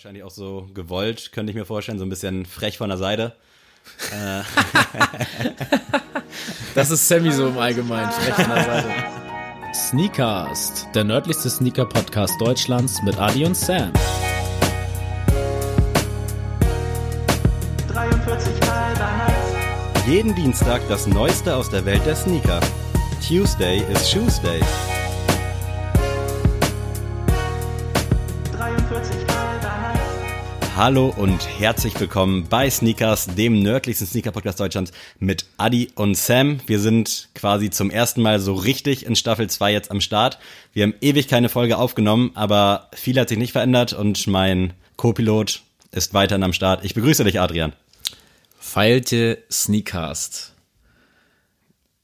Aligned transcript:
Wahrscheinlich 0.00 0.24
auch 0.24 0.30
so 0.30 0.66
gewollt, 0.72 1.30
könnte 1.30 1.50
ich 1.50 1.56
mir 1.56 1.66
vorstellen, 1.66 1.98
so 1.98 2.06
ein 2.06 2.08
bisschen 2.08 2.46
frech 2.46 2.78
von 2.78 2.88
der 2.88 2.96
Seite. 2.96 3.34
Äh. 4.10 4.40
das 6.74 6.90
ist 6.90 7.06
Sammy 7.06 7.30
so 7.30 7.48
im 7.48 7.58
Allgemeinen, 7.58 8.10
frech 8.10 8.34
von 8.34 8.48
der 8.48 8.64
Seite. 8.64 8.88
Sneakast, 9.74 10.86
der 10.94 11.04
nördlichste 11.04 11.50
Sneaker-Podcast 11.50 12.40
Deutschlands 12.40 13.02
mit 13.02 13.18
Adi 13.18 13.44
und 13.44 13.54
Sam. 13.54 13.92
43 17.88 18.54
Jeden 20.06 20.34
Dienstag 20.34 20.80
das 20.88 21.06
Neueste 21.08 21.54
aus 21.54 21.68
der 21.68 21.84
Welt 21.84 22.06
der 22.06 22.16
Sneaker. 22.16 22.60
Tuesday 23.28 23.84
is 23.92 24.10
Shoes 24.10 24.40
Day. 24.40 24.62
Hallo 30.80 31.12
und 31.14 31.46
herzlich 31.60 32.00
willkommen 32.00 32.46
bei 32.48 32.70
Sneakers, 32.70 33.26
dem 33.26 33.62
nördlichsten 33.62 34.06
Sneaker-Podcast 34.06 34.60
Deutschlands 34.60 34.92
mit 35.18 35.44
Adi 35.58 35.90
und 35.94 36.16
Sam. 36.16 36.58
Wir 36.66 36.80
sind 36.80 37.28
quasi 37.34 37.68
zum 37.68 37.90
ersten 37.90 38.22
Mal 38.22 38.40
so 38.40 38.54
richtig 38.54 39.04
in 39.04 39.14
Staffel 39.14 39.50
2 39.50 39.74
jetzt 39.74 39.90
am 39.90 40.00
Start. 40.00 40.38
Wir 40.72 40.84
haben 40.84 40.94
ewig 41.02 41.28
keine 41.28 41.50
Folge 41.50 41.76
aufgenommen, 41.76 42.30
aber 42.32 42.88
viel 42.94 43.20
hat 43.20 43.28
sich 43.28 43.36
nicht 43.36 43.52
verändert 43.52 43.92
und 43.92 44.26
mein 44.26 44.72
Co-Pilot 44.96 45.60
ist 45.92 46.14
weiterhin 46.14 46.44
am 46.44 46.54
Start. 46.54 46.82
Ich 46.82 46.94
begrüße 46.94 47.24
dich, 47.24 47.38
Adrian. 47.38 47.74
Feilte 48.58 49.42
Sneakast. 49.52 50.54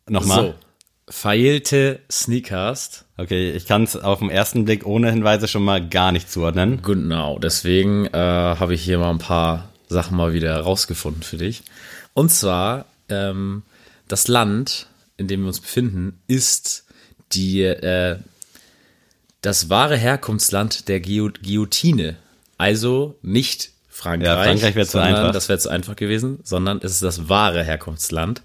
Nochmal. 0.06 0.54
So. 0.60 0.65
Feilte 1.08 2.00
Sneakast. 2.10 3.04
Okay, 3.16 3.52
ich 3.52 3.66
kann 3.66 3.84
es 3.84 3.96
auf 3.96 4.18
den 4.18 4.30
ersten 4.30 4.64
Blick 4.64 4.84
ohne 4.84 5.10
Hinweise 5.10 5.46
schon 5.46 5.64
mal 5.64 5.86
gar 5.86 6.10
nicht 6.12 6.30
zuordnen. 6.30 6.82
Genau, 6.82 7.38
deswegen 7.38 8.06
äh, 8.06 8.12
habe 8.12 8.74
ich 8.74 8.82
hier 8.82 8.98
mal 8.98 9.10
ein 9.10 9.18
paar 9.18 9.68
Sachen 9.88 10.16
mal 10.16 10.32
wieder 10.32 10.58
rausgefunden 10.60 11.22
für 11.22 11.36
dich. 11.36 11.62
Und 12.12 12.30
zwar, 12.30 12.86
ähm, 13.08 13.62
das 14.08 14.26
Land, 14.26 14.88
in 15.16 15.28
dem 15.28 15.42
wir 15.42 15.48
uns 15.48 15.60
befinden, 15.60 16.18
ist 16.26 16.84
die, 17.32 17.62
äh, 17.62 18.18
das 19.42 19.70
wahre 19.70 19.96
Herkunftsland 19.96 20.88
der 20.88 21.00
Guillotine. 21.00 22.16
Also 22.58 23.16
nicht 23.22 23.70
Frankreich. 23.88 24.26
Ja, 24.28 24.42
Frankreich 24.42 24.74
wäre 24.74 24.86
zu 24.86 24.98
einfach. 24.98 25.32
Das 25.32 25.48
wäre 25.48 25.58
zu 25.58 25.68
einfach 25.68 25.94
gewesen, 25.94 26.40
sondern 26.42 26.78
es 26.78 26.92
ist 26.92 27.02
das 27.02 27.28
wahre 27.28 27.62
Herkunftsland. 27.62 28.42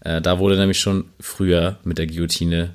Äh, 0.00 0.20
da 0.20 0.38
wurde 0.38 0.56
nämlich 0.56 0.80
schon 0.80 1.06
früher 1.20 1.78
mit 1.84 1.98
der 1.98 2.06
Guillotine 2.06 2.74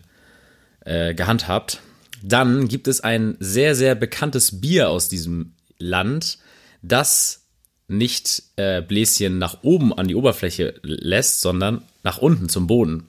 äh, 0.82 1.14
gehandhabt. 1.14 1.82
Dann 2.24 2.68
gibt 2.68 2.88
es 2.88 3.02
ein 3.02 3.36
sehr, 3.40 3.76
sehr 3.76 3.96
bekanntes 3.96 4.62
Bier 4.62 4.90
aus 4.90 5.10
diesem 5.10 5.54
Land, 5.78 6.40
das 6.82 7.46
nicht 7.88 8.44
äh, 8.56 8.82
Bläschen 8.82 9.38
nach 9.38 9.58
oben 9.62 9.94
an 9.94 10.08
die 10.08 10.16
Oberfläche 10.16 10.76
lässt, 10.82 11.42
sondern 11.42 11.84
nach 12.04 12.18
unten 12.18 12.50
zum 12.50 12.68
Boden. 12.68 13.08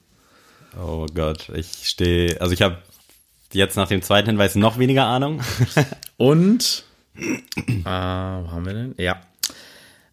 Oh 0.79 1.07
Gott, 1.13 1.49
ich 1.55 1.87
stehe, 1.89 2.39
also 2.39 2.53
ich 2.53 2.61
habe 2.61 2.77
jetzt 3.53 3.75
nach 3.75 3.87
dem 3.87 4.01
zweiten 4.01 4.27
Hinweis 4.29 4.55
noch 4.55 4.77
weniger 4.77 5.05
Ahnung. 5.05 5.41
Und, 6.17 6.83
äh, 7.15 7.83
wo 7.83 8.51
haben 8.51 8.65
wir 8.65 8.73
denn? 8.73 8.95
Ja, 8.97 9.21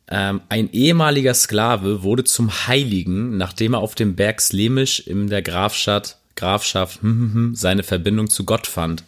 ähm, 0.08 0.42
ein 0.48 0.70
ehemaliger 0.72 1.34
Sklave 1.34 2.02
wurde 2.02 2.24
zum 2.24 2.66
Heiligen, 2.66 3.36
nachdem 3.36 3.74
er 3.74 3.80
auf 3.80 3.94
dem 3.94 4.16
Berg 4.16 4.40
Slemisch 4.40 5.00
in 5.00 5.28
der 5.28 5.42
Grafschaft, 5.42 6.18
Grafschaft 6.36 7.00
hm, 7.00 7.10
hm, 7.10 7.34
hm, 7.34 7.54
seine 7.54 7.82
Verbindung 7.82 8.28
zu 8.28 8.44
Gott 8.44 8.66
fand. 8.66 9.04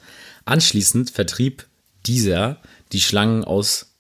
Anschließend 0.47 1.11
vertrieb 1.11 1.67
dieser 2.07 2.59
die 2.93 3.01
Schlangen 3.01 3.45
aus 3.45 3.95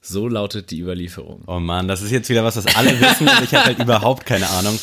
So 0.00 0.28
lautet 0.28 0.70
die 0.70 0.80
Überlieferung. 0.80 1.42
Oh 1.46 1.60
Mann, 1.60 1.86
das 1.86 2.02
ist 2.02 2.10
jetzt 2.10 2.28
wieder 2.28 2.44
was, 2.44 2.56
was 2.56 2.74
alle 2.74 3.00
wissen, 3.00 3.28
aber 3.28 3.42
ich 3.42 3.54
habe 3.54 3.66
halt 3.66 3.78
überhaupt 3.78 4.26
keine 4.26 4.48
Ahnung. 4.50 4.78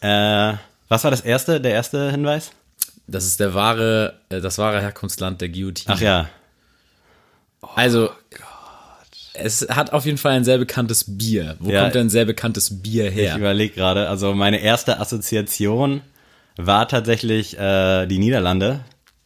Äh, 0.00 0.58
was 0.88 1.04
war 1.04 1.10
das 1.10 1.20
erste, 1.20 1.60
der 1.60 1.72
erste 1.72 2.10
Hinweis? 2.10 2.50
Das 3.06 3.24
ist 3.24 3.40
der 3.40 3.54
wahre, 3.54 4.20
äh, 4.28 4.40
das 4.40 4.58
wahre 4.58 4.80
Herkunftsland 4.80 5.40
der 5.40 5.48
Guillotine. 5.48 5.94
Ach 5.94 6.00
ja. 6.00 6.28
Oh 7.62 7.68
also, 7.74 8.10
Gott 8.30 8.57
es 9.40 9.66
hat 9.68 9.92
auf 9.92 10.04
jeden 10.04 10.18
Fall 10.18 10.32
ein 10.32 10.44
sehr 10.44 10.58
bekanntes 10.58 11.04
Bier. 11.18 11.56
Wo 11.60 11.70
ja, 11.70 11.82
kommt 11.82 11.94
denn 11.94 12.06
ein 12.06 12.10
sehr 12.10 12.24
bekanntes 12.24 12.82
Bier 12.82 13.10
her? 13.10 13.32
Ich 13.32 13.38
überlege 13.38 13.74
gerade, 13.74 14.08
also 14.08 14.34
meine 14.34 14.60
erste 14.60 15.00
Assoziation 15.00 16.02
war 16.56 16.88
tatsächlich 16.88 17.58
äh, 17.58 18.06
die 18.06 18.18
Niederlande, 18.18 18.80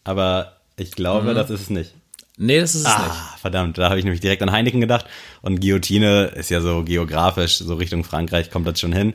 aber 0.05 0.57
ich 0.77 0.93
glaube, 0.93 1.31
mhm. 1.31 1.35
das 1.35 1.51
ist 1.51 1.63
es 1.63 1.71
nicht. 1.71 1.95
Nee, 2.39 2.61
das 2.61 2.75
ist 2.75 2.83
es 2.83 2.87
ah, 2.87 3.05
nicht. 3.05 3.41
Verdammt, 3.41 3.79
da 3.79 3.89
habe 3.89 3.99
ich 3.99 4.05
nämlich 4.05 4.21
direkt 4.21 4.43
an 4.43 4.53
Heineken 4.53 4.81
gedacht. 4.81 5.07
Und 5.43 5.61
Guillotine 5.61 6.33
ist 6.35 6.51
ja 6.51 6.61
so 6.61 6.83
geografisch, 6.83 7.59
so 7.59 7.75
Richtung 7.75 8.05
Frankreich 8.05 8.51
kommt 8.51 8.67
das 8.67 8.81
schon 8.81 8.93
hin. 8.93 9.15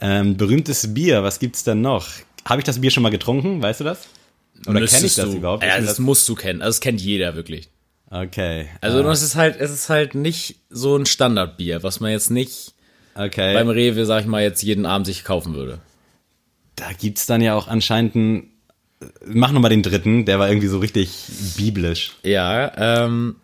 Ähm, 0.00 0.36
berühmtes 0.36 0.94
Bier, 0.94 1.22
was 1.22 1.40
gibt's 1.40 1.64
denn 1.64 1.80
noch? 1.80 2.08
Habe 2.44 2.60
ich 2.60 2.64
das 2.64 2.80
Bier 2.80 2.90
schon 2.90 3.02
mal 3.02 3.10
getrunken, 3.10 3.60
weißt 3.60 3.80
du 3.80 3.84
das? 3.84 4.08
Oder 4.66 4.86
kenne 4.86 5.06
ich 5.06 5.14
das 5.14 5.30
du? 5.30 5.36
überhaupt? 5.36 5.64
Ja, 5.64 5.76
das, 5.76 5.86
das 5.86 5.98
musst 5.98 6.28
du 6.28 6.34
kennen. 6.34 6.62
Also 6.62 6.76
das 6.76 6.80
kennt 6.80 7.00
jeder 7.00 7.34
wirklich. 7.34 7.68
Okay. 8.10 8.68
Also 8.80 9.02
uh. 9.02 9.10
es 9.10 9.22
ist 9.22 9.34
halt, 9.34 9.60
es 9.60 9.70
ist 9.70 9.88
halt 9.88 10.14
nicht 10.14 10.56
so 10.70 10.96
ein 10.96 11.06
Standardbier, 11.06 11.82
was 11.82 12.00
man 12.00 12.10
jetzt 12.10 12.30
nicht 12.30 12.74
okay. 13.14 13.54
beim 13.54 13.68
Rewe, 13.68 14.04
sag 14.06 14.22
ich 14.22 14.26
mal, 14.26 14.42
jetzt 14.42 14.62
jeden 14.62 14.86
Abend 14.86 15.06
sich 15.06 15.24
kaufen 15.24 15.54
würde. 15.54 15.80
Da 16.76 16.92
gibt's 16.92 17.26
dann 17.26 17.40
ja 17.40 17.54
auch 17.54 17.68
anscheinend 17.68 18.16
einen. 18.16 18.50
Mach 19.26 19.52
nochmal 19.52 19.70
den 19.70 19.82
dritten, 19.82 20.24
der 20.24 20.38
war 20.38 20.48
irgendwie 20.48 20.68
so 20.68 20.78
richtig 20.78 21.10
biblisch. 21.56 22.12
Ja, 22.22 23.04
ähm, 23.04 23.36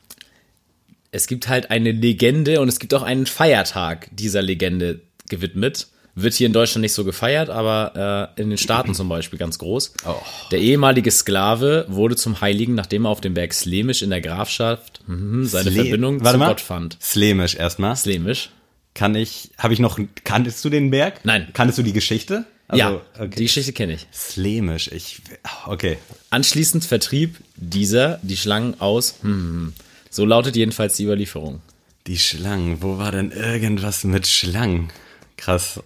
es 1.13 1.27
gibt 1.27 1.49
halt 1.49 1.71
eine 1.71 1.93
Legende 1.93 2.61
und 2.61 2.69
es 2.69 2.79
gibt 2.79 2.95
auch 2.95 3.03
einen 3.03 3.27
Feiertag 3.27 4.09
dieser 4.13 4.43
Legende 4.43 5.01
gewidmet. 5.29 5.89
Wird 6.15 6.35
hier 6.35 6.47
in 6.47 6.53
Deutschland 6.53 6.83
nicht 6.83 6.93
so 6.93 7.05
gefeiert, 7.05 7.51
aber 7.51 8.33
äh, 8.37 8.41
in 8.43 8.51
den 8.51 8.59
Staaten 8.59 8.95
zum 8.95 9.09
Beispiel 9.09 9.39
ganz 9.39 9.59
groß. 9.59 9.95
Oh. 10.07 10.15
Der 10.51 10.61
ehemalige 10.61 11.11
Sklave 11.11 11.87
wurde 11.89 12.17
zum 12.17 12.41
Heiligen, 12.41 12.75
nachdem 12.75 13.07
er 13.07 13.11
auf 13.11 13.21
dem 13.21 13.35
Berg 13.35 13.55
Slemisch 13.55 14.03
in 14.03 14.11
der 14.11 14.21
Grafschaft 14.21 15.01
mh, 15.07 15.47
seine 15.47 15.71
Sle 15.71 15.83
Verbindung 15.83 16.21
Warte 16.21 16.33
zu 16.35 16.39
mal. 16.39 16.49
Gott 16.49 16.61
fand. 16.61 16.99
Slemisch 17.01 17.55
erstmal. 17.55 17.97
Slemisch. 17.97 18.51
Kann 18.95 19.15
ich, 19.15 19.51
habe 19.57 19.73
ich 19.73 19.79
noch, 19.79 19.99
kanntest 20.25 20.65
du 20.65 20.69
den 20.69 20.91
Berg? 20.91 21.25
Nein. 21.25 21.49
Kanntest 21.53 21.79
du 21.79 21.83
die 21.83 21.93
Geschichte? 21.93 22.45
Also, 22.71 22.79
ja, 22.79 23.01
okay. 23.19 23.31
die 23.37 23.45
Geschichte 23.45 23.73
kenne 23.73 23.95
ich. 23.95 24.07
Slemisch, 24.13 24.89
ich, 24.93 25.23
okay. 25.67 25.99
Anschließend 26.31 26.85
vertrieb 26.85 27.37
dieser 27.57 28.21
die 28.23 28.37
Schlangen 28.37 28.81
aus, 28.81 29.17
hm, 29.23 29.31
hm, 29.31 29.43
hm. 29.43 29.73
so 30.09 30.25
lautet 30.25 30.55
jedenfalls 30.55 30.97
die 30.97 31.05
Überlieferung. 31.05 31.61
Die 32.07 32.19
Schlangen, 32.19 32.81
wo 32.81 32.97
war 32.99 33.11
denn 33.11 33.33
irgendwas 33.33 34.05
mit 34.05 34.29
Schlangen? 34.29 34.93
Krass. 35.37 35.81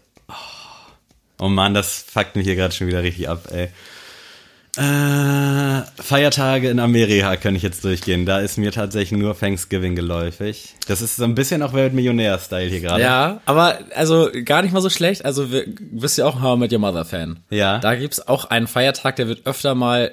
Oh 1.38 1.48
Mann, 1.48 1.74
das 1.74 2.04
fuckt 2.08 2.36
mich 2.36 2.44
hier 2.44 2.56
gerade 2.56 2.74
schon 2.74 2.86
wieder 2.86 3.02
richtig 3.02 3.28
ab, 3.28 3.48
ey. 3.50 3.70
Äh, 4.76 5.82
Feiertage 6.02 6.68
in 6.68 6.80
Amerika 6.80 7.36
kann 7.36 7.54
ich 7.54 7.62
jetzt 7.62 7.84
durchgehen. 7.84 8.26
Da 8.26 8.40
ist 8.40 8.58
mir 8.58 8.72
tatsächlich 8.72 9.20
nur 9.20 9.38
Thanksgiving 9.38 9.94
geläufig. 9.94 10.74
Das 10.88 11.00
ist 11.00 11.14
so 11.14 11.22
ein 11.22 11.36
bisschen 11.36 11.62
auch 11.62 11.74
Welt 11.74 11.92
Millionär-Style 11.92 12.68
hier 12.68 12.80
gerade. 12.80 13.02
Ja, 13.02 13.40
aber 13.46 13.78
also 13.94 14.30
gar 14.44 14.62
nicht 14.62 14.72
mal 14.72 14.80
so 14.80 14.90
schlecht. 14.90 15.24
Also 15.24 15.52
wir, 15.52 15.64
bist 15.66 16.18
ja 16.18 16.26
auch 16.26 16.36
ein 16.36 16.42
How 16.42 16.58
Met 16.58 16.72
Your 16.72 16.80
Mother 16.80 17.04
Fan. 17.04 17.44
Ja. 17.50 17.78
Da 17.78 17.94
gibt's 17.94 18.26
auch 18.26 18.46
einen 18.46 18.66
Feiertag, 18.66 19.14
der 19.14 19.28
wird 19.28 19.46
öfter 19.46 19.76
mal 19.76 20.12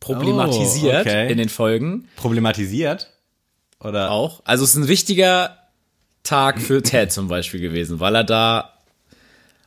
problematisiert 0.00 1.06
oh, 1.06 1.08
okay. 1.08 1.30
in 1.30 1.38
den 1.38 1.48
Folgen. 1.48 2.08
Problematisiert? 2.16 3.12
Oder? 3.78 4.10
Auch. 4.10 4.42
Also 4.44 4.64
es 4.64 4.70
ist 4.70 4.76
ein 4.76 4.88
wichtiger 4.88 5.56
Tag 6.24 6.60
für 6.60 6.82
Ted 6.82 7.12
zum 7.12 7.28
Beispiel 7.28 7.60
gewesen, 7.60 8.00
weil 8.00 8.16
er 8.16 8.24
da 8.24 8.75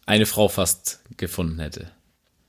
eine 0.09 0.25
Frau 0.25 0.47
fast 0.47 1.01
gefunden 1.17 1.59
hätte. 1.59 1.91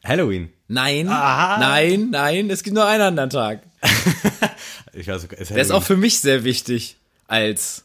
Halloween. 0.02 0.48
Nein, 0.66 1.08
Aha. 1.08 1.58
nein, 1.58 2.08
nein, 2.10 2.48
es 2.48 2.62
gibt 2.62 2.74
nur 2.74 2.86
einen 2.86 3.02
anderen 3.02 3.28
Tag. 3.28 3.62
ich 4.94 5.06
weiß, 5.06 5.24
ist 5.24 5.50
Der 5.50 5.58
ist 5.58 5.70
auch 5.70 5.82
für 5.82 5.96
mich 5.96 6.20
sehr 6.20 6.44
wichtig 6.44 6.96
als. 7.28 7.84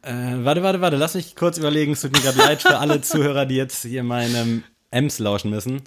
Äh, 0.00 0.12
warte, 0.38 0.62
warte, 0.62 0.80
warte, 0.80 0.96
lass 0.96 1.14
mich 1.14 1.36
kurz 1.36 1.58
überlegen. 1.58 1.92
Es 1.92 2.00
tut 2.00 2.12
mir 2.12 2.22
gerade 2.22 2.38
leid 2.38 2.62
für 2.62 2.78
alle 2.78 3.02
Zuhörer, 3.02 3.44
die 3.44 3.56
jetzt 3.56 3.82
hier 3.82 4.02
meinem 4.02 4.64
Ems 4.90 5.18
lauschen 5.18 5.50
müssen. 5.50 5.82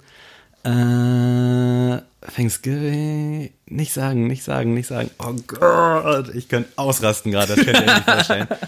Äh, 0.62 2.00
Thanksgiving. 2.32 3.52
Nicht 3.66 3.92
sagen, 3.92 4.28
nicht 4.28 4.44
sagen, 4.44 4.72
nicht 4.72 4.86
sagen. 4.86 5.10
Oh 5.18 5.34
Gott, 5.48 6.32
ich 6.32 6.48
könnte 6.48 6.70
ausrasten 6.76 7.32
gerade, 7.32 7.56
das 7.56 7.64
könnt 7.64 7.80
ihr 7.80 7.92
nicht 7.92 8.04
vorstellen. 8.04 8.46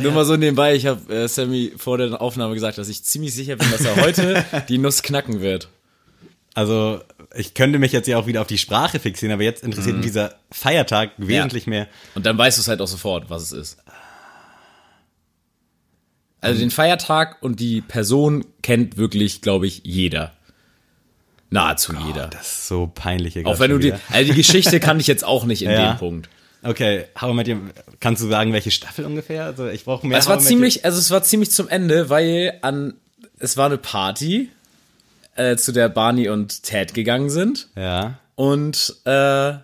Nur 0.00 0.12
mal 0.12 0.24
so 0.24 0.36
nebenbei, 0.36 0.74
ich 0.74 0.86
habe 0.86 1.14
äh, 1.14 1.28
Sammy 1.28 1.72
vor 1.76 1.98
der 1.98 2.20
Aufnahme 2.20 2.54
gesagt, 2.54 2.78
dass 2.78 2.88
ich 2.88 3.04
ziemlich 3.04 3.34
sicher 3.34 3.56
bin, 3.56 3.70
dass 3.70 3.84
er 3.84 3.96
heute 3.96 4.44
die 4.68 4.78
Nuss 4.78 5.02
knacken 5.02 5.40
wird. 5.40 5.68
Also, 6.54 7.00
ich 7.34 7.54
könnte 7.54 7.78
mich 7.78 7.92
jetzt 7.92 8.08
ja 8.08 8.18
auch 8.18 8.26
wieder 8.26 8.40
auf 8.40 8.46
die 8.46 8.58
Sprache 8.58 8.98
fixieren, 8.98 9.32
aber 9.32 9.42
jetzt 9.42 9.62
interessiert 9.62 9.96
mhm. 9.96 10.00
mich 10.00 10.06
dieser 10.06 10.36
Feiertag 10.50 11.10
wesentlich 11.18 11.66
ja. 11.66 11.70
mehr. 11.70 11.88
Und 12.14 12.24
dann 12.24 12.38
weißt 12.38 12.56
du 12.56 12.62
es 12.62 12.68
halt 12.68 12.80
auch 12.80 12.86
sofort, 12.86 13.28
was 13.28 13.42
es 13.42 13.52
ist. 13.52 13.78
Also 16.40 16.60
den 16.60 16.70
Feiertag 16.70 17.42
und 17.42 17.60
die 17.60 17.80
Person 17.80 18.44
kennt 18.62 18.96
wirklich, 18.96 19.42
glaube 19.42 19.66
ich, 19.66 19.82
jeder. 19.84 20.32
Nahezu 21.50 21.92
oh, 21.96 22.06
jeder. 22.06 22.28
Das 22.28 22.42
ist 22.42 22.68
so 22.68 22.90
peinlich. 22.92 23.44
Auch 23.46 23.58
wenn 23.58 23.70
du 23.70 23.78
die, 23.78 23.92
also 24.10 24.32
die 24.32 24.36
Geschichte 24.36 24.80
kann 24.80 25.00
ich 25.00 25.06
jetzt 25.06 25.24
auch 25.24 25.44
nicht 25.44 25.62
in 25.62 25.70
ja. 25.72 25.92
dem 25.92 25.98
Punkt. 25.98 26.28
Okay, 26.66 27.04
How 27.20 27.30
I 27.30 27.34
Met 27.34 27.48
Your, 27.48 27.58
kannst 28.00 28.22
du 28.22 28.28
sagen, 28.28 28.52
welche 28.52 28.70
Staffel 28.70 29.04
ungefähr? 29.04 29.44
Also 29.44 29.68
ich 29.68 29.84
brauche 29.84 30.06
mehr. 30.06 30.18
Es 30.18 30.26
war 30.26 30.38
ziemlich, 30.38 30.84
also 30.84 30.98
es 30.98 31.10
war 31.10 31.22
ziemlich 31.22 31.50
zum 31.50 31.68
Ende, 31.68 32.10
weil 32.10 32.58
an, 32.62 32.94
es 33.38 33.56
war 33.56 33.66
eine 33.66 33.78
Party, 33.78 34.50
äh, 35.36 35.56
zu 35.56 35.72
der 35.72 35.88
Barney 35.88 36.28
und 36.28 36.62
Ted 36.62 36.94
gegangen 36.94 37.30
sind. 37.30 37.68
Ja. 37.76 38.18
Und 38.34 38.96
äh, 39.04 39.54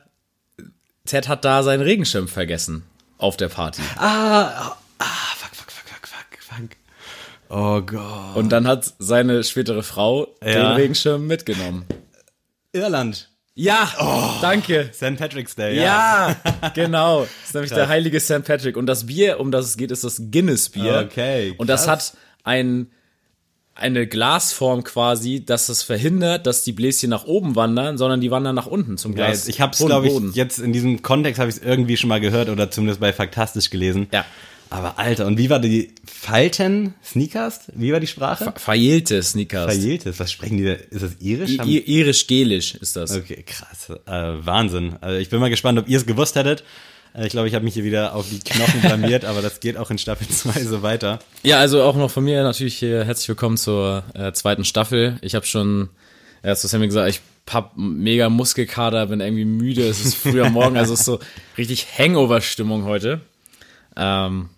Ted 1.04 1.28
hat 1.28 1.44
da 1.44 1.62
seinen 1.62 1.82
Regenschirm 1.82 2.28
vergessen 2.28 2.84
auf 3.19 3.37
der 3.37 3.49
Party. 3.49 3.82
Ah, 3.96 4.76
ah, 4.99 5.04
fuck, 5.37 5.54
fuck, 5.54 5.70
fuck, 5.70 5.88
fuck, 5.88 6.08
fuck, 6.08 6.58
fuck. 6.58 6.70
Oh 7.49 7.81
Gott. 7.82 8.37
Und 8.37 8.50
dann 8.50 8.66
hat 8.66 8.93
seine 8.99 9.43
spätere 9.44 9.82
Frau 9.82 10.26
den 10.43 10.52
Ja. 10.56 10.75
Regenschirm 10.75 11.26
mitgenommen. 11.26 11.84
Irland. 12.72 13.28
Ja, 13.54 14.38
danke. 14.40 14.90
St. 14.94 15.16
Patrick's 15.16 15.54
Day, 15.54 15.78
Oh, 15.78 15.82
ja. 15.82 16.31
Ja, 16.62 16.69
genau. 16.75 17.20
Das 17.20 17.31
ist 17.49 17.54
nämlich 17.54 17.72
der 17.72 17.88
heilige 17.88 18.19
St. 18.19 18.44
Patrick. 18.44 18.76
Und 18.76 18.87
das 18.87 19.06
Bier, 19.06 19.40
um 19.40 19.50
das 19.50 19.66
es 19.66 19.76
geht, 19.76 19.90
ist 19.90 20.04
das 20.04 20.22
Guinness-Bier. 20.31 21.06
Okay, 21.10 21.54
Und 21.58 21.69
das 21.69 21.84
krass. 21.84 22.12
hat 22.12 22.19
ein, 22.44 22.90
eine 23.75 24.06
Glasform 24.06 24.84
quasi, 24.84 25.44
dass 25.44 25.66
das 25.66 25.82
verhindert, 25.82 26.46
dass 26.46 26.64
die 26.64 26.72
Bläschen 26.72 27.10
nach 27.10 27.25
oben 27.26 27.54
wandern, 27.54 27.99
sondern 27.99 28.20
die 28.22 28.31
wandern 28.31 28.54
nach 28.54 28.66
unten 28.66 28.96
zum 28.96 29.12
Ja, 29.16 29.26
Glas. 29.26 29.46
ich 29.49 29.60
habe 29.60 29.72
es, 29.72 29.78
glaube 29.84 30.08
ich, 30.08 30.34
jetzt 30.34 30.58
in 30.58 30.72
diesem 30.72 31.02
Kontext 31.02 31.38
habe 31.38 31.50
ich 31.50 31.56
es 31.56 31.62
irgendwie 31.62 31.99
schon 31.99 32.08
mal 32.08 32.20
gehört 32.20 32.49
oder 32.49 32.70
zumindest 32.70 33.00
bei 33.00 33.12
Faktastisch 33.12 33.69
gelesen. 33.69 34.08
Ja. 34.12 34.25
Aber 34.73 34.99
Alter, 34.99 35.27
und 35.27 35.37
wie 35.37 35.51
war 35.51 35.59
die 35.59 35.93
Falten 36.07 36.95
Sneakers? 37.05 37.71
Wie 37.75 37.93
war 37.93 38.01
die 38.01 38.07
Sprache? 38.07 38.55
Verjählte 38.57 39.23
Sneakers. 39.23 39.75
Verjähltes. 39.75 40.19
Was 40.19 40.33
sprechen 40.33 40.57
die 40.57 40.65
da? 40.65 40.73
Ist 40.73 41.03
das 41.03 41.17
irisch? 41.21 41.59
Irisch-Gelisch 41.59 42.75
ist 42.77 42.97
das. 42.97 43.15
Okay, 43.15 43.45
krass. 43.47 43.91
Äh, 44.07 44.47
Wahnsinn. 44.47 44.97
Also 45.03 45.19
ich 45.19 45.29
bin 45.29 45.41
mal 45.41 45.51
gespannt, 45.51 45.79
ob 45.79 45.89
ihr 45.89 45.99
es 45.99 46.07
gewusst 46.07 46.37
hättet. 46.37 46.65
Äh, 47.15 47.27
ich 47.27 47.33
glaube, 47.33 47.49
ich 47.49 47.55
habe 47.55 47.67
mich 47.67 47.75
hier 47.75 47.85
wieder 47.85 48.15
auf 48.15 48.27
die 48.31 48.39
Knochen 48.39 48.81
blamiert, 48.83 49.27
aber 49.27 49.43
das 49.43 49.61
geht 49.61 49.77
auch 49.77 49.91
in 49.91 49.99
Staffel 49.99 50.27
2 50.31 50.65
so 50.65 50.83
weiter. 50.83 51.19
Ja, 51.43 51.59
also 51.59 51.83
auch 51.83 51.97
noch 51.97 52.11
von 52.11 52.25
mir 52.25 52.43
natürlich 52.43 52.77
hier 52.77 53.05
herzlich 53.05 53.29
willkommen 53.29 53.59
zur 53.59 54.05
äh, 54.15 54.33
zweiten 54.33 54.65
Staffel. 54.65 55.19
Ich 55.21 55.35
habe 55.35 55.45
schon, 55.45 55.91
ja, 56.43 56.57
zu 56.57 56.67
Sammy 56.67 56.87
gesagt, 56.87 57.11
ich 57.11 57.21
hab 57.53 57.77
mega 57.77 58.31
Muskelkater, 58.31 59.07
bin 59.07 59.21
irgendwie 59.21 59.45
müde, 59.45 59.87
es 59.87 60.03
ist 60.03 60.15
früh 60.15 60.41
am 60.41 60.55
Morgen, 60.55 60.79
also 60.79 60.95
es 60.95 61.01
ist 61.01 61.07
so 61.07 61.19
richtig 61.59 61.87
Hangover-Stimmung 61.99 62.85
heute. 62.85 63.21
Ähm, 63.97 64.49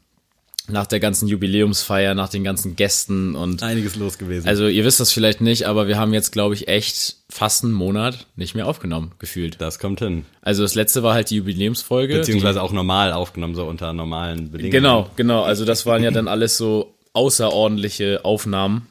nach 0.66 0.86
der 0.86 0.98
ganzen 0.98 1.28
Jubiläumsfeier, 1.28 2.14
nach 2.14 2.30
den 2.30 2.42
ganzen 2.42 2.74
Gästen 2.74 3.34
und 3.34 3.62
Einiges 3.62 3.96
los 3.96 4.16
gewesen. 4.16 4.48
also 4.48 4.66
ihr 4.66 4.84
wisst 4.84 4.98
das 4.98 5.12
vielleicht 5.12 5.40
nicht, 5.42 5.66
aber 5.66 5.88
wir 5.88 5.98
haben 5.98 6.14
jetzt, 6.14 6.32
glaube 6.32 6.54
ich, 6.54 6.68
echt 6.68 7.16
fast 7.28 7.64
einen 7.64 7.74
Monat 7.74 8.26
nicht 8.36 8.54
mehr 8.54 8.66
aufgenommen, 8.66 9.12
gefühlt. 9.18 9.60
das 9.60 9.78
kommt 9.78 10.00
hin. 10.00 10.24
Also 10.40 10.62
das 10.62 10.74
letzte 10.74 11.02
war 11.02 11.14
halt 11.14 11.28
die 11.30 11.36
Jubiläumsfolge. 11.36 12.16
Beziehungsweise 12.16 12.62
auch 12.62 12.72
normal 12.72 13.12
aufgenommen, 13.12 13.54
so 13.54 13.66
unter 13.66 13.92
normalen 13.92 14.50
Bedingungen. 14.50 14.70
Genau, 14.70 15.10
genau. 15.16 15.42
Also 15.42 15.64
das 15.66 15.84
waren 15.84 16.02
ja 16.02 16.10
dann 16.10 16.28
alles 16.28 16.56
so 16.56 16.94
außerordentliche 17.12 18.24
Aufnahmen. 18.24 18.86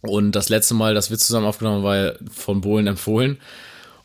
Und 0.00 0.32
das 0.32 0.48
letzte 0.48 0.74
Mal, 0.74 0.94
dass 0.94 1.10
wir 1.10 1.18
zusammen 1.18 1.46
aufgenommen 1.46 1.78
haben, 1.78 1.84
war 1.84 1.96
ja 1.96 2.12
von 2.30 2.60
Bohlen 2.60 2.86
empfohlen. 2.86 3.38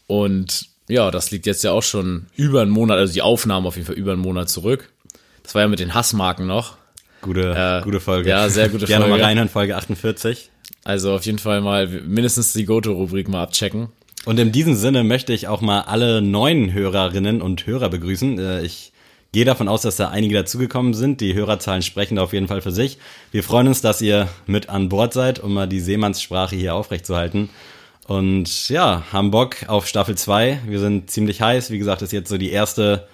Und 0.08 0.68
ja, 0.88 1.12
das 1.12 1.32
liegt 1.32 1.46
jetzt 1.46 1.64
ja 1.64 1.72
auch 1.72 1.84
schon 1.84 2.28
über 2.36 2.62
einen 2.62 2.72
Monat, 2.72 2.98
also 2.98 3.14
die 3.14 3.22
Aufnahmen 3.22 3.66
auf 3.66 3.76
jeden 3.76 3.86
Fall 3.86 3.96
über 3.96 4.12
einen 4.12 4.22
Monat 4.22 4.50
zurück. 4.50 4.92
Das 5.44 5.56
war 5.56 5.62
ja 5.62 5.68
mit 5.68 5.80
den 5.80 5.94
Hassmarken 5.94 6.48
noch. 6.48 6.78
Gute, 7.24 7.80
Äh, 7.82 7.84
gute 7.84 8.00
Folge. 8.00 8.30
ja, 8.30 8.48
sehr 8.50 8.70
gute 8.70 8.86
Gerne 8.86 9.06
Folge. 9.06 9.18
mal 9.20 9.26
reinhören, 9.26 9.50
Folge 9.50 9.76
48. 9.76 10.50
Also 10.84 11.14
auf 11.14 11.26
jeden 11.26 11.40
Fall 11.40 11.62
mal 11.62 11.88
mindestens 11.88 12.54
die 12.54 12.66
Goto-Rubrik 12.66 13.28
mal 13.30 13.42
abchecken. 13.42 13.88
Und 14.26 14.40
in 14.40 14.52
diesem 14.52 14.76
Sinne 14.76 15.04
möchte 15.04 15.34
ich 15.34 15.48
auch 15.48 15.62
mal 15.62 15.82
alle 15.82 16.22
neuen 16.22 16.72
Hörerinnen 16.74 17.42
und 17.42 17.66
Hörer 17.66 17.90
begrüßen. 17.90 18.38
Äh, 18.40 18.62
Ich 18.64 18.92
gehe 19.32 19.46
davon 19.46 19.68
aus, 19.68 19.82
dass 19.82 19.96
da 19.96 20.10
einige 20.10 20.36
dazugekommen 20.36 20.94
sind. 20.94 21.20
Die 21.20 21.34
Hörerzahlen 21.34 21.82
sprechen 21.82 22.18
da 22.18 22.22
auf 22.22 22.34
jeden 22.34 22.48
Fall 22.48 22.62
für 22.62 22.72
sich. 22.72 23.00
Wir 23.32 23.44
freuen 23.44 23.68
uns, 23.68 23.82
dass 23.82 24.00
ihr 24.02 24.28
mit 24.46 24.70
an 24.70 24.90
Bord 24.90 25.12
seid, 25.14 25.40
um 25.40 25.54
mal 25.56 25.68
die 25.68 25.80
Seemannssprache 25.80 26.56
hier 26.56 26.76
aufrechtzuerhalten. 26.76 27.50
Und 28.06 28.70
ja, 28.70 29.04
haben 29.12 29.32
Bock 29.32 29.56
auf 29.68 29.88
Staffel 29.88 30.16
2. 30.16 30.60
Wir 30.68 30.80
sind 30.80 31.10
ziemlich 31.10 31.42
heiß. 31.42 31.72
Wie 31.72 31.80
gesagt, 31.80 32.02
ist 32.02 32.12
jetzt 32.14 32.30
so 32.30 32.38
die 32.38 32.52
erste 32.52 33.08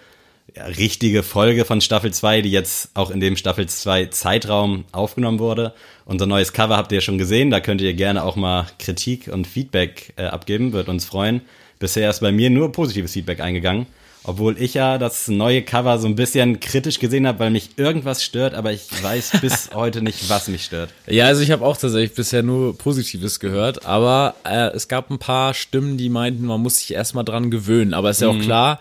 richtige 0.77 1.23
Folge 1.23 1.65
von 1.65 1.81
Staffel 1.81 2.11
2, 2.11 2.41
die 2.41 2.51
jetzt 2.51 2.89
auch 2.93 3.11
in 3.11 3.19
dem 3.19 3.35
Staffel 3.35 3.67
2 3.67 4.07
Zeitraum 4.07 4.85
aufgenommen 4.91 5.39
wurde. 5.39 5.73
Unser 6.05 6.25
neues 6.25 6.53
Cover 6.53 6.77
habt 6.77 6.91
ihr 6.91 7.01
schon 7.01 7.17
gesehen, 7.17 7.49
da 7.51 7.59
könnt 7.59 7.81
ihr 7.81 7.93
gerne 7.93 8.23
auch 8.23 8.35
mal 8.35 8.67
Kritik 8.79 9.29
und 9.31 9.47
Feedback 9.47 10.13
äh, 10.17 10.23
abgeben, 10.23 10.73
wird 10.73 10.89
uns 10.89 11.05
freuen. 11.05 11.41
Bisher 11.79 12.09
ist 12.09 12.19
bei 12.19 12.31
mir 12.31 12.49
nur 12.49 12.71
positives 12.71 13.13
Feedback 13.13 13.39
eingegangen, 13.39 13.85
obwohl 14.23 14.61
ich 14.61 14.73
ja 14.73 14.97
das 14.97 15.29
neue 15.29 15.61
Cover 15.61 15.97
so 15.97 16.07
ein 16.07 16.15
bisschen 16.15 16.59
kritisch 16.59 16.99
gesehen 16.99 17.25
habe, 17.25 17.39
weil 17.39 17.51
mich 17.51 17.71
irgendwas 17.77 18.23
stört, 18.23 18.53
aber 18.53 18.73
ich 18.73 18.87
weiß 19.01 19.33
bis 19.41 19.69
heute 19.73 20.01
nicht, 20.01 20.29
was 20.29 20.49
mich 20.49 20.65
stört. 20.65 20.89
Ja, 21.07 21.27
also 21.27 21.41
ich 21.41 21.51
habe 21.51 21.65
auch 21.65 21.77
tatsächlich 21.77 22.15
bisher 22.15 22.43
nur 22.43 22.77
Positives 22.77 23.39
gehört, 23.39 23.85
aber 23.85 24.35
äh, 24.43 24.71
es 24.75 24.89
gab 24.89 25.09
ein 25.09 25.19
paar 25.19 25.53
Stimmen, 25.53 25.97
die 25.97 26.09
meinten, 26.09 26.45
man 26.45 26.61
muss 26.61 26.77
sich 26.77 26.93
erstmal 26.93 27.23
dran 27.23 27.49
gewöhnen. 27.49 27.93
Aber 27.93 28.09
ist 28.09 28.21
ja 28.21 28.27
auch 28.27 28.39
klar, 28.39 28.79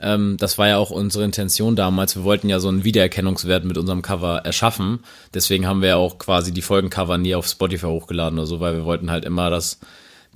ähm, 0.00 0.36
das 0.38 0.56
war 0.58 0.68
ja 0.68 0.78
auch 0.78 0.90
unsere 0.90 1.24
Intention 1.24 1.76
damals. 1.76 2.16
Wir 2.16 2.24
wollten 2.24 2.48
ja 2.48 2.58
so 2.60 2.68
einen 2.68 2.84
Wiedererkennungswert 2.84 3.64
mit 3.64 3.76
unserem 3.78 4.02
Cover 4.02 4.38
erschaffen. 4.44 5.00
Deswegen 5.34 5.66
haben 5.66 5.82
wir 5.82 5.90
ja 5.90 5.96
auch 5.96 6.18
quasi 6.18 6.52
die 6.52 6.62
Folgencover 6.62 7.18
nie 7.18 7.34
auf 7.34 7.46
Spotify 7.46 7.86
hochgeladen 7.86 8.38
oder 8.38 8.46
so, 8.46 8.60
weil 8.60 8.74
wir 8.74 8.84
wollten 8.84 9.10
halt 9.10 9.24
immer, 9.24 9.50
dass 9.50 9.78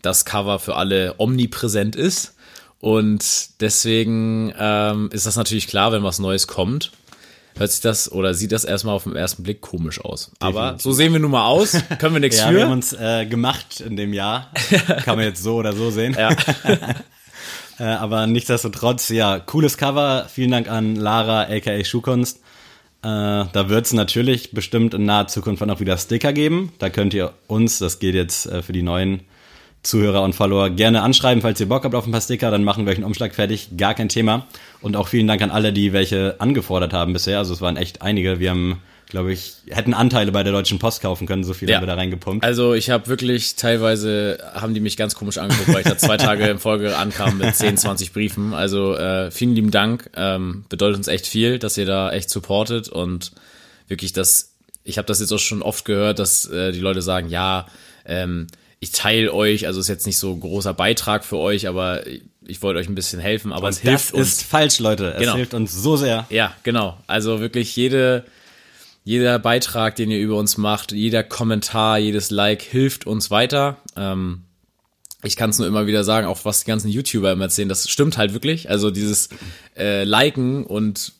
das 0.02 0.24
Cover 0.24 0.58
für 0.58 0.76
alle 0.76 1.14
omnipräsent 1.18 1.96
ist. 1.96 2.34
Und 2.80 3.60
deswegen 3.60 4.52
ähm, 4.58 5.08
ist 5.12 5.24
das 5.26 5.36
natürlich 5.36 5.66
klar, 5.68 5.92
wenn 5.92 6.02
was 6.02 6.18
Neues 6.18 6.46
kommt, 6.46 6.92
hört 7.56 7.70
sich 7.70 7.80
das 7.80 8.12
oder 8.12 8.34
sieht 8.34 8.52
das 8.52 8.64
erstmal 8.64 8.94
auf 8.94 9.04
den 9.04 9.16
ersten 9.16 9.42
Blick 9.44 9.62
komisch 9.62 10.04
aus. 10.04 10.30
Aber 10.40 10.76
so 10.78 10.92
sehen 10.92 11.14
wir 11.14 11.20
nun 11.20 11.30
mal 11.30 11.46
aus, 11.46 11.72
können 11.98 12.14
wir 12.14 12.20
nichts 12.20 12.38
Ja, 12.38 12.48
für. 12.48 12.56
wir 12.56 12.64
haben 12.64 12.72
uns 12.72 12.92
äh, 12.92 13.24
gemacht 13.24 13.80
in 13.80 13.96
dem 13.96 14.12
Jahr. 14.12 14.50
Kann 15.04 15.16
man 15.16 15.24
jetzt 15.24 15.42
so 15.42 15.54
oder 15.56 15.72
so 15.72 15.90
sehen. 15.90 16.14
Ja. 16.18 16.36
Äh, 17.78 17.84
aber 17.84 18.26
nichtsdestotrotz, 18.26 19.08
ja, 19.08 19.38
cooles 19.38 19.76
Cover. 19.78 20.26
Vielen 20.28 20.50
Dank 20.50 20.70
an 20.70 20.96
Lara, 20.96 21.42
aka 21.42 21.82
Schuhkunst. 21.84 22.38
Äh, 23.02 23.06
da 23.52 23.68
wird 23.68 23.86
es 23.86 23.92
natürlich 23.92 24.52
bestimmt 24.52 24.94
in 24.94 25.04
naher 25.04 25.26
Zukunft 25.26 25.62
auch 25.62 25.66
noch 25.66 25.80
wieder 25.80 25.98
Sticker 25.98 26.32
geben. 26.32 26.72
Da 26.78 26.88
könnt 26.88 27.12
ihr 27.12 27.32
uns, 27.46 27.78
das 27.78 27.98
geht 27.98 28.14
jetzt 28.14 28.46
äh, 28.46 28.62
für 28.62 28.72
die 28.72 28.82
neuen 28.82 29.20
Zuhörer 29.82 30.22
und 30.22 30.34
Follower, 30.34 30.70
gerne 30.70 31.02
anschreiben, 31.02 31.42
falls 31.42 31.60
ihr 31.60 31.68
Bock 31.68 31.84
habt 31.84 31.94
auf 31.94 32.06
ein 32.06 32.12
paar 32.12 32.22
Sticker. 32.22 32.50
Dann 32.50 32.64
machen 32.64 32.86
wir 32.86 32.92
euch 32.92 32.96
einen 32.96 33.04
Umschlag 33.04 33.34
fertig. 33.34 33.76
Gar 33.76 33.94
kein 33.94 34.08
Thema. 34.08 34.46
Und 34.80 34.96
auch 34.96 35.08
vielen 35.08 35.26
Dank 35.26 35.42
an 35.42 35.50
alle, 35.50 35.74
die 35.74 35.92
welche 35.92 36.36
angefordert 36.38 36.94
haben 36.94 37.12
bisher. 37.12 37.38
Also 37.38 37.52
es 37.52 37.60
waren 37.60 37.76
echt 37.76 38.00
einige. 38.00 38.40
Wir 38.40 38.50
haben, 38.50 38.80
glaube 39.14 39.32
ich, 39.32 39.52
hätten 39.70 39.94
Anteile 39.94 40.32
bei 40.32 40.42
der 40.42 40.52
Deutschen 40.52 40.80
Post 40.80 41.00
kaufen 41.00 41.28
können. 41.28 41.44
So 41.44 41.54
viel 41.54 41.68
Ja. 41.70 41.76
haben 41.76 41.82
wir 41.84 41.86
da 41.86 41.94
reingepumpt. 41.94 42.44
Also 42.44 42.74
ich 42.74 42.90
habe 42.90 43.06
wirklich, 43.06 43.54
teilweise 43.54 44.38
haben 44.54 44.74
die 44.74 44.80
mich 44.80 44.96
ganz 44.96 45.14
komisch 45.14 45.38
angeguckt, 45.38 45.68
weil 45.72 45.82
ich 45.82 45.86
da 45.86 45.96
zwei 45.96 46.16
Tage 46.16 46.46
in 46.48 46.58
Folge 46.58 46.96
ankam 46.96 47.38
mit 47.38 47.54
10, 47.54 47.76
20 47.76 48.12
Briefen. 48.12 48.54
Also 48.54 48.96
äh, 48.96 49.30
vielen 49.30 49.54
lieben 49.54 49.70
Dank. 49.70 50.10
Ähm, 50.16 50.64
bedeutet 50.68 50.96
uns 50.96 51.06
echt 51.06 51.28
viel, 51.28 51.60
dass 51.60 51.78
ihr 51.78 51.86
da 51.86 52.10
echt 52.10 52.28
supportet 52.28 52.88
und 52.88 53.30
wirklich 53.86 54.12
das, 54.12 54.54
ich 54.82 54.98
habe 54.98 55.06
das 55.06 55.20
jetzt 55.20 55.32
auch 55.32 55.38
schon 55.38 55.62
oft 55.62 55.84
gehört, 55.84 56.18
dass 56.18 56.46
äh, 56.46 56.72
die 56.72 56.80
Leute 56.80 57.00
sagen, 57.00 57.28
ja, 57.28 57.66
ähm, 58.06 58.48
ich 58.80 58.90
teile 58.90 59.32
euch, 59.32 59.66
also 59.68 59.78
ist 59.78 59.88
jetzt 59.88 60.06
nicht 60.06 60.18
so 60.18 60.32
ein 60.32 60.40
großer 60.40 60.74
Beitrag 60.74 61.24
für 61.24 61.38
euch, 61.38 61.68
aber 61.68 62.02
ich, 62.46 62.62
wollte 62.62 62.80
euch 62.80 62.88
ein 62.88 62.94
bisschen 62.96 63.20
helfen, 63.20 63.52
aber 63.52 63.68
es 63.68 63.78
hilft 63.78 64.08
das 64.08 64.12
uns. 64.12 64.28
ist 64.28 64.42
falsch, 64.42 64.80
Leute. 64.80 65.12
Es 65.14 65.20
Genau. 65.20 65.36
hilft 65.36 65.54
uns 65.54 65.72
so 65.72 65.96
sehr. 65.96 66.26
Ja, 66.30 66.52
genau. 66.64 66.98
Also 67.06 67.40
wirklich 67.40 67.74
jede, 67.76 68.24
jeder 69.04 69.38
Beitrag, 69.38 69.96
den 69.96 70.10
ihr 70.10 70.18
über 70.18 70.36
uns 70.36 70.56
macht, 70.56 70.92
jeder 70.92 71.22
Kommentar, 71.22 71.98
jedes 71.98 72.30
Like 72.30 72.62
hilft 72.62 73.06
uns 73.06 73.30
weiter. 73.30 73.76
Ähm, 73.96 74.44
ich 75.22 75.36
kann 75.36 75.50
es 75.50 75.58
nur 75.58 75.68
immer 75.68 75.86
wieder 75.86 76.04
sagen, 76.04 76.26
auch 76.26 76.44
was 76.44 76.60
die 76.60 76.66
ganzen 76.66 76.88
YouTuber 76.88 77.32
immer 77.32 77.44
erzählen, 77.44 77.68
das 77.68 77.88
stimmt 77.88 78.16
halt 78.16 78.32
wirklich. 78.32 78.70
Also 78.70 78.90
dieses 78.90 79.28
äh, 79.76 80.04
Liken 80.04 80.64
und 80.64 81.12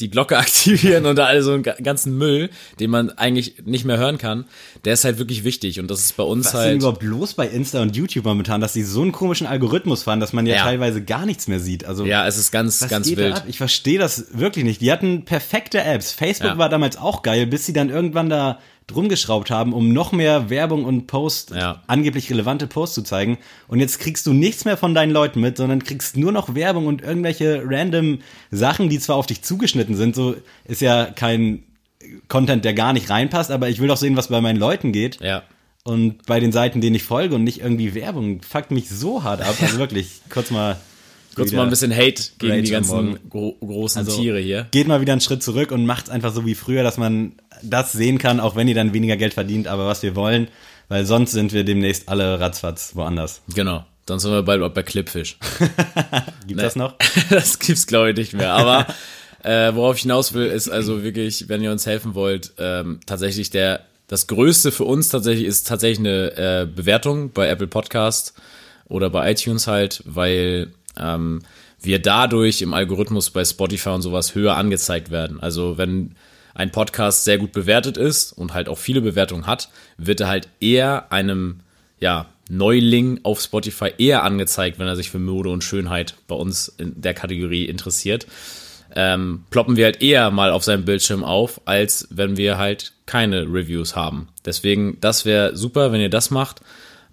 die 0.00 0.10
Glocke 0.10 0.36
aktivieren 0.38 1.06
und 1.06 1.16
da 1.16 1.26
all 1.26 1.42
so 1.42 1.52
einen 1.52 1.62
ga- 1.62 1.76
ganzen 1.82 2.16
Müll, 2.16 2.50
den 2.80 2.90
man 2.90 3.10
eigentlich 3.10 3.54
nicht 3.64 3.84
mehr 3.84 3.98
hören 3.98 4.18
kann, 4.18 4.44
der 4.84 4.92
ist 4.94 5.04
halt 5.04 5.18
wirklich 5.18 5.44
wichtig 5.44 5.80
und 5.80 5.90
das 5.90 6.00
ist 6.00 6.16
bei 6.16 6.22
uns 6.24 6.46
Was 6.46 6.54
ist 6.54 6.60
denn 6.60 6.68
halt. 6.70 6.76
überhaupt 6.78 7.02
los 7.02 7.34
bei 7.34 7.46
Insta 7.48 7.82
und 7.82 7.96
YouTube 7.96 8.24
momentan, 8.24 8.60
dass 8.60 8.72
die 8.72 8.82
so 8.82 9.02
einen 9.02 9.12
komischen 9.12 9.46
Algorithmus 9.46 10.02
fahren, 10.04 10.20
dass 10.20 10.32
man 10.32 10.46
ja, 10.46 10.56
Ja. 10.56 10.62
teilweise 10.64 11.02
gar 11.02 11.26
nichts 11.26 11.48
mehr 11.48 11.60
sieht? 11.60 11.84
Also 11.84 12.04
Ja, 12.04 12.26
es 12.26 12.38
ist 12.38 12.50
ganz, 12.52 12.80
was 12.82 12.88
ganz 12.90 13.08
wild. 13.16 13.42
Ich 13.46 13.58
verstehe 13.58 13.98
das 13.98 14.26
wirklich 14.32 14.64
nicht. 14.64 14.80
Die 14.80 14.90
hatten 14.92 15.24
perfekte 15.24 15.82
Apps. 15.82 16.12
Facebook 16.12 16.52
Ja. 16.52 16.58
war 16.58 16.68
damals 16.68 16.96
auch 16.96 17.22
geil, 17.22 17.46
bis 17.46 17.66
sie 17.66 17.72
dann 17.72 17.90
irgendwann 17.90 18.28
da 18.30 18.58
drum 18.86 19.08
geschraubt 19.08 19.50
haben, 19.50 19.72
um 19.72 19.92
noch 19.92 20.12
mehr 20.12 20.48
Werbung 20.48 20.84
und 20.84 21.06
Post, 21.06 21.50
Ja. 21.50 21.82
angeblich 21.88 22.30
relevante 22.30 22.66
Posts 22.66 22.94
zu 22.94 23.02
zeigen. 23.02 23.38
Und 23.66 23.80
jetzt 23.80 23.98
kriegst 23.98 24.26
du 24.26 24.32
nichts 24.32 24.64
mehr 24.64 24.76
von 24.76 24.94
deinen 24.94 25.10
Leuten 25.10 25.40
mit, 25.40 25.56
sondern 25.56 25.82
kriegst 25.82 26.16
nur 26.16 26.30
noch 26.30 26.54
Werbung 26.54 26.86
und 26.86 27.02
irgendwelche 27.02 27.62
random 27.64 28.20
Sachen, 28.50 28.88
die 28.88 29.00
zwar 29.00 29.16
auf 29.16 29.26
dich 29.26 29.42
zugeschnitten 29.42 29.96
sind. 29.96 30.14
So 30.14 30.36
ist 30.64 30.80
ja 30.80 31.06
kein 31.06 31.64
Content, 32.28 32.64
der 32.64 32.74
gar 32.74 32.92
nicht 32.92 33.10
reinpasst, 33.10 33.50
aber 33.50 33.68
ich 33.68 33.80
will 33.80 33.88
doch 33.88 33.96
sehen, 33.96 34.16
was 34.16 34.28
bei 34.28 34.40
meinen 34.40 34.58
Leuten 34.58 34.92
geht. 34.92 35.20
Ja. 35.20 35.42
Und 35.82 36.24
bei 36.26 36.38
den 36.40 36.52
Seiten, 36.52 36.80
denen 36.80 36.96
ich 36.96 37.02
folge 37.02 37.34
und 37.34 37.44
nicht 37.44 37.60
irgendwie 37.60 37.94
Werbung, 37.94 38.42
fuckt 38.42 38.70
mich 38.70 38.88
so 38.88 39.24
hart 39.24 39.40
ab. 39.40 39.56
Also 39.60 39.78
wirklich, 39.78 40.20
kurz 40.30 40.50
mal 40.50 40.76
Kurz 41.36 41.52
mal 41.52 41.64
ein 41.64 41.70
bisschen 41.70 41.94
Hate 41.94 42.22
gegen 42.38 42.52
Rage 42.52 42.62
die 42.62 42.70
ganzen 42.70 43.18
gro 43.28 43.56
großen 43.60 43.98
also, 44.00 44.16
Tiere 44.18 44.40
hier. 44.40 44.68
Geht 44.70 44.88
mal 44.88 45.02
wieder 45.02 45.12
einen 45.12 45.20
Schritt 45.20 45.42
zurück 45.42 45.70
und 45.70 45.84
macht 45.84 46.08
einfach 46.08 46.32
so 46.32 46.46
wie 46.46 46.54
früher, 46.54 46.82
dass 46.82 46.96
man 46.96 47.32
das 47.62 47.92
sehen 47.92 48.18
kann, 48.18 48.40
auch 48.40 48.56
wenn 48.56 48.68
ihr 48.68 48.74
dann 48.74 48.92
weniger 48.92 49.16
Geld 49.16 49.34
verdient, 49.34 49.68
aber 49.68 49.86
was 49.86 50.02
wir 50.02 50.14
wollen, 50.14 50.48
weil 50.88 51.04
sonst 51.04 51.32
sind 51.32 51.52
wir 51.52 51.64
demnächst 51.64 52.08
alle 52.08 52.40
ratzfatz 52.40 52.92
woanders. 52.94 53.42
Genau. 53.54 53.84
Dann 54.06 54.20
sind 54.20 54.30
wir 54.30 54.42
bald 54.42 54.72
bei 54.72 54.82
Clipfish. 54.82 55.36
Gibt 56.46 56.60
das 56.60 56.76
noch? 56.76 56.94
das 57.30 57.58
gibt's 57.58 57.86
glaube 57.86 58.10
ich 58.10 58.16
nicht 58.16 58.32
mehr. 58.34 58.52
Aber 58.52 58.86
äh, 59.42 59.74
worauf 59.74 59.96
ich 59.96 60.02
hinaus 60.02 60.32
will, 60.32 60.46
ist 60.46 60.68
also 60.68 61.02
wirklich, 61.02 61.48
wenn 61.48 61.62
ihr 61.62 61.72
uns 61.72 61.86
helfen 61.86 62.14
wollt, 62.14 62.52
ähm, 62.58 63.00
tatsächlich 63.06 63.50
der 63.50 63.80
das 64.08 64.28
Größte 64.28 64.70
für 64.70 64.84
uns 64.84 65.08
tatsächlich 65.08 65.46
ist 65.46 65.66
tatsächlich 65.66 65.98
eine 65.98 66.36
äh, 66.36 66.66
Bewertung 66.66 67.32
bei 67.32 67.48
Apple 67.48 67.66
Podcast 67.66 68.34
oder 68.88 69.10
bei 69.10 69.32
iTunes 69.32 69.66
halt, 69.66 70.02
weil 70.06 70.72
ähm, 70.96 71.42
wir 71.80 72.00
dadurch 72.00 72.62
im 72.62 72.72
Algorithmus 72.72 73.30
bei 73.30 73.44
Spotify 73.44 73.90
und 73.90 74.02
sowas 74.02 74.34
höher 74.34 74.56
angezeigt 74.56 75.10
werden. 75.10 75.40
Also 75.40 75.76
wenn 75.76 76.14
ein 76.56 76.72
Podcast 76.72 77.24
sehr 77.24 77.38
gut 77.38 77.52
bewertet 77.52 77.96
ist 77.96 78.32
und 78.32 78.54
halt 78.54 78.68
auch 78.68 78.78
viele 78.78 79.02
Bewertungen 79.02 79.46
hat, 79.46 79.68
wird 79.98 80.20
er 80.20 80.28
halt 80.28 80.48
eher 80.60 81.12
einem 81.12 81.60
ja, 82.00 82.26
Neuling 82.48 83.20
auf 83.24 83.40
Spotify 83.40 83.92
eher 83.98 84.22
angezeigt, 84.22 84.78
wenn 84.78 84.86
er 84.86 84.96
sich 84.96 85.10
für 85.10 85.18
Mode 85.18 85.50
und 85.50 85.64
Schönheit 85.64 86.14
bei 86.28 86.34
uns 86.34 86.68
in 86.68 87.00
der 87.00 87.14
Kategorie 87.14 87.66
interessiert. 87.66 88.26
Ähm, 88.94 89.44
ploppen 89.50 89.76
wir 89.76 89.84
halt 89.84 90.00
eher 90.00 90.30
mal 90.30 90.50
auf 90.50 90.64
seinem 90.64 90.86
Bildschirm 90.86 91.24
auf, 91.24 91.60
als 91.66 92.08
wenn 92.10 92.38
wir 92.38 92.56
halt 92.56 92.92
keine 93.04 93.42
Reviews 93.42 93.94
haben. 93.94 94.28
Deswegen, 94.44 94.96
das 95.00 95.26
wäre 95.26 95.56
super, 95.56 95.92
wenn 95.92 96.00
ihr 96.00 96.08
das 96.08 96.30
macht. 96.30 96.60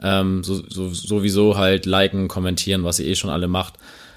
Ähm, 0.01 0.43
so, 0.43 0.63
so, 0.69 0.93
sowieso 0.93 1.57
halt 1.57 1.85
liken, 1.85 2.29
kommentieren, 2.29 2.83
was 2.85 2.99
ihr 2.99 3.07
eh 3.07 3.15
schon 3.15 3.29
alle 3.29 3.47
macht. 3.49 3.73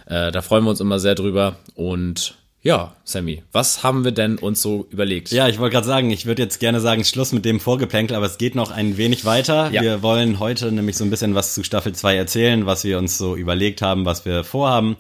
Äh, 0.06 0.30
da 0.30 0.42
freuen 0.42 0.64
wir 0.64 0.70
uns 0.70 0.80
immer 0.80 1.00
sehr 1.00 1.16
drüber. 1.16 1.56
Und 1.74 2.36
ja, 2.66 2.96
Sammy, 3.04 3.44
was 3.52 3.84
haben 3.84 4.02
wir 4.02 4.10
denn 4.10 4.38
uns 4.38 4.60
so 4.60 4.88
überlegt? 4.90 5.30
Ja, 5.30 5.46
ich 5.46 5.60
wollte 5.60 5.74
gerade 5.74 5.86
sagen, 5.86 6.10
ich 6.10 6.26
würde 6.26 6.42
jetzt 6.42 6.58
gerne 6.58 6.80
sagen, 6.80 7.04
Schluss 7.04 7.30
mit 7.30 7.44
dem 7.44 7.60
Vorgeplänkel, 7.60 8.16
aber 8.16 8.26
es 8.26 8.38
geht 8.38 8.56
noch 8.56 8.72
ein 8.72 8.96
wenig 8.96 9.24
weiter. 9.24 9.70
Ja. 9.70 9.82
Wir 9.82 10.02
wollen 10.02 10.40
heute 10.40 10.72
nämlich 10.72 10.96
so 10.96 11.04
ein 11.04 11.10
bisschen 11.10 11.36
was 11.36 11.54
zu 11.54 11.62
Staffel 11.62 11.92
2 11.92 12.16
erzählen, 12.16 12.66
was 12.66 12.82
wir 12.82 12.98
uns 12.98 13.18
so 13.18 13.36
überlegt 13.36 13.82
haben, 13.82 14.04
was 14.04 14.24
wir 14.24 14.42
vorhaben, 14.42 14.96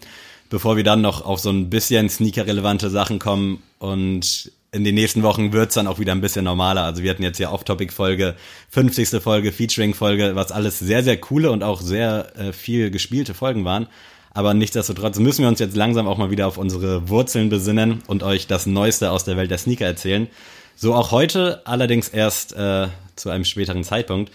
bevor 0.48 0.76
wir 0.76 0.84
dann 0.84 1.00
noch 1.00 1.26
auf 1.26 1.40
so 1.40 1.50
ein 1.50 1.68
bisschen 1.68 2.08
sneaker-relevante 2.08 2.88
Sachen 2.88 3.18
kommen 3.18 3.64
und 3.80 4.52
in 4.70 4.84
den 4.84 4.94
nächsten 4.94 5.24
Wochen 5.24 5.52
wird's 5.52 5.74
dann 5.74 5.88
auch 5.88 5.98
wieder 5.98 6.12
ein 6.12 6.20
bisschen 6.20 6.44
normaler. 6.44 6.84
Also 6.84 7.02
wir 7.02 7.10
hatten 7.10 7.24
jetzt 7.24 7.40
ja 7.40 7.50
Off-Topic-Folge, 7.50 8.36
50. 8.70 9.20
Folge, 9.20 9.50
Featuring-Folge, 9.50 10.36
was 10.36 10.52
alles 10.52 10.78
sehr, 10.78 11.02
sehr 11.02 11.16
coole 11.16 11.50
und 11.50 11.64
auch 11.64 11.80
sehr 11.80 12.32
äh, 12.38 12.52
viel 12.52 12.92
gespielte 12.92 13.34
Folgen 13.34 13.64
waren. 13.64 13.88
Aber 14.36 14.52
nichtsdestotrotz 14.52 15.18
müssen 15.18 15.40
wir 15.40 15.48
uns 15.48 15.60
jetzt 15.60 15.76
langsam 15.76 16.06
auch 16.06 16.18
mal 16.18 16.30
wieder 16.30 16.46
auf 16.46 16.58
unsere 16.58 17.08
Wurzeln 17.08 17.48
besinnen 17.48 18.02
und 18.06 18.22
euch 18.22 18.46
das 18.46 18.66
Neueste 18.66 19.10
aus 19.10 19.24
der 19.24 19.38
Welt 19.38 19.50
der 19.50 19.56
Sneaker 19.56 19.86
erzählen. 19.86 20.28
So 20.76 20.94
auch 20.94 21.10
heute, 21.10 21.62
allerdings 21.64 22.10
erst 22.10 22.52
äh, 22.52 22.88
zu 23.14 23.30
einem 23.30 23.46
späteren 23.46 23.82
Zeitpunkt. 23.82 24.30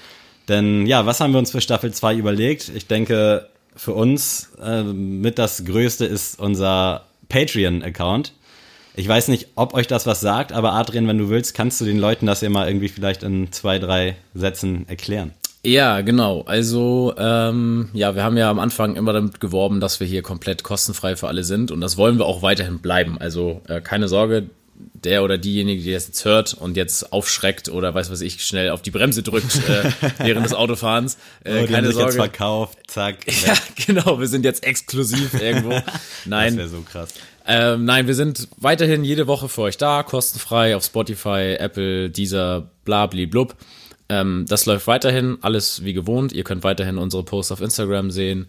Denn 0.50 0.88
ja, 0.88 1.06
was 1.06 1.20
haben 1.20 1.34
wir 1.34 1.38
uns 1.38 1.52
für 1.52 1.62
Staffel 1.62 1.94
2 1.94 2.16
überlegt? 2.16 2.72
Ich 2.74 2.88
denke, 2.88 3.48
für 3.76 3.94
uns 3.94 4.50
äh, 4.60 4.82
mit 4.82 5.38
das 5.38 5.66
Größte 5.66 6.06
ist 6.06 6.40
unser 6.40 7.06
Patreon-Account. 7.30 8.34
Ich 8.96 9.08
weiß 9.08 9.28
nicht, 9.28 9.50
ob 9.54 9.76
euch 9.76 9.86
das 9.86 10.08
was 10.08 10.20
sagt, 10.20 10.52
aber 10.52 10.74
Adrian, 10.74 11.08
wenn 11.08 11.20
du 11.20 11.30
willst, 11.30 11.54
kannst 11.54 11.80
du 11.80 11.86
den 11.86 12.00
Leuten 12.00 12.26
das 12.26 12.42
ja 12.42 12.50
mal 12.50 12.68
irgendwie 12.68 12.90
vielleicht 12.90 13.22
in 13.22 13.52
zwei, 13.52 13.78
drei 13.78 14.18
Sätzen 14.34 14.90
erklären. 14.90 15.36
Ja, 15.64 16.02
genau. 16.02 16.42
Also, 16.42 17.14
ähm, 17.18 17.90
ja, 17.94 18.16
wir 18.16 18.24
haben 18.24 18.36
ja 18.36 18.50
am 18.50 18.60
Anfang 18.60 18.96
immer 18.96 19.14
damit 19.14 19.40
geworben, 19.40 19.80
dass 19.80 20.00
wir 20.00 20.08
hier 20.08 20.24
komplett 20.24 20.64
kostenfrei 20.64 21.16
für 21.16 21.28
alle 21.28 21.44
sind 21.44 21.70
und 21.70 21.82
das 21.82 21.98
wollen 21.98 22.18
wir 22.18 22.26
auch 22.26 22.42
weiterhin 22.42 22.80
bleiben. 22.80 23.18
Also, 23.20 23.62
äh, 23.68 23.80
keine 23.80 24.08
Sorge, 24.08 24.50
der 24.94 25.24
oder 25.24 25.38
diejenige, 25.38 25.84
die 25.84 25.92
das 25.92 26.08
jetzt 26.08 26.26
hört 26.26 26.54
und 26.54 26.78
jetzt 26.78 27.14
aufschreckt 27.14 27.70
oder 27.70 27.94
weiß 27.94 28.12
was 28.12 28.22
ich, 28.22 28.44
schnell 28.44 28.70
auf 28.70 28.82
die 28.82 28.92
Bremse 28.92 29.24
drückt 29.24 29.56
äh, 29.70 29.92
während 30.18 30.46
des 30.46 30.54
Autofahrens. 30.54 31.18
Äh, 31.44 31.64
oh, 31.64 31.68
keine 31.68 31.92
Sorge. 31.92 32.10
Jetzt 32.10 32.16
verkauft, 32.16 32.80
zack. 32.88 33.18
Ja, 33.46 33.54
genau, 33.86 34.20
wir 34.20 34.28
sind 34.28 34.46
jetzt 34.46 34.64
exklusiv 34.64 35.34
irgendwo. 35.40 35.72
Nein. 36.26 36.58
Das 36.58 36.58
wäre 36.58 36.70
so 36.70 36.82
krass. 36.82 37.14
Ähm, 37.48 37.86
nein, 37.86 38.06
wir 38.06 38.14
sind 38.14 38.48
weiterhin 38.58 39.04
jede 39.04 39.26
Woche 39.26 39.50
für 39.50 39.62
euch 39.62 39.76
da, 39.76 40.04
kostenfrei 40.04 40.76
auf 40.76 40.86
Spotify, 40.86 41.56
Apple, 41.58 42.12
Deezer, 42.12 42.70
bla, 42.86 43.08
bli, 43.08 43.26
blub. 43.26 43.56
Ähm, 44.12 44.46
das 44.46 44.66
läuft 44.66 44.88
weiterhin, 44.88 45.38
alles 45.42 45.86
wie 45.86 45.94
gewohnt. 45.94 46.34
Ihr 46.34 46.44
könnt 46.44 46.66
weiterhin 46.66 46.98
unsere 46.98 47.24
Posts 47.24 47.54
auf 47.54 47.62
Instagram 47.62 48.12
sehen. 48.12 48.48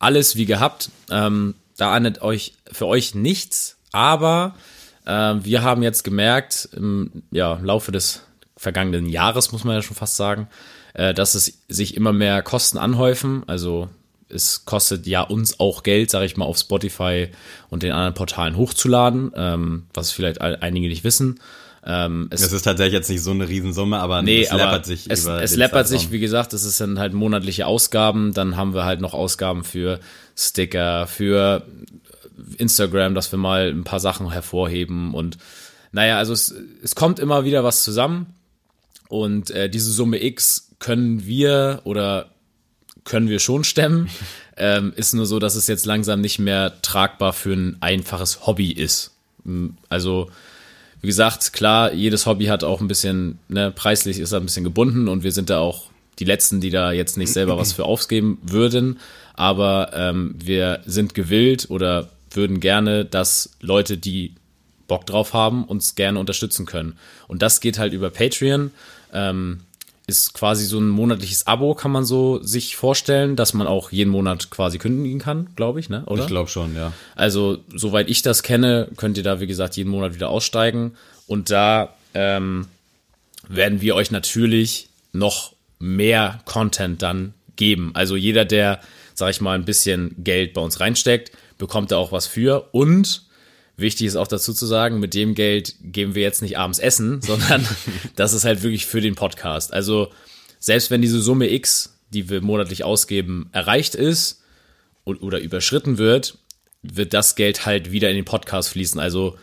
Alles 0.00 0.34
wie 0.34 0.46
gehabt. 0.46 0.90
Ähm, 1.10 1.54
da 1.76 1.92
ahndet 1.92 2.22
euch 2.22 2.54
für 2.72 2.86
euch 2.86 3.14
nichts, 3.14 3.76
aber 3.92 4.56
äh, 5.04 5.34
wir 5.38 5.62
haben 5.62 5.84
jetzt 5.84 6.02
gemerkt, 6.02 6.68
im 6.72 7.22
ja, 7.30 7.60
Laufe 7.62 7.92
des 7.92 8.22
vergangenen 8.56 9.08
Jahres, 9.08 9.52
muss 9.52 9.62
man 9.62 9.76
ja 9.76 9.82
schon 9.82 9.96
fast 9.96 10.16
sagen, 10.16 10.48
äh, 10.94 11.14
dass 11.14 11.36
es 11.36 11.60
sich 11.68 11.96
immer 11.96 12.12
mehr 12.12 12.42
Kosten 12.42 12.76
anhäufen. 12.76 13.44
Also 13.46 13.88
es 14.28 14.64
kostet 14.64 15.06
ja 15.06 15.20
uns 15.20 15.60
auch 15.60 15.84
Geld, 15.84 16.10
sage 16.10 16.26
ich 16.26 16.36
mal, 16.36 16.46
auf 16.46 16.58
Spotify 16.58 17.28
und 17.70 17.84
den 17.84 17.92
anderen 17.92 18.14
Portalen 18.14 18.56
hochzuladen, 18.56 19.30
ähm, 19.36 19.86
was 19.94 20.10
vielleicht 20.10 20.40
einige 20.40 20.88
nicht 20.88 21.04
wissen. 21.04 21.38
Ähm, 21.88 22.26
es, 22.30 22.42
es, 22.42 22.52
ist 22.52 22.62
tatsächlich 22.62 22.94
jetzt 22.94 23.08
nicht 23.08 23.22
so 23.22 23.30
eine 23.30 23.48
Riesensumme, 23.48 23.98
aber 23.98 24.20
nee, 24.20 24.42
es 24.42 24.50
läppert 24.50 24.86
sich 24.86 25.06
es, 25.08 25.22
über 25.22 25.40
Es 25.40 25.54
läppert 25.54 25.86
sich, 25.86 26.10
wie 26.10 26.18
gesagt, 26.18 26.52
es 26.52 26.76
dann 26.78 26.98
halt 26.98 27.12
monatliche 27.12 27.66
Ausgaben, 27.66 28.34
dann 28.34 28.56
haben 28.56 28.74
wir 28.74 28.84
halt 28.84 29.00
noch 29.00 29.14
Ausgaben 29.14 29.62
für 29.62 30.00
Sticker, 30.36 31.06
für 31.06 31.62
Instagram, 32.58 33.14
dass 33.14 33.30
wir 33.30 33.38
mal 33.38 33.70
ein 33.70 33.84
paar 33.84 34.00
Sachen 34.00 34.32
hervorheben 34.32 35.14
und 35.14 35.38
naja, 35.92 36.18
also 36.18 36.32
es, 36.32 36.52
es 36.82 36.96
kommt 36.96 37.20
immer 37.20 37.44
wieder 37.44 37.62
was 37.62 37.84
zusammen 37.84 38.34
und 39.08 39.50
äh, 39.52 39.70
diese 39.70 39.92
Summe 39.92 40.22
X 40.22 40.72
können 40.80 41.24
wir 41.24 41.82
oder 41.84 42.30
können 43.04 43.28
wir 43.28 43.38
schon 43.38 43.62
stemmen. 43.62 44.10
ähm, 44.56 44.92
ist 44.96 45.14
nur 45.14 45.26
so, 45.26 45.38
dass 45.38 45.54
es 45.54 45.68
jetzt 45.68 45.86
langsam 45.86 46.20
nicht 46.20 46.40
mehr 46.40 46.82
tragbar 46.82 47.32
für 47.32 47.52
ein 47.52 47.76
einfaches 47.80 48.46
Hobby 48.46 48.72
ist. 48.72 49.12
Also 49.88 50.30
wie 51.06 51.10
gesagt, 51.10 51.52
klar, 51.52 51.92
jedes 51.92 52.26
Hobby 52.26 52.46
hat 52.46 52.64
auch 52.64 52.80
ein 52.80 52.88
bisschen, 52.88 53.38
ne, 53.46 53.70
preislich 53.70 54.18
ist 54.18 54.32
er 54.32 54.40
ein 54.40 54.46
bisschen 54.46 54.64
gebunden 54.64 55.06
und 55.06 55.22
wir 55.22 55.30
sind 55.30 55.50
da 55.50 55.60
auch 55.60 55.84
die 56.18 56.24
Letzten, 56.24 56.60
die 56.60 56.70
da 56.70 56.90
jetzt 56.90 57.16
nicht 57.16 57.32
selber 57.32 57.56
was 57.56 57.72
für 57.72 57.84
aufgeben 57.84 58.38
würden. 58.42 58.98
Aber 59.34 59.92
ähm, 59.94 60.34
wir 60.36 60.80
sind 60.84 61.14
gewillt 61.14 61.70
oder 61.70 62.08
würden 62.32 62.58
gerne, 62.58 63.04
dass 63.04 63.50
Leute, 63.60 63.98
die 63.98 64.34
Bock 64.88 65.06
drauf 65.06 65.32
haben, 65.32 65.62
uns 65.62 65.94
gerne 65.94 66.18
unterstützen 66.18 66.66
können. 66.66 66.98
Und 67.28 67.40
das 67.40 67.60
geht 67.60 67.78
halt 67.78 67.92
über 67.92 68.10
Patreon. 68.10 68.72
Ähm, 69.12 69.60
ist 70.06 70.34
quasi 70.34 70.66
so 70.66 70.78
ein 70.78 70.88
monatliches 70.88 71.46
Abo, 71.46 71.74
kann 71.74 71.90
man 71.90 72.04
so 72.04 72.40
sich 72.42 72.76
vorstellen, 72.76 73.34
dass 73.34 73.54
man 73.54 73.66
auch 73.66 73.90
jeden 73.90 74.10
Monat 74.10 74.50
quasi 74.50 74.78
kündigen 74.78 75.18
kann, 75.18 75.48
glaube 75.56 75.80
ich, 75.80 75.88
ne? 75.88 76.04
Oder? 76.06 76.22
Ich 76.22 76.28
glaube 76.28 76.48
schon, 76.48 76.76
ja. 76.76 76.92
Also, 77.16 77.58
soweit 77.74 78.08
ich 78.08 78.22
das 78.22 78.44
kenne, 78.44 78.88
könnt 78.96 79.16
ihr 79.16 79.24
da, 79.24 79.40
wie 79.40 79.48
gesagt, 79.48 79.76
jeden 79.76 79.90
Monat 79.90 80.14
wieder 80.14 80.28
aussteigen. 80.28 80.96
Und 81.26 81.50
da 81.50 81.94
ähm, 82.14 82.68
werden 83.48 83.80
wir 83.80 83.96
euch 83.96 84.12
natürlich 84.12 84.88
noch 85.12 85.52
mehr 85.80 86.40
Content 86.44 87.02
dann 87.02 87.34
geben. 87.56 87.90
Also 87.94 88.16
jeder, 88.16 88.44
der, 88.44 88.80
sag 89.14 89.30
ich 89.30 89.40
mal, 89.40 89.54
ein 89.54 89.64
bisschen 89.64 90.14
Geld 90.18 90.54
bei 90.54 90.60
uns 90.60 90.78
reinsteckt, 90.78 91.32
bekommt 91.58 91.90
da 91.90 91.96
auch 91.96 92.12
was 92.12 92.26
für. 92.26 92.68
Und 92.72 93.25
Wichtig 93.76 94.06
ist 94.06 94.16
auch 94.16 94.26
dazu 94.26 94.54
zu 94.54 94.64
sagen, 94.64 95.00
mit 95.00 95.12
dem 95.14 95.34
Geld 95.34 95.74
geben 95.82 96.14
wir 96.14 96.22
jetzt 96.22 96.42
nicht 96.42 96.58
abends 96.58 96.78
essen, 96.78 97.20
sondern 97.22 97.66
das 98.16 98.32
ist 98.32 98.44
halt 98.44 98.62
wirklich 98.62 98.86
für 98.86 99.00
den 99.00 99.14
Podcast. 99.14 99.72
Also 99.72 100.12
selbst 100.58 100.90
wenn 100.90 101.02
diese 101.02 101.20
Summe 101.20 101.52
X, 101.52 101.98
die 102.10 102.28
wir 102.30 102.40
monatlich 102.40 102.84
ausgeben, 102.84 103.50
erreicht 103.52 103.94
ist 103.94 104.42
oder 105.04 105.38
überschritten 105.38 105.98
wird, 105.98 106.38
wird 106.82 107.14
das 107.14 107.36
Geld 107.36 107.66
halt 107.66 107.92
wieder 107.92 108.10
in 108.10 108.16
den 108.16 108.24
Podcast 108.24 108.70
fließen. 108.70 109.00
Also 109.00 109.36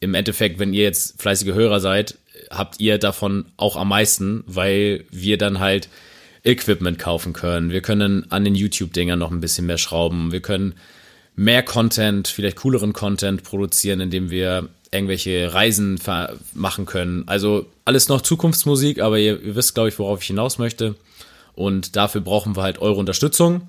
im 0.00 0.14
Endeffekt, 0.14 0.58
wenn 0.58 0.74
ihr 0.74 0.84
jetzt 0.84 1.20
fleißige 1.20 1.54
Hörer 1.54 1.80
seid, 1.80 2.18
habt 2.50 2.80
ihr 2.80 2.98
davon 2.98 3.46
auch 3.56 3.76
am 3.76 3.88
meisten, 3.88 4.44
weil 4.46 5.04
wir 5.10 5.38
dann 5.38 5.60
halt 5.60 5.88
Equipment 6.44 6.98
kaufen 6.98 7.32
können. 7.32 7.70
Wir 7.70 7.80
können 7.80 8.30
an 8.30 8.44
den 8.44 8.54
YouTube-Dingern 8.54 9.18
noch 9.18 9.30
ein 9.30 9.40
bisschen 9.40 9.66
mehr 9.66 9.78
schrauben. 9.78 10.30
Wir 10.30 10.40
können 10.40 10.74
mehr 11.36 11.62
Content, 11.62 12.28
vielleicht 12.28 12.56
cooleren 12.56 12.92
Content 12.92 13.42
produzieren, 13.42 14.00
indem 14.00 14.30
wir 14.30 14.68
irgendwelche 14.90 15.52
Reisen 15.52 15.98
machen 16.54 16.86
können. 16.86 17.24
Also 17.26 17.66
alles 17.84 18.08
noch 18.08 18.20
Zukunftsmusik, 18.20 19.00
aber 19.00 19.18
ihr, 19.18 19.40
ihr 19.42 19.56
wisst, 19.56 19.74
glaube 19.74 19.88
ich, 19.88 19.98
worauf 19.98 20.20
ich 20.20 20.28
hinaus 20.28 20.58
möchte. 20.58 20.94
Und 21.54 21.96
dafür 21.96 22.20
brauchen 22.20 22.56
wir 22.56 22.62
halt 22.62 22.78
eure 22.78 22.98
Unterstützung. 22.98 23.68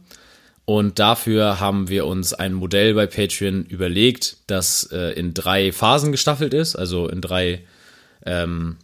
Und 0.66 0.98
dafür 0.98 1.60
haben 1.60 1.90
wir 1.90 2.08
uns 2.08 2.34
ein 2.34 2.54
Modell 2.54 2.96
bei 2.96 3.06
Patreon 3.06 3.66
überlegt, 3.66 4.38
das 4.48 4.90
äh, 4.92 5.14
in 5.14 5.34
drei 5.36 5.72
Phasen 5.72 6.12
gestaffelt 6.12 6.56
ist, 6.56 6.76
also 6.76 7.08
in 7.08 7.22
drei 7.22 7.62
ähm, 8.26 8.78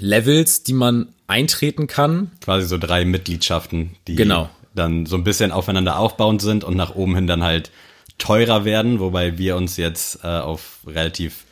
Levels, 0.00 0.64
die 0.64 0.72
man 0.72 1.08
eintreten 1.28 1.86
kann. 1.86 2.32
Quasi 2.42 2.66
so 2.66 2.78
drei 2.78 3.04
Mitgliedschaften, 3.04 3.90
die 4.08 4.16
genau. 4.16 4.50
dann 4.74 5.06
so 5.06 5.16
ein 5.16 5.22
bisschen 5.22 5.52
aufeinander 5.52 6.00
aufbauend 6.00 6.42
sind 6.42 6.64
und 6.64 6.76
nach 6.76 6.96
oben 6.96 7.14
hin 7.14 7.28
dann 7.28 7.44
halt 7.44 7.70
teurer 8.18 8.64
werden, 8.64 9.00
wobei 9.00 9.38
wir 9.38 9.56
uns 9.56 9.76
jetzt 9.76 10.20
äh, 10.24 10.28
auf 10.28 10.78
relativ 10.86 11.44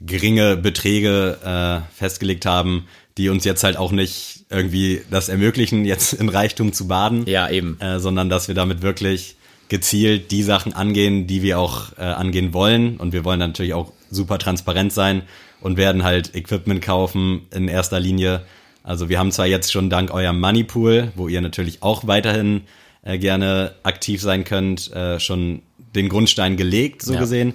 geringe 0.00 0.56
Beträge 0.56 1.38
äh, 1.44 1.96
festgelegt 1.96 2.46
haben, 2.46 2.86
die 3.18 3.28
uns 3.28 3.44
jetzt 3.44 3.64
halt 3.64 3.76
auch 3.76 3.92
nicht 3.92 4.46
irgendwie 4.50 5.02
das 5.10 5.28
ermöglichen, 5.28 5.84
jetzt 5.84 6.12
in 6.12 6.28
Reichtum 6.28 6.72
zu 6.72 6.88
baden. 6.88 7.26
Ja, 7.26 7.50
eben. 7.50 7.78
Äh, 7.80 8.00
sondern 8.00 8.28
dass 8.28 8.48
wir 8.48 8.54
damit 8.54 8.82
wirklich 8.82 9.36
gezielt 9.68 10.30
die 10.30 10.42
Sachen 10.42 10.72
angehen, 10.72 11.26
die 11.26 11.42
wir 11.42 11.58
auch 11.58 11.96
äh, 11.96 12.02
angehen 12.02 12.52
wollen. 12.52 12.96
Und 12.96 13.12
wir 13.12 13.24
wollen 13.24 13.38
natürlich 13.38 13.74
auch 13.74 13.92
super 14.10 14.38
transparent 14.38 14.92
sein 14.92 15.22
und 15.60 15.76
werden 15.76 16.02
halt 16.02 16.34
Equipment 16.34 16.82
kaufen 16.82 17.42
in 17.54 17.68
erster 17.68 18.00
Linie. 18.00 18.42
Also 18.82 19.08
wir 19.08 19.18
haben 19.18 19.30
zwar 19.30 19.46
jetzt 19.46 19.70
schon 19.70 19.90
dank 19.90 20.12
eurem 20.12 20.40
Moneypool, 20.40 21.12
wo 21.14 21.28
ihr 21.28 21.40
natürlich 21.40 21.82
auch 21.82 22.06
weiterhin 22.06 22.62
äh, 23.02 23.18
gerne 23.18 23.74
aktiv 23.82 24.20
sein 24.20 24.44
könnt, 24.44 24.92
äh, 24.92 25.20
schon 25.20 25.62
den 25.94 26.08
Grundstein 26.08 26.56
gelegt, 26.56 27.02
so 27.02 27.14
ja. 27.14 27.20
gesehen. 27.20 27.54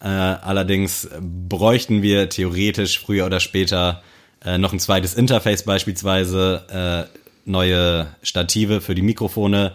Äh, 0.00 0.06
allerdings 0.06 1.08
bräuchten 1.20 2.02
wir 2.02 2.28
theoretisch 2.28 3.00
früher 3.00 3.26
oder 3.26 3.40
später 3.40 4.02
äh, 4.44 4.58
noch 4.58 4.72
ein 4.72 4.78
zweites 4.78 5.14
Interface 5.14 5.64
beispielsweise, 5.64 7.08
äh, 7.10 7.18
neue 7.44 8.08
Stative 8.22 8.80
für 8.80 8.94
die 8.94 9.02
Mikrofone, 9.02 9.74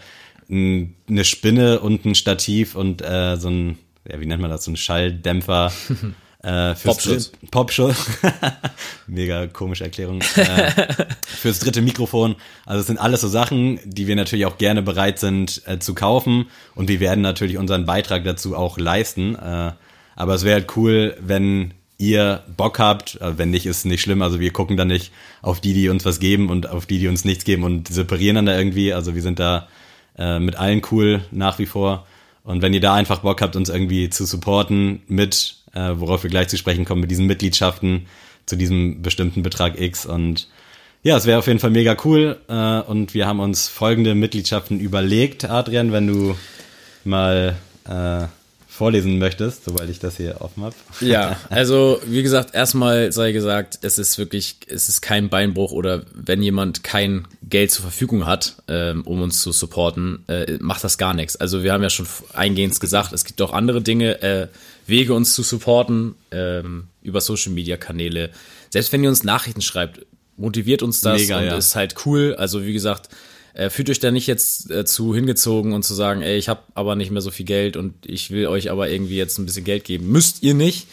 eine 0.50 1.24
Spinne 1.24 1.80
und 1.80 2.06
ein 2.06 2.16
Stativ 2.16 2.76
und 2.76 3.02
äh, 3.02 3.38
so 3.38 3.50
ein, 3.50 3.80
ja, 4.10 4.20
wie 4.20 4.26
nennt 4.26 4.42
man 4.42 4.52
das, 4.52 4.66
so 4.66 4.72
ein 4.72 4.78
Schalldämpfer. 4.78 5.72
Äh, 6.44 6.76
Popschutz. 6.76 7.32
Popschutz. 7.52 8.10
Mega 9.08 9.48
komische 9.48 9.86
Erklärung. 9.86 10.22
Äh, 10.36 10.72
fürs 11.26 11.60
dritte 11.60 11.82
Mikrofon. 11.82 12.36
Also 12.66 12.82
es 12.82 12.88
sind 12.88 13.00
alles 13.00 13.22
so 13.22 13.30
Sachen, 13.30 13.80
die 13.86 14.08
wir 14.08 14.16
natürlich 14.18 14.46
auch 14.46 14.58
gerne 14.58 14.82
bereit 14.82 15.20
sind 15.20 15.62
äh, 15.66 15.80
zu 15.80 15.96
kaufen. 15.96 16.48
Und 16.76 16.90
wir 16.90 17.00
werden 17.00 17.22
natürlich 17.22 17.58
unseren 17.58 17.86
Beitrag 17.86 18.26
dazu 18.26 18.58
auch 18.58 18.78
leisten. 18.78 19.36
Äh, 19.36 19.72
aber 20.16 20.36
es 20.36 20.44
wäre 20.44 20.60
halt 20.60 20.76
cool, 20.76 21.16
wenn 21.22 21.74
ihr 21.98 22.44
Bock 22.58 22.78
habt. 22.78 23.22
Äh, 23.22 23.38
wenn 23.38 23.50
nicht, 23.50 23.66
ist 23.66 23.86
nicht 23.86 24.02
schlimm. 24.02 24.22
Also 24.22 24.42
wir 24.42 24.52
gucken 24.52 24.76
dann 24.76 24.90
nicht 24.90 25.14
auf 25.42 25.62
die, 25.62 25.74
die 25.74 25.88
uns 25.88 26.04
was 26.04 26.20
geben 26.20 26.50
und 26.50 26.70
auf 26.70 26.86
die, 26.86 27.00
die 27.00 27.08
uns 27.08 27.24
nichts 27.24 27.46
geben 27.46 27.64
und 27.64 27.88
separieren 27.88 28.36
dann 28.36 28.46
da 28.48 28.58
irgendwie. 28.58 28.94
Also 28.94 29.16
wir 29.16 29.22
sind 29.22 29.40
da 29.40 29.70
äh, 30.18 30.40
mit 30.40 30.56
allen 30.56 30.82
cool 30.92 31.24
nach 31.32 31.58
wie 31.58 31.68
vor. 31.68 32.06
Und 32.44 32.62
wenn 32.62 32.74
ihr 32.74 32.82
da 32.82 32.94
einfach 32.94 33.20
Bock 33.20 33.42
habt, 33.42 33.56
uns 33.56 33.70
irgendwie 33.70 34.10
zu 34.10 34.26
supporten 34.26 35.02
mit, 35.08 35.56
äh, 35.74 35.92
worauf 35.96 36.24
wir 36.24 36.30
gleich 36.30 36.48
zu 36.48 36.58
sprechen 36.58 36.86
kommen, 36.86 37.02
mit 37.02 37.12
diesen 37.12 37.26
Mitgliedschaften 37.26 38.08
zu 38.46 38.56
diesem 38.56 39.02
bestimmten 39.02 39.42
Betrag 39.44 39.80
X. 39.80 40.06
Und 40.06 40.48
ja, 41.02 41.18
es 41.18 41.26
wäre 41.26 41.40
auf 41.40 41.48
jeden 41.48 41.60
Fall 41.60 41.72
mega 41.72 41.96
cool. 42.04 42.40
Äh, 42.48 42.82
und 42.82 43.14
wir 43.14 43.28
haben 43.28 43.40
uns 43.40 43.68
folgende 43.68 44.16
Mitgliedschaften 44.16 44.80
überlegt, 44.80 45.46
Adrian, 45.50 45.92
wenn 45.92 46.08
du 46.08 46.36
mal 47.04 47.58
äh, 47.86 48.26
vorlesen 48.74 49.20
möchtest, 49.20 49.66
sobald 49.66 49.88
ich 49.92 50.00
das 50.00 50.18
hier 50.18 50.38
offen 50.40 50.64
habe. 50.64 50.76
Ja, 51.00 51.40
also 51.52 52.02
wie 52.08 52.24
gesagt, 52.24 52.56
erstmal 52.56 53.12
sei 53.12 53.32
gesagt, 53.32 53.78
es 53.84 54.00
ist 54.00 54.18
wirklich, 54.18 54.58
es 54.66 54.90
ist 54.90 55.02
kein 55.02 55.30
Beinbruch 55.30 55.72
oder 55.72 56.04
wenn 56.16 56.42
jemand 56.42 56.84
kein 56.84 57.28
Geld 57.48 57.70
zur 57.70 57.84
Verfügung 57.84 58.26
hat, 58.26 58.56
ähm, 58.68 59.04
um 59.04 59.22
uns 59.22 59.42
zu 59.42 59.52
supporten, 59.52 60.24
äh, 60.28 60.58
macht 60.60 60.84
das 60.84 60.98
gar 60.98 61.14
nichts. 61.14 61.36
Also 61.36 61.62
wir 61.62 61.72
haben 61.72 61.84
ja 61.84 61.92
schon 61.92 62.08
eingehend 62.34 62.80
gesagt, 62.80 63.14
es 63.14 63.26
gibt 63.26 63.40
auch 63.44 63.54
andere 63.54 63.84
Dinge, 63.84 64.22
äh, 64.24 64.48
Wege 64.88 65.14
uns 65.14 65.36
zu 65.36 65.44
supporten 65.44 66.16
ähm, 66.32 66.88
über 67.04 67.22
Social 67.22 67.52
Media 67.52 67.78
Kanäle. 67.78 68.32
Selbst 68.72 68.92
wenn 68.92 69.04
ihr 69.04 69.10
uns 69.10 69.24
Nachrichten 69.24 69.62
schreibt, 69.62 70.04
motiviert 70.36 70.82
uns 70.82 71.00
das 71.02 71.22
Mega, 71.22 71.38
und 71.38 71.46
ja. 71.46 71.58
ist 71.58 71.76
halt 71.76 72.08
cool. 72.08 72.36
Also 72.40 72.66
wie 72.66 72.74
gesagt, 72.74 73.10
äh, 73.54 73.70
fühlt 73.70 73.90
euch 73.90 74.00
da 74.00 74.12
nicht 74.12 74.28
jetzt 74.28 74.72
äh, 74.72 74.86
zu 74.86 75.14
hingezogen 75.14 75.74
und 75.74 75.84
zu 75.84 75.94
sagen, 75.94 76.22
ey, 76.22 76.38
ich 76.38 76.50
habe 76.50 76.62
aber 76.74 76.96
nicht 76.96 77.12
mehr 77.12 77.22
so 77.22 77.32
viel 77.32 77.46
Geld 77.46 77.78
und 77.78 77.94
ich 78.06 78.32
will 78.32 78.48
euch 78.48 78.72
aber 78.72 78.90
irgendwie 78.90 79.18
jetzt 79.18 79.38
ein 79.38 79.46
bisschen 79.46 79.64
Geld 79.64 79.84
geben. 79.84 80.12
Müsst 80.12 80.44
ihr 80.44 80.54
nicht. 80.54 80.88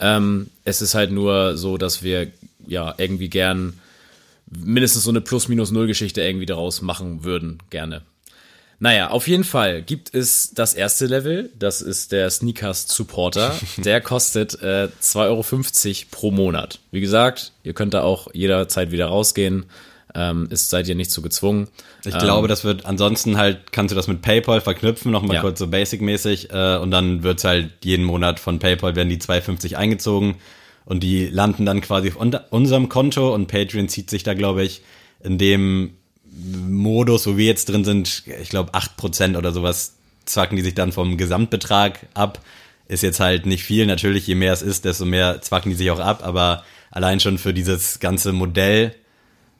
Ähm, 0.00 0.48
es 0.64 0.82
ist 0.82 0.94
halt 0.94 1.10
nur 1.10 1.56
so, 1.56 1.76
dass 1.78 2.02
wir 2.02 2.28
ja 2.66 2.94
irgendwie 2.98 3.28
gern 3.28 3.74
mindestens 4.50 5.04
so 5.04 5.10
eine 5.10 5.20
Plus-Minus-Null-Geschichte 5.20 6.22
irgendwie 6.22 6.46
daraus 6.46 6.82
machen 6.82 7.24
würden, 7.24 7.58
gerne. 7.70 8.02
Naja, 8.78 9.08
auf 9.08 9.26
jeden 9.26 9.44
Fall 9.44 9.82
gibt 9.82 10.14
es 10.14 10.52
das 10.52 10.74
erste 10.74 11.06
Level, 11.06 11.50
das 11.58 11.80
ist 11.80 12.12
der 12.12 12.28
Sneakers 12.28 12.86
Supporter. 12.88 13.54
Der 13.78 14.02
kostet 14.02 14.60
äh, 14.62 14.88
2,50 15.00 15.16
Euro 15.16 16.06
pro 16.10 16.30
Monat. 16.30 16.80
Wie 16.90 17.00
gesagt, 17.00 17.52
ihr 17.62 17.72
könnt 17.72 17.94
da 17.94 18.02
auch 18.02 18.28
jederzeit 18.34 18.90
wieder 18.90 19.06
rausgehen 19.06 19.64
ähm, 20.14 20.48
ist, 20.50 20.70
seid 20.70 20.88
ihr 20.88 20.94
nicht 20.94 21.10
so 21.10 21.22
gezwungen. 21.22 21.68
Ich 22.04 22.14
ähm, 22.14 22.20
glaube, 22.20 22.48
das 22.48 22.64
wird 22.64 22.86
ansonsten 22.86 23.36
halt, 23.36 23.72
kannst 23.72 23.92
du 23.92 23.96
das 23.96 24.08
mit 24.08 24.22
PayPal 24.22 24.60
verknüpfen, 24.60 25.12
nochmal 25.12 25.36
ja. 25.36 25.40
kurz 25.42 25.58
so 25.58 25.66
basic-mäßig, 25.66 26.50
äh, 26.50 26.78
und 26.78 26.90
dann 26.90 27.22
wird's 27.22 27.44
halt 27.44 27.70
jeden 27.84 28.04
Monat 28.04 28.40
von 28.40 28.58
PayPal 28.58 28.96
werden 28.96 29.08
die 29.08 29.18
2,50 29.18 29.74
eingezogen 29.74 30.36
und 30.84 31.02
die 31.02 31.26
landen 31.26 31.66
dann 31.66 31.80
quasi 31.80 32.10
auf 32.10 32.16
unserem 32.50 32.88
Konto 32.88 33.34
und 33.34 33.48
Patreon 33.48 33.88
zieht 33.88 34.08
sich 34.08 34.22
da, 34.22 34.34
glaube 34.34 34.62
ich, 34.62 34.82
in 35.22 35.38
dem 35.38 35.94
Modus, 36.36 37.26
wo 37.26 37.36
wir 37.36 37.46
jetzt 37.46 37.68
drin 37.68 37.84
sind, 37.84 38.24
ich 38.40 38.50
glaube 38.50 38.72
8% 38.72 39.36
oder 39.36 39.52
sowas, 39.52 39.94
zwacken 40.26 40.56
die 40.56 40.62
sich 40.62 40.74
dann 40.74 40.92
vom 40.92 41.16
Gesamtbetrag 41.16 42.06
ab. 42.14 42.40
Ist 42.88 43.02
jetzt 43.02 43.20
halt 43.20 43.46
nicht 43.46 43.64
viel. 43.64 43.86
Natürlich, 43.86 44.26
je 44.26 44.34
mehr 44.34 44.52
es 44.52 44.62
ist, 44.62 44.84
desto 44.84 45.04
mehr 45.04 45.40
zwacken 45.40 45.70
die 45.70 45.76
sich 45.76 45.90
auch 45.90 45.98
ab. 45.98 46.22
Aber 46.24 46.62
allein 46.90 47.20
schon 47.20 47.38
für 47.38 47.54
dieses 47.54 48.00
ganze 48.00 48.32
Modell 48.32 48.94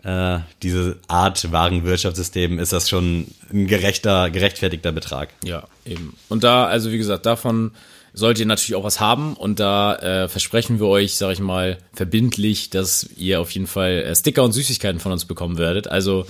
äh, 0.06 0.38
diese 0.62 0.98
Art 1.08 1.50
Warenwirtschaftssystem 1.50 2.60
ist 2.60 2.72
das 2.72 2.88
schon 2.88 3.26
ein 3.52 3.66
gerechter, 3.66 4.30
gerechtfertigter 4.30 4.92
Betrag. 4.92 5.30
Ja, 5.44 5.64
eben. 5.84 6.16
Und 6.28 6.44
da, 6.44 6.66
also 6.66 6.92
wie 6.92 6.98
gesagt, 6.98 7.26
davon 7.26 7.72
sollt 8.12 8.38
ihr 8.38 8.46
natürlich 8.46 8.76
auch 8.76 8.84
was 8.84 9.00
haben 9.00 9.34
und 9.34 9.58
da 9.58 9.96
äh, 9.96 10.28
versprechen 10.28 10.78
wir 10.78 10.86
euch, 10.86 11.16
sag 11.16 11.32
ich 11.32 11.40
mal, 11.40 11.78
verbindlich, 11.92 12.70
dass 12.70 13.08
ihr 13.16 13.40
auf 13.40 13.50
jeden 13.50 13.66
Fall 13.66 14.04
äh, 14.04 14.14
Sticker 14.14 14.44
und 14.44 14.52
Süßigkeiten 14.52 15.00
von 15.00 15.10
uns 15.10 15.24
bekommen 15.24 15.58
werdet. 15.58 15.88
Also 15.88 16.24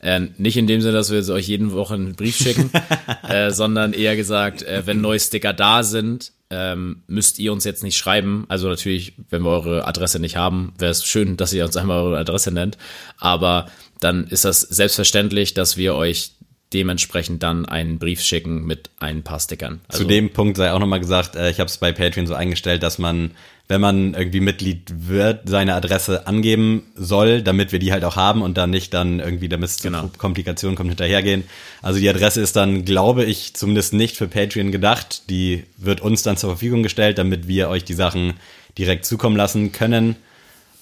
äh, 0.00 0.20
nicht 0.36 0.56
in 0.56 0.66
dem 0.66 0.80
Sinne, 0.80 0.94
dass 0.94 1.10
wir 1.10 1.18
jetzt 1.18 1.30
euch 1.30 1.46
jeden 1.46 1.70
Woche 1.72 1.94
einen 1.94 2.16
Brief 2.16 2.36
schicken, 2.36 2.72
äh, 3.28 3.52
sondern 3.52 3.92
eher 3.92 4.16
gesagt, 4.16 4.64
äh, 4.64 4.82
wenn 4.86 5.00
neue 5.00 5.20
Sticker 5.20 5.52
da 5.52 5.84
sind, 5.84 6.32
ähm, 6.50 7.02
müsst 7.06 7.38
ihr 7.38 7.52
uns 7.52 7.64
jetzt 7.64 7.82
nicht 7.82 7.96
schreiben. 7.96 8.44
Also 8.48 8.68
natürlich, 8.68 9.14
wenn 9.30 9.42
wir 9.42 9.50
eure 9.50 9.86
Adresse 9.86 10.18
nicht 10.18 10.36
haben, 10.36 10.74
wäre 10.78 10.90
es 10.90 11.04
schön, 11.04 11.36
dass 11.36 11.52
ihr 11.52 11.64
uns 11.64 11.76
einmal 11.76 12.00
eure 12.00 12.18
Adresse 12.18 12.50
nennt. 12.50 12.76
Aber 13.18 13.66
dann 14.00 14.26
ist 14.26 14.44
das 14.44 14.60
selbstverständlich, 14.60 15.54
dass 15.54 15.76
wir 15.76 15.94
euch 15.94 16.32
dementsprechend 16.72 17.42
dann 17.42 17.66
einen 17.66 17.98
Brief 17.98 18.20
schicken 18.20 18.64
mit 18.64 18.90
ein 19.00 19.22
paar 19.22 19.40
Stickern. 19.40 19.80
Also 19.88 20.04
Zu 20.04 20.08
dem 20.08 20.30
Punkt 20.30 20.56
sei 20.56 20.72
auch 20.72 20.78
nochmal 20.78 21.00
gesagt, 21.00 21.34
äh, 21.36 21.50
ich 21.50 21.58
habe 21.58 21.68
es 21.68 21.78
bei 21.78 21.92
Patreon 21.92 22.26
so 22.26 22.34
eingestellt, 22.34 22.82
dass 22.82 22.98
man, 22.98 23.32
wenn 23.70 23.80
man 23.80 24.14
irgendwie 24.14 24.40
Mitglied 24.40 24.92
wird, 25.06 25.48
seine 25.48 25.74
Adresse 25.76 26.26
angeben 26.26 26.82
soll, 26.96 27.40
damit 27.40 27.70
wir 27.70 27.78
die 27.78 27.92
halt 27.92 28.02
auch 28.04 28.16
haben 28.16 28.42
und 28.42 28.58
dann 28.58 28.70
nicht 28.70 28.92
dann 28.92 29.20
irgendwie, 29.20 29.48
damit 29.48 29.68
es 29.68 29.80
genau. 29.80 30.08
zu 30.08 30.18
Komplikationen 30.18 30.76
kommt, 30.76 30.88
hinterhergehen. 30.90 31.44
Also 31.80 32.00
die 32.00 32.08
Adresse 32.08 32.40
ist 32.40 32.56
dann, 32.56 32.84
glaube 32.84 33.24
ich, 33.24 33.54
zumindest 33.54 33.92
nicht 33.92 34.16
für 34.16 34.26
Patreon 34.26 34.72
gedacht. 34.72 35.30
Die 35.30 35.62
wird 35.76 36.00
uns 36.00 36.24
dann 36.24 36.36
zur 36.36 36.50
Verfügung 36.50 36.82
gestellt, 36.82 37.18
damit 37.18 37.46
wir 37.46 37.68
euch 37.68 37.84
die 37.84 37.94
Sachen 37.94 38.34
direkt 38.76 39.04
zukommen 39.04 39.36
lassen 39.36 39.70
können. 39.70 40.16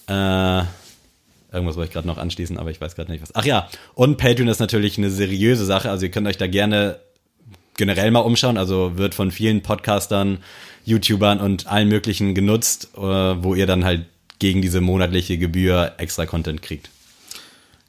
Äh, 0.06 0.62
Irgendwas 1.50 1.76
wollte 1.76 1.88
ich 1.88 1.94
gerade 1.94 2.06
noch 2.06 2.18
anschließen, 2.18 2.58
aber 2.58 2.70
ich 2.70 2.80
weiß 2.80 2.94
gerade 2.94 3.10
nicht 3.10 3.22
was. 3.22 3.34
Ach 3.34 3.44
ja, 3.44 3.68
und 3.94 4.16
Patreon 4.16 4.48
ist 4.48 4.60
natürlich 4.60 4.96
eine 4.98 5.10
seriöse 5.10 5.64
Sache. 5.64 5.90
Also 5.90 6.06
ihr 6.06 6.10
könnt 6.10 6.26
euch 6.26 6.36
da 6.36 6.46
gerne 6.46 7.00
generell 7.78 8.10
mal 8.10 8.20
umschauen. 8.20 8.58
Also 8.58 8.98
wird 8.98 9.14
von 9.14 9.30
vielen 9.30 9.62
Podcastern, 9.62 10.38
YouTubern 10.88 11.40
und 11.40 11.66
allen 11.66 11.88
möglichen 11.88 12.34
genutzt, 12.34 12.90
äh, 12.96 13.00
wo 13.00 13.54
ihr 13.54 13.66
dann 13.66 13.84
halt 13.84 14.06
gegen 14.38 14.62
diese 14.62 14.80
monatliche 14.80 15.38
Gebühr 15.38 15.92
extra 15.98 16.26
Content 16.26 16.62
kriegt. 16.62 16.90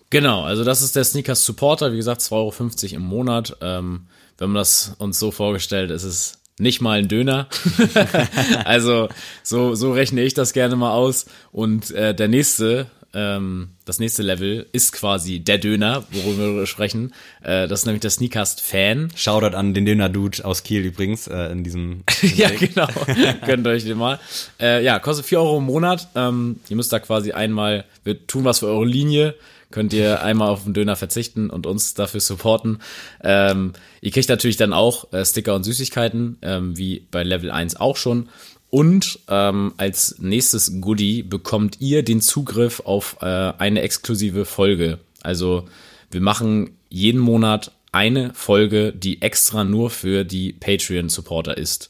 Genau, 0.10 0.44
also 0.44 0.64
das 0.64 0.82
ist 0.82 0.96
der 0.96 1.04
Sneakers 1.04 1.46
Supporter, 1.46 1.94
wie 1.94 1.98
gesagt, 1.98 2.22
2,50 2.22 2.32
Euro 2.34 2.96
im 2.96 3.02
Monat. 3.04 3.56
Ähm, 3.62 4.08
wenn 4.38 4.50
man 4.50 4.56
das 4.56 4.96
uns 4.98 5.20
so 5.20 5.32
vorgestellt, 5.32 5.92
ist 5.92 6.04
es 6.04 6.40
nicht 6.58 6.82
mal 6.82 7.00
ein 7.00 7.08
Döner. 7.08 7.48
also 8.66 9.10
so, 9.44 9.76
so 9.76 9.94
rechne 9.94 10.22
ich 10.22 10.34
das 10.34 10.54
gerne 10.54 10.76
mal 10.76 10.92
aus. 10.92 11.26
Und 11.52 11.92
äh, 11.92 12.16
der 12.16 12.28
nächste 12.28 12.88
ähm, 13.14 13.70
das 13.86 14.00
nächste 14.00 14.24
Level 14.24 14.68
ist 14.72 14.92
quasi 14.92 15.40
der 15.40 15.58
Döner, 15.58 16.04
worüber 16.12 16.56
wir 16.56 16.66
sprechen. 16.68 17.14
Äh, 17.42 17.68
das 17.68 17.82
ist 17.82 17.86
nämlich 17.86 18.02
der 18.02 18.12
Sneakast-Fan. 18.12 19.12
Shoutout 19.16 19.56
an 19.56 19.74
den 19.74 19.86
Döner-Dude 19.86 20.46
aus 20.46 20.64
Kiel 20.64 20.86
übrigens 20.86 21.28
äh, 21.28 21.52
in 21.52 21.64
diesem. 21.64 22.04
ja, 22.36 22.50
genau. 22.50 22.88
Könnt 23.46 23.66
ihr 23.66 23.72
euch 23.72 23.84
den 23.84 23.98
mal. 23.98 24.20
Äh, 24.60 24.84
ja, 24.84 25.00
kostet 25.00 25.26
4 25.26 25.40
Euro 25.40 25.58
im 25.58 25.66
Monat. 25.66 26.10
Ähm, 26.16 26.60
ihr 26.70 26.76
müsst 26.76 26.94
da 26.94 27.00
quasi 27.00 27.32
einmal, 27.32 27.86
wir 28.04 28.28
tun 28.28 28.46
was 28.46 28.60
für 28.60 28.68
eure 28.68 28.86
Linie 28.86 29.36
könnt 29.72 29.94
ihr 29.94 30.24
einmal 30.24 30.50
auf 30.50 30.64
den 30.64 30.74
Döner 30.74 30.96
verzichten 30.96 31.50
und 31.50 31.68
uns 31.68 31.94
dafür 31.94 32.20
supporten. 32.20 32.80
Ähm, 33.24 33.74
ihr 34.02 34.12
kriegt 34.12 34.30
natürlich 34.30 34.58
dann 34.58 34.74
auch 34.74 35.12
äh, 35.14 35.24
Sticker 35.24 35.56
und 35.56 35.64
Süßigkeiten, 35.64 36.38
ähm, 36.42 36.78
wie 36.78 37.06
bei 37.12 37.24
Level 37.24 37.52
1 37.52 37.76
auch 37.76 37.98
schon. 37.98 38.30
Und 38.70 39.20
ähm, 39.28 39.74
als 39.78 40.18
nächstes 40.20 40.80
Goodie 40.80 41.24
bekommt 41.24 41.82
ihr 41.82 42.04
den 42.04 42.22
Zugriff 42.22 42.82
auf 42.82 43.18
äh, 43.22 43.26
eine 43.26 43.82
exklusive 43.82 44.46
Folge. 44.46 45.00
Also 45.22 45.68
wir 46.12 46.22
machen 46.22 46.78
jeden 46.90 47.20
Monat 47.20 47.72
eine 47.92 48.34
Folge, 48.36 48.94
die 48.94 49.22
extra 49.22 49.64
nur 49.64 49.90
für 49.90 50.24
die 50.24 50.54
Patreon-Supporter 50.54 51.58
ist. 51.58 51.90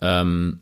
Ähm, 0.00 0.60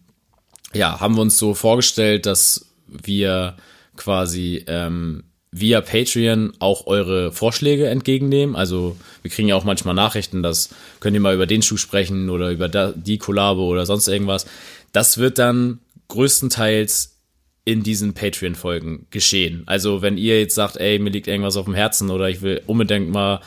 ja, 0.73 1.01
haben 1.01 1.16
wir 1.16 1.23
uns 1.23 1.37
so 1.37 1.55
vorgestellt, 1.55 2.25
dass 2.25 2.66
wir 2.87 3.57
quasi 3.96 4.64
ähm, 4.66 5.25
via 5.53 5.81
Patreon 5.81 6.53
auch 6.61 6.87
eure 6.87 7.33
Vorschläge 7.33 7.88
entgegennehmen. 7.88 8.55
Also 8.55 8.96
wir 9.23 9.31
kriegen 9.31 9.49
ja 9.49 9.57
auch 9.57 9.64
manchmal 9.64 9.94
Nachrichten, 9.94 10.42
dass 10.42 10.70
könnt 11.01 11.14
ihr 11.14 11.20
mal 11.20 11.35
über 11.35 11.46
den 11.46 11.62
Schuh 11.62 11.77
sprechen 11.77 12.31
oder 12.31 12.51
über 12.51 12.68
die 12.68 13.18
Kollabo 13.18 13.66
oder 13.66 13.85
sonst 13.85 14.07
irgendwas. 14.07 14.46
Das 14.92 15.18
wird 15.18 15.38
dann 15.38 15.81
größtenteils 16.09 17.16
in 17.64 17.83
diesen 17.83 18.14
Patreon-Folgen 18.14 19.07
geschehen. 19.11 19.62
Also 19.66 20.03
wenn 20.03 20.16
ihr 20.16 20.40
jetzt 20.40 20.55
sagt, 20.55 20.76
ey, 20.76 20.98
mir 20.98 21.11
liegt 21.11 21.29
irgendwas 21.29 21.57
auf 21.57 21.66
dem 21.66 21.74
Herzen 21.74 22.11
oder 22.11 22.29
ich 22.29 22.42
will 22.42 22.62
unbedingt 22.66 23.11
mal, 23.11 23.40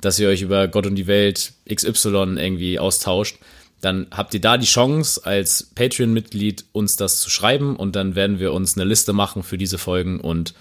dass 0.00 0.18
ihr 0.18 0.28
euch 0.28 0.42
über 0.42 0.68
Gott 0.68 0.86
und 0.86 0.96
die 0.96 1.06
Welt 1.06 1.52
XY 1.72 2.36
irgendwie 2.38 2.78
austauscht, 2.78 3.36
dann 3.80 4.08
habt 4.10 4.34
ihr 4.34 4.40
da 4.40 4.56
die 4.56 4.66
Chance, 4.66 5.24
als 5.24 5.70
Patreon-Mitglied 5.74 6.64
uns 6.72 6.96
das 6.96 7.20
zu 7.20 7.30
schreiben 7.30 7.76
und 7.76 7.94
dann 7.94 8.16
werden 8.16 8.40
wir 8.40 8.52
uns 8.52 8.76
eine 8.76 8.84
Liste 8.84 9.12
machen 9.12 9.42
für 9.42 9.58
diese 9.58 9.78
Folgen 9.78 10.20
und 10.20 10.54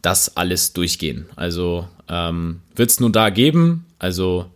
das 0.00 0.36
alles 0.36 0.72
durchgehen. 0.72 1.26
Also 1.36 1.88
ähm, 2.08 2.60
wird 2.74 2.90
es 2.90 3.00
nun 3.00 3.12
da 3.12 3.30
geben. 3.30 3.86
Also 3.98 4.50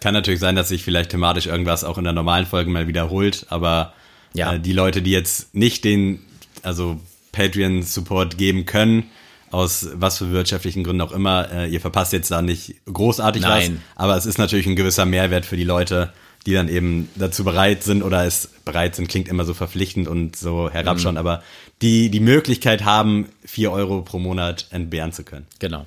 kann 0.00 0.14
natürlich 0.14 0.40
sein, 0.40 0.56
dass 0.56 0.68
sich 0.68 0.82
vielleicht 0.82 1.10
thematisch 1.10 1.46
irgendwas 1.46 1.84
auch 1.84 1.96
in 1.96 2.04
der 2.04 2.12
normalen 2.12 2.46
Folge 2.46 2.70
mal 2.70 2.88
wiederholt, 2.88 3.46
aber 3.48 3.94
ja. 4.34 4.54
äh, 4.54 4.60
die 4.60 4.72
Leute, 4.72 5.02
die 5.02 5.10
jetzt 5.10 5.54
nicht 5.54 5.84
den, 5.84 6.20
also 6.62 7.00
Patreon-Support 7.32 8.38
geben 8.38 8.66
können, 8.66 9.10
aus 9.50 9.88
was 9.94 10.18
für 10.18 10.30
wirtschaftlichen 10.30 10.82
Gründen 10.84 11.02
auch 11.02 11.12
immer, 11.12 11.50
äh, 11.52 11.68
ihr 11.68 11.80
verpasst 11.80 12.12
jetzt 12.12 12.30
da 12.30 12.42
nicht 12.42 12.76
großartig 12.90 13.42
Nein. 13.42 13.80
was, 13.96 14.02
aber 14.02 14.16
es 14.16 14.26
ist 14.26 14.38
natürlich 14.38 14.66
ein 14.66 14.76
gewisser 14.76 15.04
Mehrwert 15.04 15.44
für 15.44 15.56
die 15.56 15.64
Leute, 15.64 16.12
die 16.46 16.54
dann 16.54 16.68
eben 16.68 17.08
dazu 17.14 17.44
bereit 17.44 17.82
sind 17.84 18.02
oder 18.02 18.24
es 18.24 18.48
bereit 18.64 18.96
sind, 18.96 19.08
klingt 19.08 19.28
immer 19.28 19.44
so 19.44 19.54
verpflichtend 19.54 20.08
und 20.08 20.36
so 20.36 20.70
herabschauend, 20.70 21.14
mhm. 21.14 21.26
aber 21.26 21.42
die 21.82 22.10
die 22.10 22.20
Möglichkeit 22.20 22.84
haben, 22.84 23.28
vier 23.44 23.70
Euro 23.72 24.02
pro 24.02 24.18
Monat 24.18 24.66
entbehren 24.70 25.12
zu 25.12 25.22
können. 25.22 25.46
Genau. 25.58 25.86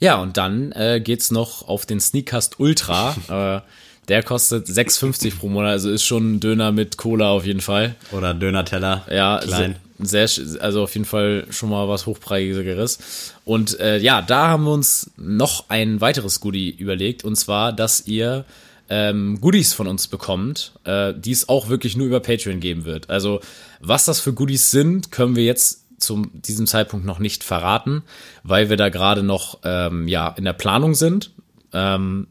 Ja, 0.00 0.16
und 0.16 0.36
dann 0.36 0.72
äh, 0.72 1.00
geht's 1.02 1.30
noch 1.30 1.68
auf 1.68 1.86
den 1.86 2.00
Sneakcast 2.00 2.58
Ultra. 2.58 3.16
äh, 3.28 3.60
der 4.08 4.22
kostet 4.22 4.66
6,50 4.66 5.38
pro 5.38 5.48
Monat, 5.48 5.72
also 5.72 5.90
ist 5.90 6.04
schon 6.04 6.34
ein 6.34 6.40
Döner 6.40 6.72
mit 6.72 6.96
Cola 6.96 7.30
auf 7.30 7.46
jeden 7.46 7.60
Fall. 7.60 7.94
Oder 8.12 8.34
Döner-Teller. 8.34 9.06
Ja, 9.10 9.40
klein. 9.42 9.76
Sehr, 9.98 10.28
also 10.60 10.82
auf 10.82 10.92
jeden 10.94 11.06
Fall 11.06 11.46
schon 11.50 11.70
mal 11.70 11.88
was 11.88 12.06
hochpreisigeres. 12.06 12.98
Und 13.44 13.78
äh, 13.78 13.98
ja, 13.98 14.22
da 14.22 14.48
haben 14.48 14.64
wir 14.64 14.72
uns 14.72 15.10
noch 15.16 15.66
ein 15.68 16.00
weiteres 16.00 16.40
Goodie 16.40 16.70
überlegt, 16.70 17.24
und 17.24 17.36
zwar, 17.36 17.72
dass 17.72 18.06
ihr 18.06 18.44
ähm, 18.90 19.40
Goodies 19.40 19.72
von 19.72 19.86
uns 19.86 20.08
bekommt, 20.08 20.72
äh, 20.84 21.14
die 21.16 21.32
es 21.32 21.48
auch 21.48 21.68
wirklich 21.68 21.96
nur 21.96 22.06
über 22.06 22.20
Patreon 22.20 22.60
geben 22.60 22.84
wird. 22.84 23.08
Also 23.08 23.40
was 23.80 24.04
das 24.04 24.20
für 24.20 24.32
Goodies 24.32 24.70
sind, 24.70 25.10
können 25.10 25.36
wir 25.36 25.44
jetzt 25.44 25.84
zu 25.98 26.26
diesem 26.32 26.66
Zeitpunkt 26.66 27.06
noch 27.06 27.18
nicht 27.18 27.44
verraten, 27.44 28.02
weil 28.42 28.68
wir 28.68 28.76
da 28.76 28.88
gerade 28.88 29.22
noch 29.22 29.60
ähm, 29.64 30.08
ja 30.08 30.28
in 30.36 30.44
der 30.44 30.52
Planung 30.52 30.94
sind. 30.94 31.30
Ähm, 31.72 32.26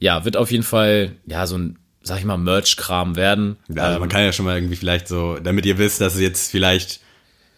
ja, 0.00 0.24
wird 0.24 0.36
auf 0.36 0.50
jeden 0.50 0.64
Fall 0.64 1.12
ja 1.26 1.46
so 1.46 1.56
ein 1.56 1.78
sag 2.02 2.18
ich 2.18 2.24
mal 2.24 2.38
Merch-Kram 2.38 3.14
werden. 3.14 3.56
Ja, 3.68 3.84
also 3.84 4.00
man 4.00 4.08
ähm, 4.08 4.12
kann 4.12 4.24
ja 4.24 4.32
schon 4.32 4.46
mal 4.46 4.56
irgendwie 4.56 4.76
vielleicht 4.76 5.06
so, 5.06 5.38
damit 5.38 5.66
ihr 5.66 5.78
wisst, 5.78 6.00
dass 6.00 6.14
es 6.14 6.20
jetzt 6.20 6.50
vielleicht 6.50 7.00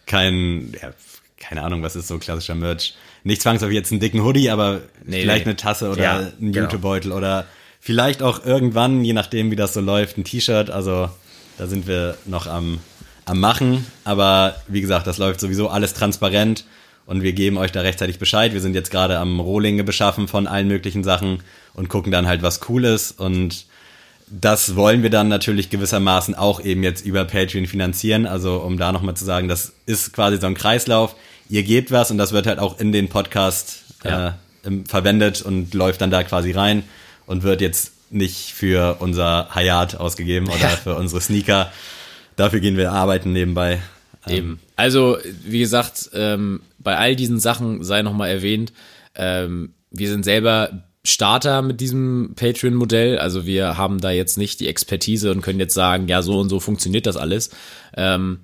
kein 0.05 0.73
ja, 0.79 0.93
keine 1.37 1.63
Ahnung, 1.63 1.81
was 1.81 1.95
ist 1.95 2.07
so 2.07 2.19
klassischer 2.19 2.55
Merch. 2.55 2.93
Nicht 3.23 3.41
zwangsläufig 3.41 3.75
jetzt 3.75 3.91
einen 3.91 4.01
dicken 4.01 4.21
Hoodie, 4.21 4.49
aber 4.49 4.81
nee, 5.05 5.21
vielleicht 5.21 5.45
nee. 5.45 5.51
eine 5.51 5.55
Tasse 5.55 5.89
oder 5.89 6.03
ja, 6.03 6.19
ein 6.19 6.51
genau. 6.51 6.65
Jutebeutel 6.65 7.09
genau. 7.09 7.17
oder 7.17 7.45
Vielleicht 7.85 8.23
auch 8.23 8.45
irgendwann, 8.45 9.03
je 9.03 9.11
nachdem, 9.11 9.51
wie 9.51 9.57
das 9.57 9.73
so 9.73 9.81
läuft, 9.81 10.17
ein 10.17 10.23
T-Shirt. 10.23 10.69
Also 10.69 11.09
da 11.57 11.67
sind 11.67 11.85
wir 11.85 12.17
noch 12.23 12.47
am, 12.47 12.79
am 13.25 13.41
Machen. 13.41 13.85
Aber 14.05 14.55
wie 14.69 14.79
gesagt, 14.79 15.05
das 15.05 15.17
läuft 15.17 15.41
sowieso 15.41 15.67
alles 15.67 15.93
transparent 15.93 16.63
und 17.05 17.21
wir 17.21 17.33
geben 17.33 17.57
euch 17.57 17.71
da 17.71 17.81
rechtzeitig 17.81 18.19
Bescheid. 18.19 18.53
Wir 18.53 18.61
sind 18.61 18.75
jetzt 18.75 18.91
gerade 18.91 19.17
am 19.17 19.39
Rohlinge 19.39 19.83
beschaffen 19.83 20.27
von 20.27 20.47
allen 20.47 20.67
möglichen 20.67 21.03
Sachen 21.03 21.43
und 21.73 21.89
gucken 21.89 22.11
dann 22.11 22.27
halt, 22.27 22.41
was 22.41 22.61
cool 22.69 22.85
ist. 22.85 23.19
Und 23.19 23.65
das 24.29 24.75
wollen 24.75 25.03
wir 25.03 25.09
dann 25.09 25.27
natürlich 25.27 25.69
gewissermaßen 25.69 26.35
auch 26.35 26.61
eben 26.61 26.83
jetzt 26.83 27.05
über 27.05 27.25
Patreon 27.25 27.65
finanzieren. 27.65 28.25
Also 28.25 28.57
um 28.57 28.77
da 28.77 28.91
nochmal 28.91 29.15
zu 29.15 29.25
sagen, 29.25 29.47
das 29.47 29.73
ist 29.85 30.13
quasi 30.13 30.37
so 30.37 30.47
ein 30.47 30.55
Kreislauf. 30.55 31.15
Ihr 31.49 31.63
gebt 31.63 31.91
was 31.91 32.09
und 32.09 32.17
das 32.17 32.31
wird 32.31 32.47
halt 32.47 32.59
auch 32.59 32.79
in 32.79 32.91
den 32.91 33.09
Podcast 33.09 33.83
ja. 34.03 34.39
äh, 34.63 34.71
verwendet 34.87 35.41
und 35.41 35.73
läuft 35.73 36.01
dann 36.01 36.09
da 36.09 36.23
quasi 36.23 36.51
rein 36.51 36.83
und 37.25 37.43
wird 37.43 37.61
jetzt 37.61 37.91
nicht 38.11 38.53
für 38.53 38.97
unser 38.99 39.49
Hayat 39.53 39.95
ausgegeben 39.95 40.47
oder 40.47 40.57
ja. 40.57 40.69
für 40.69 40.95
unsere 40.95 41.19
Sneaker. 41.19 41.71
Dafür 42.35 42.59
gehen 42.59 42.77
wir 42.77 42.91
arbeiten 42.91 43.33
nebenbei. 43.33 43.81
Ähm, 44.27 44.35
Eben. 44.35 44.59
Also, 44.75 45.17
wie 45.43 45.59
gesagt, 45.59 46.09
ähm, 46.13 46.61
bei 46.83 46.97
all 46.97 47.15
diesen 47.15 47.39
Sachen 47.39 47.83
sei 47.83 48.01
nochmal 48.01 48.29
erwähnt, 48.29 48.73
ähm, 49.15 49.73
wir 49.91 50.09
sind 50.09 50.23
selber 50.23 50.83
Starter 51.05 51.61
mit 51.61 51.81
diesem 51.81 52.33
Patreon-Modell. 52.35 53.17
Also 53.17 53.45
wir 53.45 53.77
haben 53.77 53.99
da 53.99 54.11
jetzt 54.11 54.37
nicht 54.37 54.59
die 54.59 54.69
Expertise 54.69 55.31
und 55.31 55.41
können 55.41 55.59
jetzt 55.59 55.73
sagen, 55.73 56.07
ja, 56.07 56.21
so 56.21 56.39
und 56.39 56.49
so 56.49 56.59
funktioniert 56.59 57.05
das 57.05 57.17
alles. 57.17 57.49
Ähm, 57.95 58.39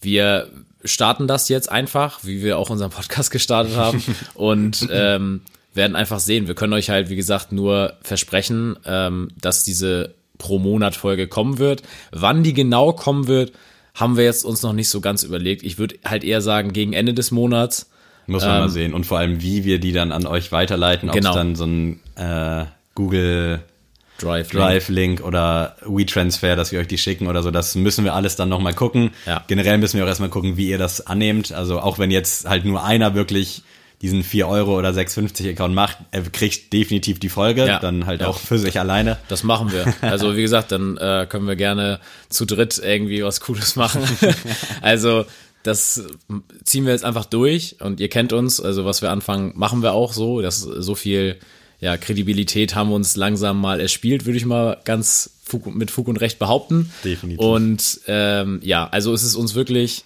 wir 0.00 0.48
starten 0.84 1.28
das 1.28 1.48
jetzt 1.48 1.70
einfach, 1.70 2.24
wie 2.24 2.42
wir 2.42 2.58
auch 2.58 2.70
unseren 2.70 2.90
Podcast 2.90 3.30
gestartet 3.30 3.76
haben. 3.76 4.02
und 4.34 4.88
ähm, 4.90 5.42
werden 5.72 5.94
einfach 5.94 6.18
sehen. 6.18 6.48
Wir 6.48 6.56
können 6.56 6.72
euch 6.72 6.90
halt, 6.90 7.10
wie 7.10 7.16
gesagt, 7.16 7.52
nur 7.52 7.94
versprechen, 8.02 8.76
ähm, 8.84 9.28
dass 9.40 9.62
diese 9.62 10.14
pro 10.36 10.58
Monat 10.58 10.96
Folge 10.96 11.28
kommen 11.28 11.58
wird. 11.58 11.82
Wann 12.10 12.42
die 12.42 12.54
genau 12.54 12.92
kommen 12.92 13.28
wird, 13.28 13.52
haben 13.94 14.16
wir 14.16 14.24
jetzt 14.24 14.44
uns 14.44 14.62
noch 14.62 14.72
nicht 14.72 14.88
so 14.88 15.00
ganz 15.00 15.22
überlegt. 15.22 15.62
Ich 15.62 15.78
würde 15.78 15.96
halt 16.04 16.24
eher 16.24 16.40
sagen, 16.40 16.72
gegen 16.72 16.92
Ende 16.92 17.14
des 17.14 17.30
Monats. 17.30 17.90
Muss 18.26 18.44
man 18.44 18.54
ähm, 18.54 18.60
mal 18.60 18.68
sehen. 18.68 18.94
Und 18.94 19.04
vor 19.04 19.18
allem, 19.18 19.42
wie 19.42 19.64
wir 19.64 19.80
die 19.80 19.92
dann 19.92 20.12
an 20.12 20.26
euch 20.26 20.52
weiterleiten. 20.52 21.08
Ob 21.08 21.16
genau. 21.16 21.30
es 21.30 21.36
dann 21.36 21.56
so 21.56 21.64
ein 21.64 22.00
äh, 22.16 22.66
Google 22.94 23.60
Drive, 24.18 24.50
Drive 24.50 24.88
Link. 24.88 25.22
oder 25.22 25.76
WeTransfer, 25.84 26.54
dass 26.54 26.72
wir 26.72 26.80
euch 26.80 26.88
die 26.88 26.98
schicken 26.98 27.26
oder 27.26 27.42
so. 27.42 27.50
Das 27.50 27.74
müssen 27.74 28.04
wir 28.04 28.14
alles 28.14 28.36
dann 28.36 28.48
nochmal 28.48 28.74
gucken. 28.74 29.10
Ja. 29.26 29.42
Generell 29.46 29.78
müssen 29.78 29.96
wir 29.96 30.04
auch 30.04 30.08
erstmal 30.08 30.28
gucken, 30.28 30.56
wie 30.56 30.68
ihr 30.68 30.78
das 30.78 31.06
annehmt. 31.06 31.52
Also 31.52 31.80
auch 31.80 31.98
wenn 31.98 32.10
jetzt 32.10 32.48
halt 32.48 32.64
nur 32.64 32.84
einer 32.84 33.14
wirklich 33.14 33.62
diesen 34.02 34.22
4 34.22 34.48
Euro 34.48 34.78
oder 34.78 34.90
6,50 34.90 35.50
Account 35.50 35.74
macht, 35.74 35.98
er 36.10 36.22
kriegt 36.22 36.72
definitiv 36.72 37.18
die 37.18 37.28
Folge, 37.28 37.66
ja, 37.66 37.78
dann 37.78 38.06
halt 38.06 38.22
ja. 38.22 38.28
auch 38.28 38.38
für 38.38 38.58
sich 38.58 38.80
alleine. 38.80 39.18
Das 39.28 39.42
machen 39.42 39.72
wir. 39.72 39.92
Also 40.00 40.36
wie 40.36 40.42
gesagt, 40.42 40.72
dann 40.72 40.96
äh, 40.96 41.26
können 41.28 41.46
wir 41.46 41.56
gerne 41.56 42.00
zu 42.30 42.46
dritt 42.46 42.80
irgendwie 42.82 43.22
was 43.22 43.40
Cooles 43.40 43.76
machen. 43.76 44.02
also 44.80 45.26
das 45.62 46.02
ziehen 46.64 46.86
wir 46.86 46.92
jetzt 46.92 47.04
einfach 47.04 47.26
durch 47.26 47.76
und 47.80 48.00
ihr 48.00 48.08
kennt 48.08 48.32
uns, 48.32 48.60
also 48.60 48.86
was 48.86 49.02
wir 49.02 49.10
anfangen, 49.10 49.52
machen 49.54 49.82
wir 49.82 49.92
auch 49.92 50.14
so. 50.14 50.40
Das 50.40 50.60
so 50.60 50.94
viel 50.94 51.36
ja, 51.80 51.96
Kredibilität 51.98 52.74
haben 52.74 52.90
wir 52.90 52.94
uns 52.94 53.16
langsam 53.16 53.60
mal 53.60 53.80
erspielt, 53.80 54.24
würde 54.24 54.38
ich 54.38 54.46
mal 54.46 54.78
ganz 54.84 55.30
mit 55.66 55.90
Fug 55.90 56.08
und 56.08 56.16
Recht 56.18 56.38
behaupten. 56.38 56.90
Definitiv. 57.04 57.44
Und 57.44 58.00
ähm, 58.06 58.60
ja, 58.62 58.88
also 58.88 59.12
es 59.12 59.22
ist 59.22 59.34
uns 59.34 59.54
wirklich, 59.54 60.04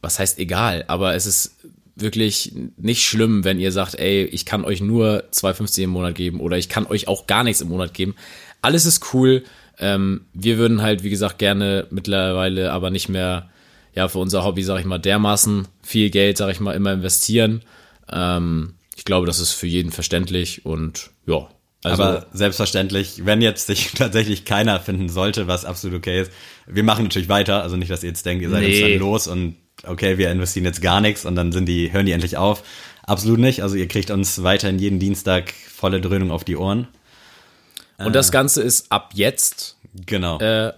was 0.00 0.18
heißt 0.18 0.38
egal, 0.38 0.84
aber 0.88 1.14
es 1.14 1.26
ist 1.26 1.56
wirklich 1.96 2.52
nicht 2.76 3.04
schlimm, 3.04 3.42
wenn 3.42 3.58
ihr 3.58 3.72
sagt, 3.72 3.94
ey, 3.94 4.24
ich 4.24 4.44
kann 4.44 4.64
euch 4.64 4.80
nur 4.80 5.24
2,50 5.32 5.84
im 5.84 5.90
Monat 5.90 6.14
geben 6.14 6.40
oder 6.40 6.58
ich 6.58 6.68
kann 6.68 6.86
euch 6.86 7.08
auch 7.08 7.26
gar 7.26 7.42
nichts 7.42 7.62
im 7.62 7.68
Monat 7.68 7.94
geben. 7.94 8.14
Alles 8.60 8.84
ist 8.84 9.14
cool. 9.14 9.42
Ähm, 9.78 10.26
wir 10.32 10.58
würden 10.58 10.82
halt, 10.82 11.02
wie 11.02 11.10
gesagt, 11.10 11.38
gerne 11.38 11.86
mittlerweile 11.90 12.72
aber 12.72 12.90
nicht 12.90 13.08
mehr, 13.08 13.48
ja, 13.94 14.08
für 14.08 14.18
unser 14.18 14.44
Hobby, 14.44 14.62
sag 14.62 14.78
ich 14.78 14.86
mal, 14.86 14.98
dermaßen 14.98 15.68
viel 15.82 16.10
Geld, 16.10 16.36
sag 16.36 16.50
ich 16.50 16.60
mal, 16.60 16.74
immer 16.74 16.92
investieren. 16.92 17.62
Ähm, 18.12 18.74
ich 18.94 19.04
glaube, 19.04 19.26
das 19.26 19.40
ist 19.40 19.52
für 19.52 19.66
jeden 19.66 19.90
verständlich 19.90 20.66
und 20.66 21.10
ja. 21.26 21.48
Also, 21.82 22.02
aber 22.02 22.26
selbstverständlich, 22.32 23.24
wenn 23.24 23.40
jetzt 23.40 23.66
sich 23.68 23.92
tatsächlich 23.94 24.44
keiner 24.44 24.80
finden 24.80 25.08
sollte, 25.08 25.46
was 25.46 25.64
absolut 25.64 25.98
okay 25.98 26.22
ist, 26.22 26.32
wir 26.66 26.82
machen 26.82 27.04
natürlich 27.04 27.28
weiter. 27.28 27.62
Also 27.62 27.76
nicht, 27.76 27.90
dass 27.90 28.02
ihr 28.02 28.08
jetzt 28.08 28.26
denkt, 28.26 28.42
ihr 28.42 28.50
seid 28.50 28.62
nee. 28.62 28.68
jetzt 28.68 28.82
dann 28.82 28.98
los 28.98 29.28
und 29.28 29.56
okay, 29.86 30.18
wir 30.18 30.30
investieren 30.30 30.64
jetzt 30.64 30.82
gar 30.82 31.00
nichts 31.00 31.24
und 31.24 31.34
dann 31.36 31.52
sind 31.52 31.66
die, 31.66 31.92
hören 31.92 32.06
die 32.06 32.12
endlich 32.12 32.36
auf. 32.36 32.62
Absolut 33.02 33.38
nicht. 33.38 33.62
Also 33.62 33.76
ihr 33.76 33.88
kriegt 33.88 34.10
uns 34.10 34.42
weiterhin 34.42 34.78
jeden 34.78 34.98
Dienstag 34.98 35.52
volle 35.52 36.00
Dröhnung 36.00 36.30
auf 36.30 36.44
die 36.44 36.56
Ohren. 36.56 36.88
Und 37.98 38.14
das 38.14 38.30
Ganze 38.30 38.62
ist 38.62 38.90
ab 38.92 39.12
jetzt 39.14 39.76
genau. 40.04 40.38
Äh, 40.38 40.72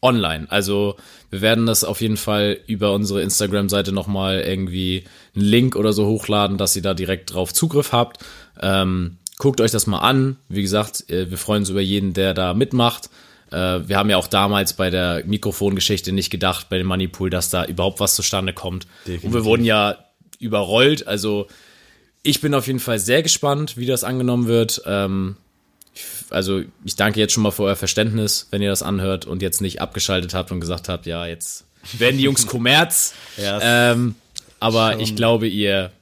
online. 0.00 0.46
Also 0.50 0.96
wir 1.30 1.40
werden 1.40 1.66
das 1.66 1.82
auf 1.82 2.00
jeden 2.00 2.16
Fall 2.16 2.58
über 2.66 2.92
unsere 2.92 3.22
Instagram-Seite 3.22 3.90
nochmal 3.90 4.40
irgendwie 4.40 5.04
einen 5.34 5.44
Link 5.44 5.76
oder 5.76 5.92
so 5.92 6.06
hochladen, 6.06 6.58
dass 6.58 6.76
ihr 6.76 6.82
da 6.82 6.94
direkt 6.94 7.34
drauf 7.34 7.52
Zugriff 7.52 7.92
habt. 7.92 8.24
Ähm, 8.60 9.16
guckt 9.38 9.60
euch 9.60 9.72
das 9.72 9.86
mal 9.86 9.98
an. 9.98 10.36
Wie 10.48 10.62
gesagt, 10.62 11.10
äh, 11.10 11.30
wir 11.30 11.38
freuen 11.38 11.62
uns 11.62 11.70
über 11.70 11.80
jeden, 11.80 12.12
der 12.12 12.34
da 12.34 12.54
mitmacht. 12.54 13.10
Äh, 13.50 13.80
wir 13.88 13.96
haben 13.96 14.10
ja 14.10 14.16
auch 14.16 14.26
damals 14.26 14.72
bei 14.72 14.90
der 14.90 15.24
Mikrofongeschichte 15.26 16.12
nicht 16.12 16.30
gedacht, 16.30 16.68
bei 16.68 16.78
dem 16.78 16.86
Moneypool, 16.86 17.30
dass 17.30 17.50
da 17.50 17.64
überhaupt 17.64 18.00
was 18.00 18.14
zustande 18.14 18.52
kommt. 18.52 18.86
Definitiv. 19.06 19.24
Und 19.24 19.34
wir 19.34 19.44
wurden 19.44 19.64
ja 19.64 19.98
überrollt. 20.38 21.06
Also 21.06 21.46
ich 22.22 22.40
bin 22.40 22.54
auf 22.54 22.66
jeden 22.66 22.80
Fall 22.80 22.98
sehr 22.98 23.22
gespannt, 23.22 23.76
wie 23.76 23.86
das 23.86 24.04
angenommen 24.04 24.46
wird. 24.46 24.82
Ähm, 24.86 25.36
also 26.30 26.62
ich 26.84 26.96
danke 26.96 27.20
jetzt 27.20 27.32
schon 27.32 27.42
mal 27.42 27.50
für 27.50 27.64
euer 27.64 27.76
Verständnis, 27.76 28.48
wenn 28.50 28.62
ihr 28.62 28.70
das 28.70 28.82
anhört 28.82 29.26
und 29.26 29.42
jetzt 29.42 29.60
nicht 29.60 29.80
abgeschaltet 29.80 30.34
habt 30.34 30.50
und 30.50 30.60
gesagt 30.60 30.88
habt, 30.88 31.06
ja, 31.06 31.26
jetzt 31.26 31.64
werden 31.92 32.18
die 32.18 32.24
Jungs 32.24 32.46
Kommerz. 32.48 33.14
ja, 33.36 33.92
ähm, 33.92 34.16
aber 34.58 34.92
schon. 34.92 35.00
ich 35.00 35.16
glaube, 35.16 35.46
ihr 35.46 35.92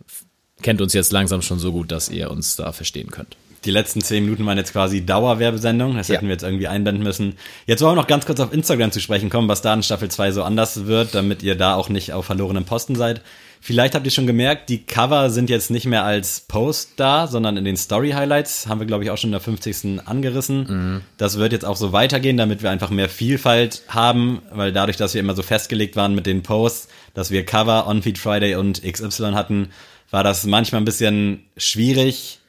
kennt 0.62 0.80
uns 0.80 0.92
jetzt 0.92 1.12
langsam 1.12 1.42
schon 1.42 1.58
so 1.58 1.72
gut, 1.72 1.90
dass 1.90 2.08
ihr 2.08 2.30
uns 2.30 2.56
da 2.56 2.72
verstehen 2.72 3.10
könnt. 3.10 3.36
Die 3.64 3.70
letzten 3.70 4.00
zehn 4.00 4.24
Minuten 4.24 4.44
waren 4.44 4.58
jetzt 4.58 4.72
quasi 4.72 5.06
Dauerwerbesendung. 5.06 5.96
Das 5.96 6.08
hätten 6.08 6.24
ja. 6.24 6.28
wir 6.28 6.34
jetzt 6.34 6.42
irgendwie 6.42 6.68
einblenden 6.68 7.04
müssen. 7.04 7.36
Jetzt 7.66 7.80
wollen 7.82 7.92
wir 7.92 8.00
noch 8.00 8.08
ganz 8.08 8.26
kurz 8.26 8.40
auf 8.40 8.52
Instagram 8.52 8.90
zu 8.90 9.00
sprechen 9.00 9.30
kommen, 9.30 9.48
was 9.48 9.62
da 9.62 9.72
in 9.72 9.82
Staffel 9.82 10.10
2 10.10 10.32
so 10.32 10.42
anders 10.42 10.86
wird, 10.86 11.14
damit 11.14 11.42
ihr 11.42 11.54
da 11.54 11.74
auch 11.74 11.88
nicht 11.88 12.12
auf 12.12 12.26
verlorenen 12.26 12.64
Posten 12.64 12.96
seid. 12.96 13.22
Vielleicht 13.64 13.94
habt 13.94 14.04
ihr 14.04 14.10
schon 14.10 14.26
gemerkt, 14.26 14.68
die 14.70 14.82
Cover 14.82 15.30
sind 15.30 15.48
jetzt 15.48 15.70
nicht 15.70 15.86
mehr 15.86 16.02
als 16.04 16.40
Post 16.40 16.94
da, 16.96 17.28
sondern 17.28 17.56
in 17.56 17.64
den 17.64 17.76
Story-Highlights. 17.76 18.66
Haben 18.66 18.80
wir, 18.80 18.88
glaube 18.88 19.04
ich, 19.04 19.10
auch 19.10 19.16
schon 19.16 19.28
in 19.28 19.32
der 19.32 19.40
50. 19.40 20.00
angerissen. 20.04 20.66
Mhm. 20.68 21.00
Das 21.16 21.38
wird 21.38 21.52
jetzt 21.52 21.64
auch 21.64 21.76
so 21.76 21.92
weitergehen, 21.92 22.36
damit 22.36 22.64
wir 22.64 22.70
einfach 22.70 22.90
mehr 22.90 23.08
Vielfalt 23.08 23.82
haben, 23.86 24.42
weil 24.50 24.72
dadurch, 24.72 24.96
dass 24.96 25.14
wir 25.14 25.20
immer 25.20 25.36
so 25.36 25.44
festgelegt 25.44 25.94
waren 25.94 26.16
mit 26.16 26.26
den 26.26 26.42
Posts, 26.42 26.88
dass 27.14 27.30
wir 27.30 27.46
Cover, 27.46 27.86
On-Feed 27.86 28.18
Friday 28.18 28.56
und 28.56 28.82
XY 28.82 29.34
hatten, 29.34 29.68
war 30.10 30.24
das 30.24 30.44
manchmal 30.44 30.80
ein 30.80 30.84
bisschen 30.84 31.44
schwierig 31.56 32.40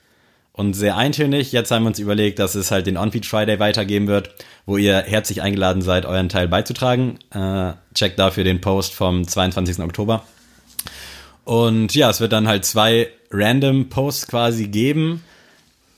und 0.53 0.75
sehr 0.75 0.95
eintönig. 0.95 1.51
Jetzt 1.51 1.71
haben 1.71 1.83
wir 1.83 1.87
uns 1.87 1.99
überlegt, 1.99 2.39
dass 2.39 2.55
es 2.55 2.71
halt 2.71 2.85
den 2.85 2.95
On-Feed 2.95 3.25
Friday 3.25 3.59
weitergeben 3.59 4.07
wird, 4.07 4.29
wo 4.65 4.77
ihr 4.77 4.99
herzlich 4.99 5.41
eingeladen 5.41 5.81
seid, 5.81 6.05
euren 6.05 6.29
Teil 6.29 6.47
beizutragen. 6.47 7.17
Äh, 7.31 7.73
checkt 7.95 8.19
dafür 8.19 8.43
den 8.43 8.61
Post 8.61 8.93
vom 8.93 9.27
22. 9.27 9.79
Oktober. 9.79 10.23
Und 11.43 11.93
ja, 11.95 12.09
es 12.09 12.21
wird 12.21 12.31
dann 12.31 12.47
halt 12.47 12.65
zwei 12.65 13.09
random 13.31 13.89
Posts 13.89 14.27
quasi 14.27 14.67
geben. 14.67 15.23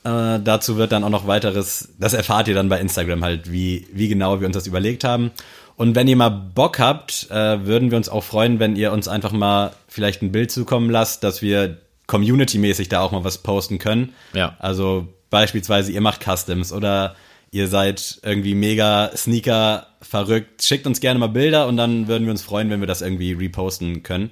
Äh, 0.05 0.39
dazu 0.39 0.77
wird 0.77 0.93
dann 0.93 1.03
auch 1.03 1.09
noch 1.09 1.27
weiteres, 1.27 1.89
das 1.99 2.13
erfahrt 2.13 2.47
ihr 2.47 2.55
dann 2.55 2.69
bei 2.69 2.79
Instagram 2.79 3.23
halt, 3.23 3.51
wie, 3.51 3.87
wie 3.91 4.07
genau 4.07 4.39
wir 4.39 4.47
uns 4.47 4.55
das 4.55 4.67
überlegt 4.67 5.03
haben. 5.03 5.31
Und 5.75 5.95
wenn 5.95 6.07
ihr 6.07 6.15
mal 6.15 6.29
Bock 6.29 6.79
habt, 6.79 7.29
äh, 7.29 7.65
würden 7.65 7.91
wir 7.91 7.97
uns 7.97 8.07
auch 8.07 8.23
freuen, 8.23 8.59
wenn 8.59 8.77
ihr 8.77 8.93
uns 8.93 9.09
einfach 9.09 9.33
mal 9.33 9.73
vielleicht 9.89 10.21
ein 10.21 10.31
Bild 10.31 10.49
zukommen 10.49 10.89
lasst, 10.89 11.25
dass 11.25 11.41
wir 11.41 11.77
community-mäßig 12.07 12.89
da 12.89 13.01
auch 13.01 13.11
mal 13.11 13.23
was 13.23 13.39
posten 13.39 13.79
können. 13.79 14.13
Ja. 14.33 14.55
Also 14.59 15.07
beispielsweise 15.29 15.91
ihr 15.91 16.01
macht 16.01 16.23
Customs 16.23 16.71
oder 16.71 17.15
ihr 17.51 17.67
seid 17.67 18.19
irgendwie 18.23 18.53
mega 18.53 19.11
Sneaker 19.15 19.87
verrückt. 20.01 20.63
Schickt 20.63 20.87
uns 20.87 20.99
gerne 20.99 21.19
mal 21.19 21.27
Bilder 21.27 21.67
und 21.67 21.77
dann 21.77 22.07
würden 22.07 22.25
wir 22.25 22.31
uns 22.31 22.43
freuen, 22.43 22.69
wenn 22.69 22.79
wir 22.79 22.87
das 22.87 23.01
irgendwie 23.01 23.33
reposten 23.33 24.03
können. 24.03 24.31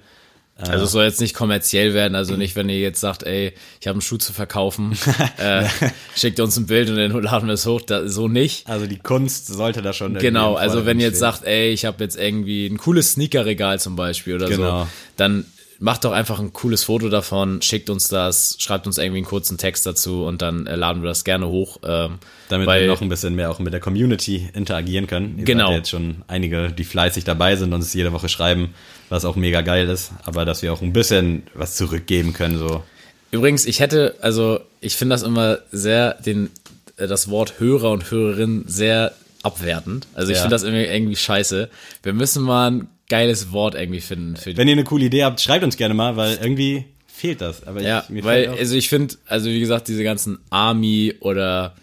Also 0.56 0.86
es 0.86 0.92
soll 0.92 1.06
jetzt 1.06 1.20
nicht 1.20 1.34
kommerziell 1.34 1.96
werden, 1.96 2.14
also 2.14 2.36
nicht, 2.36 2.56
wenn 2.56 2.70
ihr 2.70 2.80
jetzt 2.80 3.02
sagt, 3.02 3.24
ey, 3.24 3.54
ich 3.82 3.88
habe 3.88 3.96
einen 3.96 4.02
Schuh 4.02 4.18
zu 4.18 4.34
verkaufen, 4.34 4.96
äh, 5.38 5.66
schickt 6.16 6.40
uns 6.40 6.56
ein 6.58 6.68
Bild 6.68 6.90
und 6.90 6.98
dann 6.98 7.12
laden 7.24 7.48
wir 7.48 7.54
es 7.54 7.66
hoch, 7.66 7.82
da, 7.82 8.08
so 8.08 8.28
nicht. 8.28 8.70
Also 8.70 8.86
die 8.86 9.00
Kunst 9.00 9.48
sollte 9.48 9.82
da 9.82 9.94
schon. 9.94 10.14
Genau, 10.14 10.54
also 10.54 10.86
wenn 10.86 11.00
ihr 11.00 11.08
jetzt 11.08 11.20
sagt, 11.20 11.44
ey, 11.44 11.72
ich 11.72 11.86
habe 11.86 12.04
jetzt 12.04 12.18
irgendwie 12.18 12.68
ein 12.68 12.78
cooles 12.78 13.14
Sneakerregal 13.14 13.80
zum 13.80 13.96
Beispiel 13.96 14.36
oder 14.36 14.48
genau. 14.48 14.84
so, 14.84 14.90
dann 15.18 15.46
macht 15.80 16.06
doch 16.06 16.12
einfach 16.12 16.40
ein 16.40 16.54
cooles 16.54 16.84
Foto 16.84 17.10
davon, 17.10 17.62
schickt 17.62 17.90
uns 17.90 18.08
das, 18.08 18.56
schreibt 18.60 18.88
uns 18.88 18.98
irgendwie 18.98 19.18
einen 19.18 19.26
kurzen 19.26 19.58
Text 19.58 19.86
dazu 19.86 20.26
und 20.26 20.42
dann 20.42 20.68
äh, 20.68 20.76
laden 20.76 21.02
wir 21.02 21.10
das 21.10 21.24
gerne 21.24 21.48
hoch. 21.48 21.78
Ähm, 21.84 22.20
Damit 22.50 22.68
weil, 22.68 22.82
wir 22.82 22.88
noch 22.88 23.02
ein 23.02 23.10
bisschen 23.10 23.36
mehr 23.36 23.52
auch 23.52 23.60
mit 23.60 23.74
der 23.74 23.80
Community 23.80 24.50
interagieren 24.54 25.08
können. 25.08 25.40
Ihr 25.40 25.46
genau. 25.46 25.66
Seid 25.66 25.72
ja 25.72 25.78
jetzt 25.78 25.90
schon 25.90 26.24
einige, 26.28 26.72
die 26.72 26.84
fleißig 26.84 27.24
dabei 27.24 27.56
sind 27.56 27.74
und 27.74 27.82
es 27.82 27.94
jede 27.94 28.14
Woche 28.14 28.30
schreiben, 28.30 28.74
was 29.10 29.26
auch 29.26 29.36
mega 29.36 29.62
geil 29.62 29.90
ist, 29.90 30.12
aber 30.26 30.46
dass 30.46 30.62
wir 30.62 30.74
auch 30.74 30.82
ein 30.82 30.94
bisschen 30.94 31.44
was 31.54 31.76
zurückgeben 31.76 32.34
können, 32.34 32.58
so. 32.58 32.84
Übrigens, 33.32 33.66
ich 33.66 33.80
hätte, 33.80 34.16
also 34.22 34.60
ich 34.80 34.96
finde 34.96 35.16
das 35.16 35.24
immer 35.24 35.58
sehr, 35.72 36.14
den, 36.22 36.52
äh, 36.98 37.08
das 37.08 37.30
Wort 37.30 37.60
Hörer 37.60 37.92
und 37.92 38.12
Hörerin 38.12 38.64
sehr 38.68 39.14
abwertend. 39.42 40.08
Also 40.14 40.32
ich 40.32 40.38
ja. 40.38 40.44
finde 40.44 40.56
das 40.56 40.64
irgendwie, 40.64 40.86
irgendwie 40.86 41.16
scheiße. 41.16 41.70
Wir 42.02 42.14
müssen 42.14 42.44
mal 42.44 42.72
ein 42.72 42.88
geiles 43.10 43.52
Wort 43.52 43.76
irgendwie 43.76 44.02
finden. 44.02 44.36
Wenn 44.56 44.68
ihr 44.68 44.74
eine 44.74 44.84
coole 44.84 45.06
Idee 45.06 45.24
habt, 45.24 45.42
schreibt 45.42 45.64
uns 45.64 45.78
gerne 45.78 45.94
mal, 45.94 46.16
weil 46.16 46.38
irgendwie 46.42 46.86
fehlt 47.08 47.42
das. 47.42 47.66
Aber 47.68 47.82
ja, 47.82 48.04
ich, 48.14 48.24
weil, 48.24 48.50
also 48.50 48.76
ich 48.76 48.90
finde, 48.90 49.16
also 49.28 49.50
wie 49.50 49.60
gesagt, 49.60 49.88
diese 49.88 50.04
ganzen 50.04 50.40
Army 50.50 51.14
oder 51.20 51.76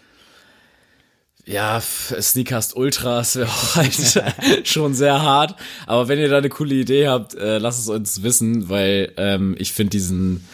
ja, 1.45 1.81
Sneakers 1.81 2.73
Ultras 2.73 3.35
wäre 3.35 3.47
auch 3.47 3.75
halt 3.75 4.67
schon 4.67 4.93
sehr 4.93 5.21
hart. 5.21 5.55
Aber 5.87 6.07
wenn 6.07 6.19
ihr 6.19 6.29
da 6.29 6.37
eine 6.37 6.49
coole 6.49 6.75
Idee 6.75 7.07
habt, 7.07 7.35
äh, 7.35 7.57
lasst 7.57 7.79
es 7.79 7.89
uns 7.89 8.23
wissen, 8.23 8.69
weil 8.69 9.11
ähm, 9.17 9.55
ich 9.57 9.73
finde 9.73 9.91
diesen, 9.91 10.45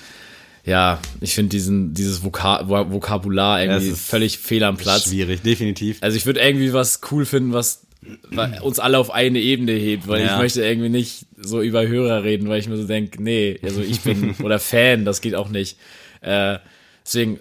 ja, 0.66 1.00
ich 1.22 1.36
finde 1.36 1.50
diesen, 1.50 1.94
dieses 1.94 2.24
Voka 2.24 2.68
Vokabular 2.68 3.62
irgendwie 3.62 3.92
völlig 3.92 4.38
fehl 4.38 4.64
am 4.64 4.78
Platz. 4.78 5.06
Schwierig, 5.06 5.42
definitiv. 5.42 5.98
Also 6.02 6.18
ich 6.18 6.26
würde 6.26 6.40
irgendwie 6.40 6.74
was 6.74 7.02
cool 7.12 7.26
finden, 7.26 7.54
was 7.54 7.87
uns 8.62 8.80
alle 8.80 8.98
auf 9.00 9.12
eine 9.12 9.40
Ebene 9.40 9.72
hebt, 9.72 10.08
weil 10.08 10.22
ja. 10.22 10.34
ich 10.34 10.42
möchte 10.42 10.64
irgendwie 10.64 10.90
nicht 10.90 11.26
so 11.38 11.62
über 11.62 11.88
Hörer 11.88 12.24
reden, 12.24 12.48
weil 12.50 12.60
ich 12.60 12.68
mir 12.68 12.78
so 12.78 12.88
denke, 12.88 13.22
nee, 13.22 13.60
also 13.64 13.82
ich 13.82 14.02
bin 14.02 14.36
oder 14.44 14.60
Fan, 14.60 15.06
das 15.06 15.22
geht 15.22 15.36
auch 15.36 15.50
nicht. 15.50 15.78
Äh, 16.22 16.60
deswegen 17.06 17.40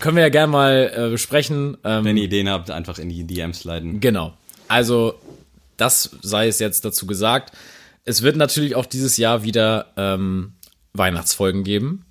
können 0.00 0.16
wir 0.16 0.22
ja 0.22 0.28
gerne 0.28 0.52
mal 0.52 0.92
äh, 0.94 1.10
besprechen. 1.10 1.76
Ähm, 1.84 2.04
Wenn 2.04 2.16
ihr 2.16 2.24
Ideen 2.24 2.48
habt, 2.48 2.70
einfach 2.70 2.98
in 2.98 3.08
die 3.08 3.24
DMs 3.24 3.64
leiten. 3.64 4.00
Genau. 4.00 4.34
Also, 4.68 5.14
das 5.76 6.10
sei 6.22 6.48
es 6.48 6.58
jetzt 6.58 6.84
dazu 6.84 7.06
gesagt. 7.06 7.52
Es 8.04 8.22
wird 8.22 8.36
natürlich 8.36 8.74
auch 8.74 8.86
dieses 8.86 9.16
Jahr 9.16 9.44
wieder 9.44 9.92
ähm, 9.96 10.52
Weihnachtsfolgen 10.92 11.64
geben. 11.64 12.04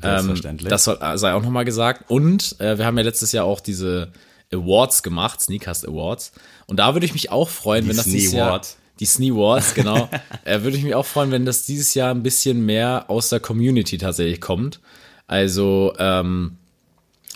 Selbstverständlich. 0.00 0.66
Ähm, 0.66 0.70
das 0.70 0.84
soll, 0.84 0.98
sei 1.14 1.32
auch 1.32 1.42
nochmal 1.42 1.64
gesagt. 1.64 2.10
Und 2.10 2.60
äh, 2.60 2.78
wir 2.78 2.86
haben 2.86 2.96
ja 2.96 3.04
letztes 3.04 3.32
Jahr 3.32 3.44
auch 3.44 3.60
diese 3.60 4.12
Awards 4.52 5.02
gemacht, 5.02 5.40
Sneakcast 5.40 5.88
Awards. 5.88 6.32
Und 6.66 6.78
da 6.78 6.94
würde 6.94 7.06
ich 7.06 7.12
mich 7.12 7.30
auch 7.30 7.48
freuen, 7.48 7.84
die 7.84 7.90
wenn 7.90 7.96
das 7.96 8.06
dieses 8.06 8.32
Jahr 8.32 8.60
die 8.98 9.06
Snee 9.06 9.32
Wars, 9.32 9.74
genau. 9.74 10.08
äh, 10.44 10.62
würde 10.62 10.76
ich 10.76 10.82
mich 10.82 10.94
auch 10.94 11.06
freuen, 11.06 11.30
wenn 11.30 11.44
das 11.44 11.66
dieses 11.66 11.94
Jahr 11.94 12.12
ein 12.12 12.22
bisschen 12.22 12.64
mehr 12.64 13.04
aus 13.08 13.28
der 13.28 13.40
Community 13.40 13.98
tatsächlich 13.98 14.40
kommt. 14.40 14.80
Also 15.26 15.92
ähm, 15.98 16.56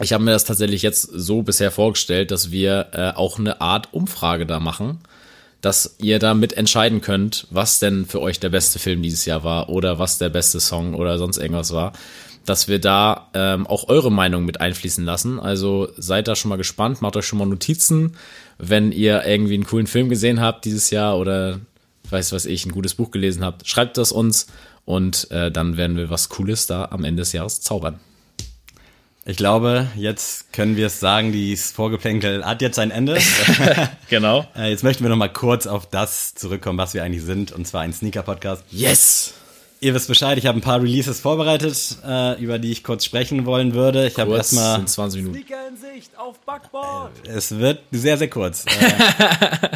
ich 0.01 0.12
habe 0.12 0.25
mir 0.25 0.31
das 0.31 0.45
tatsächlich 0.45 0.83
jetzt 0.83 1.03
so 1.03 1.43
bisher 1.43 1.71
vorgestellt, 1.71 2.31
dass 2.31 2.51
wir 2.51 2.88
äh, 2.93 3.11
auch 3.11 3.38
eine 3.38 3.61
Art 3.61 3.93
Umfrage 3.93 4.47
da 4.47 4.59
machen, 4.59 5.01
dass 5.61 5.97
ihr 5.99 6.19
da 6.19 6.33
mit 6.33 6.55
entscheiden 6.55 7.03
könnt, 7.03 7.47
was 7.51 7.79
denn 7.79 8.07
für 8.07 8.23
euch 8.23 8.40
der 8.40 8.49
beste 8.49 8.79
Film 8.79 9.03
dieses 9.03 9.27
Jahr 9.27 9.45
war 9.45 9.69
oder 9.69 9.99
was 9.99 10.16
der 10.16 10.31
beste 10.31 10.61
Song 10.61 10.95
oder 10.95 11.19
sonst 11.19 11.37
irgendwas 11.37 11.75
war, 11.75 11.93
dass 12.47 12.69
wir 12.69 12.79
da 12.79 13.29
ähm, 13.35 13.66
auch 13.66 13.88
eure 13.88 14.11
Meinung 14.11 14.47
mit 14.47 14.61
einfließen 14.62 15.05
lassen. 15.05 15.38
Also 15.38 15.88
seid 15.99 16.29
da 16.29 16.37
schon 16.37 16.49
mal 16.49 16.57
gespannt, 16.57 17.03
macht 17.03 17.16
euch 17.16 17.27
schon 17.27 17.38
mal 17.38 17.45
Notizen, 17.45 18.16
wenn 18.61 18.92
ihr 18.92 19.25
irgendwie 19.25 19.55
einen 19.55 19.66
coolen 19.66 19.87
Film 19.87 20.09
gesehen 20.09 20.40
habt 20.40 20.64
dieses 20.64 20.90
Jahr 20.90 21.18
oder 21.18 21.61
weiß 22.11 22.33
was 22.33 22.46
ich, 22.46 22.66
ein 22.66 22.73
gutes 22.73 22.94
Buch 22.94 23.11
gelesen 23.11 23.44
habt, 23.44 23.66
schreibt 23.66 23.96
das 23.96 24.12
uns 24.12 24.46
und 24.85 25.31
äh, 25.31 25.51
dann 25.51 25.77
werden 25.77 25.96
wir 25.96 26.11
was 26.11 26.29
Cooles 26.29 26.66
da 26.66 26.87
am 26.87 27.05
Ende 27.05 27.23
des 27.23 27.33
Jahres 27.33 27.61
zaubern. 27.61 28.01
Ich 29.27 29.37
glaube, 29.37 29.87
jetzt 29.96 30.53
können 30.53 30.77
wir 30.77 30.87
es 30.87 30.99
sagen, 30.99 31.31
dieses 31.31 31.70
Vorgeplänkel 31.73 32.44
hat 32.44 32.62
jetzt 32.62 32.79
ein 32.79 32.90
Ende. 32.90 33.18
genau. 34.09 34.46
Äh, 34.57 34.70
jetzt 34.70 34.83
möchten 34.83 35.05
wir 35.05 35.11
noch 35.11 35.16
mal 35.16 35.29
kurz 35.29 35.66
auf 35.66 35.88
das 35.88 36.35
zurückkommen, 36.35 36.79
was 36.79 36.94
wir 36.94 37.05
eigentlich 37.05 37.23
sind, 37.23 37.53
und 37.53 37.66
zwar 37.66 37.83
ein 37.83 37.92
Sneaker-Podcast. 37.92 38.64
Yes! 38.70 39.35
Ihr 39.83 39.95
wisst 39.95 40.09
Bescheid, 40.09 40.37
ich 40.37 40.45
habe 40.45 40.59
ein 40.59 40.62
paar 40.62 40.83
Releases 40.83 41.21
vorbereitet, 41.21 41.97
äh, 42.07 42.38
über 42.43 42.59
die 42.59 42.71
ich 42.71 42.85
kurz 42.85 43.03
sprechen 43.07 43.47
wollen 43.47 43.73
würde. 43.73 44.07
Ich 44.07 44.19
habe 44.19 44.37
erstmal 44.37 44.77
sind 44.77 44.90
20 44.90 45.23
Minuten. 45.23 45.38
In 45.38 45.77
Sicht 45.77 46.19
auf 46.19 46.38
Backboard. 46.40 47.12
Äh, 47.27 47.31
es 47.31 47.59
wird 47.59 47.81
sehr 47.90 48.19
sehr 48.19 48.29
kurz. 48.29 48.66
Äh, 48.66 49.69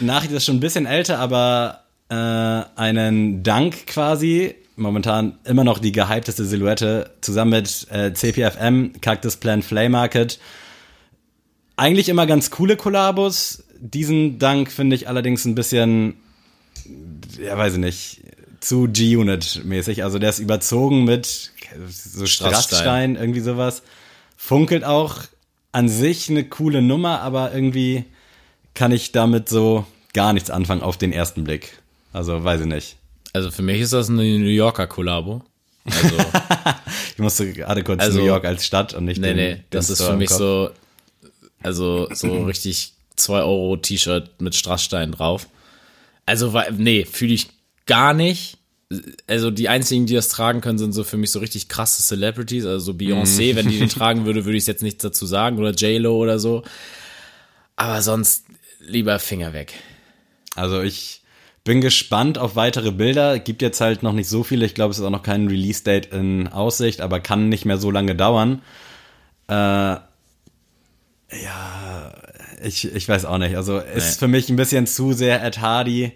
Nachricht 0.04 0.32
ist 0.32 0.44
schon 0.44 0.56
ein 0.56 0.60
bisschen 0.60 0.86
älter, 0.86 1.20
aber 1.20 1.84
äh, 2.08 2.14
einen 2.14 3.44
Dank 3.44 3.86
quasi 3.86 4.56
momentan 4.74 5.38
immer 5.44 5.62
noch 5.62 5.78
die 5.78 5.92
gehypteste 5.92 6.44
Silhouette, 6.44 7.10
zusammen 7.20 7.52
mit 7.52 7.86
äh, 7.92 8.12
CPFM, 8.12 9.00
Cactus 9.00 9.36
Plant 9.36 9.64
Flay 9.64 9.88
Market. 9.88 10.40
Eigentlich 11.76 12.08
immer 12.08 12.26
ganz 12.26 12.50
coole 12.50 12.76
Kollabos. 12.76 13.62
Diesen 13.78 14.40
Dank 14.40 14.72
finde 14.72 14.96
ich 14.96 15.08
allerdings 15.08 15.44
ein 15.44 15.54
bisschen, 15.54 16.14
ja, 17.40 17.56
weiß 17.56 17.74
ich 17.74 17.78
nicht, 17.78 18.22
zu 18.64 18.88
G-Unit-mäßig. 18.88 20.02
Also 20.04 20.18
der 20.18 20.30
ist 20.30 20.38
überzogen 20.38 21.04
mit 21.04 21.50
so 21.88 22.26
Strassstein, 22.26 23.16
irgendwie 23.16 23.40
sowas. 23.40 23.82
Funkelt 24.36 24.84
auch 24.84 25.18
an 25.72 25.88
sich 25.88 26.30
eine 26.30 26.44
coole 26.44 26.80
Nummer, 26.80 27.20
aber 27.20 27.52
irgendwie 27.52 28.04
kann 28.72 28.90
ich 28.90 29.12
damit 29.12 29.48
so 29.48 29.86
gar 30.14 30.32
nichts 30.32 30.50
anfangen 30.50 30.82
auf 30.82 30.96
den 30.96 31.12
ersten 31.12 31.44
Blick. 31.44 31.78
Also 32.12 32.42
weiß 32.42 32.62
ich 32.62 32.66
nicht. 32.66 32.96
Also 33.32 33.50
für 33.50 33.62
mich 33.62 33.80
ist 33.80 33.92
das 33.92 34.08
eine 34.08 34.22
New 34.22 34.46
Yorker 34.46 34.86
Kollabo. 34.86 35.42
Also, 35.84 36.16
ich 37.12 37.18
musste 37.18 37.52
gerade 37.52 37.84
kurz 37.84 38.00
also, 38.00 38.18
New 38.18 38.24
York 38.24 38.46
als 38.46 38.64
Stadt 38.64 38.94
und 38.94 39.04
nicht 39.04 39.20
Nee, 39.20 39.34
den, 39.34 39.36
nee, 39.36 39.64
das 39.70 39.90
ist 39.90 40.02
für 40.02 40.16
mich 40.16 40.30
so, 40.30 40.70
also 41.62 42.08
so 42.14 42.44
richtig 42.44 42.94
2 43.16 43.40
Euro 43.40 43.76
T-Shirt 43.76 44.40
mit 44.40 44.54
Strassstein 44.54 45.12
drauf. 45.12 45.48
Also, 46.24 46.54
nee, 46.78 47.04
fühle 47.04 47.34
ich 47.34 47.48
gar 47.86 48.14
nicht. 48.14 48.58
also 49.26 49.50
die 49.50 49.68
einzigen, 49.68 50.06
die 50.06 50.14
das 50.14 50.28
tragen 50.28 50.60
können, 50.60 50.78
sind 50.78 50.92
so 50.92 51.02
für 51.04 51.16
mich 51.16 51.30
so 51.32 51.38
richtig 51.40 51.68
krasse 51.68 52.02
Celebrities, 52.02 52.64
also 52.66 52.78
so 52.78 52.92
Beyoncé, 52.92 53.52
Mhm. 53.52 53.56
wenn 53.56 53.68
die 53.68 53.78
den 53.78 53.88
tragen 54.00 54.24
würde, 54.26 54.44
würde 54.44 54.56
ich 54.58 54.66
jetzt 54.66 54.82
nichts 54.82 55.02
dazu 55.02 55.26
sagen 55.26 55.58
oder 55.58 55.72
J-Lo 55.72 56.16
oder 56.16 56.38
so. 56.38 56.62
Aber 57.76 58.02
sonst 58.02 58.44
lieber 58.80 59.18
Finger 59.18 59.52
weg. 59.52 59.74
Also 60.54 60.80
ich 60.82 61.22
bin 61.64 61.80
gespannt 61.80 62.36
auf 62.38 62.54
weitere 62.56 62.92
Bilder. 62.92 63.38
Gibt 63.40 63.62
jetzt 63.62 63.80
halt 63.80 64.02
noch 64.02 64.12
nicht 64.12 64.28
so 64.28 64.44
viele. 64.44 64.66
Ich 64.66 64.74
glaube, 64.74 64.92
es 64.92 64.98
ist 64.98 65.04
auch 65.04 65.10
noch 65.10 65.22
kein 65.24 65.48
Release-Date 65.48 66.12
in 66.12 66.46
Aussicht, 66.48 67.00
aber 67.00 67.18
kann 67.20 67.48
nicht 67.48 67.64
mehr 67.64 67.78
so 67.78 67.90
lange 67.90 68.14
dauern. 68.14 68.60
Äh, 69.48 69.96
ja, 71.42 72.12
ich, 72.62 72.84
ich 72.94 73.08
weiß 73.08 73.24
auch 73.24 73.38
nicht. 73.38 73.56
Also 73.56 73.78
ist 73.78 74.12
Nee. 74.12 74.18
für 74.18 74.28
mich 74.28 74.48
ein 74.50 74.56
bisschen 74.56 74.86
zu 74.86 75.12
sehr 75.14 75.42
Ed 75.42 75.60
Hardy. 75.60 76.12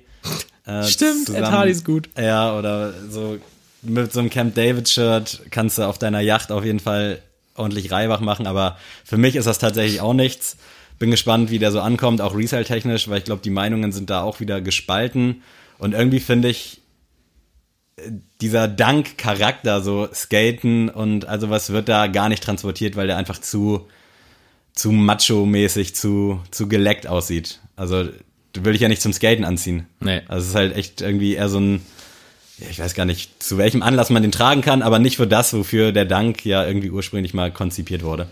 Äh, 0.68 0.84
Stimmt, 0.84 1.30
Ed 1.30 1.46
Hardy 1.46 1.70
ist 1.70 1.84
gut. 1.84 2.10
Ja, 2.16 2.56
oder 2.56 2.92
so 3.08 3.38
mit 3.82 4.12
so 4.12 4.20
einem 4.20 4.28
Camp 4.28 4.54
David-Shirt 4.54 5.42
kannst 5.50 5.78
du 5.78 5.82
auf 5.82 5.98
deiner 5.98 6.20
Yacht 6.20 6.52
auf 6.52 6.64
jeden 6.64 6.80
Fall 6.80 7.20
ordentlich 7.54 7.90
Reibach 7.90 8.20
machen, 8.20 8.46
aber 8.46 8.76
für 9.04 9.16
mich 9.16 9.34
ist 9.34 9.46
das 9.46 9.58
tatsächlich 9.58 10.00
auch 10.00 10.14
nichts. 10.14 10.56
Bin 10.98 11.10
gespannt, 11.10 11.50
wie 11.50 11.58
der 11.58 11.72
so 11.72 11.80
ankommt, 11.80 12.20
auch 12.20 12.36
Resale-technisch, 12.36 13.08
weil 13.08 13.18
ich 13.18 13.24
glaube, 13.24 13.42
die 13.42 13.50
Meinungen 13.50 13.92
sind 13.92 14.10
da 14.10 14.22
auch 14.22 14.40
wieder 14.40 14.60
gespalten. 14.60 15.42
Und 15.78 15.94
irgendwie 15.94 16.20
finde 16.20 16.48
ich, 16.48 16.80
dieser 18.40 18.68
Dank-Charakter, 18.68 19.80
so 19.80 20.08
Skaten 20.12 20.88
und 20.88 21.26
also 21.26 21.50
was 21.50 21.70
wird 21.70 21.88
da 21.88 22.06
gar 22.08 22.28
nicht 22.28 22.42
transportiert, 22.42 22.96
weil 22.96 23.06
der 23.06 23.16
einfach 23.16 23.40
zu, 23.40 23.88
zu 24.72 24.92
macho-mäßig, 24.92 25.94
zu, 25.94 26.40
zu 26.50 26.68
geleckt 26.68 27.06
aussieht. 27.06 27.60
Also, 27.76 28.08
will 28.64 28.74
ich 28.74 28.80
ja 28.80 28.88
nicht 28.88 29.02
zum 29.02 29.12
Skaten 29.12 29.44
anziehen. 29.44 29.86
Nee. 30.00 30.22
Also, 30.28 30.42
es 30.42 30.48
ist 30.50 30.54
halt 30.54 30.76
echt 30.76 31.00
irgendwie 31.00 31.34
eher 31.34 31.48
so 31.48 31.58
ein, 31.58 31.80
ich 32.58 32.78
weiß 32.78 32.94
gar 32.94 33.04
nicht, 33.04 33.42
zu 33.42 33.58
welchem 33.58 33.82
Anlass 33.82 34.10
man 34.10 34.22
den 34.22 34.32
tragen 34.32 34.60
kann, 34.60 34.82
aber 34.82 34.98
nicht 34.98 35.16
für 35.16 35.26
das, 35.26 35.52
wofür 35.54 35.92
der 35.92 36.04
Dank 36.04 36.44
ja 36.44 36.66
irgendwie 36.66 36.90
ursprünglich 36.90 37.34
mal 37.34 37.52
konzipiert 37.52 38.02
wurde. 38.02 38.26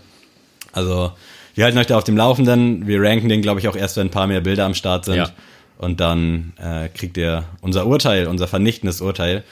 Also, 0.71 1.11
wir 1.55 1.63
halten 1.63 1.77
euch 1.77 1.87
da 1.87 1.97
auf 1.97 2.03
dem 2.03 2.17
Laufenden. 2.17 2.85
Wir 2.85 3.01
ranken 3.01 3.29
den, 3.29 3.41
glaube 3.41 3.59
ich, 3.59 3.67
auch 3.67 3.75
erst, 3.75 3.97
wenn 3.97 4.07
ein 4.07 4.11
paar 4.11 4.27
mehr 4.27 4.41
Bilder 4.41 4.65
am 4.65 4.75
Start 4.75 5.05
sind. 5.05 5.15
Ja. 5.15 5.29
Und 5.77 5.99
dann 5.99 6.53
äh, 6.57 6.89
kriegt 6.89 7.17
ihr 7.17 7.45
unser 7.61 7.87
Urteil, 7.87 8.27
unser 8.27 8.47
vernichtendes 8.47 9.01
Urteil. 9.01 9.43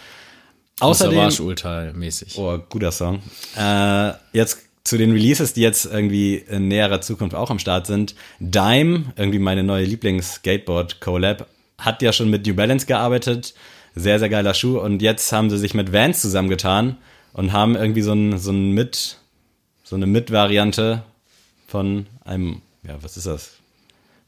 Außerdem, 0.79 1.17
Savage-Urteil 1.17 1.93
mäßig. 1.93 2.37
oh, 2.37 2.59
guter 2.69 2.91
Song. 2.91 3.21
Äh, 3.57 4.11
jetzt 4.33 4.64
zu 4.85 4.97
den 4.97 5.11
Releases, 5.11 5.53
die 5.53 5.61
jetzt 5.61 5.85
irgendwie 5.85 6.35
in 6.35 6.69
näherer 6.69 7.01
Zukunft 7.01 7.35
auch 7.35 7.49
am 7.49 7.59
Start 7.59 7.87
sind. 7.87 8.15
Dime, 8.39 9.05
irgendwie 9.17 9.39
meine 9.39 9.63
neue 9.63 9.83
Lieblings-Skateboard-Collab, 9.83 11.47
hat 11.79 12.01
ja 12.01 12.13
schon 12.13 12.29
mit 12.29 12.45
New 12.45 12.53
Balance 12.53 12.85
gearbeitet. 12.85 13.55
Sehr, 13.95 14.19
sehr 14.19 14.29
geiler 14.29 14.53
Schuh. 14.53 14.79
Und 14.79 15.01
jetzt 15.01 15.31
haben 15.31 15.49
sie 15.49 15.57
sich 15.57 15.73
mit 15.73 15.91
Vans 15.91 16.21
zusammengetan 16.21 16.97
und 17.33 17.51
haben 17.51 17.75
irgendwie 17.75 18.03
so 18.03 18.13
ein, 18.13 18.37
so 18.37 18.51
ein 18.51 18.71
Mit, 18.71 19.17
so 19.83 19.95
eine 19.95 20.05
Mit-Variante 20.05 21.01
von 21.67 22.05
einem, 22.23 22.61
ja, 22.83 22.95
was 23.01 23.17
ist 23.17 23.25
das? 23.25 23.53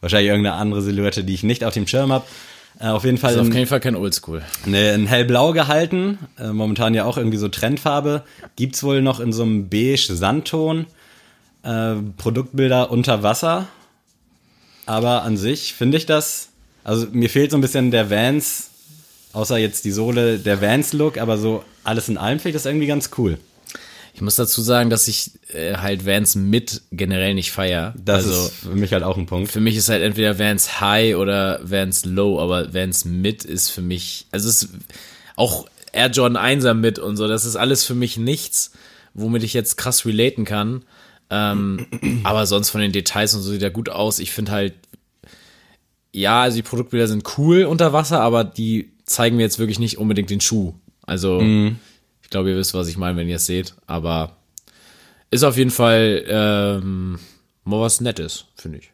Wahrscheinlich 0.02 0.30
irgendeine 0.30 0.56
andere 0.56 0.82
Silhouette, 0.82 1.24
die 1.24 1.36
ich 1.36 1.44
nicht 1.44 1.64
auf 1.64 1.76
dem 1.76 1.86
Schirm 1.86 2.12
habe. 2.12 2.26
Äh, 2.80 2.88
auf 2.88 3.04
jeden 3.06 3.18
Fall 3.18 3.34
Ist 3.34 3.40
auf 3.40 3.54
jeden 3.54 3.68
Fall 3.68 3.80
kein 3.80 3.96
Oldschool. 3.96 4.44
ne, 4.66 4.94
in 4.94 5.08
hellblau 5.08 5.52
gehalten. 5.54 6.20
Äh, 6.40 6.50
momentan 6.50 6.94
ja 6.94 7.06
auch 7.06 7.18
irgendwie 7.18 7.38
so 7.38 7.48
Trendfarbe. 7.48 8.24
Gibt's 8.56 8.84
wohl 8.84 9.02
noch 9.02 9.20
in 9.20 9.34
so 9.34 9.44
einem 9.44 9.70
beige 9.70 10.16
Sandton. 10.16 10.86
Äh, 11.64 11.96
Produktbilder 12.18 12.92
unter 12.92 13.24
Wasser. 13.24 13.68
Aber 14.86 15.24
an 15.24 15.38
sich 15.38 15.74
finde 15.74 15.98
ich 15.98 16.06
das, 16.06 16.50
also 16.84 17.08
mir 17.12 17.30
fehlt 17.30 17.52
so 17.52 17.58
ein 17.58 17.62
bisschen 17.62 17.92
der 17.92 18.10
Vans, 18.10 18.70
außer 19.34 19.58
jetzt 19.58 19.84
die 19.84 19.92
Sohle, 19.92 20.40
der 20.40 20.62
Vans-Look, 20.62 21.18
aber 21.18 21.38
so 21.38 21.64
alles 21.84 22.08
in 22.08 22.18
allem 22.18 22.40
finde 22.40 22.50
ich 22.50 22.64
das 22.64 22.66
irgendwie 22.66 22.88
ganz 22.88 23.10
cool. 23.18 23.38
Ich 24.18 24.22
muss 24.24 24.36
dazu 24.36 24.64
sagen, 24.64 24.90
dass 24.90 25.08
ich 25.08 25.30
äh, 25.54 25.76
halt 25.76 26.08
Vans 26.08 26.34
mit 26.34 26.82
generell 26.92 27.36
nicht 27.36 27.52
feier. 27.52 27.94
Das 28.04 28.26
also 28.26 28.48
ist 28.48 28.54
für 28.64 28.70
mich 28.76 28.92
halt 28.92 29.04
auch 29.04 29.16
ein 29.16 29.28
Punkt. 29.28 29.52
für 29.52 29.60
mich 29.60 29.78
ist 29.78 29.90
halt 29.90 30.02
entweder 30.02 30.40
Vans 30.40 30.82
High 30.82 31.18
oder 31.18 31.60
Vans 31.62 32.04
Low, 32.04 32.40
aber 32.42 32.74
Vans 32.74 33.06
mit 33.06 33.46
ist 33.46 33.70
für 33.70 33.84
mich, 33.84 34.26
also 34.32 34.50
es 34.50 34.64
ist 34.64 34.70
auch 35.36 35.68
Air 35.94 36.10
Jordan 36.10 36.36
1er 36.36 36.74
mit 36.74 36.98
und 36.98 37.16
so, 37.16 37.28
das 37.28 37.46
ist 37.46 37.58
alles 37.58 37.84
für 37.84 37.94
mich 37.94 38.18
nichts, 38.18 38.72
womit 39.14 39.44
ich 39.44 39.54
jetzt 39.54 39.78
krass 39.78 40.04
relaten 40.04 40.46
kann. 40.46 40.82
Ähm, 41.30 41.86
aber 42.24 42.48
sonst 42.48 42.72
von 42.72 42.82
den 42.82 42.94
Details 42.94 43.36
und 43.36 43.44
so 43.44 43.52
sieht 43.52 43.62
er 43.62 43.70
gut 43.70 43.90
aus. 43.90 44.18
Ich 44.18 44.32
finde 44.32 44.52
halt, 44.52 44.74
ja, 46.12 46.42
also 46.42 46.56
die 46.56 46.64
Produktbilder 46.64 47.08
sind 47.08 47.38
cool 47.38 47.66
unter 47.66 47.94
Wasser, 47.94 48.22
aber 48.22 48.44
die 48.44 48.90
zeigen 49.06 49.36
mir 49.38 49.44
jetzt 49.44 49.60
wirklich 49.60 49.78
nicht 49.78 50.00
unbedingt 50.00 50.32
den 50.32 50.42
Schuh. 50.42 50.74
Also, 51.06 51.40
ich 52.28 52.32
glaube, 52.32 52.50
ihr 52.50 52.58
wisst, 52.58 52.74
was 52.74 52.90
ich 52.90 52.98
meine, 52.98 53.16
wenn 53.18 53.30
ihr 53.30 53.38
es 53.38 53.46
seht. 53.46 53.74
Aber 53.86 54.36
ist 55.32 55.46
auf 55.46 55.56
jeden 55.56 55.72
Fall 55.72 56.26
ähm, 56.28 57.20
mal 57.64 57.80
was 57.80 58.02
Nettes, 58.02 58.48
finde 58.58 58.80
ich. 58.80 58.92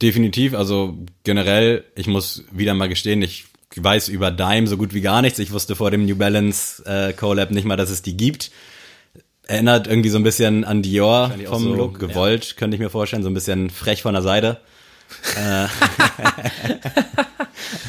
Definitiv, 0.00 0.54
also 0.54 0.96
generell, 1.24 1.82
ich 1.96 2.06
muss 2.06 2.44
wieder 2.52 2.74
mal 2.74 2.88
gestehen, 2.88 3.20
ich 3.20 3.46
weiß 3.74 4.10
über 4.10 4.30
Dime 4.30 4.68
so 4.68 4.76
gut 4.76 4.94
wie 4.94 5.00
gar 5.00 5.22
nichts. 5.22 5.40
Ich 5.40 5.50
wusste 5.50 5.74
vor 5.74 5.90
dem 5.90 6.06
New 6.06 6.14
Balance 6.14 6.84
äh, 6.86 7.12
Collab 7.14 7.50
nicht 7.50 7.64
mal, 7.64 7.76
dass 7.76 7.90
es 7.90 8.02
die 8.02 8.16
gibt. 8.16 8.52
Erinnert 9.48 9.88
irgendwie 9.88 10.10
so 10.10 10.18
ein 10.18 10.22
bisschen 10.22 10.64
an 10.64 10.82
Dior 10.82 11.32
vom 11.46 11.64
so, 11.64 11.74
Look, 11.74 11.98
gewollt, 11.98 12.56
könnte 12.56 12.76
ich 12.76 12.80
mir 12.80 12.90
vorstellen, 12.90 13.24
so 13.24 13.28
ein 13.28 13.34
bisschen 13.34 13.70
frech 13.70 14.02
von 14.02 14.14
der 14.14 14.22
Seite. 14.22 14.60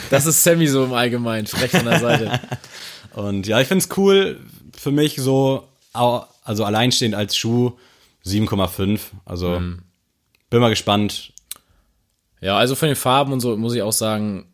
Das 0.09 0.27
ist 0.27 0.43
Sammy 0.43 0.67
so 0.67 0.83
im 0.83 0.93
Allgemeinen, 0.93 1.47
frech 1.47 1.71
von 1.71 1.85
der 1.85 1.99
Seite. 1.99 2.39
Und 3.13 3.47
ja, 3.47 3.59
ich 3.61 3.67
find's 3.67 3.89
cool, 3.97 4.39
für 4.77 4.91
mich 4.91 5.15
so, 5.17 5.67
also 5.93 6.63
alleinstehend 6.65 7.15
als 7.15 7.35
Schuh 7.35 7.73
7,5. 8.25 8.99
Also 9.25 9.59
Mhm. 9.59 9.79
bin 10.49 10.59
mal 10.61 10.69
gespannt. 10.69 11.31
Ja, 12.41 12.57
also 12.57 12.75
von 12.75 12.87
den 12.89 12.95
Farben 12.95 13.31
und 13.33 13.39
so 13.39 13.55
muss 13.57 13.73
ich 13.75 13.81
auch 13.81 13.91
sagen, 13.93 14.45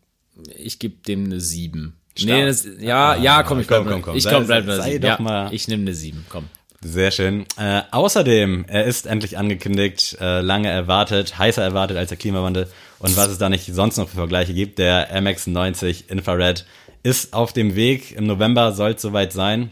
ich 0.58 0.80
gebe 0.80 0.96
dem 1.08 1.26
eine 1.26 1.40
7. 1.40 1.96
Nee, 2.22 2.46
das, 2.46 2.68
ja, 2.80 3.16
ja, 3.16 3.44
komm, 3.44 3.62
ich 3.62 3.68
komm, 3.68 3.84
bleib, 3.86 3.94
komm, 3.96 4.02
komm. 4.04 4.16
ich 4.18 4.24
Sei- 4.24 4.34
komm, 4.34 4.46
bleib 4.48 4.66
sei 4.66 4.92
7. 4.92 5.02
doch 5.02 5.10
Ja, 5.10 5.22
mal- 5.22 5.54
ich 5.54 5.68
nehme 5.68 5.84
eine 5.84 5.94
7, 5.94 6.26
komm. 6.30 6.46
Sehr 6.82 7.12
schön. 7.12 7.46
Äh, 7.58 7.82
außerdem, 7.92 8.66
er 8.68 8.86
ist 8.86 9.06
endlich 9.06 9.38
angekündigt, 9.38 10.18
äh, 10.22 10.40
lange 10.42 10.70
erwartet, 10.70 11.38
heißer 11.38 11.62
erwartet 11.62 11.98
als 11.98 12.10
der 12.10 12.18
Klimawandel. 12.18 12.68
Und 13.00 13.16
was 13.18 13.28
es 13.30 13.38
da 13.38 13.50
nicht 13.50 13.66
sonst 13.74 13.98
noch 13.98 14.08
für 14.10 14.16
Vergleiche 14.16 14.54
gibt, 14.54 14.80
der 14.80 15.10
MX-90 15.14 16.10
Infrared 16.10 16.66
ist 17.04 17.34
auf 17.34 17.52
dem 17.54 17.76
Weg. 17.76 18.12
Im 18.14 18.28
November 18.28 18.72
soll 18.74 18.92
es 18.92 19.02
soweit 19.02 19.34
sein. 19.34 19.72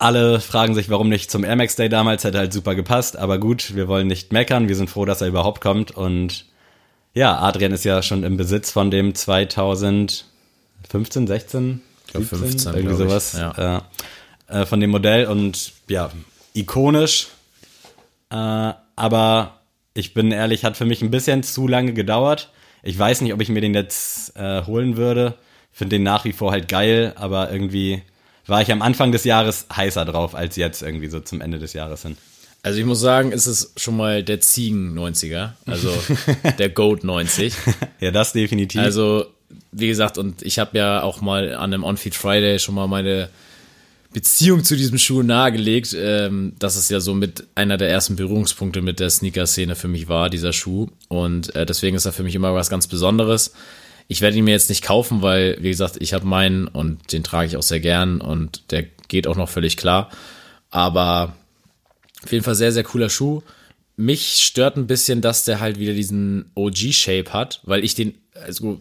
Alle 0.00 0.40
fragen 0.40 0.74
sich, 0.74 0.88
warum 0.88 1.10
nicht 1.10 1.30
zum 1.30 1.44
Air 1.44 1.56
Max 1.56 1.76
Day 1.76 1.90
damals, 1.90 2.24
hätte 2.24 2.38
halt 2.38 2.54
super 2.54 2.74
gepasst. 2.74 3.18
Aber 3.18 3.38
gut, 3.38 3.74
wir 3.74 3.86
wollen 3.86 4.06
nicht 4.06 4.32
meckern, 4.32 4.66
wir 4.66 4.74
sind 4.74 4.88
froh, 4.88 5.04
dass 5.04 5.20
er 5.20 5.28
überhaupt 5.28 5.60
kommt. 5.60 5.90
Und 5.90 6.46
ja, 7.12 7.38
Adrian 7.38 7.72
ist 7.72 7.84
ja 7.84 8.02
schon 8.02 8.24
im 8.24 8.38
Besitz 8.38 8.70
von 8.70 8.90
dem 8.90 9.14
2015, 9.14 11.26
16? 11.26 11.82
Ich 12.06 12.12
glaub, 12.12 12.24
15, 12.24 12.74
irgendwie 12.74 12.96
sowas. 12.96 13.34
ja. 13.34 13.76
Äh, 13.76 13.82
äh, 14.62 14.66
von 14.66 14.80
dem 14.80 14.90
Modell 14.90 15.26
und 15.26 15.72
ja, 15.88 16.10
ikonisch. 16.54 17.28
Äh, 18.30 18.72
aber 18.96 19.60
ich 19.94 20.14
bin 20.14 20.32
ehrlich, 20.32 20.64
hat 20.64 20.76
für 20.76 20.84
mich 20.84 21.02
ein 21.02 21.10
bisschen 21.10 21.42
zu 21.42 21.68
lange 21.68 21.92
gedauert. 21.92 22.50
Ich 22.82 22.98
weiß 22.98 23.20
nicht, 23.20 23.34
ob 23.34 23.40
ich 23.40 23.48
mir 23.48 23.60
den 23.60 23.74
jetzt 23.74 24.36
äh, 24.36 24.64
holen 24.64 24.96
würde. 24.96 25.34
Finde 25.72 25.96
den 25.96 26.02
nach 26.02 26.24
wie 26.24 26.32
vor 26.32 26.50
halt 26.50 26.68
geil, 26.68 27.12
aber 27.16 27.52
irgendwie 27.52 28.02
war 28.50 28.60
ich 28.60 28.70
am 28.70 28.82
Anfang 28.82 29.12
des 29.12 29.24
Jahres 29.24 29.66
heißer 29.74 30.04
drauf 30.04 30.34
als 30.34 30.56
jetzt 30.56 30.82
irgendwie 30.82 31.08
so 31.08 31.20
zum 31.20 31.40
Ende 31.40 31.58
des 31.58 31.72
Jahres 31.72 32.02
hin. 32.02 32.16
Also 32.62 32.78
ich 32.78 32.84
muss 32.84 33.00
sagen, 33.00 33.32
es 33.32 33.46
ist 33.46 33.80
schon 33.80 33.96
mal 33.96 34.22
der 34.22 34.40
Ziegen 34.40 34.98
90er, 34.98 35.52
also 35.64 35.90
der 36.58 36.68
Goat 36.68 37.04
90. 37.04 37.54
Ja, 38.00 38.10
das 38.10 38.32
definitiv. 38.32 38.80
Also, 38.80 39.26
wie 39.72 39.88
gesagt, 39.88 40.18
und 40.18 40.42
ich 40.42 40.58
habe 40.58 40.76
ja 40.76 41.02
auch 41.02 41.22
mal 41.22 41.54
an 41.54 41.72
einem 41.72 41.84
On-Feed 41.84 42.14
Friday 42.14 42.58
schon 42.58 42.74
mal 42.74 42.86
meine 42.86 43.30
Beziehung 44.12 44.64
zu 44.64 44.76
diesem 44.76 44.98
Schuh 44.98 45.22
nahegelegt, 45.22 45.96
ähm, 45.98 46.52
dass 46.58 46.76
es 46.76 46.88
ja 46.88 47.00
so 47.00 47.14
mit 47.14 47.44
einer 47.54 47.76
der 47.78 47.88
ersten 47.88 48.16
Berührungspunkte 48.16 48.82
mit 48.82 49.00
der 49.00 49.08
Sneaker-Szene 49.08 49.76
für 49.76 49.88
mich 49.88 50.08
war, 50.08 50.28
dieser 50.28 50.52
Schuh. 50.52 50.88
Und 51.08 51.54
äh, 51.54 51.64
deswegen 51.64 51.96
ist 51.96 52.06
er 52.06 52.12
für 52.12 52.24
mich 52.24 52.34
immer 52.34 52.54
was 52.54 52.68
ganz 52.68 52.88
Besonderes. 52.88 53.52
Ich 54.10 54.22
werde 54.22 54.36
ihn 54.36 54.44
mir 54.44 54.50
jetzt 54.50 54.68
nicht 54.70 54.82
kaufen, 54.82 55.22
weil, 55.22 55.56
wie 55.60 55.68
gesagt, 55.68 55.96
ich 56.00 56.14
habe 56.14 56.26
meinen 56.26 56.66
und 56.66 57.12
den 57.12 57.22
trage 57.22 57.46
ich 57.46 57.56
auch 57.56 57.62
sehr 57.62 57.78
gern 57.78 58.20
und 58.20 58.72
der 58.72 58.82
geht 59.06 59.28
auch 59.28 59.36
noch 59.36 59.48
völlig 59.48 59.76
klar. 59.76 60.10
Aber 60.68 61.36
auf 62.24 62.32
jeden 62.32 62.42
Fall 62.42 62.56
sehr, 62.56 62.72
sehr 62.72 62.82
cooler 62.82 63.08
Schuh. 63.08 63.42
Mich 63.96 64.42
stört 64.42 64.76
ein 64.76 64.88
bisschen, 64.88 65.20
dass 65.20 65.44
der 65.44 65.60
halt 65.60 65.78
wieder 65.78 65.92
diesen 65.92 66.50
OG-Shape 66.56 67.32
hat, 67.32 67.60
weil 67.62 67.84
ich 67.84 67.94
den, 67.94 68.14
also 68.34 68.80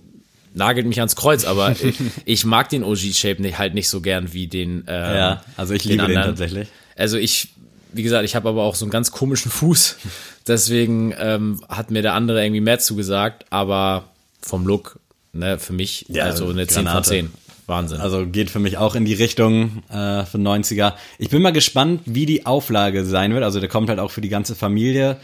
nagelt 0.55 0.87
mich 0.87 0.97
ans 0.97 1.15
Kreuz, 1.15 1.45
aber 1.45 1.75
ich, 1.83 1.97
ich 2.25 2.43
mag 2.43 2.69
den 2.69 2.83
OG-Shape 2.83 3.39
nicht, 3.39 3.59
halt 3.59 3.75
nicht 3.75 3.87
so 3.87 4.01
gern 4.01 4.33
wie 4.33 4.47
den. 4.47 4.83
Ähm, 4.87 5.15
ja, 5.15 5.43
also 5.57 5.75
ich 5.75 5.83
liebe 5.83 6.07
den, 6.07 6.17
anderen. 6.17 6.37
tatsächlich. 6.37 6.69
Also 6.95 7.17
ich, 7.17 7.49
wie 7.93 8.01
gesagt, 8.01 8.25
ich 8.25 8.33
habe 8.33 8.49
aber 8.49 8.63
auch 8.63 8.73
so 8.73 8.83
einen 8.83 8.91
ganz 8.91 9.11
komischen 9.11 9.51
Fuß, 9.51 9.97
deswegen 10.47 11.13
ähm, 11.19 11.63
hat 11.69 11.91
mir 11.91 12.01
der 12.01 12.15
andere 12.15 12.43
irgendwie 12.43 12.61
mehr 12.61 12.79
zugesagt, 12.79 13.45
aber 13.51 14.05
vom 14.41 14.65
Look, 14.65 14.98
ne, 15.33 15.59
für 15.59 15.73
mich, 15.73 16.05
also 16.21 16.49
eine 16.49 16.67
10 16.67 16.75
von 16.75 16.85
Granate. 16.85 17.09
10. 17.09 17.29
Wahnsinn. 17.67 18.01
Also 18.01 18.25
geht 18.25 18.49
für 18.49 18.59
mich 18.59 18.77
auch 18.77 18.95
in 18.95 19.05
die 19.05 19.13
Richtung 19.13 19.83
äh, 19.89 20.25
für 20.25 20.37
90er. 20.39 20.93
Ich 21.19 21.29
bin 21.29 21.41
mal 21.43 21.51
gespannt, 21.53 22.01
wie 22.05 22.25
die 22.25 22.45
Auflage 22.47 23.05
sein 23.05 23.31
wird. 23.33 23.43
Also 23.43 23.59
der 23.59 23.69
kommt 23.69 23.89
halt 23.89 23.99
auch 23.99 24.09
für 24.11 24.21
die 24.21 24.29
ganze 24.29 24.55
Familie. 24.55 25.17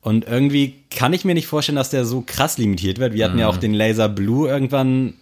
Und 0.00 0.26
irgendwie 0.26 0.82
kann 0.90 1.12
ich 1.12 1.24
mir 1.24 1.34
nicht 1.34 1.46
vorstellen, 1.46 1.76
dass 1.76 1.90
der 1.90 2.04
so 2.04 2.22
krass 2.26 2.58
limitiert 2.58 2.98
wird. 2.98 3.14
Wir 3.14 3.24
hatten 3.24 3.38
ja 3.38 3.46
auch 3.46 3.56
den 3.56 3.72
Laser 3.72 4.08
Blue 4.08 4.48
irgendwann 4.48 5.14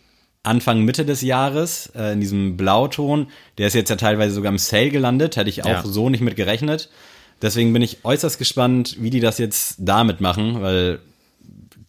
Anfang 0.43 0.81
Mitte 0.87 1.05
des 1.05 1.21
Jahres 1.21 1.93
äh, 1.95 2.15
in 2.15 2.21
diesem 2.23 2.57
Blauton. 2.57 3.27
Der 3.59 3.67
ist 3.67 3.75
jetzt 3.75 3.91
ja 3.91 3.97
teilweise 3.97 4.35
sogar 4.35 4.51
im 4.51 4.57
Sale 4.57 4.89
gelandet. 4.89 5.37
Hätte 5.37 5.51
ich 5.51 5.65
auch 5.65 5.69
Ja. 5.69 5.83
so 5.85 6.09
nicht 6.09 6.23
mit 6.23 6.35
gerechnet. 6.37 6.89
Deswegen 7.43 7.75
bin 7.75 7.83
ich 7.83 8.07
äußerst 8.07 8.39
gespannt, 8.39 8.97
wie 9.01 9.11
die 9.11 9.21
das 9.21 9.37
jetzt 9.37 9.77
damit 9.79 10.23
machen, 10.23 10.63
weil 10.63 11.01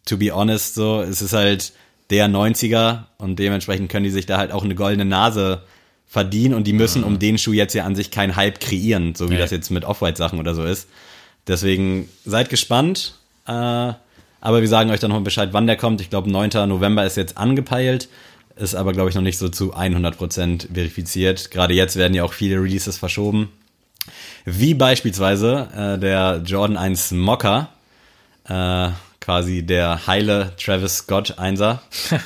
to 0.05 0.17
be 0.17 0.31
honest, 0.35 0.75
so, 0.75 1.01
es 1.01 1.21
ist 1.21 1.31
halt 1.33 1.71
der 2.11 2.27
90er 2.27 3.05
und 3.17 3.39
dementsprechend 3.39 3.89
können 3.91 4.03
die 4.03 4.11
sich 4.11 4.25
da 4.27 4.37
halt 4.37 4.51
auch 4.51 4.63
eine 4.63 4.75
goldene 4.75 5.05
Nase 5.05 5.63
verdienen 6.07 6.53
und 6.53 6.67
die 6.67 6.73
müssen 6.73 7.03
um 7.03 7.17
den 7.19 7.37
Schuh 7.37 7.53
jetzt 7.53 7.73
ja 7.73 7.85
an 7.85 7.95
sich 7.95 8.11
keinen 8.11 8.35
Hype 8.35 8.59
kreieren, 8.59 9.15
so 9.15 9.29
wie 9.29 9.33
Nee. 9.35 9.39
das 9.39 9.49
jetzt 9.51 9.71
mit 9.71 9.85
Off-White-Sachen 9.85 10.37
oder 10.39 10.53
so 10.53 10.63
ist. 10.63 10.87
Deswegen 11.47 12.09
seid 12.25 12.49
gespannt, 12.49 13.15
äh, 13.47 13.51
aber 13.51 14.61
wir 14.61 14.67
sagen 14.67 14.89
euch 14.91 14.99
dann 14.99 15.11
noch 15.11 15.21
Bescheid, 15.21 15.49
wann 15.53 15.67
der 15.67 15.77
kommt. 15.77 16.01
Ich 16.01 16.09
glaube, 16.09 16.29
9. 16.29 16.67
November 16.67 17.05
ist 17.05 17.15
jetzt 17.15 17.37
angepeilt, 17.37 18.09
ist 18.57 18.75
aber, 18.75 18.91
glaube 18.91 19.09
ich, 19.09 19.15
noch 19.15 19.21
nicht 19.21 19.37
so 19.37 19.47
zu 19.49 19.73
100% 19.73 20.67
verifiziert. 20.73 21.49
Gerade 21.51 21.73
jetzt 21.73 21.95
werden 21.95 22.13
ja 22.13 22.23
auch 22.23 22.33
viele 22.33 22.57
Releases 22.61 22.97
verschoben. 22.97 23.49
Wie 24.45 24.73
beispielsweise 24.73 25.69
äh, 25.75 25.99
der 25.99 26.41
Jordan 26.45 26.75
1 26.75 27.11
Mocker, 27.11 27.69
äh, 28.49 28.89
quasi 29.21 29.63
der 29.63 30.07
heile 30.07 30.53
Travis 30.57 30.97
Scott 30.97 31.37
Einser. 31.39 31.81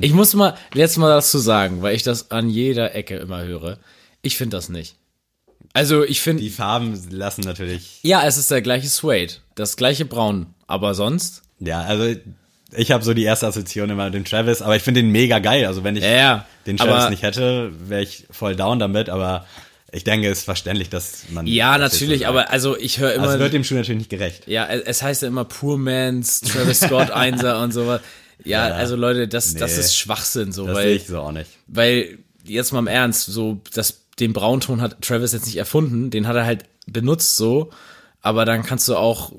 Ich 0.00 0.12
muss 0.12 0.34
mal 0.34 0.56
jetzt 0.74 0.98
mal 0.98 1.08
dazu 1.08 1.38
sagen, 1.38 1.80
weil 1.80 1.94
ich 1.94 2.02
das 2.02 2.32
an 2.32 2.50
jeder 2.50 2.94
Ecke 2.96 3.16
immer 3.16 3.44
höre. 3.44 3.78
Ich 4.20 4.36
finde 4.36 4.56
das 4.56 4.68
nicht. 4.68 4.96
Also 5.72 6.02
ich 6.02 6.20
finde, 6.20 6.42
Die 6.42 6.50
Farben 6.50 7.00
lassen 7.10 7.42
natürlich, 7.42 8.00
ja, 8.02 8.26
es 8.26 8.36
ist 8.36 8.50
der 8.50 8.62
gleiche 8.62 8.88
Suede, 8.88 9.34
das 9.54 9.76
gleiche 9.76 10.04
Braun, 10.04 10.46
aber 10.66 10.94
sonst, 10.94 11.42
ja, 11.60 11.82
also 11.82 12.18
ich 12.72 12.90
habe 12.90 13.04
so 13.04 13.14
die 13.14 13.22
erste 13.22 13.46
Assoziation 13.46 13.90
immer 13.90 14.06
mit 14.06 14.14
dem 14.14 14.24
Travis, 14.24 14.62
aber 14.62 14.76
ich 14.76 14.82
finde 14.82 15.02
den 15.02 15.10
mega 15.10 15.38
geil. 15.38 15.66
Also 15.66 15.84
wenn 15.84 15.96
ich 15.96 16.04
ja, 16.04 16.46
den 16.66 16.76
Travis 16.76 16.94
aber, 16.94 17.10
nicht 17.10 17.22
hätte, 17.22 17.72
wäre 17.88 18.02
ich 18.02 18.26
voll 18.30 18.56
down 18.56 18.78
damit, 18.78 19.08
aber 19.08 19.46
ich 19.92 20.04
denke, 20.04 20.28
es 20.28 20.38
ist 20.38 20.44
verständlich, 20.44 20.88
dass 20.90 21.24
man. 21.30 21.46
Ja, 21.46 21.76
das 21.78 21.92
natürlich, 21.94 22.20
so 22.22 22.26
aber 22.26 22.50
also 22.50 22.76
ich 22.76 22.98
höre 22.98 23.12
immer, 23.14 23.24
Also 23.24 23.34
es 23.36 23.40
wird 23.40 23.52
dem 23.54 23.64
Schuh 23.64 23.74
natürlich 23.74 23.98
nicht 23.98 24.10
gerecht. 24.10 24.46
ja, 24.46 24.66
es 24.68 25.02
heißt 25.02 25.22
ja 25.22 25.28
immer 25.28 25.44
Poor 25.44 25.76
Man's 25.78 26.40
Travis 26.40 26.80
Scott 26.80 27.10
Einser 27.12 27.60
und 27.62 27.72
sowas. 27.72 28.00
Ja, 28.44 28.68
Ja. 28.68 28.74
also 28.74 28.96
Leute, 28.96 29.28
das, 29.28 29.54
das 29.54 29.74
Nee. 29.74 29.80
ist 29.80 29.96
Schwachsinn, 29.96 30.52
so, 30.52 30.66
Das 30.66 30.76
sehe 30.76 30.84
weil, 30.86 30.96
ich 30.96 31.06
so 31.06 31.18
auch 31.20 31.32
nicht. 31.32 31.50
weil, 31.66 32.18
jetzt 32.44 32.72
mal 32.72 32.78
im 32.78 32.86
Ernst, 32.86 33.26
so, 33.26 33.60
das, 33.74 34.00
den 34.18 34.32
Braunton 34.32 34.80
hat 34.80 35.02
Travis 35.02 35.32
jetzt 35.32 35.46
nicht 35.46 35.56
erfunden, 35.56 36.10
den 36.10 36.26
hat 36.26 36.36
er 36.36 36.44
halt 36.46 36.64
benutzt, 36.86 37.36
so, 37.36 37.70
aber 38.22 38.44
dann 38.44 38.62
kannst 38.62 38.88
du 38.88 38.96
auch, 38.96 39.32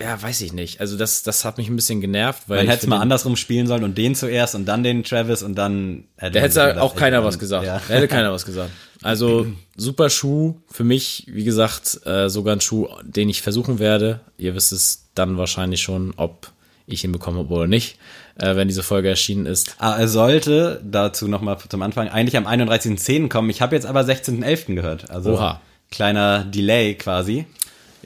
ja, 0.00 0.20
weiß 0.20 0.40
ich 0.40 0.52
nicht, 0.52 0.80
also 0.80 0.96
das, 0.96 1.22
das 1.22 1.44
hat 1.44 1.58
mich 1.58 1.68
ein 1.68 1.76
bisschen 1.76 2.00
genervt, 2.00 2.44
weil 2.48 2.58
Man 2.58 2.68
hätte 2.68 2.82
es 2.82 2.86
mal 2.88 2.98
andersrum 2.98 3.36
spielen 3.36 3.66
sollen 3.66 3.84
und 3.84 3.96
den 3.98 4.14
zuerst 4.14 4.54
und 4.54 4.66
dann 4.66 4.82
den 4.82 5.04
Travis 5.04 5.42
und 5.42 5.56
dann 5.56 6.04
hätte 6.16 6.38
Da 6.38 6.40
hätte 6.40 6.82
auch 6.82 6.96
keiner 6.96 7.24
was 7.24 7.38
gesagt. 7.38 7.66
Ja. 7.66 7.80
Da 7.86 7.94
hätte 7.94 8.08
keiner 8.08 8.32
was 8.32 8.44
gesagt. 8.44 8.70
Also 9.02 9.46
super 9.76 10.10
Schuh 10.10 10.56
für 10.70 10.84
mich, 10.84 11.26
wie 11.28 11.44
gesagt, 11.44 12.00
äh, 12.06 12.28
sogar 12.28 12.56
ein 12.56 12.60
Schuh, 12.60 12.88
den 13.02 13.28
ich 13.28 13.42
versuchen 13.42 13.78
werde. 13.78 14.20
Ihr 14.38 14.54
wisst 14.54 14.72
es 14.72 15.08
dann 15.14 15.36
wahrscheinlich 15.38 15.80
schon, 15.80 16.14
ob 16.16 16.50
ich 16.86 17.04
ihn 17.04 17.12
bekommen 17.12 17.38
habe 17.38 17.52
oder 17.54 17.66
nicht, 17.66 17.98
äh, 18.38 18.56
wenn 18.56 18.68
diese 18.68 18.82
Folge 18.82 19.08
erschienen 19.08 19.46
ist. 19.46 19.76
Ah, 19.78 19.96
er 19.98 20.08
sollte 20.08 20.80
dazu 20.84 21.28
nochmal 21.28 21.58
zum 21.68 21.82
Anfang 21.82 22.08
eigentlich 22.08 22.36
am 22.36 22.46
31.10. 22.46 23.28
kommen. 23.28 23.50
Ich 23.50 23.62
habe 23.62 23.74
jetzt 23.74 23.86
aber 23.86 24.00
16.11. 24.00 24.74
gehört. 24.74 25.10
Also 25.10 25.34
Oha. 25.34 25.60
kleiner 25.90 26.44
Delay 26.44 26.94
quasi. 26.94 27.46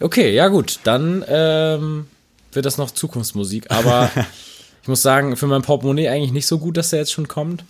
Okay, 0.01 0.35
ja 0.35 0.49
gut, 0.49 0.81
dann 0.85 1.25
ähm, 1.29 2.07
wird 2.53 2.67
das 2.67 2.79
noch 2.79 2.91
Zukunftsmusik, 2.91 3.71
aber 3.71 4.11
ich 4.83 4.89
muss 4.89 5.03
sagen, 5.03 5.37
für 5.37 5.47
mein 5.47 5.63
Portemonnaie 5.63 6.09
eigentlich 6.09 6.33
nicht 6.33 6.47
so 6.47 6.59
gut, 6.59 6.77
dass 6.77 6.91
der 6.91 7.01
jetzt 7.01 7.13
schon 7.13 7.29
kommt. 7.29 7.65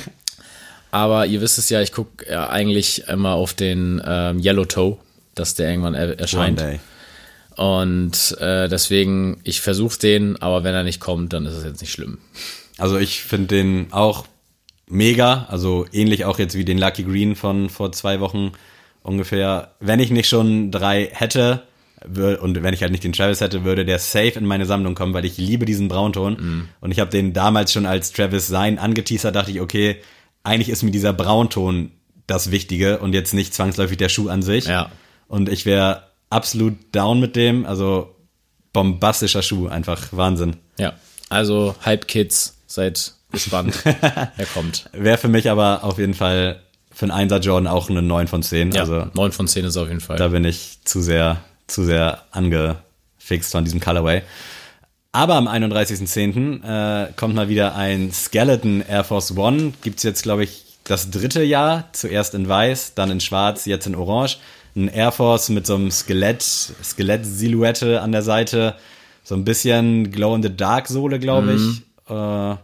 aber 0.90 1.26
ihr 1.26 1.40
wisst 1.40 1.58
es 1.58 1.70
ja, 1.70 1.80
ich 1.80 1.92
gucke 1.92 2.30
ja 2.30 2.48
eigentlich 2.48 3.08
immer 3.08 3.32
auf 3.32 3.54
den 3.54 4.02
ähm, 4.04 4.40
Yellow 4.40 4.64
Toe, 4.64 4.98
dass 5.34 5.54
der 5.54 5.70
irgendwann 5.70 5.94
er 5.94 6.18
erscheint. 6.18 6.60
One 6.60 6.70
day. 6.70 6.80
Und 7.56 8.36
äh, 8.40 8.68
deswegen, 8.68 9.40
ich 9.44 9.60
versuche 9.60 9.98
den, 9.98 10.40
aber 10.42 10.64
wenn 10.64 10.74
er 10.74 10.82
nicht 10.82 11.00
kommt, 11.00 11.32
dann 11.32 11.46
ist 11.46 11.54
es 11.54 11.64
jetzt 11.64 11.80
nicht 11.80 11.92
schlimm. 11.92 12.18
Also 12.78 12.98
ich 12.98 13.22
finde 13.22 13.46
den 13.54 13.92
auch 13.92 14.26
mega. 14.88 15.46
Also 15.48 15.86
ähnlich 15.92 16.24
auch 16.24 16.38
jetzt 16.38 16.56
wie 16.56 16.64
den 16.64 16.78
Lucky 16.78 17.04
Green 17.04 17.36
von 17.36 17.70
vor 17.70 17.92
zwei 17.92 18.20
Wochen 18.20 18.52
ungefähr. 19.04 19.74
Wenn 19.78 20.00
ich 20.00 20.10
nicht 20.10 20.28
schon 20.28 20.72
drei 20.72 21.08
hätte 21.12 21.62
und 22.04 22.62
wenn 22.62 22.74
ich 22.74 22.82
halt 22.82 22.90
nicht 22.90 23.04
den 23.04 23.12
Travis 23.12 23.40
hätte, 23.40 23.64
würde 23.64 23.84
der 23.84 23.98
safe 23.98 24.32
in 24.38 24.44
meine 24.44 24.66
Sammlung 24.66 24.94
kommen, 24.94 25.14
weil 25.14 25.24
ich 25.24 25.38
liebe 25.38 25.64
diesen 25.64 25.88
Braunton. 25.88 26.68
Und 26.80 26.90
ich 26.90 26.98
habe 26.98 27.10
den 27.10 27.32
damals 27.32 27.72
schon 27.72 27.86
als 27.86 28.12
Travis 28.12 28.46
sein 28.46 28.78
angeteasert, 28.78 29.34
dachte 29.34 29.52
ich, 29.52 29.60
okay, 29.60 30.02
eigentlich 30.42 30.68
ist 30.68 30.82
mir 30.82 30.90
dieser 30.90 31.12
Braunton 31.12 31.92
das 32.26 32.50
Wichtige 32.50 32.98
und 32.98 33.14
jetzt 33.14 33.32
nicht 33.32 33.54
zwangsläufig 33.54 33.96
der 33.96 34.08
Schuh 34.08 34.28
an 34.28 34.42
sich. 34.42 34.66
Ja. 34.66 34.90
Und 35.28 35.48
ich 35.48 35.64
wäre 35.64 36.08
absolut 36.30 36.74
down 36.92 37.20
mit 37.20 37.36
dem. 37.36 37.64
Also 37.64 38.14
bombastischer 38.72 39.42
Schuh, 39.42 39.68
einfach 39.68 40.08
Wahnsinn. 40.10 40.56
Ja, 40.78 40.94
also 41.30 41.74
Hype 41.84 42.06
Kids, 42.06 42.58
seid 42.66 43.14
gespannt. 43.30 43.82
er 43.84 44.46
kommt. 44.52 44.90
Wäre 44.92 45.16
für 45.16 45.28
mich 45.28 45.48
aber 45.50 45.84
auf 45.84 45.98
jeden 45.98 46.14
Fall 46.14 46.60
für 46.94 47.04
einen 47.04 47.10
Einser 47.12 47.40
Jordan 47.40 47.66
auch 47.66 47.90
eine 47.90 48.02
9 48.02 48.28
von 48.28 48.42
10. 48.42 48.72
Ja, 48.72 48.82
Also 48.82 49.06
9 49.14 49.32
von 49.32 49.48
10 49.48 49.64
ist 49.64 49.76
auf 49.76 49.88
jeden 49.88 50.00
Fall. 50.00 50.16
da 50.16 50.28
bin 50.28 50.44
ich 50.44 50.78
zu 50.84 51.02
sehr, 51.02 51.38
zu 51.66 51.84
sehr 51.84 52.22
angefixt 52.30 53.52
von 53.52 53.64
diesem 53.64 53.80
Colorway. 53.80 54.22
Aber 55.12 55.34
am 55.34 55.46
31.10. 55.48 56.62
Äh, 56.64 57.12
kommt 57.16 57.34
mal 57.34 57.48
wieder 57.48 57.74
ein 57.76 58.12
Skeleton 58.12 58.82
Air 58.88 59.04
Force 59.04 59.36
One. 59.36 59.72
Gibt's 59.82 60.02
jetzt, 60.02 60.22
glaube 60.24 60.44
ich, 60.44 60.64
das 60.84 61.10
dritte 61.10 61.42
Jahr. 61.42 61.84
Zuerst 61.92 62.34
in 62.34 62.48
weiß, 62.48 62.94
dann 62.94 63.10
in 63.10 63.20
schwarz, 63.20 63.64
jetzt 63.66 63.86
in 63.86 63.94
orange. 63.94 64.38
Ein 64.76 64.88
Air 64.88 65.12
Force 65.12 65.50
mit 65.50 65.66
so 65.66 65.76
einem 65.76 65.90
Skelett, 65.92 66.42
Skelett-Silhouette 66.42 68.00
an 68.02 68.10
der 68.12 68.22
Seite. 68.22 68.74
So 69.22 69.34
ein 69.36 69.44
bisschen 69.44 70.10
Glow-in-the-Dark-Sohle, 70.10 71.18
glaube 71.20 71.54
ich. 71.54 71.82
Äh, 72.12 72.56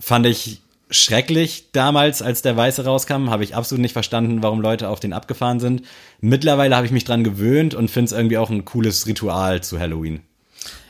fand 0.00 0.26
ich 0.26 0.60
schrecklich 0.90 1.70
damals, 1.72 2.22
als 2.22 2.42
der 2.42 2.56
Weiße 2.56 2.84
rauskam. 2.84 3.30
Habe 3.30 3.44
ich 3.44 3.54
absolut 3.54 3.82
nicht 3.82 3.92
verstanden, 3.92 4.42
warum 4.42 4.60
Leute 4.60 4.88
auf 4.88 5.00
den 5.00 5.12
abgefahren 5.12 5.60
sind. 5.60 5.82
Mittlerweile 6.20 6.76
habe 6.76 6.86
ich 6.86 6.92
mich 6.92 7.04
dran 7.04 7.24
gewöhnt 7.24 7.74
und 7.74 7.90
finde 7.90 8.06
es 8.06 8.12
irgendwie 8.12 8.38
auch 8.38 8.50
ein 8.50 8.64
cooles 8.64 9.06
Ritual 9.06 9.62
zu 9.62 9.78
Halloween. 9.78 10.20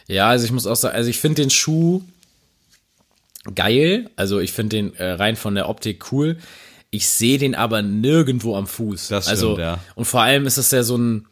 Ja, 0.06 0.28
also 0.28 0.44
ich 0.44 0.52
muss 0.52 0.66
auch 0.66 0.76
sagen, 0.76 0.96
also 0.96 1.10
ich 1.10 1.18
finde 1.18 1.42
den 1.42 1.50
Schuh 1.50 2.02
geil. 3.54 4.10
Also 4.16 4.40
ich 4.40 4.52
finde 4.52 4.76
den 4.76 4.94
äh, 4.94 5.12
rein 5.12 5.36
von 5.36 5.54
der 5.54 5.68
Optik 5.68 6.12
cool. 6.12 6.38
Ich 6.90 7.08
sehe 7.08 7.38
den 7.38 7.54
aber 7.54 7.82
nirgendwo 7.82 8.56
am 8.56 8.66
Fuß. 8.66 9.08
Das 9.08 9.28
also, 9.28 9.54
stimmt, 9.54 9.58
ja. 9.58 9.78
Und 9.94 10.06
vor 10.06 10.22
allem 10.22 10.46
ist 10.46 10.58
das 10.58 10.70
ja 10.70 10.82
so 10.82 10.96
ein, 10.96 11.26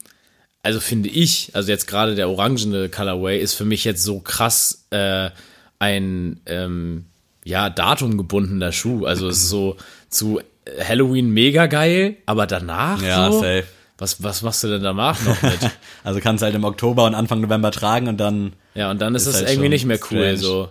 also 0.63 0.81
finde 0.81 1.09
ich, 1.09 1.51
also 1.55 1.71
jetzt 1.71 1.87
gerade 1.87 2.15
der 2.15 2.29
orangene 2.29 2.89
Colorway 2.89 3.41
ist 3.41 3.55
für 3.55 3.65
mich 3.65 3.85
jetzt 3.85 4.03
so 4.03 4.21
krass 4.21 4.87
äh, 4.91 5.31
ein 5.79 6.41
ähm, 6.47 7.07
ja 7.47 7.71
datumgebundener 7.71 8.73
Schuh. 8.73 9.07
Also 9.07 9.29
es 9.29 9.39
ist 9.39 9.49
so 9.49 9.77
zu 10.11 10.41
Halloween 10.87 11.31
mega 11.31 11.67
geil, 11.67 12.17
aber 12.27 12.47
danach 12.47 13.01
Ja, 13.01 13.31
so, 13.31 13.39
safe. 13.41 13.65
Was, 13.99 14.23
was 14.23 14.43
machst 14.43 14.63
du 14.65 14.69
denn 14.69 14.83
danach 14.83 15.23
noch 15.25 15.41
mit? 15.43 15.59
Also 16.05 16.21
kannst 16.21 16.43
halt 16.43 16.55
im 16.55 16.65
Oktober 16.65 17.05
und 17.07 17.15
Anfang 17.15 17.41
November 17.41 17.71
tragen 17.71 18.09
und 18.09 18.19
dann. 18.19 18.53
Ja, 18.75 18.91
und 18.91 19.01
dann 19.01 19.15
ist, 19.15 19.27
das 19.27 19.37
halt 19.37 19.49
irgendwie 19.49 19.71
nicht 19.71 19.87
mehr 19.87 19.99
cool. 20.11 20.19
strange. 20.19 20.37
So. 20.37 20.69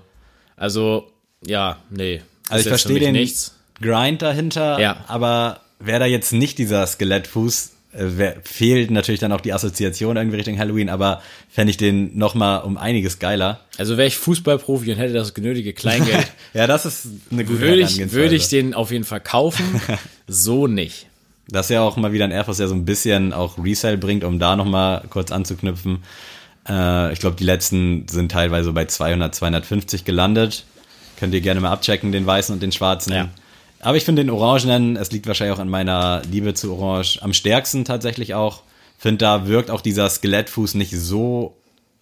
Also, 0.56 1.12
ja, 1.46 1.78
nee. 1.90 2.22
Also 2.50 2.62
ich 2.62 2.68
verstehe 2.70 3.00
den 3.00 3.14
nichts. 3.14 3.56
Grind 3.82 4.22
dahinter, 4.22 4.80
Ja. 4.80 5.04
aber 5.08 5.60
wäre 5.80 6.00
da 6.00 6.06
jetzt 6.06 6.32
nicht 6.32 6.58
dieser 6.58 6.86
Skelettfuß, 6.88 7.72
fehlt 8.43 8.91
natürlich 8.91 9.20
dann 9.20 9.32
auch 9.32 9.41
die 9.41 9.54
Assoziation 9.54 10.18
irgendwie 10.18 10.38
Richtung 10.38 10.60
Halloween, 10.60 10.89
aber 10.89 11.22
fände 11.50 11.72
ich 11.72 11.78
den 11.78 12.18
noch 12.18 12.36
mal 12.36 12.58
um 12.58 12.78
einiges 12.78 13.20
geiler. 13.20 13.62
Also 13.78 13.98
wäre 13.98 14.08
ich 14.08 14.18
Fußballprofi 14.18 14.91
und 14.91 14.98
hätte 14.98 15.14
das 15.14 15.34
genötige 15.34 15.74
Kleingeld, 15.74 16.28
Ja, 16.54 16.68
das 16.68 16.86
ist 16.86 17.08
eine 17.32 17.46
gute 17.46 17.60
würde 17.60 17.82
ich, 17.82 18.12
würde 18.12 18.36
ich 18.36 18.50
den 18.50 18.74
auf 18.74 18.91
jeden 18.91 19.06
Fall 19.06 19.22
kaufen. 19.22 19.82
so 20.28 20.68
nicht. 20.68 21.08
Das 21.48 21.68
ist 21.68 21.70
ja 21.70 21.82
auch 21.82 21.96
mal 21.96 22.12
wieder 22.12 22.26
ein 22.26 22.32
Air 22.32 22.43
Force, 22.43 22.58
der 22.58 22.68
so 22.68 22.76
ein 22.76 22.86
bisschen 22.86 23.32
auch 23.32 23.58
Resale 23.64 23.98
bringt, 23.98 24.24
um 24.24 24.39
da 24.39 24.56
noch 24.56 24.66
mal 24.66 25.04
kurz 25.10 25.32
anzuknüpfen. 25.32 26.04
Äh, 26.68 27.14
ich 27.14 27.20
glaube, 27.20 27.36
die 27.36 27.43
letzten 27.43 28.08
sind 28.08 28.32
teilweise 28.32 28.74
bei 28.74 28.86
200, 28.86 29.34
250 29.34 30.06
gelandet. 30.06 30.66
Könnt 31.18 31.34
ihr 31.34 31.41
gerne 31.41 31.62
mal 31.62 31.72
abchecken, 31.72 32.12
den 32.12 32.26
weißen 32.26 32.54
und 32.54 32.62
den 32.62 32.72
schwarzen. 32.72 33.14
Ja. 33.14 33.30
Aber 33.80 33.98
ich 33.98 34.06
finde 34.06 34.24
den 34.24 34.30
orangenen, 34.32 34.96
es 34.98 35.12
liegt 35.12 35.28
wahrscheinlich 35.28 35.56
auch 35.56 35.62
an 35.62 35.70
meiner 35.70 36.22
Liebe 36.32 36.54
zu 36.54 36.74
Orange, 36.74 37.20
am 37.22 37.34
stärksten 37.34 37.86
tatsächlich 37.86 38.34
auch. 38.34 38.64
Finde, 38.98 39.18
da 39.20 39.48
wirkt 39.48 39.70
auch 39.70 39.82
dieser 39.82 40.10
Skelettfuß 40.10 40.74
nicht 40.76 40.92
so, 40.98 41.56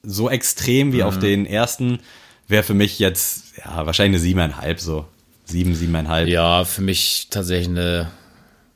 so 0.03 0.29
extrem 0.29 0.93
wie 0.93 0.97
Mhm. 0.97 1.03
auf 1.03 1.19
den 1.19 1.45
ersten. 1.45 1.99
Wäre 2.47 2.63
für 2.63 2.73
mich 2.73 2.99
jetzt, 2.99 3.53
ja, 3.65 3.85
wahrscheinlich 3.85 4.19
eine 4.19 4.23
siebeneinhalb 4.23 4.79
so. 4.79 5.05
sieben, 5.45 5.75
siebeneinhalb. 5.75 6.27
Ja, 6.29 6.63
für 6.63 6.81
mich 6.81 7.27
tatsächlich 7.29 7.67
eine 7.67 8.09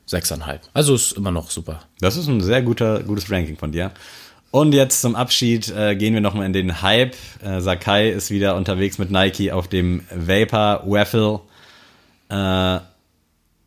sechseinhalb. 0.06 0.62
Also 0.74 0.96
ist 0.96 1.14
immer 1.14 1.32
noch 1.32 1.50
super. 1.52 1.82
Das 2.00 2.18
ist 2.18 2.28
ein 2.28 2.42
sehr 2.42 2.62
guter, 2.62 3.04
gutes 3.04 3.30
Ranking 3.32 3.58
von 3.58 3.72
dir. 3.72 3.92
Und 4.52 4.74
jetzt 4.74 5.02
zum 5.02 5.16
Abschied 5.16 5.70
äh, 5.70 5.96
gehen 5.96 6.14
wir 6.14 6.22
nochmal 6.22 6.46
in 6.46 6.54
den 6.54 6.82
Hype. 6.82 7.16
Äh, 7.44 7.60
Sakai 7.62 8.10
ist 8.10 8.32
wieder 8.32 8.56
unterwegs 8.56 8.98
mit 8.98 9.12
Nike 9.12 9.52
auf 9.52 9.68
dem 9.68 10.04
Vapor 10.14 10.84
Waffle. 10.86 11.42
Äh, 12.30 12.80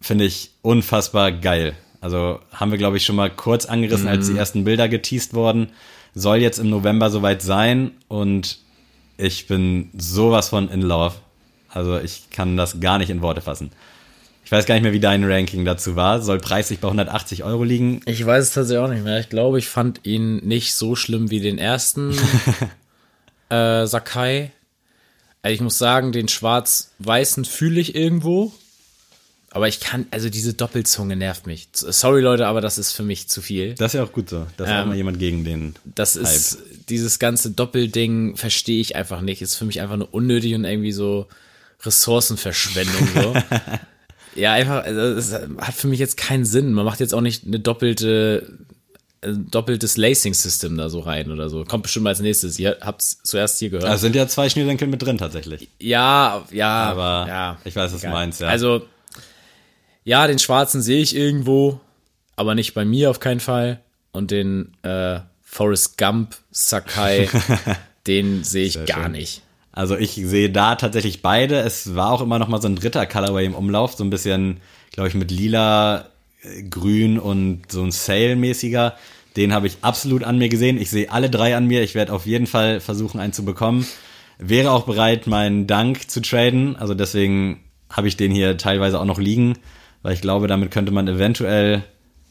Finde 0.03 0.25
ich 0.25 0.51
unfassbar 0.63 1.31
geil. 1.31 1.75
Also 2.01 2.41
haben 2.53 2.71
wir, 2.71 2.79
glaube 2.79 2.97
ich, 2.97 3.05
schon 3.05 3.17
mal 3.17 3.31
kurz 3.31 3.67
angerissen, 3.67 4.09
als 4.09 4.29
die 4.29 4.37
ersten 4.37 4.65
Bilder 4.65 4.89
geteased 4.89 5.35
wurden. 5.35 5.69
Soll 6.15 6.39
jetzt 6.39 6.59
im 6.59 6.71
November 6.71 7.11
soweit 7.11 7.43
sein 7.43 7.93
und 8.09 8.59
ich 9.19 9.47
bin 9.47 9.91
sowas 9.97 10.49
von 10.49 10.71
in 10.71 10.81
love. 10.81 11.17
Also 11.69 11.99
ich 11.99 12.31
kann 12.31 12.57
das 12.57 12.81
gar 12.81 12.99
nicht 12.99 13.11
in 13.11 13.21
Worte 13.21 13.43
fassen. 13.43 13.71
Ich 14.45 14.51
weiß 14.51 14.67
gar 14.67 14.75
nicht 14.75 14.83
mehr, 14.83 14.93
wie 14.93 15.01
dein 15.01 15.23
Ranking 15.23 15.65
dazu 15.65 15.95
war. 15.95 16.23
Soll 16.23 16.39
preislich 16.39 16.81
bei 16.81 16.89
180 16.89 17.45
Euro 17.45 17.63
liegen. 17.63 18.01
Ich 18.07 18.25
weiß 18.25 18.45
es 18.45 18.55
tatsächlich 18.55 18.85
auch 18.85 18.91
nicht 18.91 19.05
mehr. 19.05 19.21
Ich 19.21 19.29
glaube, 19.29 19.59
ich 19.59 19.69
fand 19.69 20.05
ihn 20.05 20.39
nicht 20.39 20.75
so 20.75 20.97
schlimm 20.97 21.31
wie 21.31 21.41
den 21.41 21.59
ersten 21.59 22.17
äh, 23.51 23.87
Sakai. 23.87 24.51
Also 25.43 25.55
ich 25.55 25.61
muss 25.61 25.79
sagen, 25.79 26.13
den 26.13 26.29
schwarz-weißen 26.29 27.45
fühle 27.45 27.81
ich 27.81 27.95
irgendwo. 27.95 28.53
Aber 29.53 29.67
ich 29.67 29.81
kann, 29.81 30.07
also 30.13 30.31
diese 30.31 30.55
Doppelzunge 30.55 31.17
nervt 31.17 31.47
mich. 31.47 31.69
Sorry 31.73 32.21
Leute, 32.21 32.47
aber 32.47 32.61
das 32.61 32.79
ist 32.79 32.93
für 32.93 33.03
mich 33.03 33.27
zu 33.29 33.43
viel. 33.43 33.75
Das 33.75 33.93
ist 33.93 33.99
ja 33.99 34.05
auch 34.05 34.13
gut 34.13 34.31
so. 34.31 34.47
Da 34.57 34.65
ist 34.65 34.71
auch 34.71 34.87
mal 34.87 34.97
jemand 34.97 35.19
gegen 35.19 35.45
den. 35.45 35.75
Das 35.85 36.15
ist, 36.15 36.59
dieses 36.89 37.19
ganze 37.19 37.51
Doppelding 37.51 38.37
verstehe 38.37 38.81
ich 38.81 38.95
einfach 38.95 39.23
nicht. 39.23 39.43
Ist 39.43 39.57
für 39.57 39.65
mich 39.65 39.81
einfach 39.81 39.97
nur 39.97 40.15
unnötig 40.15 40.55
und 40.55 40.65
irgendwie 40.65 40.93
so 40.93 41.27
Ressourcenverschwendung. 41.83 43.09
So. 43.13 43.35
ja, 44.41 44.53
einfach, 44.53 44.85
also 44.85 45.01
es 45.01 45.33
hat 45.33 45.75
für 45.75 45.89
mich 45.89 45.99
jetzt 45.99 46.17
keinen 46.17 46.45
Sinn. 46.45 46.73
Man 46.73 46.85
macht 46.85 47.01
jetzt 47.01 47.15
auch 47.15 47.21
nicht 47.21 47.45
eine 47.45 47.59
doppelte, 47.59 48.57
doppeltes 49.23 49.97
Lacing-System 49.97 50.77
da 50.77 50.89
so 50.89 51.01
rein 51.01 51.31
oder 51.31 51.51
so. 51.51 51.65
Kommt 51.65 51.83
bestimmt 51.85 52.07
als 52.07 52.21
nächstes. 52.21 52.59
Ihr 52.59 52.79
habt 52.81 53.03
es 53.03 53.23
zuerst 53.23 53.59
hier 53.59 53.71
gehört. 53.71 53.89
Also 53.89 54.03
sind 54.03 54.17
ja 54.17 54.27
zwei 54.29 54.49
Schnürsenkel 54.49 54.89
mit 54.89 55.03
drin 55.03 55.19
tatsächlich. 55.19 55.69
ja, 55.79 56.43
ja, 56.51 56.85
Aber 56.85 57.27
ja. 57.29 57.59
ich 57.65 57.77
weiß, 57.77 57.93
was 57.93 58.01
du 58.01 58.07
egal. 58.07 58.13
meinst, 58.19 58.41
ja. 58.41 58.49
Also, 58.49 58.83
ja, 60.05 60.27
den 60.27 60.39
schwarzen 60.39 60.81
sehe 60.81 61.03
ich 61.03 61.15
irgendwo, 61.15 61.81
aber 62.37 62.55
nicht 62.55 62.73
bei 62.73 62.85
mir 62.85 63.11
auf 63.11 63.21
keinen 63.21 63.41
Fall. 63.41 63.81
Und 64.13 64.31
den 64.31 64.73
äh, 64.83 65.21
Forrest 65.43 65.99
Gump 65.99 66.37
Sakai, 66.51 67.29
den 68.07 68.43
sehe 68.43 68.65
ich 68.65 68.85
gar 68.87 69.05
schön. 69.05 69.13
nicht. 69.13 69.43
Also 69.73 69.97
ich 69.97 70.13
sehe 70.15 70.51
da 70.51 70.75
tatsächlich 70.77 71.23
beide. 71.23 71.61
Es 71.61 71.95
war 71.95 72.11
auch 72.13 72.21
immer 72.21 72.39
noch 72.39 72.49
mal 72.49 72.61
so 72.61 72.69
ein 72.69 72.75
dritter 72.77 73.07
Colorway 73.07 73.45
im 73.47 73.55
Umlauf, 73.55 73.95
so 73.95 74.03
ein 74.03 74.11
bisschen, 74.11 74.61
glaube 74.93 75.09
ich, 75.09 75.15
mit 75.15 75.31
lila, 75.31 76.07
grün 76.69 77.19
und 77.19 77.71
so 77.71 77.83
ein 77.83 77.91
Sale-mäßiger. 77.91 78.95
Den 79.37 79.53
habe 79.53 79.67
ich 79.67 79.79
absolut 79.83 80.25
an 80.25 80.39
mir 80.39 80.49
gesehen. 80.49 80.81
Ich 80.81 80.91
sehe 80.91 81.11
alle 81.11 81.31
drei 81.31 81.57
an 81.57 81.67
mir. 81.67 81.83
Ich 81.83 81.95
werde 81.95 82.13
auf 82.13 82.27
jeden 82.27 82.47
Fall 82.47 82.81
versuchen, 82.81 83.21
einen 83.21 83.33
zu 83.33 83.45
bekommen. 83.45 83.87
Wäre 84.39 84.73
auch 84.73 84.85
bereit, 84.85 85.27
meinen 85.27 85.67
Dank 85.67 86.11
zu 86.11 86.21
traden. 86.21 86.77
Also 86.77 86.95
deswegen 86.95 87.61
habe 87.91 88.09
ich 88.09 88.17
den 88.17 88.33
hier 88.33 88.57
teilweise 88.57 88.99
auch 88.99 89.05
noch 89.05 89.19
liegen, 89.19 89.59
weil 90.03 90.15
ich 90.15 90.21
glaube, 90.21 90.47
damit 90.47 90.71
könnte 90.71 90.93
man 90.93 91.07
eventuell 91.07 91.85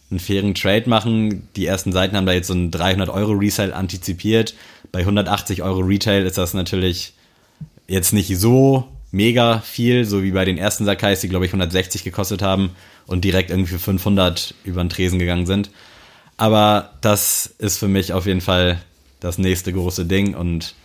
einen 0.10 0.20
fairen 0.20 0.56
Trade 0.56 0.90
machen. 0.90 1.48
Die 1.56 1.66
ersten 1.66 1.92
Seiten 1.92 2.18
haben 2.18 2.26
da 2.26 2.34
jetzt 2.34 2.48
so 2.48 2.54
einen 2.54 2.72
300 2.72 3.10
Euro 3.10 3.34
Resale 3.34 3.76
antizipiert. 3.76 4.56
Bei 4.92 5.00
180 5.00 5.62
Euro 5.62 5.82
Retail 5.82 6.26
ist 6.26 6.38
das 6.38 6.54
natürlich 6.54 7.14
jetzt 7.88 8.12
nicht 8.12 8.36
so 8.38 8.88
mega 9.12 9.60
viel, 9.60 10.06
so 10.06 10.24
wie 10.24 10.32
bei 10.32 10.46
den 10.46 10.58
ersten 10.58 10.86
Sakais, 10.86 11.22
die 11.22 11.30
glaube 11.30 11.46
ich 11.46 11.52
160 11.52 12.04
gekostet 12.04 12.42
haben 12.42 12.72
und 13.10 13.26
direkt 13.26 13.50
irgendwie 13.50 13.72
für 13.74 13.80
500 13.80 14.54
über 14.64 14.84
den 14.84 14.90
Tresen 14.90 15.20
gegangen 15.20 15.46
sind. 15.46 15.72
Aber 16.38 16.92
das 17.02 17.54
ist 17.58 17.78
für 17.78 17.88
mich 17.88 18.14
auf 18.14 18.26
jeden 18.26 18.42
Fall 18.42 18.82
das 19.20 19.38
nächste 19.38 19.74
große 19.74 20.06
Ding 20.06 20.36
und 20.36 20.76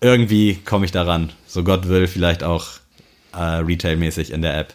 irgendwie 0.00 0.56
komme 0.56 0.84
ich 0.84 0.92
daran. 0.92 1.32
So 1.46 1.64
Gott 1.64 1.88
will, 1.88 2.06
vielleicht 2.06 2.44
auch 2.44 2.68
äh, 3.32 3.38
Retail-mäßig 3.40 4.30
in 4.30 4.42
der 4.42 4.56
App. 4.56 4.74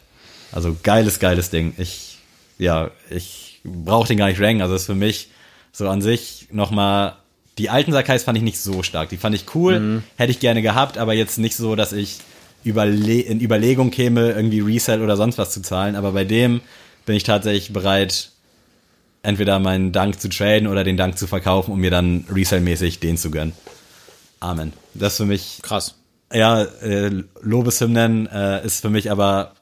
Also 0.51 0.75
geiles, 0.83 1.19
geiles 1.19 1.49
Ding. 1.49 1.73
Ich, 1.77 2.17
ja, 2.57 2.91
ich 3.09 3.61
brauche 3.63 4.07
den 4.07 4.17
gar 4.17 4.27
nicht 4.27 4.41
ranken. 4.41 4.61
Also 4.61 4.75
ist 4.75 4.85
für 4.85 4.95
mich 4.95 5.29
so 5.71 5.87
an 5.87 6.01
sich 6.01 6.47
nochmal. 6.51 7.15
Die 7.57 7.69
alten 7.69 7.91
Sakais 7.91 8.23
fand 8.23 8.37
ich 8.37 8.43
nicht 8.43 8.59
so 8.59 8.83
stark. 8.83 9.09
Die 9.09 9.17
fand 9.17 9.35
ich 9.35 9.55
cool, 9.55 10.01
hätte 10.17 10.31
ich 10.31 10.39
gerne 10.39 10.61
gehabt, 10.63 10.97
aber 10.97 11.13
jetzt 11.13 11.37
nicht 11.37 11.55
so, 11.55 11.75
dass 11.75 11.93
ich 11.93 12.17
überle 12.63 13.21
in 13.21 13.41
Überlegung 13.41 13.91
käme, 13.91 14.31
irgendwie 14.31 14.59
Resell 14.61 15.01
oder 15.01 15.17
sonst 15.17 15.37
was 15.37 15.51
zu 15.51 15.61
zahlen. 15.61 15.95
Aber 15.95 16.11
bei 16.11 16.23
dem 16.23 16.61
bin 17.05 17.15
ich 17.15 17.23
tatsächlich 17.23 17.73
bereit, 17.73 18.31
entweder 19.21 19.59
meinen 19.59 19.91
Dank 19.91 20.19
zu 20.19 20.29
traden 20.29 20.67
oder 20.67 20.83
den 20.83 20.97
Dank 20.97 21.17
zu 21.17 21.27
verkaufen, 21.27 21.71
um 21.71 21.79
mir 21.79 21.91
dann 21.91 22.25
Resell-mäßig 22.29 22.99
den 22.99 23.17
zu 23.17 23.31
gönnen. 23.31 23.53
Amen. 24.39 24.73
Das 24.93 25.13
ist 25.13 25.17
für 25.17 25.25
mich 25.25 25.59
Krass. 25.61 25.95
ja, 26.33 26.63
äh, 26.63 27.23
Lobeshymnen 27.41 28.27
äh, 28.27 28.65
ist 28.65 28.81
für 28.81 28.89
mich 28.89 29.09
aber, 29.09 29.53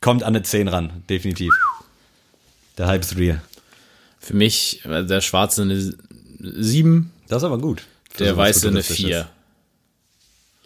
kommt 0.00 0.22
an 0.22 0.34
eine 0.34 0.42
10 0.42 0.68
ran, 0.68 1.02
definitiv. 1.10 1.52
Der 2.78 2.86
Hype 2.86 3.02
ist 3.02 3.16
real. 3.18 3.42
Für 4.18 4.34
mich, 4.34 4.82
äh, 4.86 5.04
der 5.04 5.20
schwarze 5.20 5.62
eine 5.62 5.92
7, 6.38 7.10
Das 7.28 7.38
ist 7.42 7.44
aber 7.44 7.58
gut. 7.58 7.82
Der 8.18 8.36
weiße 8.36 8.68
eine 8.68 8.82
Futuristisches. 8.82 9.06
4. 9.06 9.28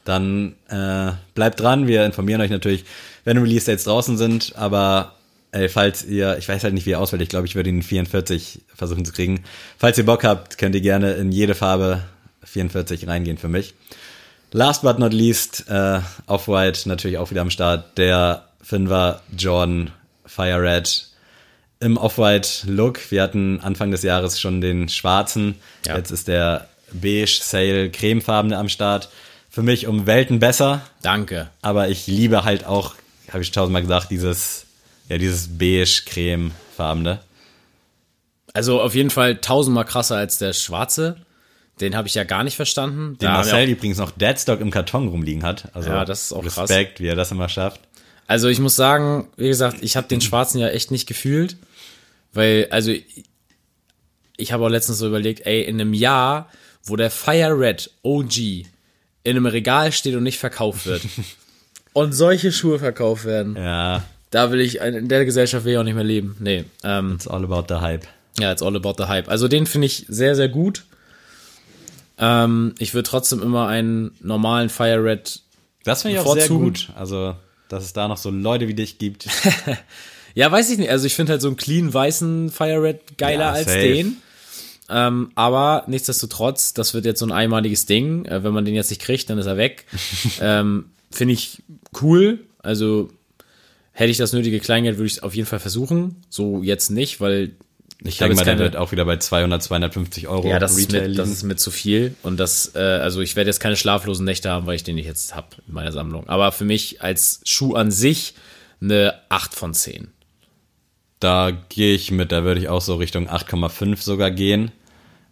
Dann 0.05 0.55
äh, 0.69 1.13
bleibt 1.35 1.61
dran, 1.61 1.87
wir 1.87 2.05
informieren 2.05 2.41
euch 2.41 2.51
natürlich, 2.51 2.85
wenn 3.25 3.39
Release 3.39 3.67
Dates 3.67 3.85
draußen 3.85 4.19
sind, 4.19 4.53
aber 4.57 5.15
ey, 5.53 5.69
falls 5.69 6.05
ihr, 6.05 6.37
ich 6.39 6.49
weiß 6.49 6.65
halt 6.65 6.75
nicht, 6.75 6.85
wie 6.85 6.91
ihr 6.91 7.01
auswählt, 7.01 7.23
ich 7.23 7.29
glaube, 7.29 7.47
ich 7.47 7.55
würde 7.55 7.71
ihn 7.71 7.77
in 7.77 7.83
44 7.83 8.61
versuchen 8.75 9.05
zu 9.05 9.13
kriegen. 9.13 9.45
Falls 9.79 9.97
ihr 9.97 10.05
Bock 10.05 10.25
habt, 10.25 10.59
könnt 10.59 10.75
ihr 10.75 10.81
gerne 10.81 11.15
in 11.15 11.33
jede 11.33 11.55
Farbe 11.55 12.03
44 12.45 13.07
reingehen 13.09 13.39
für 13.39 13.49
mich. 13.49 13.75
Last 14.53 14.83
but 14.83 14.99
not 14.99 15.13
least, 15.13 15.65
äh, 15.69 16.01
Off-White 16.27 16.89
natürlich 16.89 17.19
auch 17.19 17.31
wieder 17.31 17.41
am 17.41 17.51
Start. 17.51 17.99
Der 17.99 18.45
Fünfer 18.63 19.21
Jordan 19.37 19.91
Fire 20.27 20.63
Red 20.63 21.09
im 21.81 21.97
Off-White-Look. 21.97 23.11
Wir 23.11 23.23
hatten 23.23 23.61
Anfang 23.61 23.91
des 23.91 24.03
Jahres 24.03 24.41
schon 24.41 24.61
den 24.61 24.89
schwarzen. 24.89 25.57
Ja. 25.87 25.97
Jetzt 25.97 26.11
ist 26.11 26.29
der 26.29 26.69
beige 26.93 27.39
Sale 27.43 27.91
cremefarbene 27.91 28.57
am 28.57 28.69
Start. 28.69 29.09
Für 29.55 29.63
mich 29.63 29.87
um 29.87 30.09
Welten 30.09 30.41
besser, 30.41 30.83
Danke. 31.03 31.49
aber 31.63 31.89
ich 31.89 32.09
liebe 32.09 32.43
halt 32.43 32.67
auch, 32.67 32.97
habe 33.31 33.41
ich 33.41 33.53
tausendmal 33.53 33.83
gesagt, 33.83 34.11
dieses, 34.11 34.67
ja, 35.09 35.17
dieses 35.17 35.57
beige-cremefarbene. 35.57 37.21
Also 38.53 38.81
auf 38.83 38.97
jeden 38.97 39.11
Fall 39.11 39.37
tausendmal 39.37 39.85
krasser 39.85 40.17
als 40.17 40.39
der 40.39 40.55
schwarze. 40.55 41.19
Den 41.81 41.95
habe 41.95 42.09
ich 42.09 42.17
ja 42.17 42.25
gar 42.25 42.43
nicht 42.43 42.57
verstanden. 42.57 43.17
Den 43.19 43.27
Da 43.27 43.33
Marcel 43.35 43.69
übrigens 43.69 43.99
noch 43.99 44.11
Deadstock 44.11 44.59
im 44.61 44.73
Karton 44.73 45.07
rumliegen 45.07 45.45
hat. 45.45 45.69
Also 45.73 45.91
Ja, 45.91 46.05
das 46.05 46.23
ist 46.23 46.33
auch 46.33 46.43
krass. 46.43 46.59
Respekt, 46.69 46.99
wie 46.99 47.07
er 47.07 47.15
das 47.15 47.31
immer 47.31 47.49
schafft. 47.49 47.81
Also 48.27 48.49
ich 48.49 48.59
muss 48.59 48.75
sagen, 48.75 49.29
wie 49.37 49.47
gesagt, 49.47 49.77
ich 49.83 49.97
habe 49.97 50.09
den 50.09 50.21
schwarzen 50.21 50.59
ja 50.59 50.67
echt 50.67 50.91
nicht 50.91 51.07
gefühlt, 51.07 51.57
weil 52.33 52.67
also 52.73 52.93
ich 54.37 54.51
habe 54.51 54.65
auch 54.65 54.69
letztens 54.69 54.99
so 54.99 55.07
überlegt, 55.07 55.47
ey, 55.47 55.63
in 55.63 55.81
einem 55.81 55.95
Jahr, 55.95 56.51
wo 56.83 56.97
der 56.97 57.13
Fire 57.13 57.57
Red 57.57 57.93
OG 58.03 58.67
in 59.25 59.37
einem 59.37 59.47
Regal 59.47 59.91
steht 59.93 60.15
und 60.15 60.23
nicht 60.23 60.39
verkauft 60.39 60.87
wird 60.87 61.03
und 61.93 62.13
solche 62.13 62.53
Schuhe 62.53 62.79
verkauft 62.79 63.25
werden, 63.25 63.57
Ja, 63.57 64.05
da 64.31 64.51
will 64.53 64.61
ich 64.61 64.79
in 64.81 65.09
der 65.09 65.25
Gesellschaft 65.25 65.65
will 65.65 65.73
ich 65.73 65.79
auch 65.79 65.83
nicht 65.85 65.95
mehr 65.95 66.05
leben. 66.05 66.37
Nee, 66.39 66.65
ähm, 66.85 67.15
it's 67.15 67.27
all 67.27 67.45
about 67.45 67.65
the 67.69 67.81
hype. 67.81 68.07
ja, 68.39 68.53
it's 68.53 68.63
all 68.63 68.77
about 68.77 68.95
the 68.99 69.05
hype. 69.09 69.29
Also 69.29 69.49
den 69.49 69.67
finde 69.67 69.87
ich 69.87 70.05
sehr 70.09 70.35
sehr 70.37 70.49
gut. 70.49 70.85
Ähm, 72.19 72.75
ich 72.79 72.95
würde 72.95 73.09
trotzdem 73.09 73.43
immer 73.43 73.67
einen 73.67 74.13
normalen 74.21 74.69
Fire 74.69 75.03
Red 75.03 75.41
Das 75.85 76.03
finde 76.03 76.19
ich 76.19 76.25
auch 76.25 76.35
sehr 76.35 76.49
gut. 76.49 76.91
Also, 76.95 77.35
dass 77.69 77.85
es 77.85 77.93
da 77.93 78.07
noch 78.07 78.19
so 78.19 78.31
Leute 78.31 78.69
wie 78.69 78.75
dich 78.75 78.99
gibt. 78.99 79.27
Ja, 80.37 80.51
weiß 80.51 80.69
ich 80.71 80.79
nicht. 80.79 80.91
Also 80.91 81.07
ich 81.07 81.15
finde 81.15 81.31
halt 81.31 81.41
so 81.43 81.47
einen 81.47 81.57
clean 81.57 81.95
weißen 81.95 82.51
Fire 82.51 82.83
Red 82.83 83.19
geiler 83.19 83.45
Ja, 83.45 83.53
als 83.53 83.67
den. 83.67 84.17
Ähm, 84.89 85.31
aber 85.35 85.85
nichtsdestotrotz, 85.87 86.75
das 86.75 86.95
wird 86.95 87.05
jetzt 87.05 87.21
so 87.21 87.27
ein 87.27 87.33
einmaliges 87.33 87.87
Ding. 87.87 88.25
Äh, 88.27 88.45
wenn 88.45 88.53
man 88.53 88.65
den 88.65 88.75
jetzt 88.75 88.91
nicht 88.91 89.01
kriegt, 89.01 89.31
dann 89.31 89.39
ist 89.39 89.47
er 89.47 89.57
weg. 89.57 89.87
ähm, 90.41 90.87
finde 91.11 91.35
ich 91.35 91.63
cool. 92.03 92.41
Also 92.59 93.11
hätte 93.93 94.11
ich 94.11 94.19
das 94.19 94.33
nötige 94.33 94.61
Kleingeld, 94.61 94.99
würde 94.99 95.07
ich 95.07 95.15
es 95.15 95.23
auf 95.23 95.35
jeden 95.35 95.47
Fall 95.47 95.61
versuchen. 95.61 96.23
So 96.29 96.63
jetzt 96.63 96.91
nicht, 96.91 97.21
weil 97.21 97.53
Ich 98.03 98.19
denke 98.19 98.37
mal, 98.37 98.45
der 98.45 98.59
wird 98.59 98.77
auch 98.77 98.93
wieder 98.93 99.05
bei 99.05 99.17
200, 99.17 99.63
250 99.63 100.29
Euro 100.29 100.49
ja, 100.49 100.59
das 100.59 100.77
ist, 100.77 100.93
Retail 100.93 101.09
mit, 101.09 101.19
das 101.19 101.31
ist 101.31 101.43
mit 101.45 101.61
zu 101.61 101.71
viel. 101.71 102.15
Und 102.23 102.39
das, 102.39 102.73
äh, 102.75 102.79
also 102.79 103.21
ich 103.21 103.37
werde 103.37 103.49
jetzt 103.49 103.61
keine 103.61 103.77
schlaflosen 103.77 104.25
Nächte 104.25 104.51
haben, 104.51 104.67
weil 104.67 104.77
ich 104.77 104.85
den 104.85 104.97
nicht 104.97 105.07
jetzt 105.07 105.35
hab 105.35 105.57
in 105.67 105.75
meiner 105.75 105.93
Sammlung. 105.93 106.29
Aber 106.29 106.53
für 106.53 106.65
mich 106.65 107.01
als 107.01 107.41
Schuh 107.45 107.75
an 107.75 107.91
sich 107.91 108.35
eine 108.83 109.15
8 109.31 109.55
von 109.55 109.73
10. 109.73 110.09
Da 111.25 111.53
gehe 111.71 111.95
ich 111.95 112.11
mit, 112.11 112.33
da 112.33 112.45
würde 112.45 112.61
ich 112.61 112.69
auch 112.69 112.83
so 112.83 112.97
Richtung 112.97 113.31
8,5 113.31 114.03
sogar 114.03 114.31
gehen. 114.31 114.73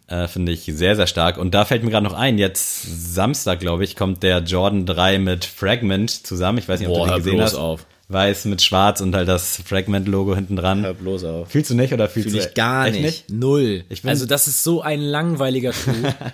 Äh, 0.07 0.27
Finde 0.27 0.51
ich 0.51 0.63
sehr, 0.65 0.95
sehr 0.95 1.05
stark. 1.05 1.37
Und 1.37 1.53
da 1.53 1.65
fällt 1.65 1.83
mir 1.83 1.91
gerade 1.91 2.03
noch 2.03 2.15
ein, 2.15 2.39
jetzt 2.39 3.13
Samstag, 3.13 3.59
glaube 3.59 3.83
ich, 3.83 3.95
kommt 3.95 4.23
der 4.23 4.39
Jordan 4.39 4.87
3 4.87 5.19
mit 5.19 5.45
Fragment 5.45 6.09
zusammen. 6.09 6.57
Ich 6.57 6.67
weiß 6.67 6.79
nicht, 6.79 6.89
ob 6.89 6.95
Boah, 6.95 7.05
du 7.05 7.13
den 7.13 7.23
gesehen 7.23 7.41
hast. 7.41 7.53
auf. 7.53 7.85
Weiß 8.07 8.45
mit 8.45 8.63
schwarz 8.63 9.01
und 9.01 9.15
halt 9.15 9.27
das 9.27 9.61
Fragment-Logo 9.67 10.33
hinten 10.33 10.55
dran. 10.55 10.81
Hör 10.81 10.95
bloß 10.95 11.25
auf. 11.25 11.51
Fühlst 11.51 11.69
du 11.69 11.75
nicht 11.75 11.93
oder 11.93 12.09
fühlst 12.09 12.31
Fühl 12.31 12.39
du 12.39 12.47
ich 12.47 12.55
gar 12.55 12.87
echt 12.87 12.99
nicht. 12.99 13.29
Null. 13.29 13.83
Also 14.01 14.25
das 14.25 14.47
ist 14.47 14.63
so 14.63 14.81
ein 14.81 14.99
langweiliger 14.99 15.73
Schuh. 15.73 15.91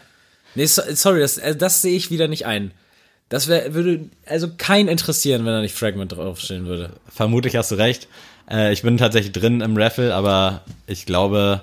nee, 0.55 0.67
so, 0.67 0.83
sorry, 0.93 1.19
das, 1.19 1.37
äh, 1.37 1.53
das 1.53 1.81
sehe 1.81 1.97
ich 1.97 2.11
wieder 2.11 2.29
nicht 2.29 2.45
ein. 2.45 2.71
Das 3.27 3.49
wär, 3.49 3.73
würde 3.73 4.05
also 4.25 4.47
keinen 4.57 4.87
interessieren, 4.87 5.45
wenn 5.45 5.51
da 5.51 5.61
nicht 5.61 5.75
Fragment 5.75 6.13
draufstehen 6.13 6.65
würde. 6.65 6.91
Vermutlich 7.13 7.57
hast 7.57 7.71
du 7.71 7.75
recht. 7.75 8.07
Äh, 8.49 8.73
ich 8.73 8.81
bin 8.81 8.97
tatsächlich 8.97 9.31
drin 9.31 9.61
im 9.61 9.77
Raffle, 9.77 10.13
aber 10.13 10.61
ich 10.87 11.05
glaube, 11.05 11.61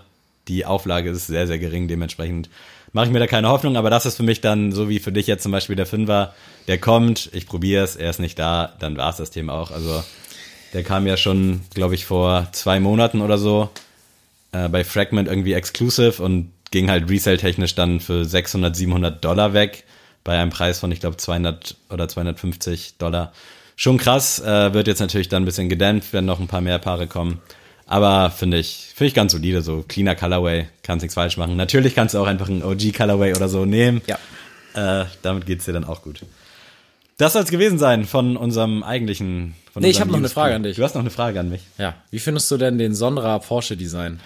die 0.49 0.64
Auflage 0.64 1.11
ist 1.11 1.26
sehr, 1.26 1.47
sehr 1.47 1.59
gering. 1.59 1.89
Dementsprechend 1.89 2.49
mache 2.93 3.07
ich 3.07 3.12
mir 3.12 3.18
da 3.18 3.26
keine 3.26 3.49
Hoffnung. 3.49 3.76
Aber 3.76 3.91
das 3.91 4.07
ist 4.07 4.16
für 4.16 4.22
mich 4.22 4.41
dann, 4.41 4.72
so 4.72 4.89
wie 4.89 5.01
für 5.01 5.12
dich 5.12 5.26
jetzt 5.26 5.43
zum 5.43 5.53
Beispiel 5.53 5.76
der 5.76 5.87
Fünfer, 5.87 6.34
der 6.68 6.78
kommt, 6.78 7.30
ich 7.32 7.47
probiere 7.47 7.84
es, 7.84 7.97
er 7.97 8.11
ist 8.11 8.20
nicht 8.20 8.39
da, 8.39 8.72
dann 8.78 8.97
war 8.97 9.11
es 9.11 9.16
das 9.16 9.30
Thema 9.30 9.55
auch. 9.55 9.70
Also 9.70 10.03
der 10.72 10.82
kam 10.82 11.07
ja 11.07 11.16
schon, 11.16 11.62
glaube 11.74 11.95
ich, 11.95 12.05
vor 12.05 12.49
zwei 12.53 12.80
Monaten 12.80 13.20
oder 13.20 13.39
so 13.39 13.70
äh, 14.53 14.68
bei 14.68 14.84
Fragment 14.84 15.28
irgendwie 15.28 15.53
exclusive 15.53 16.22
und 16.22 16.53
ging 16.70 16.91
halt 16.91 17.09
resale-technisch 17.09 17.74
dann 17.74 18.01
für 18.01 18.24
600, 18.24 18.74
700 18.74 19.24
Dollar 19.24 19.53
weg 19.53 19.84
bei 20.24 20.37
einem 20.39 20.51
Preis 20.51 20.80
von, 20.80 20.91
ich 20.91 21.01
glaube, 21.01 21.16
200 21.16 21.76
oder 21.91 22.09
250 22.09 22.99
Dollar. 22.99 23.32
Schon 23.77 23.99
krass, 23.99 24.41
äh, 24.41 24.72
wird 24.72 24.87
jetzt 24.89 25.01
natürlich 25.01 25.29
dann 25.29 25.43
ein 25.43 25.47
bisschen 25.47 25.68
gedämpft, 25.68 26.12
werden 26.12 26.24
noch 26.24 26.41
ein 26.41 26.47
paar 26.49 26.62
mehr 26.62 26.79
Paare 26.79 27.07
kommen. 27.07 27.41
Aber 27.87 28.31
finde 28.31 28.59
ich, 28.59 28.89
finde 28.95 29.09
ich 29.09 29.14
ganz 29.14 29.33
solide, 29.33 29.62
so 29.62 29.85
cleaner 29.87 30.16
Colorway, 30.16 30.66
kannst 30.83 31.03
nichts 31.03 31.14
falsch 31.14 31.37
machen. 31.37 31.57
Natürlich 31.57 31.95
kannst 31.95 32.14
du 32.14 32.18
auch 32.18 32.27
einfach 32.27 32.49
einen 32.49 32.62
OG 32.64 32.93
Colorway 32.97 33.35
oder 33.37 33.49
so 33.49 33.64
nehmen. 33.64 34.03
Ja. 34.07 34.18
Äh, 35.03 35.07
damit 35.22 35.47
geht's 35.47 35.66
dir 35.66 35.72
dann 35.72 35.85
auch 35.85 36.03
gut. 36.03 36.20
Das 37.18 37.35
soll 37.35 37.43
es 37.43 37.51
gewesen 37.51 37.79
sein 37.79 38.05
von 38.05 38.37
unserem 38.37 38.83
eigentlichen. 38.83 39.55
Von 39.72 39.83
Nee, 39.83 39.91
ich 39.91 39.97
unserem 39.97 40.09
hab 40.09 40.12
noch 40.12 40.18
eine. 40.18 40.29
Frage 40.29 40.55
an 40.55 40.62
dich. 40.64 40.77
Du 40.77 40.83
hast 40.83 40.95
noch 40.95 41.01
eine 41.01 41.11
Frage 41.11 41.39
an 41.39 41.49
mich. 41.49 41.62
Ja. 41.79 41.95
Wie 42.11 42.18
findest 42.18 42.51
du 42.51 42.57
denn 42.57 42.79
den 42.79 42.95
Sonra 42.95 43.39
Porsche 43.39 43.77
Design? 43.77 44.20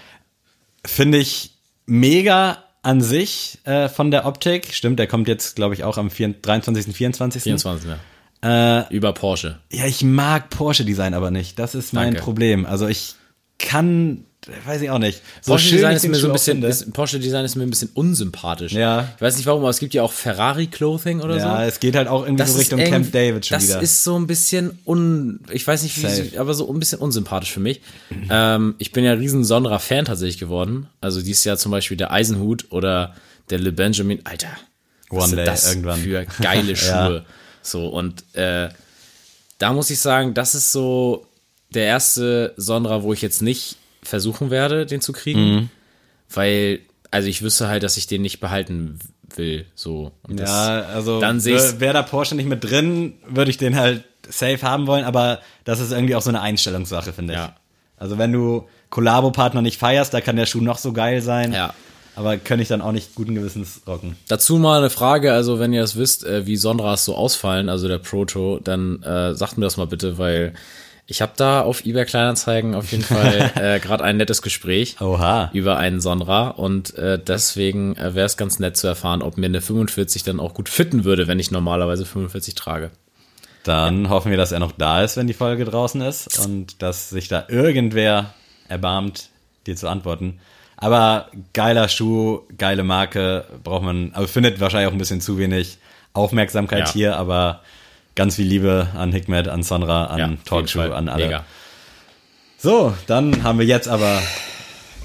Finde 0.84 1.18
ich 1.18 1.50
mega 1.86 2.64
an 2.82 3.00
sich 3.00 3.58
äh, 3.64 3.88
von 3.88 4.10
der 4.10 4.26
Optik. 4.26 4.72
Stimmt, 4.72 4.98
der 4.98 5.06
kommt 5.06 5.28
jetzt, 5.28 5.54
glaube 5.56 5.74
ich, 5.74 5.84
auch 5.84 5.98
am 5.98 6.10
4, 6.10 6.34
23., 6.40 6.96
24. 6.96 7.42
24. 7.42 7.90
Ja. 7.90 7.98
Äh, 8.42 8.88
Über 8.94 9.12
Porsche. 9.12 9.58
ja, 9.70 9.84
ich 9.86 10.02
mag 10.02 10.48
Porsche-Design 10.50 11.14
aber 11.14 11.30
nicht. 11.30 11.58
Das 11.58 11.74
ist 11.74 11.92
mein 11.92 12.14
Danke. 12.14 12.22
Problem. 12.22 12.64
Also 12.66 12.86
ich 12.88 13.14
kann, 13.58 14.24
weiß 14.64 14.80
ich 14.80 14.88
auch 14.88 14.98
nicht. 14.98 15.20
So 15.42 15.52
Porsche 15.52 15.70
Design 15.72 15.94
ist 15.96 16.08
mir 16.08 16.14
so 16.16 16.28
ein 16.28 16.32
bisschen, 16.32 16.62
ist, 16.62 16.90
Porsche 16.94 17.20
Design 17.20 17.44
ist 17.44 17.56
mir 17.56 17.64
ein 17.64 17.68
bisschen 17.70 17.90
unsympathisch. 17.92 18.72
Ja. 18.72 19.08
Ich 19.16 19.20
weiß 19.20 19.36
nicht 19.36 19.44
warum, 19.44 19.60
aber 19.60 19.68
es 19.68 19.78
gibt 19.78 19.92
ja 19.92 20.02
auch 20.02 20.12
Ferrari 20.12 20.68
Clothing 20.68 21.20
oder 21.20 21.34
so. 21.34 21.46
Ja, 21.46 21.66
es 21.66 21.80
geht 21.80 21.94
halt 21.96 22.08
auch 22.08 22.24
irgendwie 22.24 22.46
so 22.46 22.54
ist 22.54 22.60
Richtung 22.60 22.80
Camp 22.80 23.12
David 23.12 23.44
schon 23.44 23.56
das 23.58 23.68
wieder. 23.68 23.82
ist 23.82 24.02
so 24.04 24.18
ein 24.18 24.26
bisschen 24.26 24.78
un, 24.86 25.40
ich 25.52 25.66
weiß 25.66 25.82
nicht 25.82 25.98
wie, 25.98 26.08
Safe. 26.08 26.40
aber 26.40 26.54
so 26.54 26.72
ein 26.72 26.78
bisschen 26.78 27.00
unsympathisch 27.00 27.52
für 27.52 27.60
mich. 27.60 27.82
ähm, 28.30 28.74
ich 28.78 28.92
bin 28.92 29.04
ja 29.04 29.12
riesen 29.12 29.44
Sonra 29.44 29.78
Fan 29.78 30.06
tatsächlich 30.06 30.38
geworden. 30.38 30.86
Also 31.02 31.20
dieses 31.20 31.44
Jahr 31.44 31.58
zum 31.58 31.72
Beispiel 31.72 31.98
der 31.98 32.10
Eisenhut 32.10 32.68
oder 32.70 33.14
der 33.50 33.58
Le 33.58 33.72
Benjamin. 33.72 34.20
Alter, 34.24 34.48
One 35.10 35.36
day, 35.36 35.44
das 35.44 35.68
irgendwann. 35.68 36.00
für 36.00 36.24
geile 36.40 36.74
Schuhe? 36.76 37.26
So 37.62 37.88
und 37.88 38.24
äh, 38.36 38.68
da 39.58 39.72
muss 39.72 39.90
ich 39.90 40.00
sagen, 40.00 40.34
das 40.34 40.54
ist 40.54 40.72
so 40.72 41.26
der 41.74 41.84
erste 41.84 42.54
Sonra, 42.56 43.02
wo 43.02 43.12
ich 43.12 43.22
jetzt 43.22 43.42
nicht 43.42 43.76
versuchen 44.02 44.50
werde, 44.50 44.86
den 44.86 45.00
zu 45.00 45.12
kriegen, 45.12 45.54
Mhm. 45.54 45.70
weil 46.32 46.80
also 47.10 47.28
ich 47.28 47.42
wüsste 47.42 47.68
halt, 47.68 47.82
dass 47.82 47.96
ich 47.96 48.06
den 48.06 48.22
nicht 48.22 48.40
behalten 48.40 48.98
will. 49.36 49.66
So 49.74 50.12
und 50.22 50.38
das- 50.40 50.48
ja, 50.50 50.80
also 50.82 51.20
dann 51.20 51.40
sehe 51.40 51.56
ich's- 51.56 51.72
wäre 51.74 51.80
wär 51.80 51.92
da 51.92 52.02
Porsche 52.02 52.34
nicht 52.34 52.48
mit 52.48 52.64
drin, 52.64 53.14
würde 53.28 53.50
ich 53.50 53.56
den 53.58 53.76
halt 53.76 54.04
safe 54.28 54.62
haben 54.62 54.86
wollen, 54.86 55.04
aber 55.04 55.40
das 55.64 55.80
ist 55.80 55.90
irgendwie 55.92 56.14
auch 56.14 56.22
so 56.22 56.30
eine 56.30 56.40
Einstellungssache, 56.40 57.12
finde 57.12 57.34
ich. 57.34 57.38
Ja. 57.38 57.56
Also 57.96 58.16
wenn 58.16 58.32
du 58.32 58.68
Kollabo-Partner 58.90 59.60
nicht 59.62 59.78
feierst, 59.78 60.14
da 60.14 60.20
kann 60.20 60.36
der 60.36 60.46
Schuh 60.46 60.60
noch 60.60 60.78
so 60.78 60.92
geil 60.92 61.20
sein. 61.20 61.52
Ja. 61.52 61.74
Aber 62.20 62.36
könnte 62.36 62.62
ich 62.62 62.68
dann 62.68 62.82
auch 62.82 62.92
nicht 62.92 63.14
guten 63.14 63.34
Gewissens 63.34 63.80
rocken. 63.86 64.16
Dazu 64.28 64.58
mal 64.58 64.78
eine 64.78 64.90
Frage, 64.90 65.32
also 65.32 65.58
wenn 65.58 65.72
ihr 65.72 65.82
es 65.82 65.96
wisst, 65.96 66.24
äh, 66.24 66.46
wie 66.46 66.56
Sondras 66.56 67.06
so 67.06 67.14
ausfallen, 67.14 67.70
also 67.70 67.88
der 67.88 67.98
Proto, 67.98 68.60
dann 68.62 69.02
äh, 69.02 69.34
sagt 69.34 69.56
mir 69.56 69.64
das 69.64 69.78
mal 69.78 69.86
bitte, 69.86 70.18
weil 70.18 70.52
ich 71.06 71.22
habe 71.22 71.32
da 71.36 71.62
auf 71.62 71.84
eBay 71.84 72.04
Kleinanzeigen 72.04 72.74
auf 72.74 72.92
jeden 72.92 73.02
Fall 73.02 73.50
äh, 73.56 73.80
gerade 73.80 74.04
ein 74.04 74.18
nettes 74.18 74.42
Gespräch 74.42 75.00
Oha. 75.00 75.50
über 75.54 75.78
einen 75.78 76.00
Sonra 76.00 76.50
und 76.50 76.94
äh, 76.94 77.18
deswegen 77.18 77.96
äh, 77.96 78.14
wäre 78.14 78.26
es 78.26 78.36
ganz 78.36 78.58
nett 78.58 78.76
zu 78.76 78.86
erfahren, 78.86 79.22
ob 79.22 79.38
mir 79.38 79.46
eine 79.46 79.62
45 79.62 80.22
dann 80.22 80.38
auch 80.38 80.52
gut 80.52 80.68
fitten 80.68 81.04
würde, 81.04 81.26
wenn 81.26 81.40
ich 81.40 81.50
normalerweise 81.50 82.04
45 82.04 82.54
trage. 82.54 82.90
Dann 83.64 84.08
hoffen 84.10 84.30
wir, 84.30 84.38
dass 84.38 84.52
er 84.52 84.60
noch 84.60 84.72
da 84.72 85.02
ist, 85.02 85.16
wenn 85.16 85.26
die 85.26 85.34
Folge 85.34 85.64
draußen 85.64 86.00
ist 86.00 86.38
und 86.38 86.80
dass 86.82 87.10
sich 87.10 87.28
da 87.28 87.44
irgendwer 87.48 88.34
erbarmt, 88.68 89.30
dir 89.66 89.76
zu 89.76 89.88
antworten. 89.88 90.38
Aber 90.80 91.28
geiler 91.52 91.88
Schuh, 91.88 92.40
geile 92.56 92.82
Marke, 92.84 93.44
braucht 93.62 93.82
man, 93.84 94.12
aber 94.14 94.26
findet 94.28 94.60
wahrscheinlich 94.60 94.88
auch 94.88 94.92
ein 94.92 94.98
bisschen 94.98 95.20
zu 95.20 95.36
wenig 95.38 95.78
Aufmerksamkeit 96.14 96.88
Ja. 96.88 96.92
hier, 96.92 97.16
aber 97.16 97.60
ganz 98.14 98.36
viel 98.36 98.46
Liebe 98.46 98.88
an 98.96 99.12
Hikmet, 99.12 99.46
an 99.48 99.62
Sonra, 99.62 100.06
an 100.06 100.18
Ja, 100.18 100.30
Talkshow, 100.46 100.80
an 100.92 101.08
alle. 101.08 101.24
Mega. 101.26 101.44
So, 102.58 102.94
dann 103.06 103.42
haben 103.42 103.58
wir 103.58 103.66
jetzt 103.66 103.88
aber 103.88 104.20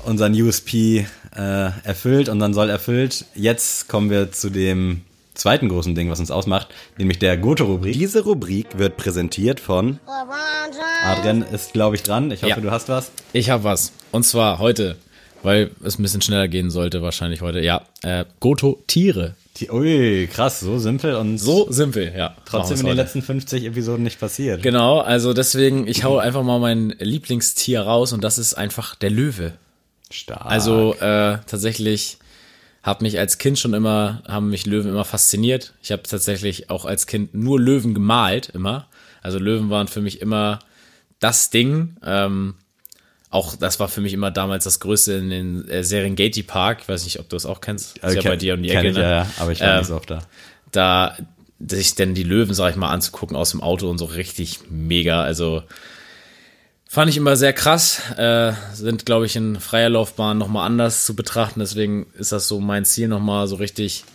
unseren 0.05 0.33
USP 0.33 1.05
äh, 1.35 1.69
erfüllt, 1.83 2.29
unseren 2.29 2.53
Soll 2.53 2.69
erfüllt. 2.69 3.25
Jetzt 3.35 3.87
kommen 3.89 4.09
wir 4.09 4.31
zu 4.31 4.49
dem 4.49 5.01
zweiten 5.33 5.67
großen 5.67 5.95
Ding, 5.95 6.09
was 6.09 6.19
uns 6.21 6.31
ausmacht, 6.31 6.67
nämlich 6.97 7.19
der 7.19 7.37
Goto-Rubrik. 7.37 7.93
Diese 7.93 8.23
Rubrik 8.23 8.77
wird 8.77 8.95
präsentiert 8.97 9.59
von 9.59 9.99
Adrian 11.05 11.41
ist, 11.43 11.73
glaube 11.73 11.95
ich, 11.95 12.03
dran. 12.03 12.31
Ich 12.31 12.41
hoffe, 12.41 12.49
Ja. 12.51 12.59
du 12.61 12.71
hast 12.71 12.87
was. 12.89 13.11
Ich 13.33 13.49
habe 13.49 13.63
was. 13.65 13.91
Und 14.11 14.23
zwar 14.23 14.59
heute, 14.59 14.95
weil 15.45 15.71
es 15.83 15.97
ein 15.99 16.01
bisschen 16.01 16.21
schneller 16.21 16.47
gehen 16.47 16.69
sollte, 16.69 17.01
wahrscheinlich 17.01 17.41
heute. 17.41 17.61
Ja, 17.61 17.83
äh, 18.01 18.25
Goto 18.39 18.83
Tiere. 18.87 19.35
Die, 19.57 19.71
ui, 19.71 20.27
krass, 20.27 20.59
so 20.59 20.79
simpel 20.79 21.15
und 21.15 21.37
So 21.37 21.71
simpel, 21.71 22.11
ja. 22.15 22.35
trotzdem 22.43 22.77
in 22.77 22.83
den 22.83 22.89
heute. 22.89 23.01
letzten 23.01 23.21
50 23.21 23.63
Episoden 23.63 24.03
nicht 24.03 24.19
passiert. 24.19 24.61
Genau, 24.61 24.99
also 24.99 25.33
deswegen, 25.33 25.87
ich 25.87 26.03
hau 26.03 26.17
einfach 26.17 26.43
mal 26.43 26.59
mein 26.59 26.89
Lieblingstier 26.99 27.81
raus 27.81 28.11
und 28.11 28.23
das 28.23 28.37
ist 28.37 28.55
einfach 28.55 28.95
der 28.95 29.11
Löwe. 29.11 29.53
Stark. 30.11 30.45
Also 30.45 30.93
äh, 30.95 31.39
tatsächlich 31.47 32.17
hat 32.83 33.01
mich 33.01 33.17
als 33.17 33.37
Kind 33.37 33.57
schon 33.57 33.73
immer, 33.73 34.21
haben 34.27 34.49
mich 34.49 34.65
Löwen 34.65 34.89
immer 34.89 35.05
fasziniert. 35.05 35.73
Ich 35.81 35.91
habe 35.91 36.03
tatsächlich 36.03 36.69
auch 36.69 36.85
als 36.85 37.07
Kind 37.07 37.33
nur 37.33 37.59
Löwen 37.59 37.93
gemalt, 37.93 38.49
immer. 38.49 38.87
Also 39.21 39.39
Löwen 39.39 39.69
waren 39.69 39.87
für 39.87 40.01
mich 40.01 40.21
immer 40.21 40.59
das 41.19 41.49
Ding. 41.49 41.95
Ähm, 42.03 42.55
auch 43.35 43.55
das 43.55 43.79
war 43.79 43.87
für 43.87 44.01
mich 44.01 44.13
immer 44.13 44.31
damals 44.31 44.63
das 44.63 44.79
Größte 44.79 45.13
in 45.13 45.29
den 45.29 45.67
äh, 45.67 45.83
Serengeti 45.83 46.41
Park. 46.41 46.79
Ich 46.81 46.89
weiß 46.89 47.03
nicht, 47.03 47.19
ob 47.19 47.29
du 47.29 47.35
das 47.35 47.45
auch 47.45 47.61
kennst. 47.61 48.01
Das 48.01 48.13
ist 48.13 48.23
ja 48.23 48.29
bei 48.29 48.37
dir 48.37 48.53
um 48.55 48.63
die 48.63 48.69
Ecke. 48.69 48.87
ich, 48.87 48.95
ne? 48.95 49.01
ja, 49.01 49.09
ja, 49.09 49.27
aber 49.37 49.51
ich 49.51 49.59
war 49.59 49.67
Ähm, 49.67 49.77
nicht 49.79 49.87
so 49.87 49.95
oft 49.95 50.09
da. 50.09 50.19
da 50.71 51.17
sich 51.59 51.95
denn 51.95 52.13
die 52.15 52.23
Löwen, 52.23 52.53
sag 52.53 52.71
ich 52.71 52.75
mal, 52.75 52.89
anzugucken 52.89 53.35
aus 53.35 53.51
dem 53.51 53.61
Auto 53.61 53.89
und 53.89 53.97
so 53.97 54.05
richtig 54.05 54.59
mega. 54.69 55.21
Also 55.21 55.63
fand 56.87 57.09
ich 57.09 57.17
immer 57.17 57.35
sehr 57.35 57.53
krass. 57.53 58.01
Äh, 58.17 58.53
sind, 58.73 59.05
glaube 59.05 59.25
ich, 59.25 59.35
in 59.35 59.59
freier 59.59 59.89
Laufbahn 59.89 60.37
nochmal 60.37 60.65
anders 60.65 61.05
zu 61.05 61.15
betrachten. 61.15 61.59
Deswegen 61.59 62.07
ist 62.17 62.31
das 62.31 62.47
so 62.47 62.59
mein 62.59 62.85
Ziel, 62.85 63.07
nochmal 63.09 63.47
so 63.47 63.55
richtig 63.55 64.05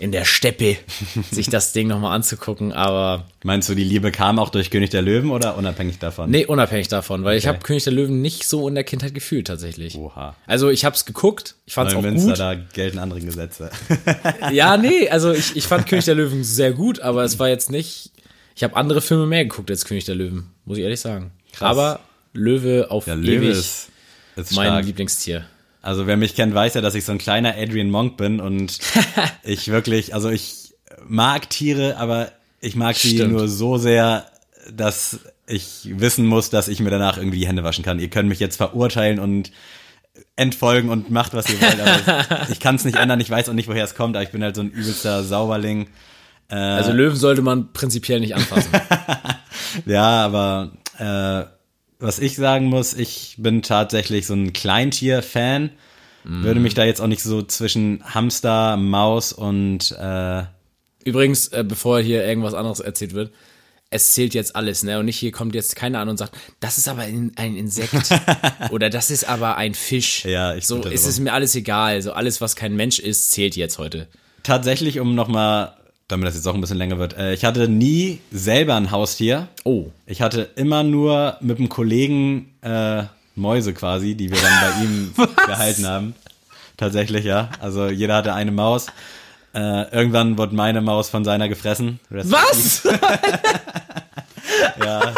in 0.00 0.12
der 0.12 0.24
Steppe 0.24 0.76
sich 1.30 1.48
das 1.48 1.72
Ding 1.72 1.86
nochmal 1.86 2.14
anzugucken. 2.16 2.72
Aber 2.72 3.26
Meinst 3.44 3.68
du, 3.68 3.74
die 3.74 3.84
Liebe 3.84 4.10
kam 4.10 4.38
auch 4.38 4.48
durch 4.48 4.70
König 4.70 4.90
der 4.90 5.02
Löwen 5.02 5.30
oder 5.30 5.56
unabhängig 5.56 5.98
davon? 5.98 6.30
nee, 6.30 6.44
unabhängig 6.46 6.88
davon, 6.88 7.22
weil 7.24 7.36
ich 7.38 7.44
Okay. 7.44 7.54
habe 7.54 7.64
König 7.64 7.84
der 7.84 7.92
Löwen 7.92 8.20
nicht 8.22 8.46
so 8.48 8.66
in 8.68 8.74
der 8.74 8.84
Kindheit 8.84 9.14
gefühlt 9.14 9.46
tatsächlich. 9.46 9.94
Oha. 9.96 10.34
Also 10.46 10.70
ich 10.70 10.84
habe 10.84 10.96
es 10.96 11.04
geguckt, 11.04 11.54
ich 11.66 11.74
fand 11.74 11.90
es 11.90 11.94
auch 11.96 12.02
Neumünster, 12.02 12.30
gut. 12.30 12.38
da 12.38 12.54
gelten 12.54 12.98
andere 12.98 13.20
Gesetze. 13.20 13.70
Ja, 14.52 14.76
nee, 14.76 15.08
also 15.08 15.32
ich, 15.32 15.54
ich 15.56 15.66
fand 15.66 15.86
König 15.88 16.04
der 16.06 16.14
Löwen 16.16 16.42
sehr 16.44 16.72
gut, 16.72 17.00
aber 17.00 17.22
es 17.24 17.38
war 17.38 17.48
jetzt 17.48 17.70
nicht. 17.70 18.10
Ich 18.56 18.64
habe 18.64 18.76
andere 18.76 19.00
Filme 19.00 19.26
mehr 19.26 19.44
geguckt 19.44 19.70
als 19.70 19.84
König 19.84 20.04
der 20.04 20.14
Löwen, 20.16 20.50
muss 20.64 20.76
ich 20.78 20.82
ehrlich 20.84 21.00
sagen. 21.00 21.30
Krass. 21.52 21.68
Aber 21.70 22.00
Löwe 22.32 22.90
auf 22.90 23.04
Der 23.04 23.16
Löwe 23.16 23.46
ewig 23.46 23.50
ist, 23.50 23.88
ist 24.36 24.52
mein 24.54 24.66
stark. 24.68 24.84
Lieblingstier. 24.84 25.44
Also 25.82 26.06
wer 26.06 26.16
mich 26.16 26.34
kennt, 26.34 26.54
weiß 26.54 26.74
ja, 26.74 26.80
dass 26.80 26.94
ich 26.94 27.04
so 27.04 27.12
ein 27.12 27.18
kleiner 27.18 27.54
Adrian 27.56 27.90
Monk 27.90 28.16
bin 28.16 28.40
und 28.40 28.78
ich 29.42 29.68
wirklich, 29.68 30.14
also 30.14 30.28
ich 30.28 30.74
mag 31.06 31.48
Tiere, 31.48 31.96
aber 31.96 32.30
ich 32.60 32.76
mag 32.76 32.96
sie 32.96 33.14
Stimmt. 33.14 33.32
nur 33.32 33.48
so 33.48 33.78
sehr, 33.78 34.26
dass 34.70 35.20
ich 35.46 35.88
wissen 35.94 36.26
muss, 36.26 36.50
dass 36.50 36.68
ich 36.68 36.80
mir 36.80 36.90
danach 36.90 37.16
irgendwie 37.16 37.38
die 37.38 37.46
Hände 37.46 37.64
waschen 37.64 37.84
kann. 37.84 37.98
Ihr 37.98 38.10
könnt 38.10 38.28
mich 38.28 38.40
jetzt 38.40 38.56
verurteilen 38.56 39.18
und 39.18 39.50
entfolgen 40.36 40.90
und 40.90 41.10
macht, 41.10 41.34
was 41.34 41.48
ihr 41.48 41.60
wollt, 41.60 41.80
aber 41.80 42.50
ich, 42.50 42.60
kann 42.60 42.76
es 42.76 42.84
nicht 42.84 42.96
ändern. 42.96 43.20
Ich 43.20 43.30
weiß 43.30 43.48
auch 43.48 43.54
nicht, 43.54 43.68
woher 43.68 43.84
es 43.84 43.94
kommt, 43.94 44.16
aber 44.16 44.22
ich 44.22 44.30
bin 44.30 44.42
halt 44.42 44.56
so 44.56 44.62
ein 44.62 44.70
übelster 44.70 45.24
Sauberling. 45.24 45.88
Äh. 46.48 46.56
Also 46.56 46.92
Löwen 46.92 47.16
sollte 47.16 47.42
man 47.42 47.72
prinzipiell 47.72 48.20
nicht 48.20 48.34
anfassen. 48.34 48.70
Ja, 49.86 50.24
aber 50.24 50.72
äh, 50.98 51.44
was 52.00 52.18
ich 52.18 52.36
sagen 52.36 52.66
muss, 52.66 52.94
ich 52.94 53.36
bin 53.38 53.62
tatsächlich 53.62 54.26
so 54.26 54.34
ein 54.34 54.52
Kleintier-Fan. 54.52 55.70
Würde 56.22 56.60
mich 56.60 56.74
da 56.74 56.84
jetzt 56.84 57.00
auch 57.00 57.06
nicht 57.06 57.22
so 57.22 57.42
zwischen 57.42 58.02
Hamster, 58.04 58.76
Maus 58.76 59.32
und 59.32 59.90
äh, 59.92 60.42
Übrigens, 61.04 61.48
äh, 61.48 61.64
bevor 61.66 62.00
hier 62.00 62.24
irgendwas 62.24 62.54
anderes 62.54 62.80
erzählt 62.80 63.14
wird, 63.14 63.32
es 63.88 64.12
zählt 64.12 64.34
jetzt 64.34 64.54
alles, 64.54 64.82
ne? 64.82 64.98
Und 64.98 65.06
nicht 65.06 65.18
hier 65.18 65.32
kommt 65.32 65.54
jetzt 65.54 65.74
keiner 65.74 65.98
an 65.98 66.08
und 66.08 66.16
sagt, 66.16 66.36
das 66.60 66.78
ist 66.78 66.88
aber 66.88 67.02
ein, 67.02 67.32
ein 67.36 67.56
Insekt 67.56 67.94
oder 68.70 68.88
das 68.90 69.10
ist 69.10 69.28
aber 69.28 69.56
ein 69.56 69.74
Fisch. 69.74 70.24
Ja, 70.24 70.54
ich 70.54 70.66
so 70.66 70.82
ist 70.82 71.06
es 71.06 71.18
mir 71.18 71.32
alles 71.32 71.54
egal. 71.56 72.00
So 72.02 72.12
alles, 72.12 72.40
was 72.40 72.54
kein 72.54 72.76
Mensch 72.76 72.98
ist, 72.98 73.32
zählt 73.32 73.56
jetzt 73.56 73.78
heute. 73.78 74.06
Tatsächlich, 74.42 75.00
um 75.00 75.14
nochmal, 75.14 75.74
damit 76.10 76.26
das 76.28 76.34
jetzt 76.34 76.46
auch 76.46 76.54
ein 76.54 76.60
bisschen 76.60 76.78
länger 76.78 76.98
wird, 76.98 77.16
äh, 77.16 77.32
ich 77.34 77.44
hatte 77.44 77.68
nie 77.68 78.20
selber 78.32 78.74
ein 78.76 78.90
Haustier. 78.90 79.48
Oh, 79.64 79.86
Ich 80.06 80.20
hatte 80.22 80.50
immer 80.56 80.82
nur 80.82 81.36
mit 81.40 81.58
einem 81.58 81.68
Kollegen 81.68 82.52
äh, 82.62 83.04
Mäuse 83.36 83.72
quasi, 83.74 84.14
die 84.14 84.30
wir 84.30 84.38
dann 84.40 84.60
bei 84.60 84.84
ihm 84.84 85.14
gehalten 85.46 85.86
haben. 85.86 86.14
Tatsächlich, 86.76 87.24
ja. 87.24 87.50
Also 87.60 87.88
jeder 87.88 88.16
hatte 88.16 88.34
eine 88.34 88.52
Maus. 88.52 88.86
Äh, 89.54 89.90
irgendwann 89.94 90.38
wurde 90.38 90.54
meine 90.54 90.80
Maus 90.80 91.10
von 91.10 91.24
seiner 91.24 91.48
gefressen. 91.48 91.98
Rest- 92.10 92.30
was? 92.32 92.82
Ja. 94.84 95.12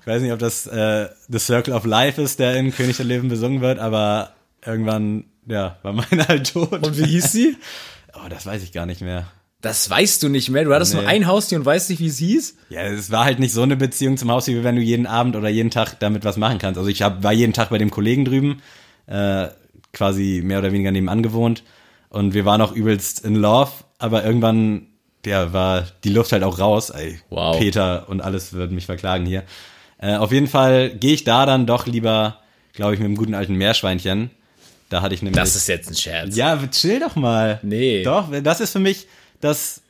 Ich 0.00 0.06
weiß 0.06 0.22
nicht, 0.22 0.32
ob 0.32 0.38
das 0.38 0.66
äh, 0.66 1.08
The 1.28 1.38
Circle 1.38 1.74
of 1.74 1.84
Life 1.84 2.20
ist, 2.20 2.38
der 2.38 2.56
in 2.56 2.74
König 2.74 2.96
der 2.96 3.04
Löwen 3.06 3.28
besungen 3.28 3.60
wird, 3.60 3.78
aber 3.78 4.32
irgendwann, 4.64 5.24
ja, 5.46 5.76
war 5.82 5.92
meine 5.92 6.26
halt 6.26 6.52
tot. 6.52 6.72
Und 6.72 6.96
wie 6.98 7.04
hieß 7.04 7.32
sie? 7.32 7.56
Oh, 8.14 8.28
das 8.28 8.46
weiß 8.46 8.64
ich 8.64 8.72
gar 8.72 8.84
nicht 8.84 9.00
mehr. 9.00 9.28
Das 9.60 9.90
weißt 9.90 10.22
du 10.22 10.28
nicht 10.28 10.50
mehr. 10.50 10.64
Du 10.64 10.72
hattest 10.72 10.94
Nee. 10.94 11.00
nur 11.00 11.08
ein 11.10 11.26
Haustier 11.26 11.58
und 11.58 11.64
weißt 11.66 11.90
nicht, 11.90 11.98
wie 12.00 12.06
es 12.06 12.18
hieß? 12.18 12.56
Ja, 12.70 12.82
es 12.82 13.10
war 13.10 13.24
halt 13.24 13.40
nicht 13.40 13.52
so 13.52 13.62
eine 13.62 13.76
Beziehung 13.76 14.16
zum 14.16 14.30
Haustier, 14.30 14.56
wie 14.60 14.64
wenn 14.64 14.76
du 14.76 14.82
jeden 14.82 15.06
Abend 15.06 15.34
oder 15.34 15.48
jeden 15.48 15.70
Tag 15.70 15.98
damit 15.98 16.24
was 16.24 16.36
machen 16.36 16.58
kannst. 16.58 16.78
Also 16.78 16.88
ich 16.88 17.02
hab, 17.02 17.24
war 17.24 17.32
jeden 17.32 17.52
Tag 17.52 17.70
bei 17.70 17.78
dem 17.78 17.90
Kollegen 17.90 18.24
drüben, 18.24 18.62
äh, 19.06 19.48
quasi 19.92 20.42
mehr 20.44 20.60
oder 20.60 20.70
weniger 20.72 20.92
nebenan 20.92 21.22
gewohnt 21.24 21.64
und 22.08 22.34
wir 22.34 22.44
waren 22.44 22.60
auch 22.60 22.72
übelst 22.72 23.24
in 23.24 23.34
Love, 23.34 23.72
aber 23.98 24.24
irgendwann, 24.24 24.86
ja, 25.26 25.52
war 25.52 25.86
die 26.04 26.10
Luft 26.10 26.30
halt 26.30 26.44
auch 26.44 26.60
raus. 26.60 26.90
Ey, 26.90 27.18
Wow. 27.30 27.58
Peter 27.58 28.08
und 28.08 28.20
alles 28.20 28.52
würden 28.52 28.76
mich 28.76 28.86
verklagen 28.86 29.26
hier. 29.26 29.42
Äh, 30.00 30.14
auf 30.14 30.30
jeden 30.30 30.46
Fall 30.46 30.90
gehe 30.90 31.14
ich 31.14 31.24
da 31.24 31.46
dann 31.46 31.66
doch 31.66 31.86
lieber, 31.86 32.38
glaube 32.74 32.94
ich, 32.94 33.00
mit 33.00 33.08
dem 33.08 33.16
guten 33.16 33.34
alten 33.34 33.54
Meerschweinchen. 33.54 34.30
Da 34.88 35.02
hatte 35.02 35.14
ich 35.16 35.22
nämlich... 35.22 35.36
Das 35.42 35.56
ist 35.56 35.66
jetzt 35.68 35.88
ein 35.90 35.96
Scherz. 35.96 36.36
Ja, 36.36 36.56
chill 36.68 37.00
doch 37.00 37.16
mal. 37.16 37.58
Nee. 37.62 38.04
Doch, 38.04 38.28
das 38.42 38.60
ist 38.60 38.70
für 38.72 38.78
mich 38.78 39.06
das 39.40 39.82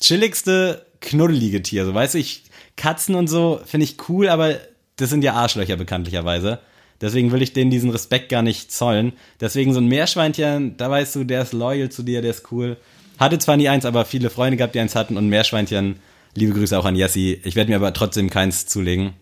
chilligste, 0.00 0.86
knuddelige 1.00 1.62
Tier. 1.62 1.84
So, 1.84 1.94
weißt 1.94 2.14
du, 2.14 2.18
ich, 2.18 2.44
Katzen 2.76 3.14
und 3.14 3.28
so 3.28 3.60
finde 3.64 3.84
ich 3.84 3.96
cool, 4.08 4.28
aber 4.28 4.56
das 4.96 5.10
sind 5.10 5.22
ja 5.24 5.34
Arschlöcher 5.34 5.76
bekanntlicherweise. 5.76 6.58
Deswegen 7.00 7.32
will 7.32 7.42
ich 7.42 7.52
denen 7.52 7.70
diesen 7.70 7.90
Respekt 7.90 8.28
gar 8.28 8.42
nicht 8.42 8.70
zollen. 8.70 9.12
Deswegen 9.40 9.74
so 9.74 9.80
ein 9.80 9.88
Meerschweinchen, 9.88 10.76
da 10.76 10.88
weißt 10.88 11.16
du, 11.16 11.24
der 11.24 11.42
ist 11.42 11.52
loyal 11.52 11.88
zu 11.90 12.02
dir, 12.04 12.22
der 12.22 12.30
ist 12.30 12.50
cool. 12.52 12.76
Hatte 13.18 13.38
zwar 13.38 13.56
nie 13.56 13.68
eins, 13.68 13.84
aber 13.84 14.04
viele 14.04 14.30
Freunde 14.30 14.56
gehabt, 14.56 14.74
die 14.74 14.80
eins 14.80 14.94
hatten 14.94 15.16
und 15.16 15.28
Meerschweinchen, 15.28 15.96
liebe 16.34 16.52
Grüße 16.52 16.78
auch 16.78 16.84
an 16.84 16.94
Jessie. 16.96 17.40
Ich 17.44 17.56
werde 17.56 17.70
mir 17.70 17.76
aber 17.76 17.92
trotzdem 17.92 18.30
keins 18.30 18.66
zulegen. 18.66 19.14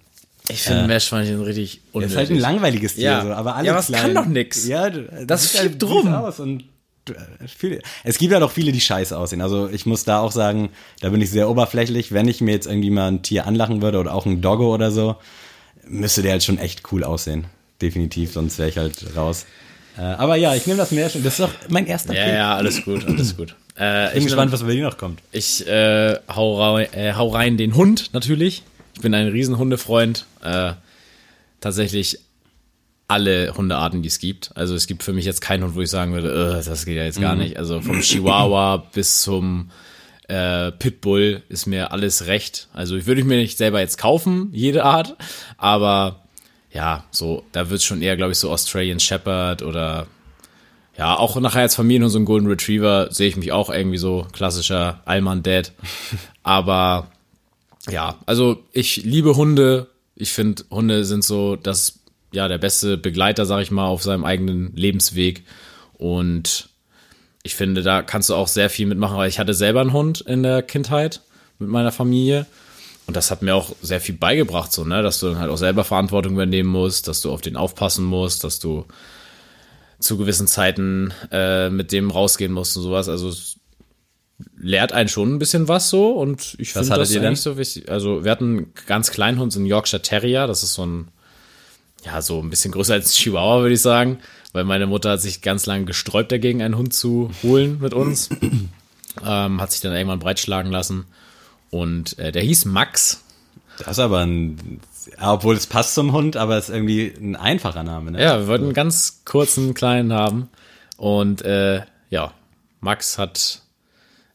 Ich 0.48 0.62
finde 0.62 0.86
Meerschweinchen 0.86 1.40
richtig 1.42 1.76
Das 1.86 1.94
unnötig. 1.94 2.12
ist 2.12 2.18
halt 2.18 2.30
ein 2.30 2.38
langweiliges 2.38 2.94
Tier, 2.94 3.04
Ja. 3.04 3.22
so, 3.22 3.28
aber 3.32 3.56
alle 3.56 3.66
Ja, 3.68 3.72
aber 3.72 3.80
es 3.80 3.92
kann 3.92 4.14
doch 4.14 4.26
nix. 4.26 4.66
Ja, 4.66 4.90
Das 4.90 5.50
sieht 5.52 5.60
flippt 5.60 5.80
süß 5.80 5.90
rum. 5.90 6.08
Aus 6.14 6.40
und 6.40 6.60
äh, 6.62 6.64
viele, 7.46 7.80
es 8.04 8.18
gibt 8.18 8.32
ja 8.32 8.40
doch 8.40 8.50
viele, 8.50 8.72
die 8.72 8.80
scheiße 8.80 9.16
aussehen. 9.16 9.40
Also 9.40 9.68
ich 9.68 9.86
muss 9.86 10.04
da 10.04 10.20
auch 10.20 10.32
sagen, 10.32 10.70
da 11.00 11.08
bin 11.10 11.20
ich 11.20 11.30
sehr 11.30 11.48
oberflächlich. 11.48 12.12
Wenn 12.12 12.28
ich 12.28 12.40
mir 12.40 12.52
jetzt 12.52 12.66
irgendwie 12.66 12.90
mal 12.90 13.08
ein 13.08 13.22
Tier 13.22 13.46
anlachen 13.46 13.82
würde 13.82 13.98
oder 13.98 14.14
auch 14.14 14.26
ein 14.26 14.40
Doggo 14.40 14.72
oder 14.74 14.90
so, 14.90 15.16
müsste 15.86 16.22
der 16.22 16.32
halt 16.32 16.44
schon 16.44 16.58
echt 16.58 16.90
cool 16.92 17.04
aussehen. 17.04 17.46
Definitiv, 17.82 18.32
sonst 18.32 18.58
wäre 18.58 18.68
ich 18.68 18.78
halt 18.78 19.16
raus. 19.16 19.46
Äh, 19.98 20.02
aber 20.02 20.36
ja, 20.36 20.54
ich 20.54 20.66
nehme 20.66 20.78
das 20.78 20.90
Märchen. 20.92 21.24
Das 21.24 21.34
ist 21.34 21.40
doch 21.40 21.50
mein 21.68 21.86
erster 21.86 22.14
Ja, 22.14 22.24
Pick. 22.24 22.34
ja, 22.34 22.54
alles 22.56 22.84
gut, 22.84 23.04
alles 23.06 23.36
gut. 23.36 23.56
Äh, 23.76 24.10
Bin 24.10 24.18
ich 24.18 24.24
gespannt, 24.24 24.52
was 24.52 24.62
bei 24.62 24.72
dir 24.72 24.84
noch 24.84 24.98
kommt. 24.98 25.20
Ich 25.32 25.66
äh, 25.66 26.16
hau, 26.28 26.60
rein, 26.62 26.92
äh, 26.92 27.14
hau 27.14 27.28
rein 27.28 27.56
den 27.56 27.74
Hund 27.74 28.10
natürlich. 28.12 28.62
Ich 28.94 29.00
bin 29.00 29.14
ein 29.14 29.28
riesen 29.28 29.56
Hundefreund. 29.56 30.26
Äh, 30.44 30.72
tatsächlich 31.60 32.18
alle 33.10 33.54
Hundearten, 33.56 34.02
die 34.02 34.08
es 34.08 34.18
gibt. 34.18 34.52
Also 34.54 34.74
es 34.74 34.86
gibt 34.86 35.02
für 35.02 35.12
mich 35.12 35.24
jetzt 35.24 35.40
keinen 35.40 35.64
Hund, 35.64 35.74
wo 35.74 35.80
ich 35.80 35.90
sagen 35.90 36.12
würde, 36.12 36.60
äh, 36.60 36.64
das 36.64 36.84
geht 36.84 36.96
ja 36.96 37.04
jetzt 37.04 37.20
gar 37.20 37.34
nicht. 37.34 37.56
Also 37.56 37.80
vom 37.80 38.00
Chihuahua 38.00 38.76
bis 38.92 39.22
zum 39.22 39.70
äh, 40.28 40.70
Pitbull 40.70 41.42
ist 41.48 41.66
mir 41.66 41.92
alles 41.92 42.26
recht. 42.26 42.68
Also 42.72 42.96
ich 42.96 43.06
würde 43.06 43.24
mir 43.24 43.36
nicht 43.36 43.58
selber 43.58 43.80
jetzt 43.80 43.98
kaufen, 43.98 44.50
jede 44.52 44.84
Art, 44.84 45.16
aber 45.58 46.22
ja, 46.72 47.04
so, 47.10 47.42
da 47.50 47.68
wird 47.68 47.82
schon 47.82 48.00
eher, 48.00 48.16
glaube 48.16 48.30
ich, 48.32 48.38
so 48.38 48.50
Australian 48.50 49.00
Shepherd 49.00 49.62
oder 49.62 50.06
ja, 50.96 51.16
auch 51.16 51.40
nachher 51.40 51.62
als 51.62 51.74
Familienhund 51.74 52.12
so 52.12 52.18
ein 52.18 52.24
Golden 52.24 52.46
Retriever 52.46 53.08
sehe 53.10 53.26
ich 53.26 53.36
mich 53.36 53.50
auch 53.50 53.70
irgendwie 53.70 53.98
so 53.98 54.26
klassischer 54.32 55.00
Allman 55.04 55.42
Dad. 55.42 55.72
Aber 56.42 57.10
ja, 57.90 58.18
also 58.26 58.62
ich 58.72 58.98
liebe 58.98 59.34
Hunde. 59.34 59.88
Ich 60.14 60.32
finde, 60.32 60.64
Hunde 60.70 61.04
sind 61.06 61.24
so 61.24 61.56
das, 61.56 61.99
ja, 62.32 62.48
der 62.48 62.58
beste 62.58 62.96
Begleiter, 62.96 63.46
sag 63.46 63.62
ich 63.62 63.70
mal, 63.70 63.86
auf 63.86 64.02
seinem 64.02 64.24
eigenen 64.24 64.74
Lebensweg. 64.74 65.44
Und 65.94 66.68
ich 67.42 67.54
finde, 67.54 67.82
da 67.82 68.02
kannst 68.02 68.30
du 68.30 68.34
auch 68.34 68.48
sehr 68.48 68.70
viel 68.70 68.86
mitmachen, 68.86 69.16
weil 69.16 69.28
ich 69.28 69.38
hatte 69.38 69.54
selber 69.54 69.80
einen 69.80 69.92
Hund 69.92 70.20
in 70.20 70.42
der 70.42 70.62
Kindheit 70.62 71.22
mit 71.58 71.68
meiner 71.68 71.92
Familie. 71.92 72.46
Und 73.06 73.16
das 73.16 73.30
hat 73.30 73.42
mir 73.42 73.54
auch 73.54 73.74
sehr 73.82 74.00
viel 74.00 74.14
beigebracht, 74.14 74.72
so, 74.72 74.84
ne, 74.84 75.02
dass 75.02 75.18
du 75.18 75.28
dann 75.28 75.38
halt 75.38 75.50
auch 75.50 75.56
selber 75.56 75.82
Verantwortung 75.82 76.34
übernehmen 76.34 76.68
musst, 76.68 77.08
dass 77.08 77.22
du 77.22 77.32
auf 77.32 77.40
den 77.40 77.56
aufpassen 77.56 78.04
musst, 78.04 78.44
dass 78.44 78.60
du 78.60 78.84
zu 79.98 80.16
gewissen 80.16 80.46
Zeiten 80.46 81.12
äh, 81.30 81.70
mit 81.70 81.92
dem 81.92 82.10
rausgehen 82.10 82.52
musst 82.52 82.76
und 82.76 82.84
sowas. 82.84 83.08
Also 83.08 83.28
es 83.28 83.56
lehrt 84.56 84.92
einen 84.92 85.08
schon 85.08 85.34
ein 85.34 85.38
bisschen 85.38 85.68
was 85.68 85.90
so 85.90 86.12
und 86.12 86.56
ich 86.58 86.72
finde 86.72 86.88
das 86.88 87.10
ihr 87.10 87.20
denn? 87.20 87.28
eigentlich 87.28 87.40
so 87.42 87.58
wichtig. 87.58 87.90
Also 87.90 88.24
wir 88.24 88.30
hatten 88.30 88.58
einen 88.58 88.72
ganz 88.86 89.10
kleinen 89.10 89.38
Hund, 89.38 89.52
so 89.52 89.58
einen 89.58 89.66
Yorkshire 89.66 90.02
Terrier, 90.02 90.46
das 90.46 90.62
ist 90.62 90.74
so 90.74 90.86
ein, 90.86 91.08
ja, 92.04 92.22
so 92.22 92.40
ein 92.40 92.50
bisschen 92.50 92.72
größer 92.72 92.94
als 92.94 93.14
Chihuahua, 93.14 93.60
würde 93.60 93.74
ich 93.74 93.82
sagen, 93.82 94.18
weil 94.52 94.64
meine 94.64 94.86
Mutter 94.86 95.10
hat 95.10 95.20
sich 95.20 95.42
ganz 95.42 95.66
lange 95.66 95.84
gesträubt 95.84 96.32
dagegen, 96.32 96.62
einen 96.62 96.76
Hund 96.76 96.92
zu 96.92 97.30
holen 97.42 97.78
mit 97.80 97.94
uns. 97.94 98.30
ähm, 99.24 99.60
hat 99.60 99.72
sich 99.72 99.80
dann 99.80 99.92
irgendwann 99.92 100.18
breitschlagen 100.18 100.70
lassen 100.70 101.06
und 101.70 102.18
äh, 102.18 102.32
der 102.32 102.42
hieß 102.42 102.64
Max. 102.66 103.22
Das 103.78 103.92
ist 103.92 103.98
aber 103.98 104.20
ein, 104.20 104.80
obwohl 105.20 105.56
es 105.56 105.66
passt 105.66 105.94
zum 105.94 106.12
Hund, 106.12 106.36
aber 106.36 106.56
es 106.56 106.68
ist 106.68 106.74
irgendwie 106.74 107.14
ein 107.18 107.36
einfacher 107.36 107.82
Name, 107.82 108.10
ne? 108.10 108.22
Ja, 108.22 108.40
wir 108.40 108.46
wollten 108.46 108.64
einen 108.64 108.74
ganz 108.74 109.22
kurzen 109.24 109.74
kleinen 109.74 110.12
haben. 110.12 110.50
Und 110.96 111.42
äh, 111.42 111.82
ja, 112.10 112.34
Max 112.80 113.16
hat 113.16 113.62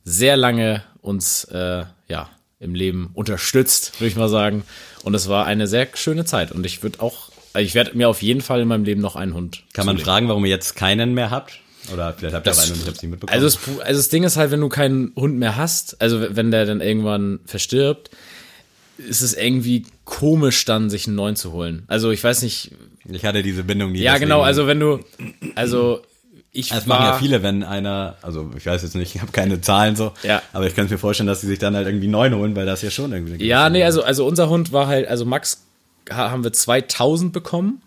sehr 0.04 0.36
lange 0.38 0.84
uns 1.02 1.44
äh, 1.46 1.84
ja 2.08 2.30
im 2.60 2.74
Leben 2.74 3.12
unterstützt, 3.14 4.00
würde 4.00 4.08
ich 4.08 4.16
mal 4.16 4.30
sagen. 4.30 4.64
Und 5.04 5.14
es 5.14 5.30
war 5.30 5.46
eine 5.46 5.68
sehr 5.68 5.88
schöne 5.94 6.26
Zeit. 6.26 6.52
Und 6.52 6.66
ich 6.66 6.82
würde 6.82 7.02
auch, 7.02 7.30
also 7.56 7.66
ich 7.66 7.74
werde 7.76 7.98
mir 7.98 8.08
auf 8.10 8.22
jeden 8.22 8.42
Fall 8.42 8.62
in 8.62 8.68
meinem 8.68 8.84
Leben 8.84 9.02
noch 9.02 9.16
einen 9.16 9.34
Hund. 9.34 9.64
Kann 9.74 9.86
man 9.86 9.96
zulegen. 9.96 10.06
fragen, 10.06 10.28
warum 10.30 10.46
ihr 10.46 10.52
jetzt 10.52 10.76
keinen 10.76 11.14
mehr 11.14 11.32
habt? 11.32 11.60
Oder 11.94 12.14
vielleicht 12.14 12.36
habt 12.36 12.46
ihr 12.48 12.50
Das- 12.52 12.60
einen 12.64 12.74
und 12.74 12.82
ich 12.82 12.88
hab's 12.88 13.02
nicht 13.02 13.12
mitbekommen. 13.12 13.42
Also 13.44 13.46
das, 13.58 13.80
also 13.86 14.00
das 14.00 14.10
Ding 14.10 14.24
ist 14.24 14.38
halt, 14.38 14.52
wenn 14.52 14.62
du 14.62 14.70
keinen 14.70 15.12
Hund 15.16 15.38
mehr 15.38 15.56
hast, 15.56 16.02
also 16.02 16.20
wenn 16.36 16.52
der 16.52 16.66
dann 16.66 16.82
irgendwann 16.82 17.40
verstirbt, 17.46 18.10
ist 18.98 19.22
es 19.22 19.34
irgendwie 19.34 19.86
komisch 20.06 20.66
dann, 20.66 20.90
sich 20.90 21.06
einen 21.08 21.16
neuen 21.16 21.36
zu 21.36 21.52
holen. 21.52 21.84
Also 21.88 22.12
ich 22.12 22.24
weiß 22.24 22.42
nicht, 22.44 22.72
ich 23.10 23.26
hatte 23.26 23.44
diese 23.44 23.64
Bindung 23.64 23.92
nie. 23.92 24.00
ja 24.00 24.18
genau, 24.18 24.42
also 24.42 24.68
wenn 24.68 24.80
du, 24.80 25.00
also 25.56 26.02
ich 26.52 26.70
Das 26.70 26.88
war, 26.88 27.00
machen 27.00 27.08
ja 27.12 27.18
viele, 27.20 27.44
wenn 27.44 27.64
einer, 27.64 28.16
also 28.22 28.50
ich 28.58 28.66
weiß 28.66 28.82
jetzt 28.84 28.96
nicht, 28.96 29.14
ich 29.14 29.22
habe 29.22 29.32
keine 29.34 29.60
Zahlen 29.60 29.98
so, 29.98 30.14
Ja. 30.24 30.42
aber 30.54 30.66
ich 30.68 30.74
könnte 30.74 30.94
mir 30.94 30.98
vorstellen, 30.98 31.28
dass 31.28 31.42
sie 31.42 31.48
sich 31.48 31.60
dann 31.60 31.76
halt 31.76 31.86
irgendwie 31.88 32.08
neun 32.08 32.34
holen, 32.34 32.56
weil 32.56 32.66
das 32.66 32.82
ja 32.82 32.90
schon 32.90 33.12
irgendwie. 33.12 33.46
Ja, 33.46 33.70
nee, 33.70 33.84
also, 33.84 34.02
also 34.04 34.26
unser 34.26 34.48
Hund 34.50 34.72
war 34.72 34.88
halt, 34.88 35.08
also 35.10 35.26
Max 35.26 35.65
haben 36.12 36.44
wir 36.44 36.54
2000 36.54 37.32
bekommen 37.34 37.82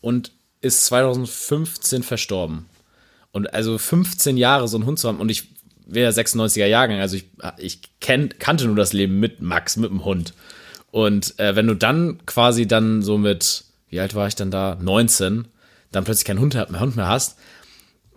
und 0.00 0.32
ist 0.60 0.84
2015 0.86 2.02
verstorben. 2.02 2.66
Und 3.32 3.52
also 3.54 3.76
15 3.78 4.36
Jahre 4.36 4.66
so 4.68 4.76
einen 4.76 4.86
Hund 4.86 4.98
zu 4.98 5.08
haben 5.08 5.20
und 5.20 5.28
ich 5.30 5.48
wäre 5.86 6.10
96er 6.10 6.66
Jahrgang, 6.66 7.00
also 7.00 7.16
ich, 7.16 7.26
ich 7.58 7.80
kenn, 8.00 8.30
kannte 8.38 8.66
nur 8.66 8.74
das 8.76 8.92
Leben 8.92 9.20
mit 9.20 9.40
Max, 9.40 9.76
mit 9.76 9.90
dem 9.90 10.04
Hund. 10.04 10.32
Und 10.90 11.38
äh, 11.38 11.54
wenn 11.54 11.66
du 11.66 11.74
dann 11.74 12.24
quasi 12.26 12.66
dann 12.66 13.02
so 13.02 13.18
mit, 13.18 13.64
wie 13.90 14.00
alt 14.00 14.14
war 14.14 14.26
ich 14.26 14.34
dann 14.34 14.50
da? 14.50 14.76
19, 14.80 15.46
dann 15.92 16.04
plötzlich 16.04 16.24
keinen 16.24 16.40
Hund, 16.40 16.54
mehr- 16.54 16.80
Hund 16.80 16.96
mehr 16.96 17.06
hast, 17.08 17.36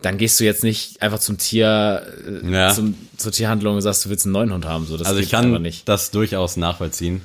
dann 0.01 0.17
gehst 0.17 0.39
du 0.39 0.45
jetzt 0.45 0.63
nicht 0.63 1.01
einfach 1.01 1.19
zum 1.19 1.37
Tier, 1.37 2.01
äh, 2.43 2.49
Ja. 2.51 2.73
zum, 2.73 2.95
zur 3.17 3.33
Tierhandlung 3.33 3.75
und 3.75 3.81
sagst, 3.81 4.05
du 4.05 4.09
willst 4.09 4.25
einen 4.25 4.31
neuen 4.33 4.53
Hund 4.53 4.65
haben. 4.65 4.85
So, 4.85 4.95
das 4.97 5.07
Also 5.07 5.19
ich 5.19 5.29
kann 5.29 5.61
nicht. 5.61 5.87
das 5.89 6.09
durchaus 6.11 6.55
nachvollziehen. 6.57 7.21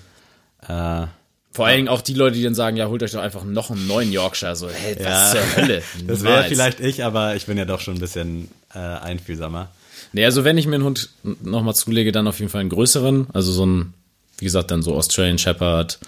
Äh, 0.69 1.07
Vor 1.55 1.67
allen 1.67 1.77
Dingen 1.77 1.89
auch 1.89 2.03
die 2.03 2.15
Leute, 2.15 2.37
die 2.37 2.43
dann 2.43 2.57
sagen, 2.57 2.77
ja, 2.77 2.89
holt 2.89 3.03
euch 3.05 3.13
doch 3.13 3.23
einfach 3.23 3.45
noch 3.45 3.71
einen 3.71 3.87
neuen 3.87 4.13
Yorkshire. 4.13 4.57
So, 4.57 4.69
hey, 4.69 4.97
was 4.99 5.05
Ja. 5.05 5.31
zur 5.33 5.57
Hölle? 5.57 5.83
das 6.07 6.23
wäre 6.25 6.45
vielleicht 6.45 6.81
ich, 6.81 7.05
aber 7.05 7.37
ich 7.37 7.47
bin 7.47 7.57
ja 7.57 7.65
doch 7.65 7.81
schon 7.81 7.95
ein 7.95 8.01
bisschen 8.01 8.49
äh, 8.75 8.79
einfühlsamer. 8.79 9.71
Nee, 10.13 10.25
also 10.25 10.43
wenn 10.43 10.59
ich 10.59 10.67
mir 10.67 10.75
einen 10.75 10.85
Hund 10.85 11.11
nochmal 11.43 11.75
zulege, 11.77 12.11
dann 12.11 12.27
auf 12.27 12.41
jeden 12.41 12.51
Fall 12.51 12.61
einen 12.61 12.71
größeren. 12.71 13.29
Also 13.33 13.53
so 13.53 13.65
ein, 13.67 13.95
wie 14.39 14.45
gesagt, 14.45 14.73
dann 14.73 14.83
so 14.83 14.95
Australian 14.97 15.39
Shepherd, 15.39 16.01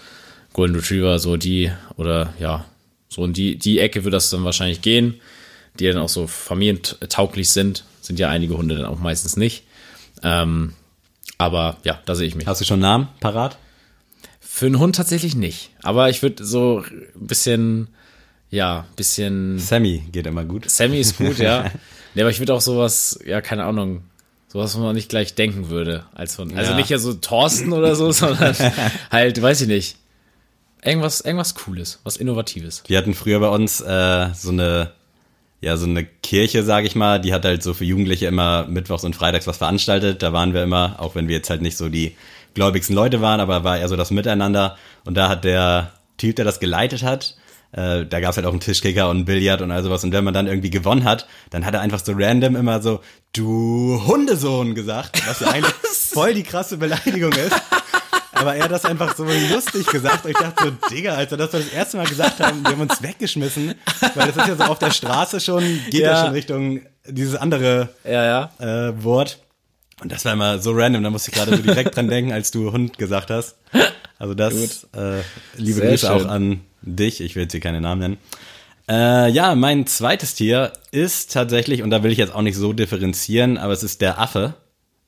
Golden 0.51 0.75
Retriever, 0.75 1.17
so 1.19 1.37
die, 1.37 1.71
oder 1.95 2.33
ja, 2.39 2.65
so 3.07 3.23
in 3.23 3.31
die, 3.31 3.57
die 3.57 3.79
Ecke 3.79 4.03
wird 4.03 4.13
das 4.13 4.29
dann 4.29 4.43
wahrscheinlich 4.43 4.81
gehen, 4.81 5.19
die 5.79 5.87
dann 5.87 5.97
auch 5.97 6.09
so 6.09 6.27
familientauglich 6.27 7.49
sind. 7.51 7.85
Sind 8.01 8.19
ja 8.19 8.29
einige 8.29 8.57
Hunde 8.57 8.75
dann 8.75 8.85
auch 8.85 8.99
meistens 8.99 9.37
nicht. 9.37 9.63
Ähm, 10.23 10.73
aber 11.37 11.77
ja, 11.85 12.01
da 12.05 12.15
sehe 12.15 12.27
ich 12.27 12.35
mich. 12.35 12.47
Hast 12.47 12.59
du 12.59 12.65
schon 12.65 12.75
einen 12.75 12.81
Namen 12.81 13.07
parat? 13.21 13.57
Für 14.57 14.65
einen 14.65 14.79
Hund 14.79 14.95
tatsächlich 14.95 15.35
nicht. 15.35 15.69
Aber 15.83 16.09
ich 16.09 16.23
würde 16.23 16.43
so 16.43 16.83
ein 16.83 17.27
bisschen, 17.27 17.89
ja, 18.49 18.87
bisschen. 18.95 19.59
Sammy 19.59 20.01
geht 20.11 20.25
immer 20.25 20.45
gut. 20.45 20.67
Sammy 20.67 20.99
ist 20.99 21.15
gut, 21.15 21.37
ja. 21.37 21.69
nee, 22.15 22.21
aber 22.21 22.31
ich 22.31 22.39
würde 22.39 22.55
auch 22.55 22.61
sowas, 22.61 23.19
ja, 23.23 23.39
keine 23.41 23.65
Ahnung, 23.65 24.01
sowas, 24.47 24.73
was 24.73 24.81
man 24.81 24.95
nicht 24.95 25.09
gleich 25.09 25.35
denken 25.35 25.69
würde 25.69 26.05
als 26.15 26.39
Hund. 26.39 26.57
Also 26.57 26.71
Ja. 26.71 26.75
nicht 26.75 26.89
ja 26.89 26.97
so 26.97 27.13
Thorsten 27.13 27.71
oder 27.71 27.95
so, 27.95 28.11
sondern 28.11 28.55
halt, 29.11 29.39
weiß 29.39 29.61
ich 29.61 29.67
nicht. 29.67 29.97
Irgendwas, 30.83 31.21
irgendwas 31.21 31.53
Cooles, 31.53 31.99
was 32.03 32.17
Innovatives. 32.17 32.81
Wir 32.87 32.97
hatten 32.97 33.13
früher 33.13 33.39
bei 33.39 33.49
uns 33.49 33.79
äh, 33.81 34.29
so 34.33 34.49
eine, 34.49 34.91
ja, 35.61 35.77
so 35.77 35.85
eine 35.85 36.03
Kirche, 36.03 36.63
sage 36.63 36.87
ich 36.87 36.95
mal, 36.95 37.21
die 37.21 37.31
hat 37.31 37.45
halt 37.45 37.61
so 37.61 37.75
für 37.75 37.85
Jugendliche 37.85 38.25
immer 38.25 38.65
mittwochs 38.65 39.03
und 39.03 39.15
freitags 39.15 39.45
was 39.45 39.57
veranstaltet. 39.57 40.23
Da 40.23 40.33
waren 40.33 40.55
wir 40.55 40.63
immer, 40.63 40.95
auch 40.97 41.13
wenn 41.13 41.27
wir 41.27 41.35
jetzt 41.35 41.51
halt 41.51 41.61
nicht 41.61 41.77
so 41.77 41.89
die 41.89 42.15
gläubigsten 42.57 42.95
Leute 42.95 43.21
waren, 43.21 43.39
aber 43.39 43.63
war 43.63 43.77
eher 43.77 43.87
so 43.87 43.95
das 43.95 44.09
Miteinander. 44.11 44.75
Und 45.05 45.15
da 45.15 45.29
hat 45.29 45.43
der 45.45 45.91
Typ, 46.17 46.35
der 46.35 46.43
das 46.45 46.59
geleitet 46.59 47.03
hat, 47.03 47.35
äh, 47.71 48.05
da 48.05 48.19
gab's 48.19 48.35
halt 48.37 48.47
auch 48.47 48.51
einen 48.51 48.59
Tischkicker 48.61 49.09
und 49.09 49.17
einen 49.17 49.25
Billard 49.25 49.61
und 49.61 49.71
all 49.71 49.83
sowas. 49.83 50.03
Und 50.03 50.11
wenn 50.11 50.23
man 50.23 50.33
dann 50.33 50.47
irgendwie 50.47 50.71
gewonnen 50.71 51.03
hat, 51.03 51.27
dann 51.51 51.65
hat 51.65 51.75
er 51.75 51.81
einfach 51.81 51.99
so 52.03 52.13
random 52.15 52.55
immer 52.55 52.81
so, 52.81 53.01
du 53.33 54.01
Hundesohn 54.07 54.73
gesagt, 54.73 55.21
was 55.27 55.39
ja 55.41 55.49
eigentlich 55.49 55.73
voll 55.73 56.33
die 56.33 56.43
krasse 56.43 56.77
Beleidigung 56.77 57.31
ist. 57.33 57.55
Aber 58.33 58.55
er 58.55 58.65
hat 58.65 58.71
das 58.71 58.85
einfach 58.85 59.15
so 59.15 59.25
lustig 59.53 59.85
gesagt. 59.87 60.25
Und 60.25 60.31
ich 60.31 60.37
dachte 60.37 60.63
so, 60.65 60.71
Digga, 60.95 61.13
als 61.15 61.31
wir 61.31 61.37
das 61.37 61.51
das 61.51 61.67
erste 61.69 61.97
Mal 61.97 62.05
gesagt 62.07 62.39
haben, 62.39 62.63
wir 62.63 62.71
haben 62.71 62.81
uns 62.81 63.01
weggeschmissen. 63.01 63.75
Weil 64.15 64.27
das 64.31 64.37
ist 64.37 64.47
ja 64.47 64.55
so 64.55 64.63
auf 64.63 64.79
der 64.79 64.91
Straße 64.91 65.39
schon, 65.39 65.63
geht 65.89 66.01
ja, 66.01 66.11
Ja. 66.11 66.23
schon 66.25 66.33
Richtung 66.33 66.81
dieses 67.07 67.35
andere 67.35 67.89
Ja, 68.03 68.23
ja. 68.59 68.89
äh, 68.89 69.03
Wort. 69.03 69.39
Und 70.01 70.11
das 70.11 70.25
war 70.25 70.33
immer 70.33 70.59
so 70.59 70.71
random, 70.73 71.03
da 71.03 71.09
musste 71.09 71.31
ich 71.31 71.37
gerade 71.37 71.55
so 71.55 71.61
direkt 71.61 71.95
dran 71.95 72.07
denken, 72.07 72.31
als 72.31 72.51
du 72.51 72.71
Hund 72.71 72.97
gesagt 72.97 73.31
hast. 73.31 73.57
Also 74.19 74.33
das, 74.33 74.87
äh, 74.95 75.21
liebe 75.57 75.79
Sehr 75.79 75.89
Grüße 75.89 76.07
schön. 76.07 76.15
auch 76.15 76.25
an 76.25 76.61
dich. 76.81 77.21
Ich 77.21 77.35
will 77.35 77.43
jetzt 77.43 77.51
hier 77.51 77.61
keine 77.61 77.81
Namen 77.81 78.01
nennen. 78.01 78.17
Äh, 78.89 79.29
ja, 79.31 79.53
mein 79.55 79.85
zweites 79.85 80.33
Tier 80.35 80.71
ist 80.91 81.33
tatsächlich, 81.33 81.83
und 81.83 81.89
da 81.89 82.03
will 82.03 82.11
ich 82.11 82.17
jetzt 82.17 82.33
auch 82.33 82.41
nicht 82.41 82.55
so 82.55 82.73
differenzieren, 82.73 83.57
aber 83.57 83.73
es 83.73 83.83
ist 83.83 84.01
der 84.01 84.19
Affe. 84.19 84.53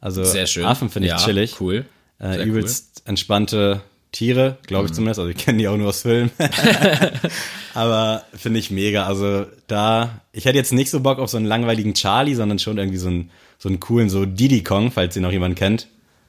Also 0.01 0.23
Sehr 0.23 0.47
schön. 0.47 0.65
Affen 0.65 0.89
finde 0.89 1.07
ich 1.07 1.13
ja, 1.13 1.19
chillig. 1.19 1.59
Cool. 1.59 1.85
Äh, 2.19 2.43
übelst 2.43 3.03
entspannte 3.05 3.81
Tiere, 4.11 4.57
glaube 4.65 4.83
Mhm. 4.83 4.87
ich 4.89 4.93
zumindest. 4.93 5.19
Also 5.19 5.29
ich 5.31 5.37
kenne 5.37 5.57
die 5.59 5.67
auch 5.67 5.77
nur 5.77 5.89
aus 5.89 6.01
Filmen. 6.01 6.31
Aber 7.73 8.23
finde 8.33 8.59
ich 8.59 8.71
mega. 8.71 9.05
Also 9.05 9.45
da, 9.67 10.21
ich 10.31 10.45
hätte 10.45 10.57
jetzt 10.57 10.73
nicht 10.73 10.89
so 10.89 10.99
Bock 10.99 11.19
auf 11.19 11.29
so 11.29 11.37
einen 11.37 11.45
langweiligen 11.45 11.93
Charlie, 11.93 12.33
sondern 12.35 12.59
schon 12.59 12.77
irgendwie 12.77 12.97
so 12.97 13.07
einen, 13.09 13.29
so 13.59 13.69
einen 13.69 13.79
coolen, 13.79 14.09
so 14.09 14.25
Diddy 14.25 14.63
Kong, 14.63 14.91
falls 14.91 15.15
ihn 15.15 15.21
noch 15.23 15.31
jemand 15.31 15.55
kennt. 15.57 15.87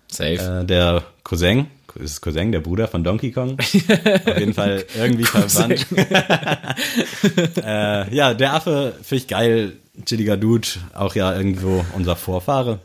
Safe. 0.09 0.61
Äh, 0.63 0.65
der 0.67 1.05
Cousin, 1.23 1.69
ist 1.95 2.11
es 2.13 2.21
Cousin, 2.21 2.53
der 2.53 2.61
Bruder 2.61 2.89
von 2.89 3.03
Donkey 3.05 3.31
Kong. 3.33 3.57
auf 3.59 4.39
jeden 4.39 4.55
Fall 4.55 4.85
irgendwie 4.97 5.25
verwandt. 5.25 5.87
äh, 7.65 8.15
ja, 8.15 8.35
der 8.35 8.55
Affe 8.55 8.95
finde 9.03 9.23
ich 9.23 9.29
geil, 9.29 9.73
chilliger 10.05 10.37
Dude, 10.37 10.67
auch 10.95 11.15
ja 11.15 11.35
irgendwo 11.35 11.85
unser 11.95 12.17
Vorfahre. 12.17 12.79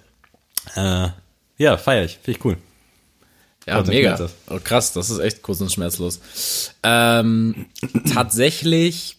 Äh, 0.75 1.07
ja, 1.57 1.77
feier 1.77 2.05
ich, 2.05 2.17
finde 2.23 2.37
ich 2.39 2.45
cool. 2.45 2.57
Ja, 3.66 3.82
mega. 3.84 4.30
Oh, 4.49 4.59
krass, 4.63 4.93
das 4.93 5.09
ist 5.09 5.20
echt 5.20 5.41
kurz 5.41 5.59
und 5.61 5.72
schmerzlos. 5.72 6.20
Ähm, 6.84 7.66
tatsächlich 8.13 9.18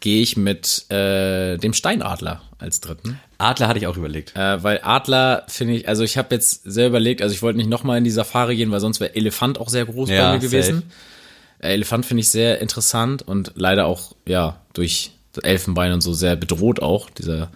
gehe 0.00 0.22
ich 0.22 0.36
mit 0.36 0.90
äh, 0.90 1.56
dem 1.58 1.72
Steinadler 1.72 2.42
als 2.58 2.80
dritten. 2.80 3.20
Adler 3.38 3.68
hatte 3.68 3.78
ich 3.78 3.86
auch 3.86 3.96
überlegt. 3.96 4.34
Äh, 4.36 4.62
weil 4.62 4.80
Adler 4.82 5.44
finde 5.48 5.74
ich, 5.74 5.88
also 5.88 6.02
ich 6.02 6.18
habe 6.18 6.34
jetzt 6.34 6.62
sehr 6.64 6.88
überlegt, 6.88 7.22
also 7.22 7.34
ich 7.34 7.42
wollte 7.42 7.58
nicht 7.58 7.70
nochmal 7.70 7.98
in 7.98 8.04
die 8.04 8.10
Safari 8.10 8.56
gehen, 8.56 8.70
weil 8.70 8.80
sonst 8.80 9.00
wäre 9.00 9.14
Elefant 9.14 9.60
auch 9.60 9.68
sehr 9.68 9.84
groß 9.84 10.10
Ja, 10.10 10.28
bei 10.28 10.32
mir 10.34 10.40
gewesen. 10.40 10.82
Äh, 11.58 11.72
Elefant 11.74 12.04
finde 12.04 12.22
ich 12.22 12.28
sehr 12.30 12.60
interessant 12.60 13.22
und 13.22 13.52
leider 13.54 13.86
auch, 13.86 14.14
ja, 14.26 14.60
durch 14.72 15.12
Elfenbein 15.42 15.92
und 15.92 16.00
so 16.00 16.12
sehr 16.12 16.36
bedroht 16.36 16.80
auch, 16.80 17.10
dieser 17.10 17.50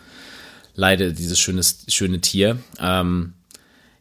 leider 0.75 1.11
dieses 1.11 1.39
schöne, 1.39 1.63
schöne 1.89 2.21
Tier. 2.21 2.59
Ähm, 2.79 3.35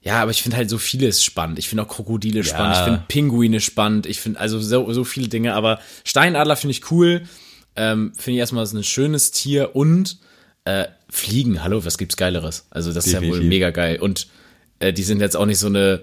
ja, 0.02 0.22
aber 0.22 0.32
ich 0.32 0.42
finde 0.42 0.58
halt 0.58 0.70
so 0.70 0.78
vieles 0.78 1.24
spannend. 1.24 1.60
Ich 1.60 1.68
finde 1.70 1.84
auch 1.84 1.88
Krokodile 1.88 2.44
spannend, 2.44 2.78
ich 2.78 2.84
finde 2.84 3.04
Pinguine 3.08 3.60
spannend, 3.60 4.06
ich 4.06 4.20
finde 4.20 4.40
also 4.40 4.60
so, 4.60 4.92
so 4.94 5.04
viele 5.04 5.28
Dinge, 5.28 5.54
aber 5.54 5.80
Steinadler 6.06 6.56
finde 6.56 6.72
ich 6.72 6.90
cool. 6.92 7.24
Ähm, 7.76 8.12
finde 8.16 8.32
ich 8.34 8.38
erstmal, 8.40 8.64
das 8.64 8.72
ist 8.74 8.78
ein 8.80 8.84
schönes 8.84 9.32
Tier 9.32 9.76
und 9.76 10.18
äh, 10.66 10.86
Fliegen, 11.10 11.64
hallo, 11.64 11.84
was 11.86 11.98
gibt's 11.98 12.18
Geileres? 12.18 12.66
Also 12.70 12.92
das 12.94 13.06
ist 13.08 13.14
ja 13.14 13.20
wohl 13.20 13.28
Definitiv. 13.28 13.50
mega 13.50 13.70
geil. 13.72 14.00
Und 14.00 14.28
äh, 14.80 14.92
die 14.94 15.04
sind 15.04 15.22
jetzt 15.22 15.36
auch 15.38 15.46
nicht 15.46 15.60
so 15.60 15.68
eine, 15.68 16.02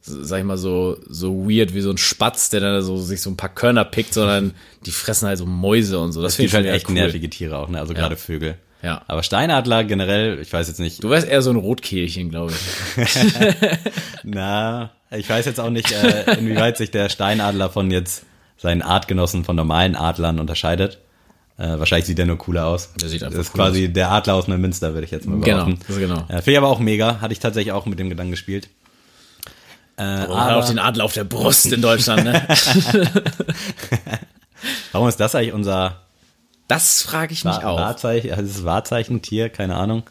so- 0.00 0.22
sag 0.24 0.38
ich 0.38 0.44
mal, 0.44 0.56
so, 0.58 0.96
so 1.08 1.48
weird 1.48 1.74
wie 1.74 1.80
so 1.80 1.90
ein 1.90 1.98
Spatz, 1.98 2.50
der 2.50 2.60
dann 2.60 2.82
so 2.82 2.96
sich 2.98 3.20
so 3.20 3.30
ein 3.30 3.36
paar 3.36 3.54
Körner 3.54 3.84
pickt, 3.84 4.14
sondern 4.14 4.54
die 4.86 4.90
fressen 4.90 5.26
halt 5.28 5.38
so 5.38 5.46
Mäuse 5.46 5.98
und 5.98 6.12
so. 6.12 6.22
Das 6.22 6.32
Es 6.32 6.36
finde 6.36 6.46
ich 6.48 6.54
halt 6.54 6.66
echt 6.66 6.88
cool. 6.88 6.94
nervige 6.94 7.28
Tiere 7.30 7.58
auch, 7.58 7.68
ne? 7.68 7.78
Also 7.80 7.94
gerade 7.94 8.16
Vögel. 8.16 8.56
Ja. 8.82 9.02
Aber 9.08 9.22
Steinadler 9.22 9.82
generell, 9.84 10.38
ich 10.40 10.52
weiß 10.52 10.68
jetzt 10.68 10.78
nicht, 10.80 11.02
Du 11.02 11.10
wärst 11.10 11.26
eher 11.26 11.42
so 11.42 11.50
ein 11.50 11.56
Rotkehlchen, 11.56 12.30
glaube 12.30 12.52
ich. 12.52 13.06
na, 14.24 14.90
ich 15.10 15.28
weiß 15.28 15.46
jetzt 15.46 15.58
auch 15.60 15.70
nicht, 15.70 15.90
äh, 15.92 16.38
inwieweit 16.38 16.76
sich 16.76 16.90
der 16.90 17.08
Steinadler 17.08 17.70
von 17.70 17.90
jetzt 17.90 18.24
seinen 18.56 18.82
Artgenossen 18.82 19.44
von 19.44 19.56
normalen 19.56 19.96
Adlern 19.96 20.38
unterscheidet. 20.38 20.98
Äh, 21.58 21.78
wahrscheinlich 21.78 22.06
sieht 22.06 22.18
der 22.18 22.26
nur 22.26 22.38
cooler 22.38 22.66
aus. 22.66 22.92
Der 23.00 23.08
sieht 23.08 23.24
einfach 23.24 23.36
das 23.38 23.48
ist 23.48 23.54
cool 23.54 23.60
quasi 23.64 23.92
der 23.92 24.10
Adler 24.12 24.34
aus 24.34 24.46
Neumünster, 24.46 24.94
würde 24.94 25.06
ich 25.06 25.10
jetzt 25.10 25.26
mal 25.26 25.40
Genau, 25.40 25.64
behaupten. 25.64 25.78
das 25.80 25.96
ist 25.96 25.98
genau. 25.98 26.20
Äh, 26.28 26.36
Finde 26.36 26.50
ich 26.52 26.58
aber 26.58 26.68
auch 26.68 26.78
mega. 26.78 27.20
Hatte 27.20 27.32
ich 27.32 27.40
tatsächlich 27.40 27.72
auch 27.72 27.84
mit 27.86 27.98
dem 27.98 28.08
Gedanken 28.10 28.30
gespielt. 28.30 28.68
Äh, 29.96 30.02
Aber 30.02 30.36
aber 30.36 30.56
auch 30.58 30.68
den 30.68 30.78
Adler 30.78 31.04
auf 31.04 31.12
der 31.14 31.24
Brust 31.24 31.72
in 31.72 31.82
Deutschland, 31.82 32.22
ne? 32.22 32.46
warum 34.92 35.08
ist 35.08 35.18
das 35.18 35.34
eigentlich 35.34 35.52
unser 35.52 36.02
Das 36.68 37.02
frage 37.02 37.32
ich 37.32 37.44
mich 37.44 37.54
Wa- 37.56 37.64
auch. 37.64 37.78
Wahrzeichen, 37.80 38.30
also 38.30 38.42
das 38.42 38.50
ist 38.52 38.64
Wahrzeichentier, 38.64 39.48
keine 39.48 39.76
Ahnung. 39.76 40.02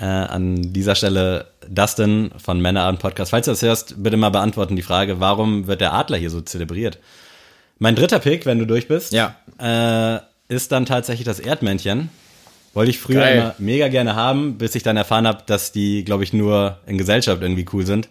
Äh, 0.00 0.04
an 0.04 0.72
dieser 0.72 0.94
Stelle 0.94 1.48
Dustin 1.68 2.30
von 2.38 2.60
Männerabend 2.60 3.00
Podcast. 3.00 3.32
Falls 3.32 3.46
du 3.46 3.50
das 3.50 3.62
hörst, 3.62 4.00
bitte 4.02 4.16
mal 4.16 4.30
beantworten 4.30 4.76
die 4.76 4.82
Frage, 4.82 5.18
warum 5.18 5.66
wird 5.66 5.80
der 5.80 5.92
Adler 5.92 6.16
hier 6.18 6.30
so 6.30 6.40
zelebriert? 6.40 6.98
Mein 7.80 7.96
dritter 7.96 8.20
Pick, 8.20 8.46
wenn 8.46 8.58
du 8.60 8.64
durch 8.66 8.86
bist, 8.86 9.12
Ja. 9.12 9.34
äh, 9.60 10.20
ist 10.48 10.70
dann 10.72 10.86
tatsächlich 10.86 11.24
das 11.26 11.40
Erdmännchen. 11.40 12.10
Wollte 12.74 12.90
ich 12.90 13.00
früher 13.00 13.20
Geil. 13.20 13.36
immer 13.38 13.54
mega 13.58 13.88
gerne 13.88 14.14
haben, 14.14 14.56
bis 14.56 14.74
ich 14.76 14.84
dann 14.84 14.96
erfahren 14.96 15.26
habe, 15.26 15.42
dass 15.46 15.72
die, 15.72 16.04
glaube 16.04 16.22
ich, 16.22 16.32
nur 16.32 16.78
in 16.86 16.96
Gesellschaft 16.96 17.42
irgendwie 17.42 17.66
cool 17.72 17.84
sind. 17.84 18.08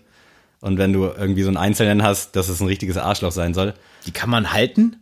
Und 0.59 0.77
wenn 0.77 0.91
du 0.91 1.05
irgendwie 1.05 1.43
so 1.43 1.47
einen 1.49 1.57
Einzelnen 1.57 2.03
hast, 2.03 2.35
dass 2.35 2.49
es 2.49 2.59
ein 2.59 2.67
richtiges 2.67 2.97
Arschloch 2.97 3.31
sein 3.31 3.53
soll, 3.53 3.73
Die 4.05 4.11
kann 4.11 4.29
man 4.29 4.51
halten? 4.51 4.97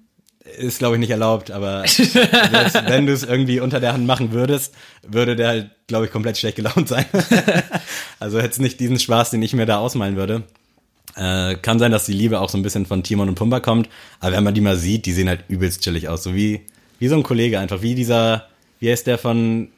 Ist, 0.58 0.80
glaube 0.80 0.96
ich, 0.96 1.00
nicht 1.00 1.10
erlaubt, 1.10 1.52
aber 1.52 1.86
selbst 1.88 2.76
wenn 2.88 3.06
du 3.08 3.14
es 3.14 3.24
irgendwie 3.24 3.60
unter 3.60 3.80
der 3.80 3.94
Hand 3.94 4.06
machen 4.06 4.32
würdest, 4.32 4.74
würde 5.08 5.36
der 5.36 5.48
halt, 5.48 5.70
glaube 5.88 6.06
ich, 6.06 6.12
komplett 6.12 6.38
schlecht 6.38 6.56
gelaunt 6.56 6.88
sein. 6.88 7.06
also 8.20 8.40
hätte 8.40 8.62
nicht 8.62 8.80
diesen 8.80 9.00
Spaß, 9.00 9.32
den 9.32 9.42
ich 9.42 9.54
mir 9.54 9.66
da 9.66 9.78
ausmalen 9.80 10.16
würde. 10.16 10.44
Äh, 11.16 11.56
kann 11.56 11.80
sein, 11.80 11.92
dass 11.92 12.06
die 12.06 12.14
Liebe 12.14 12.40
auch 12.42 12.50
so 12.50 12.58
ein 12.58 12.64
bisschen 12.64 12.86
von 12.86 13.02
Timon 13.04 13.30
und 13.30 13.36
Pumba 13.36 13.60
kommt, 13.62 13.90
aber 14.20 14.34
wenn 14.36 14.44
man 14.44 14.54
die 14.54 14.62
mal 14.62 14.76
sieht, 14.76 15.06
die 15.06 15.14
sehen 15.14 15.30
halt 15.30 15.46
übelst 15.48 15.82
chillig 15.82 16.10
aus, 16.10 16.24
so 16.24 16.36
wie, 16.36 16.62
wie 17.00 17.08
so 17.08 17.16
ein 17.16 17.24
Kollege 17.24 17.60
einfach, 17.60 17.82
wie 17.82 17.96
dieser, 17.96 18.48
wie 18.80 18.92
heißt 18.92 19.08
der 19.08 19.18
von 19.18 19.70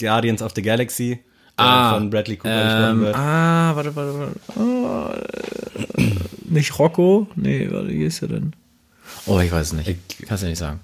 Guardians 0.00 0.40
of 0.42 0.52
the 0.54 0.62
Galaxy, 0.62 1.20
Ah, 1.60 1.94
von 1.94 2.08
Bradley 2.08 2.36
Cooper 2.36 2.90
Ähm, 2.92 3.00
wird. 3.00 3.16
ah, 3.16 3.72
warte, 3.74 3.96
warte, 3.96 4.18
warte. 4.20 4.40
Oh, 4.56 6.00
äh, 6.00 6.04
nicht 6.48 6.78
Rocco? 6.78 7.26
Nee, 7.34 7.66
warte, 7.68 7.88
wie 7.88 8.04
ist 8.04 8.22
er 8.22 8.28
denn? 8.28 8.52
Oh, 9.28 9.38
ich 9.40 9.50
weiß 9.52 9.68
es 9.68 9.72
nicht. 9.72 9.96
Kannst 10.26 10.42
du 10.42 10.48
nicht 10.48 10.58
sagen. 10.58 10.80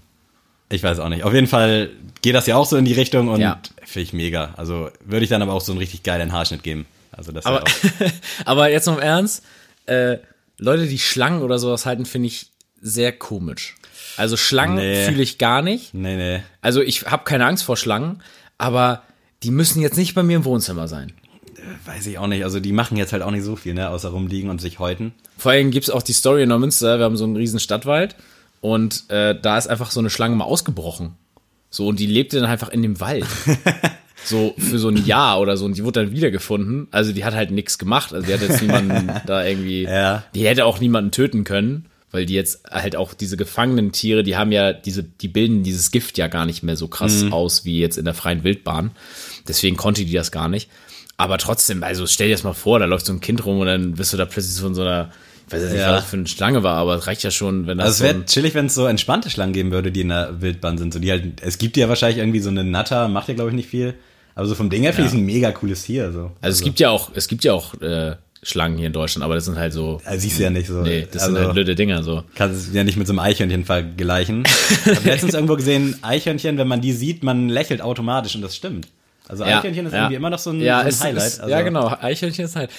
Ich 0.70 0.82
weiß 0.82 0.99
auch 0.99 1.09
nicht. 1.09 1.24
Auf 1.24 1.32
jeden 1.34 1.47
Fall 1.47 1.90
geht 2.22 2.34
das 2.34 2.47
ja 2.47 2.57
auch 2.57 2.66
so 2.66 2.76
in 2.76 2.84
die 2.84 2.92
Richtung 2.95 3.28
und 3.28 3.40
Ja. 3.40 3.61
finde 3.84 4.03
ich 4.05 4.12
mega. 4.12 4.55
Also 4.57 4.90
würde 5.05 5.24
ich 5.24 5.30
dann 5.30 5.42
aber 5.42 5.53
auch 5.53 5.61
so 5.61 5.72
einen 5.72 5.78
richtig 5.78 6.03
geilen 6.03 6.32
Haarschnitt 6.32 6.62
geben. 6.62 6.86
Also 7.12 7.32
das 7.32 7.47
Aber, 7.47 7.62
auch, 7.62 7.68
aber 8.45 8.70
jetzt 8.70 8.86
noch 8.86 8.97
im 8.97 9.03
Ernst, 9.03 9.45
äh, 9.86 10.18
Leute, 10.59 10.86
die 10.86 10.99
Schlangen 10.99 11.42
oder 11.42 11.59
sowas 11.59 11.86
halten, 11.86 12.07
finde 12.07 12.28
ich 12.28 12.47
sehr 12.80 13.12
komisch. 13.12 13.76
Also 14.16 14.36
Schlangen 14.36 14.76
Nee. 14.76 15.05
fühle 15.05 15.22
ich 15.22 15.38
gar 15.38 15.62
nicht. 15.62 15.95
nee, 15.95 16.16
nee. 16.16 16.42
Also 16.61 16.80
ich 16.80 17.03
habe 17.07 17.24
keine 17.24 17.47
Angst 17.47 17.64
vor 17.64 17.76
Schlangen, 17.76 18.22
aber 18.59 19.03
die 19.42 19.51
müssen 19.51 19.80
jetzt 19.82 19.97
nicht 19.97 20.14
bei 20.14 20.22
mir 20.22 20.36
im 20.36 20.45
Wohnzimmer 20.45 20.88
sein. 20.88 21.12
Weiß 21.86 22.07
ich 22.07 22.18
auch 22.18 22.26
nicht. 22.26 22.45
Also 22.45 22.61
die 22.61 22.72
machen 22.72 22.97
jetzt 22.97 23.12
halt 23.12 23.22
auch 23.22 23.30
nicht 23.30 23.45
so 23.45 23.57
viel, 23.57 23.74
ne, 23.74 23.88
außer 23.90 24.09
rumliegen 24.11 24.51
und 24.51 24.61
sich 24.61 24.78
häuten. 24.78 25.12
Vor 25.38 25.53
allem 25.53 25.70
gibt's 25.70 25.90
auch 25.90 26.03
die 26.03 26.12
Story 26.12 26.42
in 26.45 26.49
Neumünster, 26.49 26.99
wir 26.99 27.05
haben 27.05 27.16
so 27.16 27.24
einen 27.24 27.36
riesen 27.36 27.61
Stadtwald 27.61 28.16
und 28.65 29.11
äh, 29.11 29.39
da 29.39 29.59
ist 29.59 29.67
einfach 29.67 29.91
so 29.91 30.01
eine 30.01 30.09
Schlange 30.09 30.37
mal 30.37 30.45
ausgebrochen. 30.45 31.12
So, 31.69 31.87
und 31.87 32.01
die 32.01 32.07
lebte 32.07 32.41
dann 32.41 32.49
einfach 32.49 32.71
in 32.71 32.81
dem 32.81 32.99
Wald. 32.99 33.27
so 34.25 34.55
für 34.57 34.79
so 34.79 34.89
ein 34.89 35.05
Jahr 35.05 35.39
oder 35.39 35.59
so 35.59 35.67
und 35.67 35.77
die 35.77 35.85
wurde 35.85 36.03
dann 36.05 36.12
wiedergefunden. 36.12 36.89
Also 36.91 37.12
die 37.12 37.27
hat 37.27 37.35
halt 37.35 37.51
nichts 37.51 37.77
gemacht. 37.77 38.15
Also 38.15 38.27
die 38.27 38.33
hat 38.33 38.41
jetzt 38.41 38.62
niemanden 38.62 39.11
da 39.27 39.45
irgendwie, 39.45 39.83
Ja. 39.83 40.25
die 40.35 40.47
hätte 40.47 40.65
auch 40.65 40.81
niemanden 40.81 41.11
töten 41.11 41.45
können, 41.45 41.85
weil 42.11 42.25
die 42.25 42.33
jetzt 42.33 42.62
halt 42.71 42.97
auch 42.97 43.12
diese 43.12 43.37
gefangenen 43.37 43.93
Tiere, 43.93 44.23
die 44.23 44.35
haben 44.39 44.51
ja 44.51 44.73
diese, 44.73 45.03
die 45.03 45.29
bilden 45.29 45.62
dieses 45.62 45.91
Gift 45.91 46.17
ja 46.17 46.29
gar 46.29 46.47
nicht 46.47 46.62
mehr 46.62 46.77
so 46.79 46.89
krass 46.89 47.27
aus 47.31 47.67
wie 47.67 47.81
jetzt 47.81 47.99
in 47.99 48.07
der 48.07 48.15
freien 48.15 48.45
Wildbahn. 48.45 48.93
Deswegen 49.47 49.77
konnte 49.77 50.07
die 50.07 50.12
das 50.15 50.33
gar 50.33 50.49
nicht. 50.49 50.71
Aber 51.19 51.37
trotzdem, 51.37 51.83
also 51.83 52.07
stell 52.07 52.29
dir 52.29 52.35
das 52.35 52.45
mal 52.45 52.55
vor, 52.55 52.79
da 52.79 52.87
läuft 52.87 53.05
so 53.05 53.12
ein 53.12 53.21
Kind 53.21 53.45
rum 53.45 53.59
und 53.61 53.67
dann 53.67 53.99
wirst 53.99 54.15
du 54.15 54.17
da 54.17 54.25
plötzlich 54.25 54.59
von 54.59 54.75
so 54.75 54.81
einer 54.81 55.11
Ich 55.47 55.53
weiß 55.53 55.62
jetzt 55.62 55.72
nicht, 55.72 55.80
Ja. 55.80 55.92
was 55.92 56.03
das 56.03 56.11
für 56.11 56.16
eine 56.16 56.26
Schlange 56.26 56.62
war, 56.62 56.76
aber 56.76 56.95
es 56.97 57.07
reicht 57.07 57.22
ja 57.22 57.30
schon, 57.30 57.66
wenn 57.66 57.78
das 57.78 57.86
Also 57.86 57.92
es 57.95 57.99
so 57.99 58.05
wäre 58.05 58.14
ein, 58.16 58.26
chillig, 58.26 58.55
wenn 58.55 58.66
es 58.66 58.74
so 58.74 58.86
entspannte 58.86 59.28
Schlangen 59.30 59.53
geben 59.53 59.70
würde, 59.72 59.92
die 59.92 60.01
in 60.01 60.09
der 60.09 60.40
Wildbahn 60.40 60.78
sind. 60.78 60.92
So 60.95 60.99
die 60.99 61.11
halt, 61.11 61.42
es 61.42 61.59
gibt 61.59 61.76
ja 61.76 61.88
wahrscheinlich 61.88 62.18
irgendwie 62.18 62.40
so 62.40 62.51
eine 62.51 62.64
Natter, 62.64 63.09
macht 63.09 63.28
ja 63.28 63.34
glaube 63.34 63.51
ich 63.51 63.57
nicht 63.57 63.68
viel. 63.68 63.95
Aber 64.34 64.47
so 64.47 64.55
vom 64.55 64.70
Ding 64.70 64.82
her 64.82 64.92
finde 64.92 65.09
ich 65.09 65.14
es 65.14 65.18
ein 65.20 65.24
mega 65.26 65.53
cooles 65.53 65.84
Tier. 65.84 66.12
So. 66.12 66.32
Also 66.40 66.57
es 66.57 66.62
gibt 66.62 66.80
ja 66.80 66.90
auch, 66.90 67.11
es 67.14 67.28
gibt 67.28 67.45
ja 67.45 67.53
auch 67.53 67.80
äh, 67.80 68.16
Schlangen 68.42 68.76
hier 68.78 68.88
in 68.88 68.92
Deutschland, 68.92 69.24
aber 69.24 69.34
das 69.36 69.45
sind 69.45 69.57
halt 69.57 69.72
so, 69.72 70.01
Also 70.05 70.20
siehst 70.20 70.38
du 70.38 70.42
ja 70.42 70.51
nicht 70.51 70.66
so. 70.66 70.80
nee, 70.82 71.07
das 71.11 71.22
also, 71.22 71.34
sind 71.34 71.45
halt 71.45 71.55
blöde 71.55 71.74
Dinger 71.74 72.03
so. 72.03 72.24
Kannst 72.34 72.68
es 72.68 72.74
ja 72.74 72.82
nicht 72.82 72.97
mit 72.97 73.07
so 73.07 73.12
einem 73.12 73.20
Eichhörnchen 73.20 73.64
vergleichen. 73.64 74.45
Ich 74.86 74.97
habe 74.97 75.09
letztens 75.09 75.34
irgendwo 75.34 75.57
gesehen, 75.57 75.97
Eichhörnchen, 76.03 76.59
wenn 76.59 76.68
man 76.68 76.80
die 76.80 76.92
sieht, 76.92 77.22
man 77.22 77.49
lächelt 77.49 77.80
automatisch 77.80 78.34
und 78.34 78.42
das 78.42 78.57
stimmt. 78.57 78.88
Also 79.28 79.45
Ja, 79.45 79.59
Eichhörnchen 79.59 79.86
ist 79.86 79.92
ja. 79.92 79.99
irgendwie 80.01 80.16
immer 80.16 80.30
noch 80.30 80.38
so 80.38 80.51
ein, 80.51 80.61
ja, 80.61 80.80
so 80.90 81.03
ein 81.05 81.09
Highlight. 81.11 81.26
Ist, 81.28 81.40
also, 81.40 81.51
ja, 81.53 81.62
genau, 81.62 81.97
Eichhörnchen 82.01 82.45
ist 82.45 82.57
halt. 82.57 82.70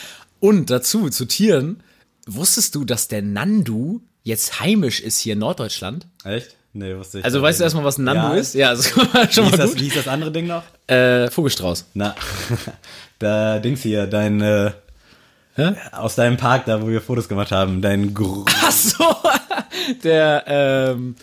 Und 0.42 0.70
dazu, 0.70 1.10
zu 1.10 1.26
Tieren, 1.26 1.78
wusstest 2.26 2.76
du, 2.76 2.86
dass 2.86 3.08
der 3.08 3.22
Nandu 3.22 4.02
jetzt 4.24 4.60
heimisch 4.60 5.00
ist 5.02 5.20
hier 5.20 5.34
in 5.34 5.40
Norddeutschland? 5.40 6.08
Echt? 6.24 6.56
Nee, 6.74 6.96
wusste 6.98 7.20
ich. 7.20 7.26
Also 7.26 7.42
weißt 7.42 7.60
du 7.60 7.64
erstmal, 7.64 7.86
was 7.86 7.98
ein 7.98 8.04
Nandu 8.04 8.34
Ja. 8.34 8.36
ist? 8.36 8.54
Ja, 8.54 8.72
das 8.72 8.88
ist 8.88 8.92
schon 8.94 9.06
wie, 9.46 9.50
mal 9.50 9.54
ist 9.54 9.60
das, 9.60 9.76
wie 9.80 9.88
ist 9.88 9.96
das 9.98 10.08
andere 10.08 10.32
Ding 10.32 10.48
noch? 10.48 10.64
Äh, 10.88 11.30
Vogelstrauß. 11.30 11.86
Na, 11.94 12.16
da 13.20 13.60
Dings 13.60 13.82
hier, 13.82 14.08
dein, 14.08 14.42
äh, 14.42 14.72
Hä? 15.56 15.74
aus 15.94 16.16
deinem 16.16 16.36
Park, 16.36 16.66
da 16.66 16.82
wo 16.82 16.88
wir 16.90 17.02
Fotos 17.02 17.30
gemacht 17.30 17.52
haben, 17.52 17.82
dein 17.82 18.14
Gr 18.14 18.44
Ach 18.62 18.72
so, 18.72 19.16
der, 20.04 20.44
ähm, 20.48 21.16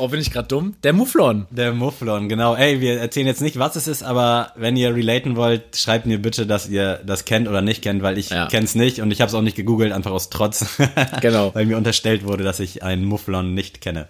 oh, 0.00 0.08
bin 0.08 0.20
ich 0.20 0.30
gerade 0.30 0.48
dumm? 0.48 0.74
Der 0.82 0.92
Mufflon. 0.92 1.46
Der 1.50 1.72
Mufflon, 1.72 2.28
genau. 2.28 2.54
Ey, 2.54 2.80
wir 2.80 2.98
erzählen 3.00 3.26
jetzt 3.26 3.40
nicht, 3.42 3.58
was 3.58 3.76
es 3.76 3.86
ist, 3.86 4.02
aber 4.02 4.52
wenn 4.56 4.76
ihr 4.76 4.94
relaten 4.94 5.36
wollt, 5.36 5.76
schreibt 5.76 6.06
mir 6.06 6.20
bitte, 6.20 6.46
dass 6.46 6.68
ihr 6.68 7.00
das 7.06 7.24
kennt 7.24 7.46
oder 7.48 7.62
nicht 7.62 7.82
kennt, 7.82 8.02
weil 8.02 8.18
ich 8.18 8.30
Ja. 8.30 8.46
kenn's 8.48 8.74
nicht 8.74 9.00
und 9.00 9.10
ich 9.12 9.20
habe 9.20 9.28
es 9.28 9.34
auch 9.34 9.42
nicht 9.42 9.56
gegoogelt, 9.56 9.92
einfach 9.92 10.10
aus 10.10 10.30
Trotz. 10.30 10.66
Genau. 11.20 11.54
weil 11.54 11.66
mir 11.66 11.76
unterstellt 11.76 12.24
wurde, 12.26 12.44
dass 12.44 12.60
ich 12.60 12.82
einen 12.82 13.04
Mufflon 13.04 13.54
nicht 13.54 13.80
kenne. 13.80 14.08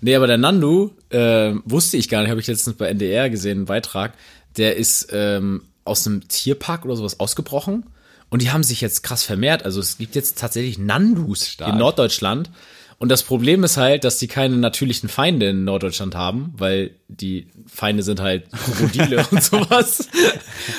Nee, 0.00 0.14
aber 0.14 0.26
der 0.26 0.38
Nandu, 0.38 0.90
äh, 1.10 1.52
wusste 1.64 1.96
ich 1.96 2.08
gar 2.08 2.20
nicht, 2.20 2.30
habe 2.30 2.40
ich 2.40 2.46
letztens 2.46 2.76
bei 2.76 2.88
NDR 2.88 3.30
gesehen, 3.30 3.58
einen 3.58 3.66
Beitrag, 3.66 4.12
der 4.56 4.76
ist 4.76 5.08
ähm, 5.12 5.62
aus 5.84 6.06
einem 6.06 6.26
Tierpark 6.28 6.84
oder 6.84 6.96
sowas 6.96 7.18
ausgebrochen 7.20 7.84
und 8.28 8.42
die 8.42 8.50
haben 8.50 8.62
sich 8.62 8.80
jetzt 8.80 9.02
krass 9.02 9.22
vermehrt. 9.22 9.64
Also 9.64 9.80
es 9.80 9.98
gibt 9.98 10.14
jetzt 10.14 10.38
tatsächlich 10.38 10.78
Nandus 10.78 11.46
Stark. 11.48 11.72
in 11.72 11.78
Norddeutschland. 11.78 12.50
Und 12.98 13.10
das 13.10 13.22
Problem 13.22 13.62
ist 13.62 13.76
halt, 13.76 14.04
dass 14.04 14.18
die 14.18 14.26
keine 14.26 14.56
natürlichen 14.56 15.08
Feinde 15.08 15.50
in 15.50 15.64
Norddeutschland 15.64 16.14
haben, 16.14 16.54
weil 16.56 16.92
die 17.08 17.48
Feinde 17.66 18.02
sind 18.02 18.20
halt 18.20 18.50
Krokodile 18.52 19.26
und 19.30 19.42
sowas. 19.42 20.08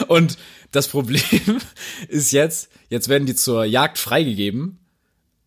Und 0.07 0.37
das 0.71 0.87
Problem 0.87 1.21
ist 2.07 2.31
jetzt, 2.31 2.69
jetzt 2.89 3.07
werden 3.07 3.27
die 3.27 3.35
zur 3.35 3.65
Jagd 3.65 3.99
freigegeben, 3.99 4.79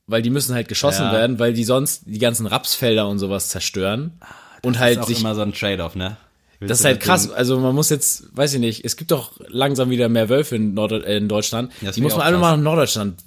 weil 0.06 0.22
die 0.22 0.30
müssen 0.30 0.54
halt 0.54 0.68
geschossen 0.68 1.06
Ja. 1.06 1.12
werden, 1.12 1.38
weil 1.40 1.52
die 1.54 1.64
sonst 1.64 2.02
die 2.06 2.18
ganzen 2.18 2.46
Rapsfelder 2.46 3.08
und 3.08 3.18
sowas 3.18 3.48
zerstören. 3.48 4.20
und 4.62 4.74
Das 4.76 4.80
halt 4.82 4.96
ist 4.98 5.02
auch 5.02 5.08
sich 5.08 5.20
immer 5.20 5.34
so 5.34 5.42
ein 5.42 5.52
Trade-off, 5.52 5.96
ne? 5.96 6.16
Willst 6.60 6.70
das 6.70 6.80
ist 6.80 6.84
halt 6.84 7.00
krass. 7.00 7.30
Also 7.30 7.58
man 7.58 7.74
muss 7.74 7.88
jetzt, 7.88 8.24
weiß 8.36 8.54
ich 8.54 8.60
nicht, 8.60 8.84
es 8.84 8.96
gibt 8.96 9.10
doch 9.10 9.32
langsam 9.48 9.88
wieder 9.90 10.08
mehr 10.08 10.28
Wölfe 10.28 10.56
in, 10.56 10.74
Nord 10.74 10.92
äh, 10.92 11.16
in 11.16 11.26
Deutschland. 11.26 11.72
Das 11.80 11.94
die 11.96 12.00
muss 12.02 12.12
man 12.16 12.28
krass. 12.30 12.40
mal 12.40 12.56
nach 12.56 12.62
Norddeutschland 12.62 13.18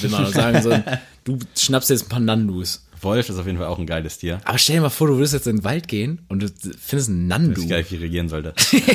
will 0.00 0.10
man 0.10 0.32
sagen. 0.32 0.62
So, 0.62 0.70
du 1.24 1.38
schnappst 1.56 1.90
jetzt 1.90 2.06
ein 2.06 2.08
paar 2.08 2.20
Nandus. 2.20 2.85
Wolf 3.06 3.28
ist 3.28 3.38
auf 3.38 3.46
jeden 3.46 3.58
Fall 3.58 3.68
auch 3.68 3.78
ein 3.78 3.86
geiles 3.86 4.18
Tier. 4.18 4.38
Aber 4.44 4.58
stell 4.58 4.76
dir 4.76 4.82
mal 4.82 4.90
vor, 4.90 5.06
du 5.08 5.16
würdest 5.16 5.32
jetzt 5.34 5.46
in 5.46 5.56
den 5.56 5.64
Wald 5.64 5.88
gehen 5.88 6.20
und 6.28 6.42
du 6.42 6.48
findest 6.78 7.08
einen 7.08 7.26
Nandu. 7.26 7.52
Ich 7.52 7.64
weiß 7.64 7.68
gar 7.70 7.76
nicht, 7.78 7.90
wie 7.92 7.96
ich 7.96 8.02
regieren 8.02 8.28
sollte. 8.28 8.52
ich 8.72 8.86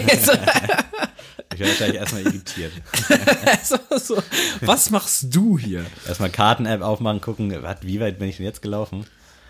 werde 1.60 1.72
wahrscheinlich 1.72 1.96
erstmal 2.00 2.22
irritiert. 2.24 2.72
so, 4.00 4.22
was 4.62 4.90
machst 4.90 5.34
du 5.36 5.58
hier? 5.58 5.86
Erstmal 6.08 6.30
Karten-App 6.30 6.82
aufmachen, 6.82 7.22
gucken, 7.22 7.52
wie 7.82 8.00
weit 8.00 8.20
bin 8.20 8.30
ich 8.30 8.38
denn 8.38 8.46
jetzt 8.46 8.62
gelaufen? 8.62 9.06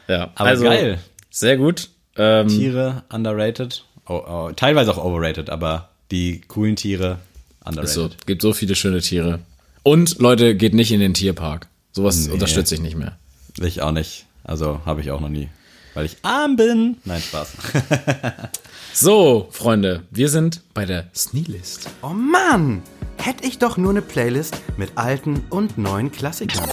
Ja, 0.07 0.31
Aber 0.35 0.55
geil. 0.57 0.99
Sehr 1.29 1.57
gut. 1.57 1.89
Ähm, 2.17 2.47
Tiere 2.47 3.03
underrated. 3.11 3.85
Oh, 4.07 4.21
oh, 4.27 4.51
teilweise 4.55 4.91
auch 4.91 5.03
overrated, 5.03 5.49
aber 5.49 5.89
die 6.11 6.41
coolen 6.47 6.75
Tiere 6.75 7.19
underrated. 7.63 7.93
so, 7.93 8.09
gibt 8.25 8.41
so 8.41 8.53
viele 8.53 8.75
schöne 8.75 8.99
Tiere. 9.01 9.39
Und 9.83 10.19
Leute, 10.19 10.55
geht 10.55 10.73
nicht 10.73 10.91
in 10.91 10.99
den 10.99 11.13
Tierpark. 11.13 11.67
Sowas 11.93 12.27
Nee. 12.27 12.33
unterstütze 12.33 12.75
ich 12.75 12.81
nicht 12.81 12.97
mehr. 12.97 13.17
Ich 13.59 13.81
auch 13.81 13.91
nicht. 13.91 14.25
Also 14.43 14.81
habe 14.85 15.01
ich 15.01 15.11
auch 15.11 15.19
noch 15.19 15.29
nie. 15.29 15.49
Weil 15.93 16.05
ich 16.05 16.17
arm 16.21 16.55
bin. 16.55 16.97
Nein, 17.03 17.21
Spaß. 17.21 17.53
So, 18.93 19.47
Freunde, 19.51 20.03
wir 20.11 20.27
sind 20.27 20.61
bei 20.73 20.85
der 20.85 21.07
Sneelist. 21.15 21.89
Oh 22.01 22.09
Mann! 22.09 22.83
Hätte 23.17 23.47
ich 23.47 23.57
doch 23.57 23.77
nur 23.77 23.91
eine 23.91 24.01
Playlist 24.01 24.57
mit 24.75 24.97
alten 24.97 25.45
und 25.49 25.77
neuen 25.77 26.11
Klassikern. 26.11 26.69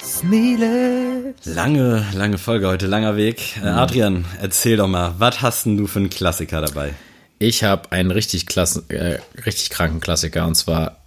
Sneele. 0.00 1.34
Lange, 1.44 2.06
lange 2.14 2.38
Folge 2.38 2.68
heute, 2.68 2.86
langer 2.86 3.16
Weg. 3.16 3.56
Äh, 3.62 3.66
Adrian, 3.66 4.26
erzähl 4.40 4.76
doch 4.76 4.86
mal, 4.86 5.16
was 5.18 5.42
hast 5.42 5.66
denn 5.66 5.76
du 5.76 5.88
für 5.88 5.98
einen 5.98 6.10
Klassiker 6.10 6.60
dabei? 6.60 6.94
Ich 7.40 7.64
habe 7.64 7.90
einen 7.90 8.12
richtig 8.12 8.46
klasse, 8.46 8.84
äh, 8.88 9.18
richtig 9.44 9.70
kranken 9.70 10.00
Klassiker 10.00 10.46
und 10.46 10.54
zwar, 10.54 10.98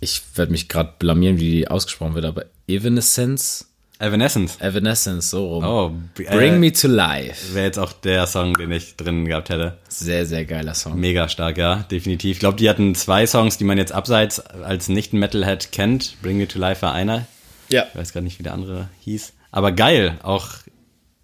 ich 0.00 0.22
werde 0.36 0.52
mich 0.52 0.70
gerade 0.70 0.94
blamieren, 0.98 1.38
wie 1.38 1.50
die 1.50 1.68
ausgesprochen 1.68 2.14
wird, 2.14 2.24
aber 2.24 2.46
Evanescence, 2.66 3.66
Evanescence. 3.98 4.60
Evanescence, 4.60 5.30
so 5.30 5.54
rum. 5.54 5.64
Oh, 5.64 5.92
Bring 6.14 6.54
äh, 6.54 6.58
Me 6.58 6.72
to 6.72 6.88
Life. 6.88 7.54
Wäre 7.54 7.66
jetzt 7.66 7.78
auch 7.78 7.92
der 7.92 8.26
Song, 8.26 8.54
den 8.54 8.72
ich 8.72 8.96
drin 8.96 9.24
gehabt 9.24 9.50
hätte. 9.50 9.78
Sehr, 9.88 10.26
sehr 10.26 10.44
geiler 10.44 10.74
Song. 10.74 10.98
Mega 10.98 11.28
stark, 11.28 11.58
ja, 11.58 11.84
definitiv. 11.90 12.32
Ich 12.32 12.40
glaube, 12.40 12.56
die 12.56 12.68
hatten 12.68 12.94
zwei 12.94 13.26
Songs, 13.26 13.56
die 13.56 13.64
man 13.64 13.78
jetzt 13.78 13.92
abseits 13.92 14.40
als 14.40 14.88
Nicht-Metalhead 14.88 15.70
kennt. 15.70 16.16
Bring 16.22 16.38
Me 16.38 16.48
to 16.48 16.58
Life 16.58 16.82
war 16.82 16.92
einer. 16.92 17.26
Ja. 17.70 17.86
Ich 17.92 17.98
weiß 17.98 18.12
gar 18.12 18.20
nicht, 18.20 18.38
wie 18.38 18.42
der 18.42 18.52
andere 18.52 18.88
hieß. 19.00 19.32
Aber 19.52 19.70
geil, 19.70 20.18
auch, 20.24 20.48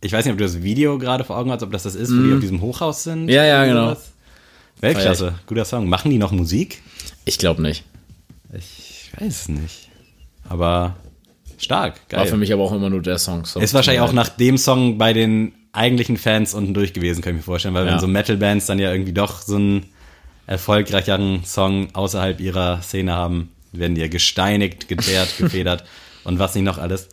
ich 0.00 0.12
weiß 0.12 0.24
nicht, 0.24 0.32
ob 0.32 0.38
du 0.38 0.44
das 0.44 0.62
Video 0.62 0.98
gerade 0.98 1.24
vor 1.24 1.36
Augen 1.36 1.50
hast, 1.50 1.64
ob 1.64 1.72
das 1.72 1.82
das 1.82 1.96
ist, 1.96 2.16
wo 2.16 2.22
die 2.22 2.32
auf 2.32 2.40
diesem 2.40 2.60
Hochhaus 2.60 3.02
sind. 3.02 3.24
Mhm. 3.24 3.30
Ja, 3.30 3.44
ja, 3.44 3.64
genau. 3.64 3.88
sowas. 3.88 4.12
Weltklasse, 4.80 5.34
guter 5.46 5.64
Song. 5.64 5.88
Machen 5.88 6.10
die 6.10 6.18
noch 6.18 6.30
Musik? 6.30 6.82
Ich 7.24 7.36
glaube 7.38 7.60
nicht. 7.60 7.84
Ich 8.52 9.10
weiß 9.18 9.42
es 9.42 9.48
nicht. 9.48 9.90
Aber 10.48 10.96
stark, 11.60 12.00
War 12.10 12.24
für 12.24 12.30
geil. 12.32 12.38
mich 12.38 12.52
aber 12.52 12.62
auch 12.62 12.72
immer 12.72 12.90
nur 12.90 13.02
der 13.02 13.18
Song. 13.18 13.44
So. 13.44 13.60
Ist 13.60 13.74
wahrscheinlich 13.74 14.00
auch 14.02 14.12
nach 14.12 14.28
dem 14.28 14.58
Song 14.58 14.98
bei 14.98 15.12
den 15.12 15.52
eigentlichen 15.72 16.16
Fans 16.16 16.54
unten 16.54 16.74
durch 16.74 16.92
gewesen, 16.92 17.22
kann 17.22 17.32
ich 17.34 17.38
mir 17.38 17.42
vorstellen, 17.44 17.74
weil 17.74 17.86
Ja. 17.86 17.92
wenn 17.92 18.00
so 18.00 18.06
Metal-Bands 18.08 18.66
dann 18.66 18.78
ja 18.78 18.90
irgendwie 18.92 19.12
doch 19.12 19.40
so 19.42 19.56
einen 19.56 19.86
erfolgreicheren 20.46 21.44
Song 21.44 21.88
außerhalb 21.94 22.40
ihrer 22.40 22.82
Szene 22.82 23.12
haben, 23.14 23.50
werden 23.72 23.94
die 23.94 24.00
ja 24.00 24.08
gesteinigt, 24.08 24.88
geteert, 24.88 25.34
gefedert 25.38 25.84
und 26.24 26.38
was 26.38 26.54
nicht 26.54 26.64
noch 26.64 26.78
alles. 26.78 27.08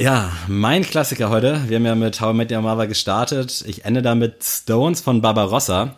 Ja, 0.00 0.30
mein 0.48 0.82
Klassiker 0.82 1.28
heute. 1.28 1.60
Wir 1.68 1.76
haben 1.76 1.84
ja 1.84 1.94
mit 1.94 2.20
How 2.20 2.32
I 2.32 2.36
Met 2.36 2.50
Your 2.52 2.62
Mother 2.62 2.86
gestartet. 2.86 3.62
Ich 3.66 3.84
ende 3.84 4.00
da 4.02 4.14
mit 4.14 4.42
Stones 4.42 5.00
von 5.02 5.20
Barbarossa. 5.20 5.96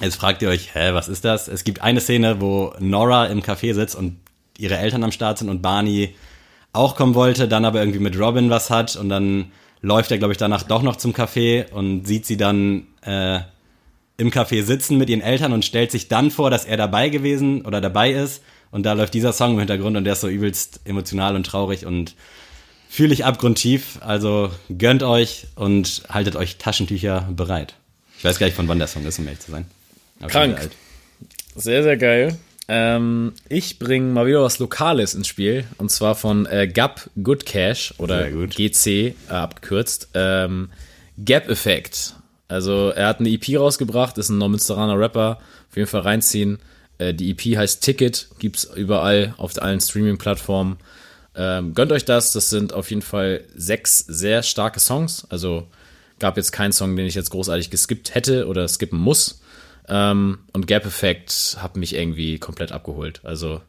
Jetzt 0.00 0.16
fragt 0.16 0.40
ihr 0.42 0.48
euch, 0.48 0.74
hä, 0.74 0.92
was 0.94 1.08
ist 1.08 1.24
das? 1.24 1.48
Es 1.48 1.62
gibt 1.64 1.82
eine 1.82 2.00
Szene, 2.00 2.40
wo 2.40 2.72
Nora 2.78 3.26
im 3.26 3.42
Café 3.42 3.74
sitzt 3.74 3.96
und 3.96 4.16
ihre 4.56 4.78
Eltern 4.78 5.04
am 5.04 5.12
Start 5.12 5.38
sind 5.38 5.50
und 5.50 5.60
Barney 5.62 6.14
auch 6.74 6.96
kommen 6.96 7.14
wollte, 7.14 7.48
dann 7.48 7.64
aber 7.64 7.80
irgendwie 7.80 8.00
mit 8.00 8.18
Robin 8.18 8.50
was 8.50 8.70
hat 8.70 8.96
und 8.96 9.08
dann 9.08 9.52
läuft 9.80 10.10
er, 10.10 10.18
glaube 10.18 10.32
ich, 10.32 10.38
danach 10.38 10.62
doch 10.62 10.82
noch 10.82 10.96
zum 10.96 11.12
Café 11.12 11.70
und 11.70 12.06
sieht 12.06 12.26
sie 12.26 12.36
dann 12.36 12.86
äh, 13.02 13.40
im 14.16 14.30
Café 14.30 14.62
sitzen 14.62 14.98
mit 14.98 15.10
ihren 15.10 15.20
Eltern 15.20 15.52
und 15.52 15.64
stellt 15.64 15.90
sich 15.90 16.08
dann 16.08 16.30
vor, 16.30 16.50
dass 16.50 16.64
er 16.64 16.76
dabei 16.76 17.08
gewesen 17.08 17.62
oder 17.62 17.80
dabei 17.80 18.12
ist 18.12 18.42
und 18.70 18.84
da 18.84 18.92
läuft 18.94 19.14
dieser 19.14 19.32
Song 19.32 19.52
im 19.52 19.58
Hintergrund 19.60 19.96
und 19.96 20.04
der 20.04 20.14
ist 20.14 20.20
so 20.20 20.28
übelst 20.28 20.80
emotional 20.84 21.36
und 21.36 21.46
traurig 21.46 21.86
und 21.86 22.14
fühle 22.88 23.14
ich 23.14 23.24
abgrundtief. 23.24 23.98
Also 24.00 24.50
gönnt 24.68 25.02
euch 25.02 25.46
und 25.54 26.02
haltet 26.08 26.34
euch 26.34 26.56
Taschentücher 26.56 27.28
bereit. 27.30 27.74
Ich 28.18 28.24
weiß 28.24 28.38
gar 28.38 28.46
nicht, 28.46 28.56
von 28.56 28.66
wann 28.68 28.78
der 28.78 28.88
Song 28.88 29.04
ist, 29.04 29.18
um 29.18 29.26
ehrlich 29.26 29.40
zu 29.40 29.50
sein. 29.50 29.66
Aber 30.20 30.28
Krank. 30.28 30.70
Sehr, 31.54 31.82
sehr 31.82 31.96
geil. 31.96 32.36
Ähm, 32.66 33.32
ich 33.48 33.78
bringe 33.78 34.10
mal 34.12 34.26
wieder 34.26 34.42
was 34.42 34.58
Lokales 34.58 35.14
ins 35.14 35.28
Spiel. 35.28 35.64
Und 35.78 35.90
zwar 35.90 36.14
von 36.14 36.46
äh, 36.46 36.66
Gap 36.66 37.10
Good 37.22 37.46
Cash 37.46 37.94
oder 37.98 38.30
gut. 38.30 38.56
GC 38.56 38.86
äh, 38.86 39.14
abgekürzt. 39.28 40.08
Ähm, 40.14 40.70
Gap 41.18 41.48
Effect. 41.48 42.14
Also 42.48 42.90
er 42.90 43.08
hat 43.08 43.20
eine 43.20 43.30
EP 43.30 43.58
rausgebracht, 43.58 44.18
ist 44.18 44.28
ein 44.28 44.38
Neumünsteraner 44.38 44.98
Rapper. 44.98 45.38
Auf 45.70 45.76
jeden 45.76 45.88
Fall 45.88 46.02
reinziehen. 46.02 46.58
Äh, 46.98 47.14
die 47.14 47.30
EP 47.30 47.56
heißt 47.56 47.82
Ticket, 47.82 48.28
gibt's 48.38 48.64
überall 48.64 49.34
auf 49.36 49.60
allen 49.60 49.80
Streaming-Plattformen. 49.80 50.76
Ähm, 51.36 51.74
gönnt 51.74 51.92
euch 51.92 52.04
das, 52.04 52.32
das 52.32 52.50
sind 52.50 52.72
auf 52.72 52.90
jeden 52.90 53.02
Fall 53.02 53.42
sechs 53.56 53.98
sehr 53.98 54.42
starke 54.42 54.80
Songs. 54.80 55.26
Also 55.30 55.66
gab 56.18 56.36
jetzt 56.36 56.52
keinen 56.52 56.72
Song, 56.72 56.96
den 56.96 57.06
ich 57.06 57.14
jetzt 57.14 57.30
großartig 57.30 57.70
geskippt 57.70 58.14
hätte 58.14 58.46
oder 58.46 58.68
skippen 58.68 58.98
muss. 58.98 59.40
Ähm, 59.88 60.38
und 60.52 60.66
Gap 60.66 60.86
Effect 60.86 61.58
hat 61.60 61.76
mich 61.76 61.94
irgendwie 61.94 62.38
komplett 62.38 62.72
abgeholt. 62.72 63.20
Also 63.24 63.60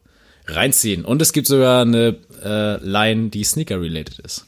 reinziehen. 0.48 1.04
Und 1.04 1.22
es 1.22 1.32
gibt 1.32 1.46
sogar 1.46 1.82
eine 1.82 2.16
äh, 2.42 2.76
Line, 2.84 3.30
die 3.30 3.44
Sneaker-related 3.44 4.18
ist. 4.20 4.46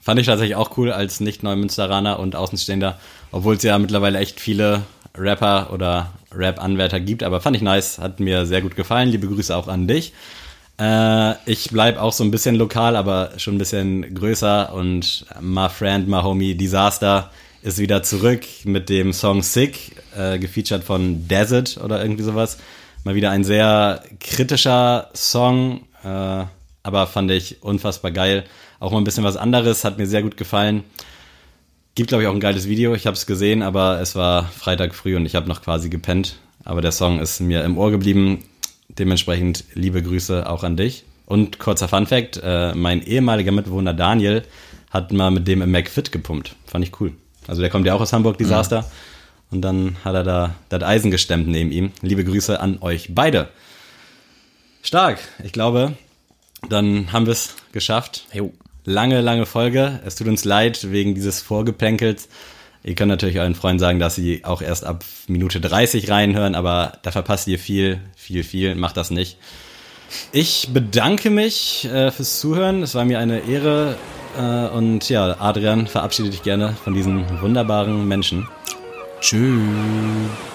Fand 0.00 0.20
ich 0.20 0.26
tatsächlich 0.26 0.56
auch 0.56 0.76
cool 0.76 0.92
als 0.92 1.20
Nicht-Neumünsteraner 1.20 2.18
und 2.18 2.36
Außenstehender, 2.36 2.98
obwohl 3.32 3.56
es 3.56 3.62
ja 3.62 3.78
mittlerweile 3.78 4.18
echt 4.18 4.40
viele 4.40 4.82
Rapper 5.16 5.70
oder 5.72 6.12
Rap-Anwärter 6.32 7.00
gibt, 7.00 7.22
aber 7.22 7.40
fand 7.40 7.56
ich 7.56 7.62
nice, 7.62 7.98
hat 7.98 8.20
mir 8.20 8.46
sehr 8.46 8.60
gut 8.60 8.76
gefallen. 8.76 9.08
Liebe 9.08 9.28
Grüße 9.28 9.56
auch 9.56 9.68
an 9.68 9.86
dich. 9.86 10.12
Äh, 10.78 11.34
ich 11.46 11.70
bleib 11.70 11.98
auch 11.98 12.12
so 12.12 12.24
ein 12.24 12.30
bisschen 12.30 12.56
lokal, 12.56 12.96
aber 12.96 13.32
schon 13.36 13.54
ein 13.54 13.58
bisschen 13.58 14.14
größer 14.14 14.72
und 14.74 15.24
my 15.40 15.68
friend, 15.68 16.08
my 16.08 16.22
homie 16.22 16.54
Disaster 16.54 17.30
ist 17.62 17.78
wieder 17.78 18.02
zurück 18.02 18.42
mit 18.64 18.88
dem 18.88 19.12
Song 19.12 19.42
Sick, 19.42 19.92
äh, 20.16 20.38
gefeatured 20.38 20.84
von 20.84 21.28
Desert 21.28 21.78
oder 21.82 22.02
irgendwie 22.02 22.22
sowas. 22.22 22.58
Mal 23.04 23.14
wieder 23.14 23.30
ein 23.30 23.44
sehr 23.44 24.02
kritischer 24.20 25.10
Song, 25.14 25.82
äh, 26.04 26.44
aber 26.82 27.06
fand 27.06 27.30
ich 27.30 27.62
unfassbar 27.62 28.10
geil. 28.10 28.44
Auch 28.80 28.92
mal 28.92 28.98
ein 28.98 29.04
bisschen 29.04 29.24
was 29.24 29.36
anderes, 29.36 29.84
hat 29.84 29.98
mir 29.98 30.06
sehr 30.06 30.22
gut 30.22 30.36
gefallen. 30.36 30.84
Gibt, 31.94 32.08
glaube 32.08 32.22
ich, 32.22 32.28
auch 32.28 32.34
ein 32.34 32.40
geiles 32.40 32.68
Video. 32.68 32.94
Ich 32.94 33.06
habe 33.06 33.16
es 33.16 33.26
gesehen, 33.26 33.62
aber 33.62 34.00
es 34.00 34.16
war 34.16 34.44
Freitag 34.44 34.94
früh 34.94 35.16
und 35.16 35.26
ich 35.26 35.34
habe 35.34 35.48
noch 35.48 35.62
quasi 35.62 35.90
gepennt. 35.90 36.36
Aber 36.64 36.80
der 36.80 36.92
Song 36.92 37.20
ist 37.20 37.40
mir 37.40 37.62
im 37.62 37.78
Ohr 37.78 37.90
geblieben. 37.90 38.44
Dementsprechend 38.88 39.64
liebe 39.74 40.02
Grüße 40.02 40.48
auch 40.48 40.64
an 40.64 40.76
dich. 40.76 41.04
Und 41.26 41.58
kurzer 41.58 41.88
Fun 41.88 42.06
Fact, 42.06 42.40
äh, 42.42 42.74
mein 42.74 43.02
ehemaliger 43.02 43.52
Mitbewohner 43.52 43.94
Daniel 43.94 44.42
hat 44.90 45.12
mal 45.12 45.30
mit 45.30 45.46
dem 45.48 45.62
im 45.62 45.70
McFit 45.70 46.12
gepumpt. 46.12 46.54
Fand 46.66 46.84
ich 46.84 47.00
cool. 47.00 47.12
Also 47.46 47.60
der 47.60 47.70
kommt 47.70 47.86
ja 47.86 47.94
auch 47.94 48.00
aus 48.00 48.12
Hamburg, 48.12 48.38
Desaster. 48.38 48.82
Mhm. 48.82 48.86
Und 49.54 49.60
dann 49.60 49.96
hat 50.04 50.16
er 50.16 50.24
da 50.24 50.54
das 50.68 50.82
Eisen 50.82 51.12
gestemmt 51.12 51.46
neben 51.46 51.70
ihm. 51.70 51.92
Liebe 52.02 52.24
Grüße 52.24 52.58
an 52.58 52.78
euch 52.80 53.14
beide. 53.14 53.48
Stark. 54.82 55.20
Ich 55.44 55.52
glaube, 55.52 55.92
dann 56.68 57.12
haben 57.12 57.26
wir 57.26 57.32
es 57.32 57.54
geschafft. 57.70 58.26
Jo. 58.32 58.52
Lange, 58.84 59.20
lange 59.20 59.46
Folge. 59.46 60.00
Es 60.04 60.16
tut 60.16 60.26
uns 60.26 60.44
leid 60.44 60.90
wegen 60.90 61.14
dieses 61.14 61.40
Vorgeplänkels. 61.40 62.28
Ihr 62.82 62.96
könnt 62.96 63.10
natürlich 63.10 63.38
euren 63.38 63.54
Freunden 63.54 63.78
sagen, 63.78 64.00
dass 64.00 64.16
sie 64.16 64.44
auch 64.44 64.60
erst 64.60 64.84
ab 64.84 65.04
Minute 65.28 65.60
30 65.60 66.10
reinhören, 66.10 66.56
aber 66.56 66.98
da 67.02 67.12
verpasst 67.12 67.46
ihr 67.46 67.60
viel, 67.60 68.00
viel, 68.16 68.42
viel. 68.42 68.74
Macht 68.74 68.96
das 68.96 69.12
nicht. 69.12 69.38
Ich 70.32 70.70
bedanke 70.72 71.30
mich 71.30 71.84
äh, 71.84 72.10
fürs 72.10 72.40
Zuhören. 72.40 72.82
Es 72.82 72.96
war 72.96 73.04
mir 73.04 73.20
eine 73.20 73.48
Ehre. 73.48 73.94
Äh, 74.36 74.66
und 74.66 75.08
ja, 75.08 75.36
Adrian, 75.38 75.86
verabschiede 75.86 76.30
dich 76.30 76.42
gerne 76.42 76.76
von 76.82 76.92
diesen 76.92 77.40
wunderbaren 77.40 78.08
Menschen. 78.08 78.48
Tschüss. 79.24 80.53